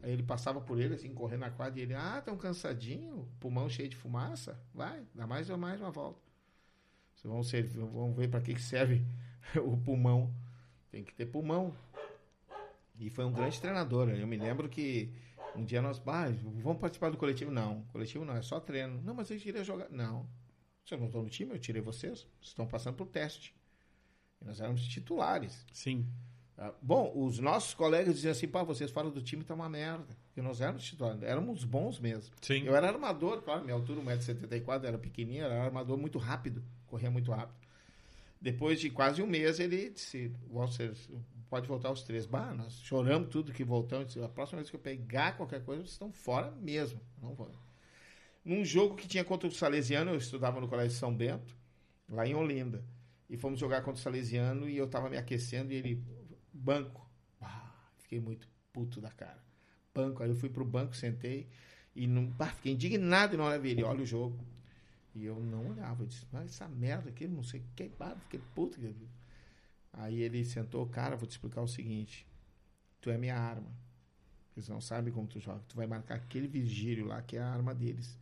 [0.00, 3.68] Aí ele passava por ele, assim, correndo na quadra, e ele, ah, tão cansadinho, pulmão
[3.68, 6.20] cheio de fumaça, vai, dá mais ou mais uma volta.
[7.14, 9.04] Vocês vão, ser, vão ver para que, serve
[9.60, 10.32] o pulmão.
[10.90, 11.74] Tem que ter pulmão.
[12.98, 14.08] E foi um grande treinador.
[14.08, 15.12] Eu me lembro que
[15.56, 16.26] um dia nós, ah,
[16.62, 17.50] vamos participar do coletivo?
[17.50, 19.02] Não, coletivo não, é só treino.
[19.02, 19.90] Não, mas eu queria jogar.
[19.90, 20.28] Não,
[20.84, 22.20] vocês não estão no time, eu tirei vocês.
[22.20, 23.54] Vocês estão passando por teste.
[24.40, 25.66] E nós éramos titulares.
[25.72, 26.06] Sim.
[26.58, 30.16] Ah, Bom, os nossos colegas diziam assim, pá, vocês fora do time tá uma merda.
[30.26, 32.34] Porque nós éramos titulares, éramos bons mesmo.
[32.42, 32.64] Sim.
[32.64, 37.30] Eu era armador, claro, minha altura 1,74m, era pequenininho, era armador muito rápido, corria muito
[37.30, 37.56] rápido.
[38.40, 40.94] Depois de quase um mês, ele disse, Walter,
[41.48, 42.26] pode voltar os três.
[42.26, 44.08] Bah, nós choramos tudo que voltamos.
[44.08, 47.00] Disse, a próxima vez que eu pegar qualquer coisa, vocês estão fora mesmo.
[47.20, 47.50] Não vou.
[48.44, 51.56] Num jogo que tinha contra o Salesiano, eu estudava no Colégio São Bento,
[52.08, 52.82] lá em Olinda.
[53.28, 56.02] E fomos jogar contra o Salesiano e eu tava me aquecendo e ele,
[56.58, 57.08] banco.
[57.40, 59.42] Ah, fiquei muito puto da cara.
[59.94, 60.22] Banco.
[60.22, 61.48] Aí eu fui pro banco, sentei
[61.94, 63.82] e não, bah, fiquei indignado na hora ele.
[63.82, 64.38] Olha o jogo.
[65.14, 66.02] E eu não olhava.
[66.02, 67.88] Eu disse, mas essa merda aqui, não sei o que.
[67.98, 68.78] bah, Fiquei puto.
[69.92, 72.24] Aí ele sentou, cara, vou te explicar o seguinte.
[73.00, 73.68] Tu é minha arma.
[74.56, 75.60] Eles não sabem como tu joga.
[75.68, 78.16] Tu vai marcar aquele vigílio lá, que é a arma deles.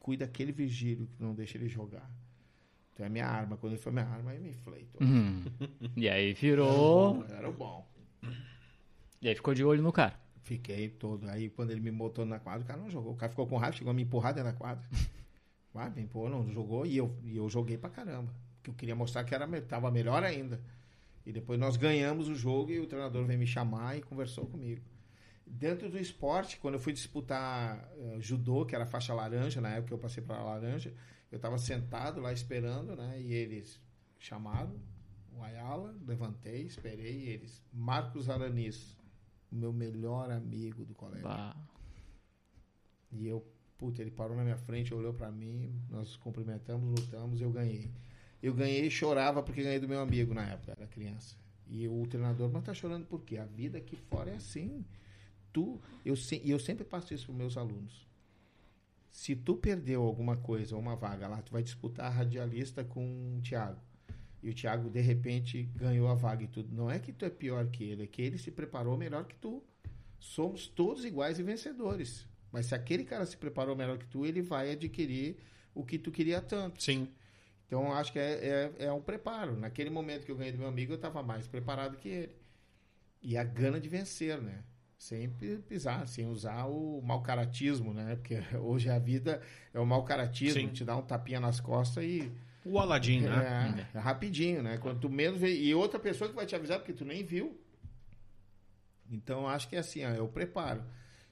[0.00, 2.10] Cuida daquele vigílio que não deixa ele jogar.
[2.96, 3.56] Tu é minha arma.
[3.58, 5.06] Quando ele foi minha arma, aí me infleitou.
[5.06, 5.44] Uhum.
[5.96, 7.24] E aí virou.
[7.28, 7.86] Era o bom.
[9.20, 10.18] E aí ficou de olho no cara.
[10.42, 11.28] Fiquei todo.
[11.28, 13.12] Aí quando ele me botou na quadra, o cara não jogou.
[13.12, 14.84] O cara ficou com raiva, chegou a me empurrar dentro da quadra.
[15.78, 16.86] Ah, me empurrou, não jogou.
[16.86, 18.34] E eu, e eu joguei pra caramba.
[18.56, 20.58] Porque eu queria mostrar que era, tava melhor ainda.
[21.26, 24.80] E depois nós ganhamos o jogo e o treinador veio me chamar e conversou comigo.
[25.46, 29.92] Dentro do esporte, quando eu fui disputar eh, judô, que era faixa laranja, na época
[29.92, 30.94] eu passei para laranja,
[31.36, 33.20] eu estava sentado lá esperando, né?
[33.20, 33.78] E eles
[34.18, 34.74] chamaram
[35.32, 37.62] o Ayala, levantei, esperei, e eles.
[37.72, 38.96] Marcos Aranis,
[39.52, 41.24] meu melhor amigo do colégio.
[41.24, 41.54] Bah.
[43.12, 47.40] E eu, puta, ele parou na minha frente, olhou pra mim, nós nos cumprimentamos, lutamos,
[47.40, 47.90] eu ganhei.
[48.42, 51.36] Eu ganhei e chorava porque ganhei do meu amigo na época, era criança.
[51.68, 53.36] E o treinador, mas tá chorando por quê?
[53.36, 54.84] A vida aqui fora é assim.
[55.52, 58.05] Tu, eu, e eu sempre passo isso pros meus alunos.
[59.16, 63.38] Se tu perdeu alguma coisa, ou uma vaga lá, tu vai disputar a radialista com
[63.38, 63.80] o Thiago.
[64.42, 66.76] E o Thiago, de repente, ganhou a vaga e tudo.
[66.76, 69.34] Não é que tu é pior que ele, é que ele se preparou melhor que
[69.34, 69.64] tu.
[70.20, 72.26] Somos todos iguais e vencedores.
[72.52, 75.38] Mas se aquele cara se preparou melhor que tu, ele vai adquirir
[75.74, 76.82] o que tu queria tanto.
[76.82, 77.08] Sim.
[77.66, 79.56] Então, eu acho que é, é, é um preparo.
[79.56, 82.36] Naquele momento que eu ganhei do meu amigo, eu estava mais preparado que ele.
[83.22, 84.62] E a gana de vencer, né?
[84.98, 88.16] Sem pi- pisar, sem usar o mau caratismo, né?
[88.16, 89.42] Porque hoje a vida
[89.74, 90.68] é o mau caratismo, Sim.
[90.68, 92.32] te dá um tapinha nas costas e
[92.64, 93.86] O Aladim, né?
[93.94, 94.78] é, é rapidinho, né?
[94.78, 95.40] Quando tu menos.
[95.42, 97.58] E outra pessoa que vai te avisar porque tu nem viu.
[99.10, 100.82] Então eu acho que é assim, ó, o preparo.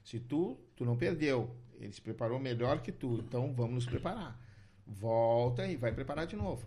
[0.03, 4.39] Se tu, tu não perdeu, ele se preparou melhor que tu, então vamos nos preparar.
[4.85, 6.65] Volta e vai preparar de novo.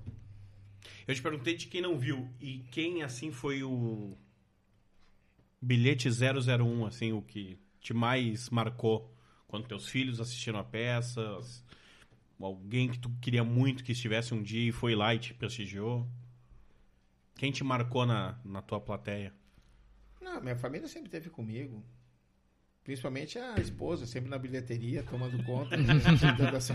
[1.07, 4.17] Eu te perguntei de quem não viu e quem, assim, foi o
[5.61, 9.15] bilhete 001, assim, o que te mais marcou
[9.47, 11.41] quando teus filhos assistiram a peça,
[12.41, 16.07] alguém que tu queria muito que estivesse um dia e foi lá e te prestigiou.
[17.37, 19.33] Quem te marcou na, na tua plateia?
[20.21, 21.83] Não, minha família sempre esteve comigo.
[22.85, 25.77] Principalmente a esposa, sempre na bilheteria, tomando conta.
[25.77, 25.95] né?
[26.57, 26.75] essa...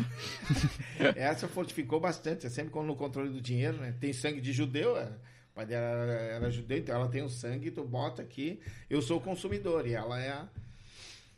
[1.15, 3.91] essa fortificou bastante, é sempre no controle do dinheiro, né?
[3.99, 5.11] Tem sangue de judeu, é.
[5.53, 8.59] O pai dela era, era judeu, então ela tem o sangue, tu bota aqui.
[8.89, 10.47] Eu sou o consumidor e ela é a.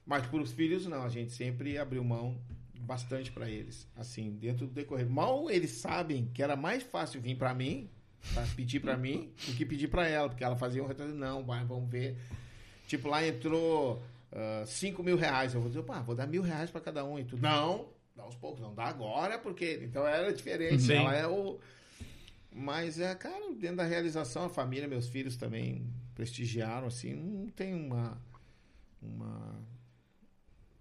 [0.06, 2.38] Mas para os filhos, não, a gente sempre abriu mão
[2.80, 3.86] bastante para eles.
[3.94, 5.10] Assim, dentro do decorrer.
[5.10, 7.90] Mal eles sabem que era mais fácil vir para mim,
[8.34, 11.14] pra pedir para mim, do que pedir para ela, porque ela fazia um retorno.
[11.14, 12.16] Não, vai, vamos ver.
[12.88, 14.02] Tipo, lá entrou
[14.66, 15.54] 5 mil reais.
[15.54, 17.20] Eu vou dizer, pá, vou dar mil reais para cada um.
[17.20, 19.82] E tu, não, dá aos poucos, não dá agora, porque.
[19.84, 20.84] Então era diferente.
[20.84, 20.94] Sim.
[20.94, 21.60] Ela é o.
[22.58, 27.76] Mas é, cara, dentro da realização, a família, meus filhos também prestigiaram, assim, não tem
[27.76, 28.18] uma.
[29.02, 29.62] Uma.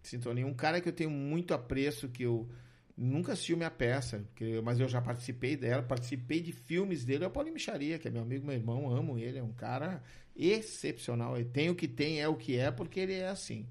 [0.00, 0.46] Sintonia.
[0.46, 2.48] Um cara que eu tenho muito apreço, que eu
[2.96, 4.24] nunca assisti minha peça,
[4.62, 8.10] mas eu já participei dela, participei de filmes dele, é o Paulinho Micharia, que é
[8.10, 10.00] meu amigo, meu irmão, amo ele, é um cara
[10.36, 11.36] excepcional.
[11.36, 13.66] Ele tem o que tem, é o que é, porque ele é assim.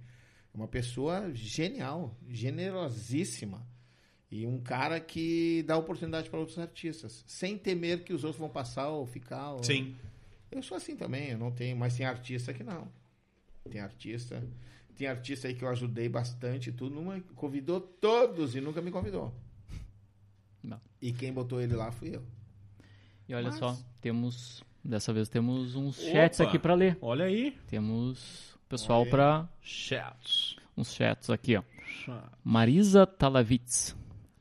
[0.54, 3.66] Uma pessoa genial, generosíssima.
[4.34, 8.50] E um cara que dá oportunidade para outros artistas, sem temer que os outros vão
[8.50, 9.52] passar ou ficar.
[9.52, 9.64] Ou...
[9.64, 9.96] Sim.
[10.52, 12.88] Eu sou assim também, eu não tenho, mas tem artista que não.
[13.70, 14.44] Tem artista,
[14.96, 18.90] tem artista aí que eu ajudei bastante, e tudo, numa, convidou todos e nunca me
[18.90, 19.32] convidou.
[20.64, 20.82] Não.
[21.00, 22.24] E quem botou ele lá fui eu.
[23.30, 24.64] E olha Mas- só, temos.
[24.84, 26.12] Dessa vez temos uns Opa!
[26.12, 26.98] chats aqui pra ler.
[27.00, 27.56] Olha aí.
[27.68, 29.48] Temos pessoal pra.
[29.62, 30.56] Chats.
[30.76, 31.64] Uns chats aqui, ó.
[32.44, 33.96] Marisa Talavitz.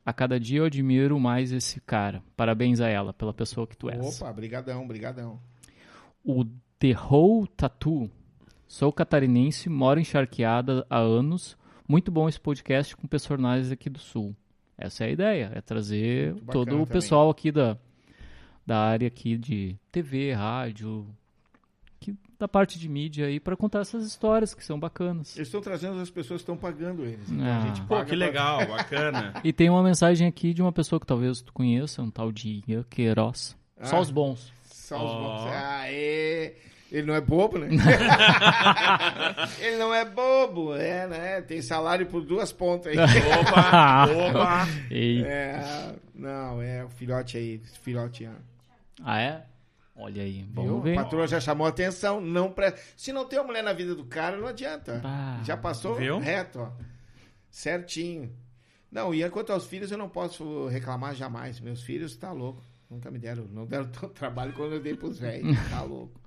[0.05, 2.21] A cada dia eu admiro mais esse cara.
[2.35, 4.21] Parabéns a ela pela pessoa que tu és.
[4.21, 5.39] Opa, brigadão, brigadão.
[6.23, 6.43] O
[6.77, 8.09] The Whole Tattoo.
[8.67, 11.57] Sou catarinense, moro em Charqueada há anos.
[11.87, 14.35] Muito bom esse podcast com personagens aqui do Sul.
[14.77, 16.85] Essa é a ideia, é trazer todo o também.
[16.87, 17.77] pessoal aqui da,
[18.65, 21.07] da área aqui de TV, rádio,
[22.43, 25.33] da parte de mídia aí para contar essas histórias que são bacanas.
[25.37, 27.29] Eles estão trazendo as pessoas que estão pagando eles.
[27.29, 27.57] Então Ah.
[27.63, 29.33] a gente Pô, que pra- legal, bacana.
[29.45, 32.61] E tem uma mensagem aqui de uma pessoa que talvez tu conheça, um tal de
[32.67, 33.55] Ian Queiroz.
[33.81, 33.99] Só Ah.
[34.01, 34.51] os bons.
[34.65, 35.19] Só os Ó.
[35.45, 35.51] bons.
[35.53, 36.53] Aê!
[36.91, 37.69] Ele não é bobo, né?
[39.59, 41.41] Ele não é bobo, é, né?
[41.41, 42.97] Tem salário por duas pontas aí.
[43.39, 44.67] Opa, opa.
[44.91, 45.23] Ei.
[45.23, 48.25] É, não, é o filhote aí, filhote.
[48.25, 48.35] ah.
[49.03, 49.43] Ah, é?
[49.95, 50.81] Olha aí, vamos Viu?
[50.81, 50.97] ver.
[50.97, 52.19] A patroa já chamou a atenção.
[52.19, 52.73] Não pre...
[52.97, 55.01] Se não tem uma mulher na vida do cara, não adianta.
[55.03, 56.17] Ah, já passou viu?
[56.19, 56.71] reto, ó.
[57.51, 58.31] Certinho.
[58.91, 61.59] Não, e quanto aos filhos, eu não posso reclamar jamais.
[61.59, 62.61] Meus filhos, tá louco.
[62.89, 63.45] Nunca me deram.
[63.45, 65.55] Não deram tanto trabalho quando eu dei pros velhos.
[65.69, 66.19] Tá louco.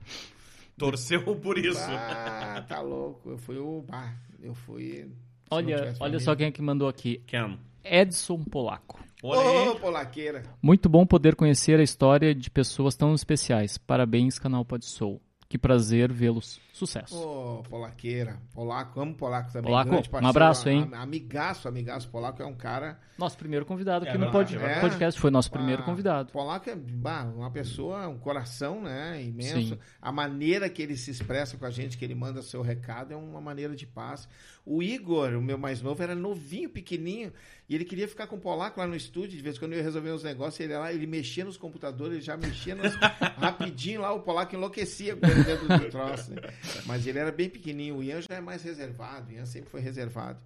[0.77, 1.81] Torceu por isso.
[1.81, 3.31] Ah, tá louco.
[3.31, 3.83] Eu fui o.
[3.83, 5.05] Bah, eu fui.
[5.05, 5.11] se
[5.51, 6.21] Olha, olha família.
[6.21, 7.19] só quem é que mandou aqui.
[7.27, 7.59] Ken.
[7.85, 9.01] Edson Polaco.
[9.23, 10.43] Olha Ô, polaqueira.
[10.63, 13.79] Muito bom poder conhecer a história de pessoas tão especiais.
[13.79, 15.21] Parabéns, canal Pod Soul.
[15.49, 16.61] Que prazer vê-los.
[16.73, 17.17] Sucesso.
[17.17, 18.37] Ô, polaqueira.
[18.53, 19.71] Polaco, amo polaco também.
[19.71, 20.83] Polaco, grande um parceiro, abraço, hein?
[20.93, 22.09] am- Amigaço, amigaço.
[22.09, 22.99] Polaco é um cara...
[23.17, 26.33] Nosso primeiro convidado É aqui no verdade, pod- é podcast foi nosso primeiro Ah, convidado.
[26.33, 29.23] Polaco é bah, uma pessoa, um coração, né?
[29.23, 29.75] Imenso.
[29.75, 29.79] Sim.
[30.03, 33.17] A maneira que ele se expressa com a gente, que ele manda seu recado, é
[33.17, 34.29] uma maneira de paz.
[34.67, 37.33] O Igor, o meu mais novo, era novinho, pequenininho,
[37.69, 39.37] e ele queria ficar com o Polaco lá no estúdio.
[39.37, 41.57] De vez em quando eu ia resolver uns negócios, ele ia lá, ele mexia nos
[41.57, 42.77] computadores, ele já mexia
[43.39, 46.33] rapidinho lá, o Polaco enlouquecia com ele dentro do troço.
[46.33, 46.41] né?
[46.85, 47.99] Mas ele era bem pequenininho.
[47.99, 50.41] O Ian já é mais reservado, o Ian sempre foi reservado.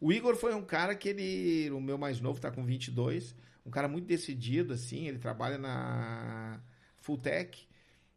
[0.00, 3.34] O Igor foi um cara que ele, o meu mais novo, tá com 22,
[3.66, 6.60] um cara muito decidido, assim, ele trabalha na
[7.00, 7.67] Fulltech,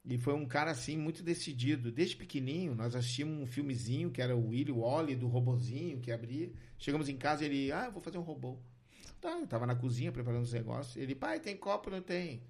[0.04, 1.92] e foi um cara, assim, muito decidido.
[1.92, 6.52] Desde pequenininho, nós assistimos um filmezinho, que era o Willy Wally, do robozinho, que abria.
[6.78, 8.58] Chegamos em casa, ele, ah, eu vou fazer um robô.
[9.20, 10.98] Tá, eu tava na cozinha preparando os negócios.
[10.98, 11.92] Ele, pai, tem copo?
[11.92, 12.42] Não tem.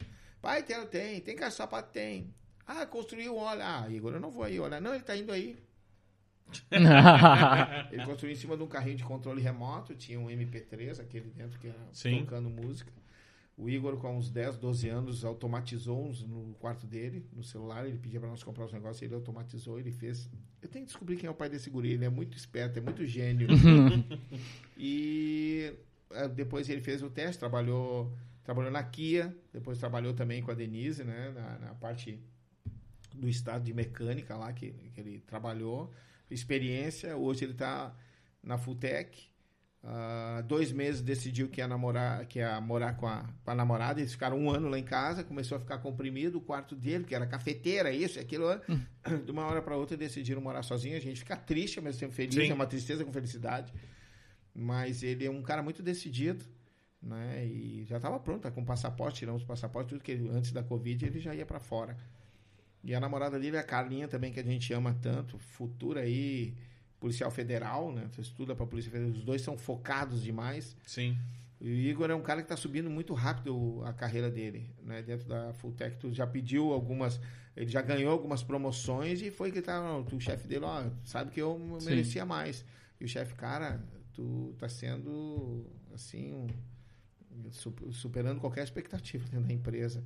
[0.42, 1.20] Pai, tem, tem.
[1.20, 1.92] Tem caixa sapato?
[1.92, 2.34] Tem.
[2.66, 3.82] Ah, construiu, olha.
[3.82, 4.80] Ah, Igor, eu não vou aí, olha.
[4.80, 5.58] Não, ele tá indo aí.
[7.92, 11.58] Ele construiu em cima de um carrinho de controle remoto, tinha um MP3, aquele dentro
[11.58, 12.26] que era Sim.
[12.26, 12.92] tocando música.
[13.58, 17.86] O Igor, com uns 10, 12 anos, automatizou uns no quarto dele, no celular.
[17.86, 20.30] Ele pedia para nós comprar os negócios, ele automatizou, ele fez.
[20.62, 22.82] Eu tenho que descobrir quem é o pai desse guri, ele é muito esperto, é
[22.82, 23.48] muito gênio.
[24.78, 25.74] e
[26.12, 30.54] eh, depois ele fez o teste, trabalhou, trabalhou na Kia, depois trabalhou também com a
[30.54, 32.20] Denise, né, na, na parte
[33.14, 35.92] do estado de mecânica lá que, que ele trabalhou,
[36.30, 37.16] experiência.
[37.18, 37.96] Hoje ele está
[38.42, 39.31] na Fulltech.
[39.84, 44.00] Ah, dois meses decidiu que ia namorar, que ia morar com a, com a namorada.
[44.00, 45.24] Eles ficaram um ano lá em casa.
[45.24, 48.48] Começou a ficar comprimido o quarto dele, que era cafeteira, isso e aquilo.
[49.26, 50.96] De uma hora para outra decidiram morar sozinho.
[50.96, 52.36] A gente fica triste, ao mesmo tempo feliz.
[52.36, 52.52] Sim.
[52.52, 53.74] É uma tristeza com felicidade.
[54.54, 56.46] Mas ele é um cara muito decidido.
[57.02, 57.46] Né?
[57.48, 60.62] E já estava pronto, tá com passaporte, tiramos o passaporte, tudo que ele, antes da
[60.62, 61.98] Covid ele já ia para fora.
[62.84, 66.56] E a namorada dele é a Carlinha também, que a gente ama tanto, futura aí,
[67.02, 68.08] policial federal, né?
[68.12, 70.78] Você estuda pra Polícia Federal, os dois são focados demais.
[70.86, 71.18] Sim.
[71.60, 75.02] E o Igor é um cara que está subindo muito rápido a carreira dele, né?
[75.02, 77.20] Dentro da Fulltech, tu já pediu algumas,
[77.58, 81.42] ele já ganhou algumas promoções e foi que tá, o chefe dele, ó, sabe que
[81.42, 81.90] eu Sim.
[81.90, 82.64] merecia mais.
[83.00, 89.54] E o chefe, cara, tu tá sendo, assim, um- su- superando qualquer expectativa dentro da
[89.54, 90.04] empresa.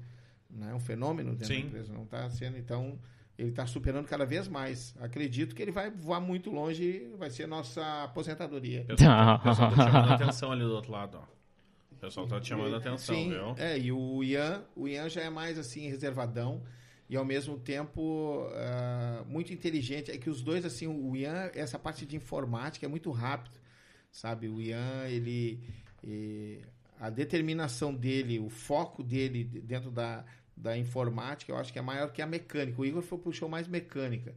[0.50, 1.62] Não é um fenômeno dentro Sim.
[1.62, 2.98] da empresa, não está sendo, então,
[3.38, 4.96] ele está superando cada vez mais.
[5.00, 8.84] Acredito que ele vai voar muito longe, vai ser nossa aposentadoria.
[8.84, 11.36] O pessoal, tá- pessoal tá chamando a atenção ali do outro lado, ó.
[11.92, 13.56] O pessoal tá te chamando a atenção, Sim, viu?
[13.58, 16.62] É, e o Ian, o Ian já é mais assim reservadão
[17.10, 20.12] e ao mesmo tempo ah, muito inteligente.
[20.12, 23.58] É que os dois assim, o Ian, essa parte de informática é muito rápido,
[24.12, 24.48] sabe?
[24.48, 25.64] O Ian, ele
[26.06, 26.62] eh,
[27.00, 30.24] a determinação dele, o foco dele dentro da,
[30.56, 32.82] da informática, eu acho que é maior que a mecânica.
[32.82, 34.34] O Igor foi, puxou mais mecânica.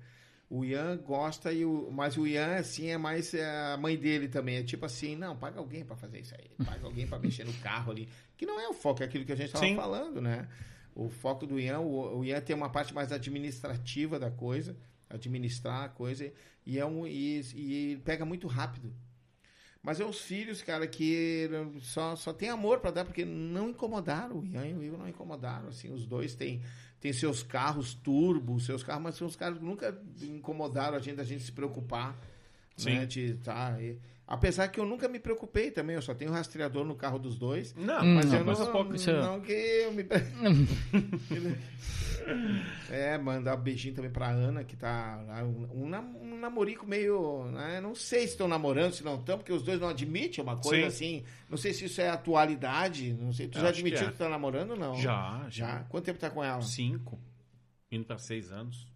[0.51, 4.29] O Ian gosta, e o, mas o Ian, assim, é mais é, a mãe dele
[4.29, 4.57] também.
[4.57, 6.49] É tipo assim, não, paga alguém para fazer isso aí.
[6.65, 8.09] Paga alguém para mexer no carro ali.
[8.37, 10.49] Que não é o foco, é aquilo que a gente estava falando, né?
[10.95, 14.75] O foco do Ian, o, o Ian tem uma parte mais administrativa da coisa,
[15.09, 16.33] administrar a coisa,
[16.65, 18.93] e, é um, e, e pega muito rápido.
[19.89, 21.49] Mas é os filhos, cara, que
[21.81, 24.41] só, só tem amor para dar, porque não incomodaram.
[24.41, 25.69] O Ian e o Igor não incomodaram.
[25.69, 26.61] Assim, os dois têm,
[27.01, 31.19] têm seus carros turbo, seus carros, mas são os caras que nunca incomodaram a gente,
[31.23, 32.15] a gente se preocupar.
[32.77, 32.97] Sim.
[32.97, 36.85] Né, de, tá, e- apesar que eu nunca me preocupei também, eu só tenho rastreador
[36.85, 37.75] no carro dos dois.
[37.75, 40.05] Não, Hum, Mas não, eu mas não, pouco, isso é- não que eu me.
[42.91, 47.45] é, mandar um beijinho também pra Ana, que tá um, um, nam- namorico meio.
[47.47, 50.57] Né, não sei se estão namorando, se não estão, porque os dois não admitem uma
[50.57, 51.25] coisa assim.
[51.49, 53.13] Não sei se isso é atualidade.
[53.15, 53.49] Não sei.
[53.49, 54.13] Tu Eu já acho que admitiu é.
[54.13, 54.95] que, tá namorando ou não?
[54.97, 55.67] Já, já.
[55.69, 55.79] Já.
[55.89, 56.61] Quanto tempo tá com ela?
[56.63, 57.19] Cinco.
[57.91, 58.87] Indo pra seis anos.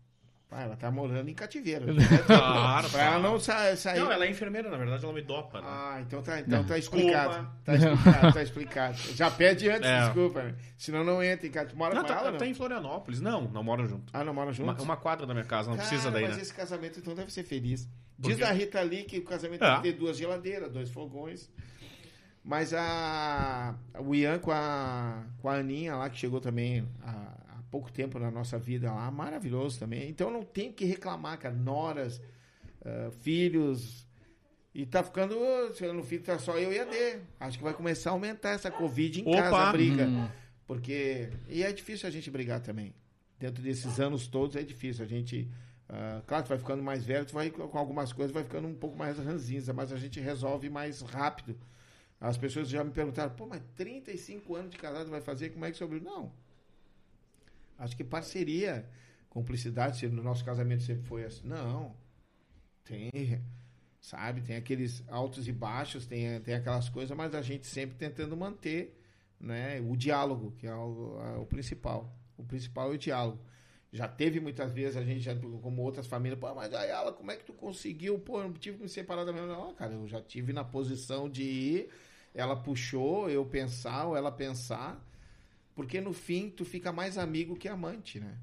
[0.54, 1.86] Ah, ela tá morando em cativeiro.
[2.26, 3.98] Claro, pra ela não sa sair.
[4.00, 5.66] Não, ela é enfermeira, na verdade, ela me dopa, né?
[5.68, 7.48] Ah, então tá, então tá explicado.
[7.64, 7.64] Desculpa.
[7.64, 8.98] Tá explicado, tá explicado.
[9.14, 10.04] Já pede antes, É.
[10.04, 10.42] desculpa.
[10.42, 10.54] né?
[10.76, 11.50] Senão não entra em.
[11.50, 12.38] Tu mora não, com tá, ela, não?
[12.38, 13.20] tá em Florianópolis.
[13.20, 14.10] Não, não moram junto.
[14.12, 14.82] Ah, não mora Uma, junto?
[14.82, 16.42] uma quadra da minha casa, não Cara, precisa daí, mas né?
[16.42, 17.88] esse casamento então deve ser feliz.
[18.18, 18.44] Diz quê?
[18.44, 19.66] a Rita ali que o casamento É.
[19.72, 21.50] tem que ter duas geladeiras, dois fogões.
[22.44, 27.32] Mas a, o Ian com a, com a Aninha lá, que chegou também há
[27.72, 30.10] pouco tempo na nossa vida lá, maravilhoso também.
[30.10, 31.54] Então não tem o que reclamar, cara.
[31.54, 32.20] Noras,
[32.84, 34.06] ah, filhos.
[34.74, 35.36] E tá ficando,
[35.94, 37.18] no filho tá só eu e a D.
[37.40, 39.42] Acho que vai começar a aumentar essa Covid em Opa!
[39.42, 40.06] casa, a briga.
[40.06, 40.28] Hum.
[40.66, 41.30] Porque.
[41.48, 42.94] E é difícil a gente brigar também.
[43.38, 45.04] Dentro desses anos todos é difícil.
[45.04, 45.50] A gente.
[45.88, 48.74] ah, claro, tu vai ficando mais velho, tu vai com algumas coisas, vai ficando um
[48.74, 51.56] pouco mais ranzinza, mas a gente resolve mais rápido.
[52.20, 55.70] As pessoas já me perguntaram, pô, mas 35 anos de casado vai fazer, como é
[55.72, 56.32] que sobre Não.
[57.82, 58.88] Acho que parceria,
[59.28, 61.48] cumplicidade, no nosso casamento sempre foi assim.
[61.48, 61.96] Não.
[62.84, 63.42] Tem,
[64.00, 68.36] sabe, tem aqueles altos e baixos, tem, tem aquelas coisas, mas a gente sempre tentando
[68.36, 68.96] manter
[69.40, 72.16] né, o diálogo, que é o, é o principal.
[72.36, 73.40] O principal é o diálogo.
[73.92, 77.36] Já teve muitas vezes a gente, já, como outras famílias, pô, mas ela, como é
[77.36, 78.16] que tu conseguiu?
[78.20, 79.58] Pô, eu não tive que me separar da minha mulher.
[79.58, 81.88] Não, cara, eu já tive na posição de ir,
[82.32, 85.04] ela puxou, eu pensar, ou ela pensar,
[85.74, 88.36] porque no fim tu fica mais amigo que amante, né?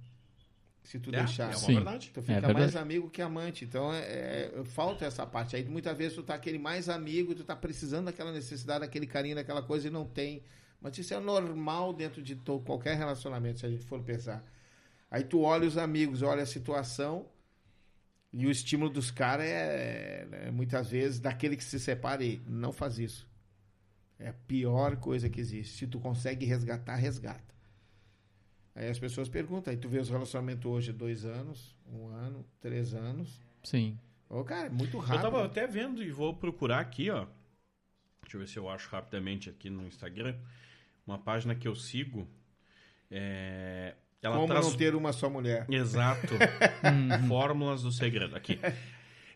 [0.83, 1.43] Se tu É, deixar.
[1.45, 1.75] é uma Sim.
[1.75, 2.11] verdade.
[2.13, 2.53] Tu É fica verdade.
[2.59, 3.65] mais amigo que amante.
[3.65, 5.55] Então, é, é, falta essa parte.
[5.55, 9.35] Aí, muitas vezes, tu tá aquele mais amigo, tu tá precisando daquela necessidade, daquele carinho,
[9.35, 10.43] daquela coisa e não tem.
[10.81, 14.43] Mas isso é normal dentro de to- qualquer relacionamento, se a gente for pensar.
[15.11, 17.27] Aí tu olha os amigos, olha a situação
[18.33, 22.71] e o estímulo dos caras é, é, muitas vezes, daquele que se separa e não
[22.71, 23.28] faz isso.
[24.19, 25.77] É a pior coisa que existe.
[25.77, 27.55] Se tu consegue resgatar, resgata.
[28.75, 32.93] Aí as pessoas perguntam, aí tu vê os relacionamentos hoje, dois anos, um ano, três
[32.93, 33.41] anos.
[33.63, 33.97] Sim.
[34.29, 35.21] Ô, cara, é muito Eu rápido.
[35.21, 37.25] tava até vendo e vou procurar aqui, ó.
[38.21, 40.35] Deixa eu ver se eu acho rapidamente aqui no Instagram.
[41.07, 42.27] Uma página que eu sigo.
[43.09, 43.95] É...
[44.21, 45.65] Ela Como traz não ter uma só mulher?
[45.69, 46.35] Exato.
[47.27, 48.35] Fórmulas do segredo.
[48.35, 48.59] Aqui.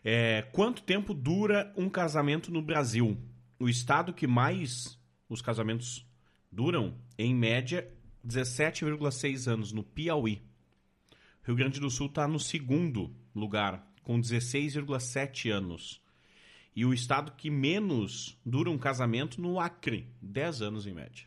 [0.04, 3.18] É, quanto tempo dura um casamento no Brasil?
[3.58, 6.06] O estado que mais os casamentos
[6.50, 7.90] duram, em média,
[8.26, 10.42] 17,6 anos, no Piauí.
[11.42, 16.00] Rio Grande do Sul está no segundo lugar, com 16,7 anos.
[16.74, 21.26] E o estado que menos dura um casamento, no Acre, 10 anos em média.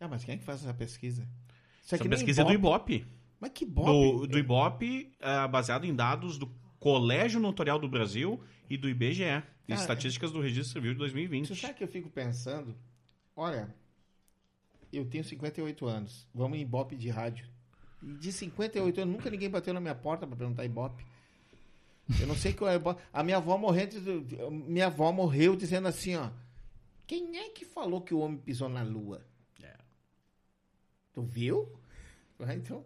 [0.00, 1.22] Ah, mas quem é que faz essa pesquisa?
[1.22, 3.06] Isso Essa aqui nem pesquisa é do Ibope.
[3.38, 4.20] Mas que Ibope?
[4.20, 6.46] do, do Ibope, ah, baseado em dados do
[6.78, 11.48] Colégio Notarial do Brasil e do IBGE, Cara, estatísticas do Registro Civil de 2020.
[11.48, 12.76] Você sabe que eu fico pensando?
[13.34, 13.74] Olha,
[14.92, 16.28] eu tenho 58 anos.
[16.32, 17.48] Vamos em Ibope de rádio.
[18.00, 21.04] E de 58 anos, nunca ninguém bateu na minha porta para perguntar Ibope.
[22.20, 23.02] Eu não sei qual é Ibope.
[23.12, 24.00] A minha avó morrendo,
[24.50, 26.30] minha avó morreu dizendo assim, ó.
[27.08, 29.20] Quem é que falou que o homem pisou na lua?
[29.60, 29.76] É.
[31.12, 31.68] Tu viu?
[32.54, 32.84] Então,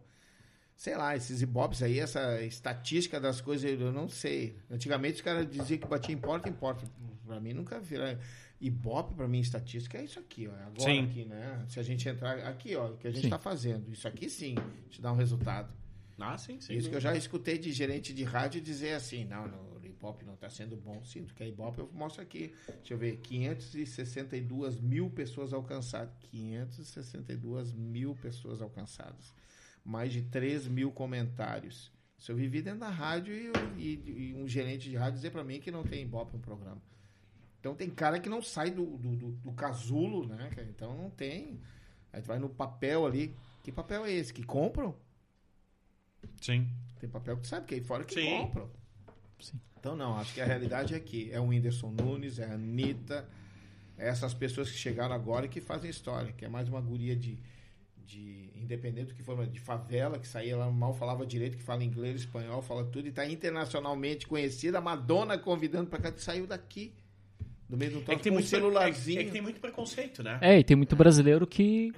[0.77, 4.57] sei lá, esses ibopes aí, essa estatística das coisas, eu não sei.
[4.70, 6.85] Antigamente os caras diziam que batia em porta em porta.
[7.27, 8.19] Pra mim nunca vira.
[8.61, 10.53] Ibope, pra mim, estatística é isso aqui, ó.
[10.53, 11.05] Agora Sim.
[11.05, 11.65] aqui, né?
[11.69, 13.28] Se a gente entrar aqui, ó, o que a gente Sim.
[13.31, 13.91] tá fazendo.
[13.93, 14.55] Isso aqui sim,
[14.89, 15.70] te dá um resultado.
[16.19, 16.75] Ah, sim, sim.
[16.75, 20.25] Isso que eu já escutei de gerente de rádio dizer assim, não, não o Ibope
[20.25, 21.03] não está sendo bom.
[21.05, 22.55] Sim, porque a Ibope eu mostro aqui.
[22.67, 26.15] Deixa eu ver, 562 mil pessoas alcançadas.
[26.31, 29.35] 562 mil pessoas alcançadas.
[29.84, 31.92] Mais de 3 mil comentários.
[32.16, 35.44] Isso eu vivi dentro da rádio e, e- e um gerente de rádio dizer para
[35.44, 36.80] mim que não tem Ibope no programa.
[37.60, 40.50] Então tem cara que não sai do, do, do- do casulo, né?
[40.70, 41.60] Então não tem.
[42.12, 43.34] Aí tu vai no papel ali.
[43.62, 44.32] Que papel é esse?
[44.32, 44.94] Que compram?
[46.40, 46.68] Sim.
[46.98, 48.30] Tem papel que tu sabe que é aí fora que Sim.
[48.38, 48.70] compram.
[49.40, 49.60] Sim.
[49.78, 53.28] Então não, acho que a realidade é que é o Whindersson Nunes, é a Anitta,
[53.98, 57.14] é essas pessoas que chegaram agora e que fazem história, que é mais uma guria
[57.14, 57.38] de,
[58.05, 61.83] de independente do que for, de favela, que saía lá mal falava direito, que fala
[61.84, 66.47] inglês, espanhol, fala tudo, e tá internacionalmente conhecida, a Madonna convidando pra cá, que saiu
[66.47, 66.92] daqui.
[67.68, 69.20] Do meio do É troço, que, tem com um muito, é, celularzinho.
[69.20, 70.39] é que tem muito preconceito, né?
[70.42, 71.92] É, e tem muito brasileiro que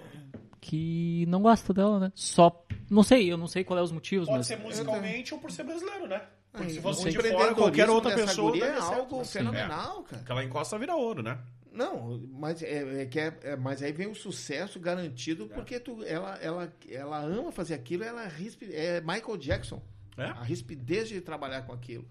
[0.61, 2.13] que não gosta dela, né?
[2.15, 5.39] Só, não sei, eu não sei qual é os motivos, Pode mas ser musicalmente ou
[5.39, 6.23] por ser brasileiro, né?
[6.51, 8.57] Porque Aí, se fosse de fora, qualquer outra pessoa.
[8.57, 9.25] é algo né?
[9.25, 10.17] fenomenal, cara.
[10.17, 10.25] É.
[10.25, 11.39] Aquela encosta vira ouro, né?
[11.77, 16.03] Não, mas é, é que é, é- mas aí vem o sucesso garantido porque tu,
[16.05, 19.83] ela, ela, ela ama fazer aquilo, ela é rispe- é Michael Jackson,
[20.17, 20.25] É?
[20.25, 22.05] a rispidez de trabalhar com aquilo.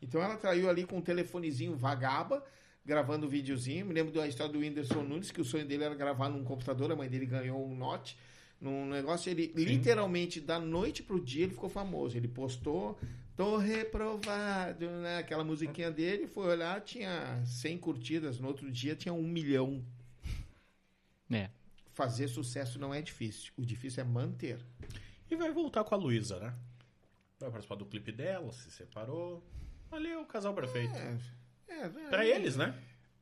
[0.00, 2.44] Então ela traiu ali com um telefonezinho vagaba,
[2.84, 3.86] gravando um videozinho.
[3.86, 6.90] Me lembro da história do Whindersson Nunes, que o sonho dele era gravar num computador,
[6.90, 8.18] a mãe dele ganhou um note.
[8.60, 12.16] Num negócio, ele literalmente, da noite pro dia, ele ficou famoso.
[12.16, 12.98] Ele postou,
[13.44, 15.18] tô reprovado, né?
[15.18, 18.38] Aquela musiquinha dele, foi olhar, tinha 100 curtidas.
[18.38, 19.84] No outro dia tinha um milhão.
[21.30, 21.50] é.
[21.94, 23.52] Fazer sucesso não é difícil.
[23.56, 24.58] O difícil é manter.
[25.30, 26.54] E vai voltar com a Luísa, né?
[27.38, 29.44] Vai participar do clipe dela, se separou.
[29.90, 30.94] Ali é o casal perfeito.
[30.96, 31.18] É,
[31.68, 32.74] é, Pra eles, né?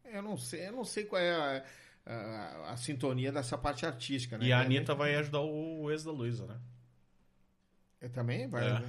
[0.05, 1.65] Eu não sei, eu não sei qual é a,
[2.07, 4.47] a- a sintonia dessa parte artística, né?
[4.47, 6.61] E a Realmente- Anitta vai ajudar o ex da Luísa, né?
[8.01, 8.69] É, também vai.
[8.69, 8.83] É.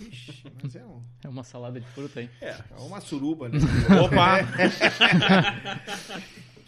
[0.00, 0.06] né?
[0.08, 2.30] Ixi, mas é, um- É uma salada de fruta aí.
[2.40, 2.50] É.
[2.50, 3.58] é uma suruba, né?
[4.04, 4.38] Opa!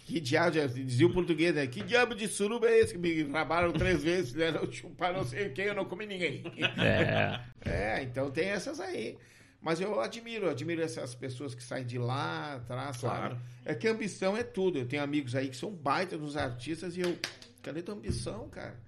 [0.07, 1.67] que diabo, dizia o português, né?
[1.67, 5.49] Que diabo de suruba é esse que me rabaram três vezes, fizeram chupar não sei
[5.51, 6.45] quem, eu não comi ninguém.
[6.79, 7.41] É.
[7.69, 9.19] É, então tem essas aí.
[9.61, 13.35] Mas eu admiro, eu admiro essas pessoas que saem de lá atrás, Claro.
[13.35, 13.41] sabe?
[13.65, 14.79] É que ambição é tudo.
[14.79, 17.19] Eu tenho amigos aí que são baita dos artistas e eu.
[17.63, 18.79] Cadê tua ambição, cara?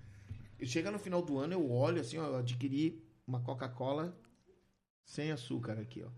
[0.61, 4.17] E chega no final do ano, eu olho assim, ó, eu adquiri uma Coca-Cola
[5.09, 6.11] sem açúcar aqui, ó.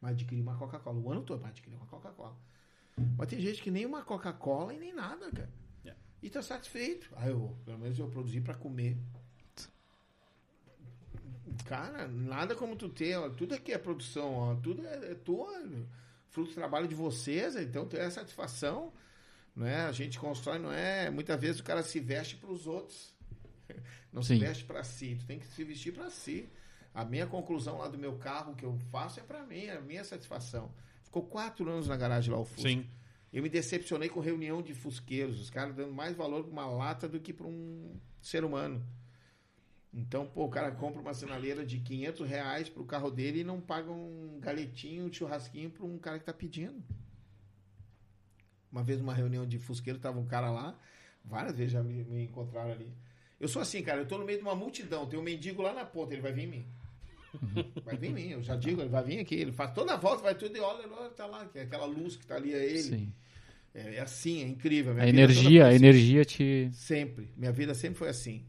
[0.00, 0.96] Mas adquiri uma Coca-Cola.
[1.00, 2.38] O ano todo, mas adquiri uma Coca-Cola.
[3.16, 5.50] Mas tem gente que nem uma Coca-Cola e nem nada, cara.
[5.84, 6.00] Yeah.
[6.22, 7.10] E tá satisfeito.
[7.16, 8.96] Aí eu, pelo menos eu produzi pra comer.
[11.64, 15.52] Cara, nada como tu ter, ó, tudo aqui é produção, ó, tudo é, é tua,
[16.28, 18.92] fruto do trabalho de vocês, então tem a satisfação,
[19.56, 19.82] não é?
[19.82, 21.10] A gente constrói, não é?
[21.10, 23.12] Muitas vezes o cara se veste para os outros,
[24.12, 24.40] não se Sim.
[24.40, 26.48] veste para si, tu tem que se vestir para si.
[26.98, 29.80] A minha conclusão lá do meu carro que eu faço é para mim, é a
[29.80, 30.68] minha satisfação.
[31.04, 32.68] Ficou quatro anos na garagem lá o Fusca.
[32.68, 32.84] Sim.
[33.32, 37.08] Eu me decepcionei com reunião de fusqueiros, os caras dando mais valor para uma lata
[37.08, 38.84] do que para um ser humano.
[39.94, 43.60] Então, pô, o cara compra uma sinaleira de 500 reais pro carro dele e não
[43.60, 46.82] paga um galetinho, um churrasquinho para um cara que tá pedindo.
[48.72, 50.76] Uma vez numa reunião de fusqueiro, tava um cara lá,
[51.24, 52.92] várias vezes já me, me encontraram ali.
[53.38, 55.72] Eu sou assim, cara, eu tô no meio de uma multidão, tem um mendigo lá
[55.72, 56.77] na ponta, ele vai vir em mim.
[57.84, 59.96] Vai vir em mim, eu já digo, ele vai vir aqui, ele faz toda a
[59.96, 62.52] volta, vai tudo e olha, olha, tá lá, que é aquela luz que tá ali,
[62.54, 62.82] é ele.
[62.82, 63.12] Sim.
[63.74, 64.94] É, é assim, é incrível.
[64.94, 65.76] Minha A toda energia, a assim.
[65.76, 66.70] energia te.
[66.72, 67.32] Sempre.
[67.36, 68.46] Minha vida sempre foi assim.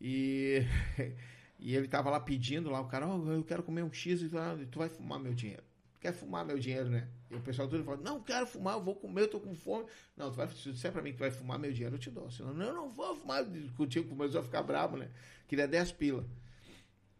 [0.00, 0.62] E,
[1.58, 4.28] e ele tava lá pedindo lá, o cara, "Ó, eu quero comer um X e
[4.28, 5.62] tu, vai fumar meu dinheiro.
[6.00, 7.08] Quer fumar meu dinheiro, né?
[7.30, 9.86] E o pessoal todo fala, não, quero fumar, eu vou comer, eu tô com fome.
[10.16, 11.98] Não, tu vai, se tu disser pra mim que tu vai fumar meu dinheiro, eu
[12.00, 12.28] te dou.
[12.30, 13.44] Senão, não, eu não vou fumar
[13.76, 15.08] contigo, começou a ficar bravo, né?
[15.46, 16.26] Queria 10 pila.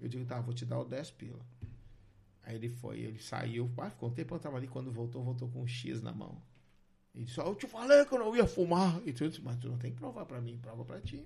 [0.02, 1.38] Eu digo, tá, vou te dar o 10 pila.
[2.42, 5.48] Aí ele foi, ele saiu, pá, ficou um tempo, eu tava ali, quando voltou, voltou
[5.48, 6.42] com um X na mão.
[7.14, 9.00] Ele disse, ó, eu te falei que eu não ia fumar.
[9.06, 11.24] E tu disse, mas tu não tem que provar pra mim, prova pra ti.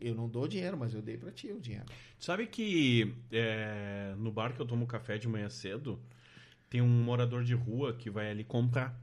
[0.00, 1.86] Eu não dou dinheiro, mas eu dei pra ti o dinheiro.
[2.18, 6.00] Sabe que é, no bar que eu tomo café de manhã cedo,
[6.70, 8.98] tem um morador de rua que vai ali comprar.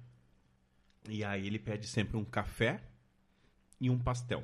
[1.07, 2.81] E aí ele pede sempre um café
[3.79, 4.43] e um pastel.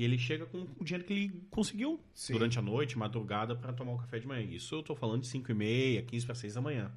[0.00, 2.32] E ele chega com o dinheiro que ele conseguiu Sim.
[2.32, 4.40] durante a noite, madrugada, para tomar o café de manhã.
[4.40, 6.90] Isso eu tô falando de 5 e meia, 15 para 6 da manhã.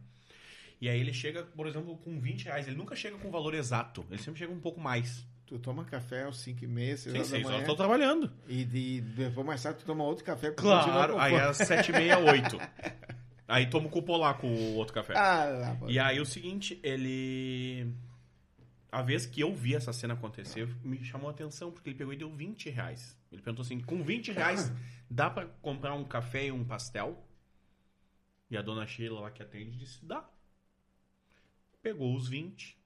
[0.80, 2.66] E aí ele chega, por exemplo, com 20 reais.
[2.66, 4.06] Ele nunca chega com o valor exato.
[4.10, 5.28] Ele sempre chega um pouco mais.
[5.46, 7.64] Tu toma café às 5 e meia, 6 Sim, horas da 6 horas manhã.
[7.66, 8.32] eu tô trabalhando.
[8.48, 10.52] E, de, depois mais tarde tu toma outro café.
[10.52, 12.58] Claro, aí às 7 e meia, 8.
[13.46, 15.14] Aí tomo cupom lá com o outro café.
[15.18, 15.92] Ah, lá.
[15.92, 17.86] E aí o seguinte, ele.
[18.94, 22.14] A vez que eu vi essa cena acontecer, me chamou a atenção, porque ele pegou
[22.14, 23.20] e deu 20 reais.
[23.32, 24.72] Ele perguntou assim: com 20 reais
[25.10, 27.28] dá pra comprar um café e um pastel?
[28.52, 30.30] E a dona Sheila lá que atende disse: dá.
[31.82, 32.78] Pegou os 20,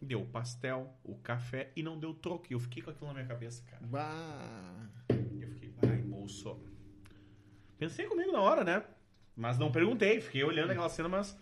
[0.00, 2.46] deu o pastel, o café e não deu troco.
[2.48, 3.86] E eu fiquei com aquilo na minha cabeça, cara.
[3.86, 4.88] Bah.
[5.10, 6.58] Eu fiquei, vai, bolso.
[7.78, 8.82] Pensei comigo na hora, né?
[9.36, 11.38] Mas não perguntei, fiquei olhando aquela cena, mas.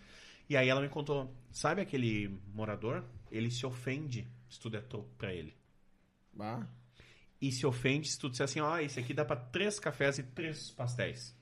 [0.48, 3.04] E aí ela me contou: sabe aquele morador?
[3.30, 5.54] Ele se ofende se tu der troco pra ele.
[6.32, 6.66] Bah.
[7.40, 10.22] E se ofende se tu disser assim: ó, esse aqui dá pra três cafés e
[10.22, 11.36] três pastéis.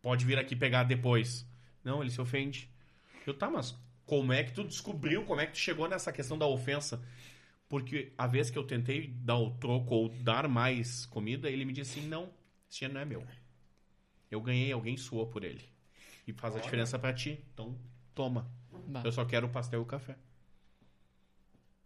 [0.00, 1.46] Pode vir aqui pegar depois.
[1.84, 2.70] Não, ele se ofende.
[3.26, 3.76] Eu, tá, mas
[4.06, 7.02] como é que tu descobriu, como é que tu chegou nessa questão da ofensa?
[7.68, 11.72] Porque a vez que eu tentei dar o troco ou dar mais comida, ele me
[11.72, 12.30] disse assim: não,
[12.68, 13.26] esse dinheiro não é meu.
[14.30, 15.62] Eu ganhei, alguém suou por ele.
[16.26, 16.64] E faz a Olha.
[16.64, 17.44] diferença pra ti.
[17.52, 17.78] Então,
[18.14, 18.50] toma.
[18.88, 19.02] Bah.
[19.04, 20.16] Eu só quero o pastel e o café.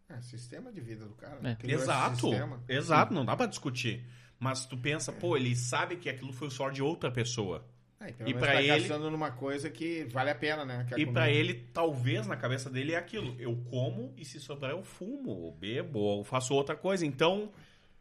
[0.09, 1.39] É, sistema de vida do cara.
[1.43, 1.55] É.
[1.57, 2.20] Criou esse Exato.
[2.31, 2.62] sistema.
[2.68, 4.05] Exato, não dá pra discutir.
[4.39, 7.65] Mas tu pensa, pô, ele sabe que aquilo foi o suor de outra pessoa.
[7.99, 10.86] É, e pra tá ele- gastando numa coisa que vale a pena, né?
[10.93, 13.35] é E pra ele, talvez na cabeça dele é aquilo.
[13.41, 17.07] Eu como e se sobrar eu fumo, ou bebo, ou faço outra coisa.
[17.07, 17.51] Então,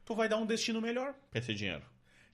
[0.03, 1.83] tu vai dar um destino melhor pra esse dinheiro.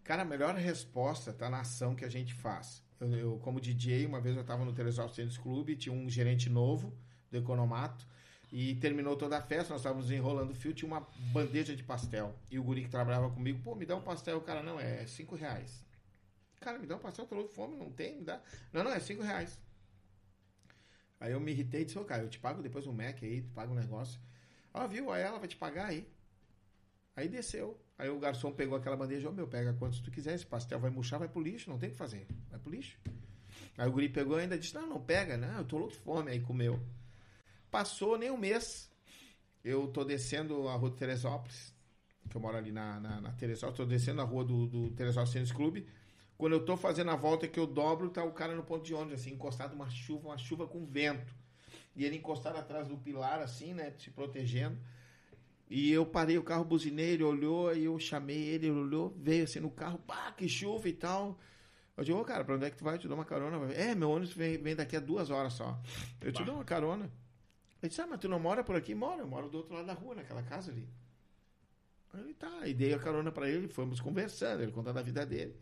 [0.03, 2.83] Cara, a melhor resposta tá na ação que a gente faz.
[2.99, 6.49] Eu, eu, como DJ, uma vez eu tava no Teresópolis Tênis Clube, tinha um gerente
[6.49, 6.97] novo
[7.29, 8.07] do Economato,
[8.51, 12.35] e terminou toda a festa, nós estávamos enrolando o fio, tinha uma bandeja de pastel.
[12.49, 14.37] E o guri que trabalhava comigo, pô, me dá um pastel.
[14.37, 15.83] O cara, não, é cinco reais.
[16.59, 18.41] Cara, me dá um pastel, tô louco fome, não tem, me dá.
[18.73, 19.57] Não, não, é cinco reais.
[21.19, 23.41] Aí eu me irritei e disse, ô cara, eu te pago depois um Mac aí,
[23.41, 24.19] tu paga um negócio.
[24.73, 25.11] Ah, viu?
[25.11, 26.05] Aí ela vai te pagar aí.
[27.15, 27.79] Aí desceu.
[27.97, 30.89] Aí o garçom pegou aquela bandeja, ô meu, pega quantos tu quiser, esse pastel vai
[30.89, 32.27] murchar, vai pro lixo, não tem o que fazer.
[32.49, 32.97] Vai pro lixo.
[33.77, 35.99] Aí o guri pegou e ainda disse, não, não pega, não, eu tô louco de
[35.99, 36.31] fome.
[36.31, 36.79] Aí comeu.
[37.71, 38.91] Passou nem um mês,
[39.63, 41.73] eu tô descendo a rua de Teresópolis,
[42.29, 45.31] que eu moro ali na, na, na Teresópolis, tô descendo a rua do, do Teresópolis
[45.33, 45.87] Tênis Clube.
[46.37, 48.93] Quando eu tô fazendo a volta que eu dobro, tá o cara no ponto de
[48.93, 51.33] ônibus, assim, encostado uma chuva, uma chuva com vento.
[51.95, 54.77] E ele encostado atrás do pilar, assim, né, se protegendo.
[55.69, 59.45] E eu parei o carro, buzinei, ele olhou, aí eu chamei ele, ele olhou, veio
[59.45, 61.39] assim no carro, pá, que chuva e tal.
[61.95, 62.95] Eu digo, ô cara, pra onde é que tu vai?
[62.95, 63.71] Eu te dou uma carona.
[63.73, 65.79] É, meu ônibus vem, vem daqui a duas horas só.
[66.19, 66.45] Eu te Bah.
[66.45, 67.09] dou uma carona.
[67.81, 68.93] Ele disse, ah, mas tu não mora por aqui?
[68.93, 70.87] Mora, eu moro do outro lado da rua, naquela casa ali.
[72.13, 75.55] Aí tá, e dei a carona pra ele, fomos conversando, ele contando a vida dele.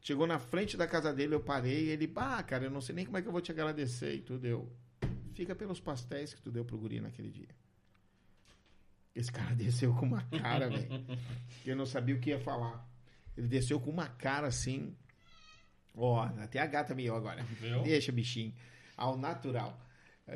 [0.00, 2.94] Chegou na frente da casa dele, eu parei, e ele, bah, cara, eu não sei
[2.94, 4.46] nem como é que eu vou te agradecer e tudo.
[4.46, 4.70] Eu,
[5.34, 7.48] fica pelos pastéis que tu deu pro guri naquele dia.
[9.14, 11.06] Esse cara desceu com uma cara, velho.
[11.64, 12.86] Eu não sabia o que ia falar.
[13.36, 14.96] Ele desceu com uma cara assim.
[15.94, 17.42] Ó, até a gata miou agora.
[17.42, 17.82] Viu?
[17.82, 18.54] Deixa, bichinho.
[18.96, 19.80] Ao natural.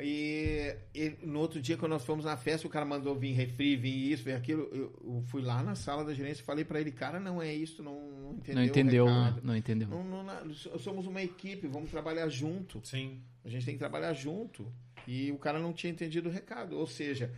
[0.01, 3.75] E, e no outro dia, quando nós fomos na festa, o cara mandou vir refri,
[3.75, 4.63] vir isso, vir aquilo.
[4.71, 7.51] Eu, eu fui lá na sala da gerência e falei pra ele, cara, não é
[7.53, 8.55] isso, não, não entendeu.
[8.55, 9.41] Não o entendeu, recado.
[9.43, 9.87] não entendeu.
[9.87, 12.79] Não, não, não, somos uma equipe, vamos trabalhar junto.
[12.85, 13.23] Sim.
[13.43, 14.71] A gente tem que trabalhar junto.
[15.07, 16.77] E o cara não tinha entendido o recado.
[16.77, 17.33] Ou seja,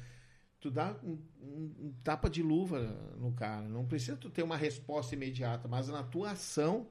[0.59, 2.80] tu dá um, um- um tapa de luva
[3.17, 3.65] no cara.
[3.69, 6.88] Não precisa tu ter uma resposta imediata, mas na tua ação,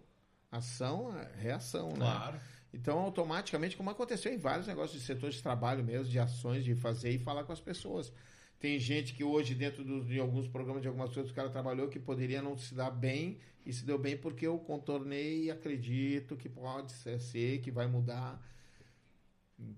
[0.50, 1.96] ação é reação, né?
[1.96, 2.40] Claro.
[2.72, 6.74] Então, automaticamente, como aconteceu em vários negócios de setores de trabalho mesmo, de ações, de
[6.74, 8.12] fazer e falar com as pessoas.
[8.60, 11.88] Tem gente que hoje, dentro dos- de alguns programas, de algumas coisas o cara trabalhou,
[11.88, 16.36] que poderia não se dar bem e se deu bem porque eu contornei e acredito
[16.36, 18.40] que pode ser, que vai mudar.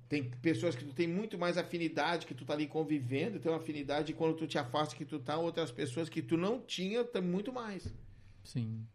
[0.08, 3.58] Tem pessoas que tu tem muito mais afinidade, que tu tá ali convivendo, tem uma
[3.58, 7.04] afinidade, e quando tu te afasta que tu tá, outras pessoas que tu não tinha,
[7.04, 7.92] tem muito mais.
[8.44, 8.86] Sim.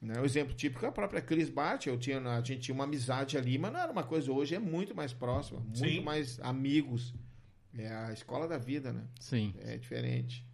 [0.00, 0.20] Né?
[0.20, 1.86] O exemplo típico é a própria Cris Bart.
[1.86, 4.30] Eu tinha, a gente tinha uma amizade ali, mas não era uma coisa.
[4.32, 6.00] Hoje é muito mais próxima, muito Sim.
[6.00, 7.12] mais amigos.
[7.76, 9.04] É a escola da vida, né?
[9.20, 9.52] Sim.
[9.60, 10.44] É diferente.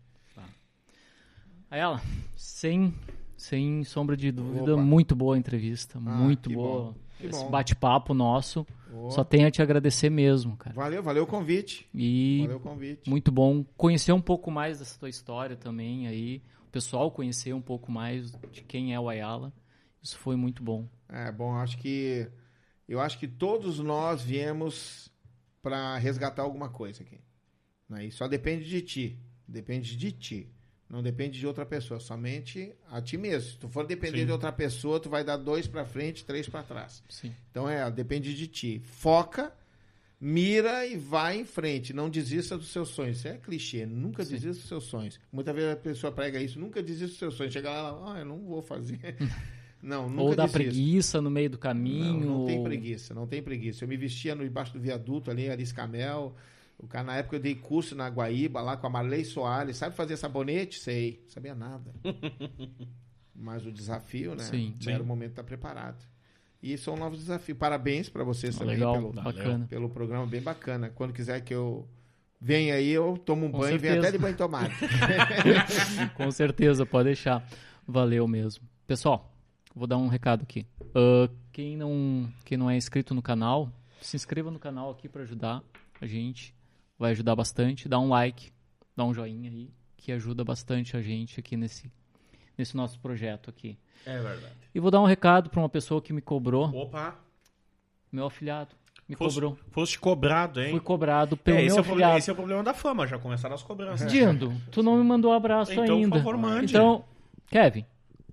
[1.70, 2.00] Aí ela,
[2.36, 2.94] sem,
[3.36, 4.82] sem sombra de dúvida, Opa.
[4.82, 6.92] muito boa a entrevista, muito que boa.
[6.92, 8.64] bom, Esse bate-papo nosso.
[8.92, 10.74] Ó, Só tenho a te agradecer mesmo, cara.
[10.76, 11.88] Valeu, valeu o convite.
[11.92, 13.10] E Valeu o convite.
[13.10, 16.42] muito bom conhecer um pouco mais dessa tua história também aí.
[16.74, 19.52] Pessoal conhecer um pouco mais de quem é o Ayala.
[20.02, 20.88] Isso foi muito bom.
[21.08, 22.28] É bom, acho que
[22.88, 25.08] eu acho que todos nós viemos
[25.62, 27.20] para resgatar alguma coisa aqui.
[27.88, 28.06] Né?
[28.06, 29.20] E só depende de ti.
[29.46, 30.52] Depende de ti.
[30.90, 33.52] Não depende de outra pessoa, somente a ti mesmo.
[33.52, 34.26] Se tu for depender Sim.
[34.26, 37.04] de outra pessoa, tu vai dar dois para frente, três para trás.
[37.08, 37.32] Sim.
[37.52, 38.80] Então é, depende de ti.
[38.80, 39.54] Foca,
[40.20, 41.92] mira e vai em frente.
[41.92, 43.18] Não desista dos seus sonhos.
[43.18, 43.84] Isso é clichê.
[43.86, 44.32] Nunca Sim.
[44.34, 45.20] desista dos seus sonhos.
[45.32, 46.58] Muitas vezes a pessoa prega isso.
[46.58, 47.52] Nunca desista dos seus sonhos.
[47.52, 49.16] Chega lá, ah, eu não vou fazer.
[49.82, 50.58] não, nunca Ou dá desista.
[50.58, 52.20] preguiça no meio do caminho.
[52.26, 53.84] Não, não tem ou- preguiça, não tem preguiça.
[53.84, 56.34] Eu me vestia no embaixo do viaduto ali, Ariscamel.
[56.78, 59.76] O cara, na época eu dei curso na Guaíba, lá com a Marley Soares.
[59.76, 60.78] Sabe fazer sabonete?
[60.80, 61.22] Sei.
[61.28, 61.94] Sabia nada.
[63.34, 64.44] Mas o desafio, né?
[64.44, 64.76] Sim.
[64.86, 66.04] Era o momento de estar preparado.
[66.64, 67.58] E são novos desafios.
[67.58, 69.66] Parabéns para vocês também Legal, pelo, bacana.
[69.68, 70.88] pelo programa, bem bacana.
[70.88, 71.86] Quando quiser que eu
[72.40, 74.08] venha aí, eu tomo um Com banho e venho certeza.
[74.08, 74.72] até de banho tomado.
[76.16, 77.46] Com certeza, pode deixar.
[77.86, 78.66] Valeu mesmo.
[78.86, 79.30] Pessoal,
[79.74, 80.66] vou dar um recado aqui.
[80.94, 83.70] Ah, quem, não, quem não é inscrito no canal,
[84.00, 85.62] se inscreva no canal aqui para ajudar
[86.00, 86.54] a gente.
[86.98, 87.90] Vai ajudar bastante.
[87.90, 88.52] Dá um like,
[88.96, 89.68] dá um joinha aí,
[89.98, 91.92] que ajuda bastante a gente aqui nesse,
[92.56, 93.78] nesse nosso projeto aqui.
[94.06, 94.52] É verdade.
[94.74, 97.16] E vou dar um recado para uma pessoa que me cobrou, Opa.
[98.12, 98.74] meu afilhado.
[99.08, 99.58] Me Foste, cobrou.
[99.70, 100.70] foste cobrado, hein?
[100.70, 102.18] Fui cobrado pelo É, esse, meu é o problema, afilhado.
[102.18, 104.10] esse é o problema da fama, já começaram as cobranças.
[104.10, 106.08] Dindo, tu não me mandou um abraço Então, ainda.
[106.10, 106.72] por favor, mande.
[106.72, 107.04] Então,
[107.48, 107.84] Kevin,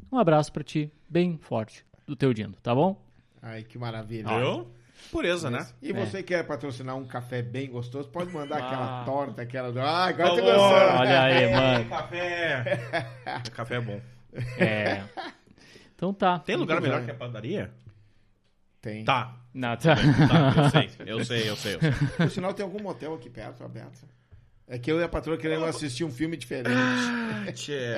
[0.10, 3.02] um abraço pra ti, bem forte, do teu Dindo, tá bom?
[3.42, 4.28] Ai, que maravilha.
[4.40, 4.68] Viu?
[5.12, 5.66] Pureza, né?
[5.82, 8.66] E você quer patrocinar um café bem gostoso, pode mandar Ah.
[8.68, 9.82] aquela torta, aquela.
[9.84, 11.00] Ah, agora tô gostando.
[11.00, 11.86] Olha aí, mano.
[11.90, 12.64] Café.
[13.56, 14.02] Café é bom.
[14.58, 15.02] É.
[15.96, 16.40] Então tá.
[16.40, 17.06] Tem lugar Muito melhor bem.
[17.06, 17.72] que a padaria?
[18.82, 19.04] Tem.
[19.04, 19.36] Tá.
[19.54, 19.96] Não, tá.
[19.96, 20.02] Tá,
[20.64, 20.90] eu sei.
[21.06, 21.76] Eu sei, eu sei.
[21.76, 21.92] Eu sei.
[22.18, 24.08] Por sinal, tem algum motel aqui perto, aberto.
[24.68, 26.72] É que eu e a patroa queremos assistir um filme diferente.
[27.54, 27.96] Tchê.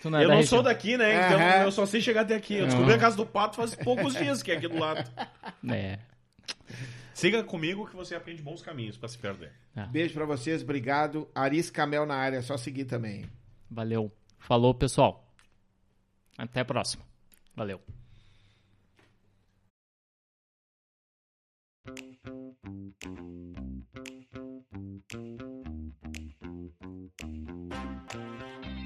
[0.00, 0.48] Tu não é Eu não região.
[0.48, 1.26] sou daqui, né?
[1.26, 1.62] Então Aham.
[1.64, 2.54] eu só sei chegar até aqui.
[2.56, 5.04] Eu descobri a Casa do Pato faz poucos dias que é aqui do lado.
[5.70, 5.98] É.
[7.14, 9.52] Siga comigo que você aprende bons caminhos para se perder.
[9.74, 9.86] É.
[9.86, 11.28] Beijo para vocês, obrigado.
[11.34, 13.24] Aris Camel na área, só seguir também.
[13.70, 14.12] Valeu.
[14.38, 15.26] Falou, pessoal.
[16.36, 17.04] Até a próxima.
[17.56, 17.80] Valeu.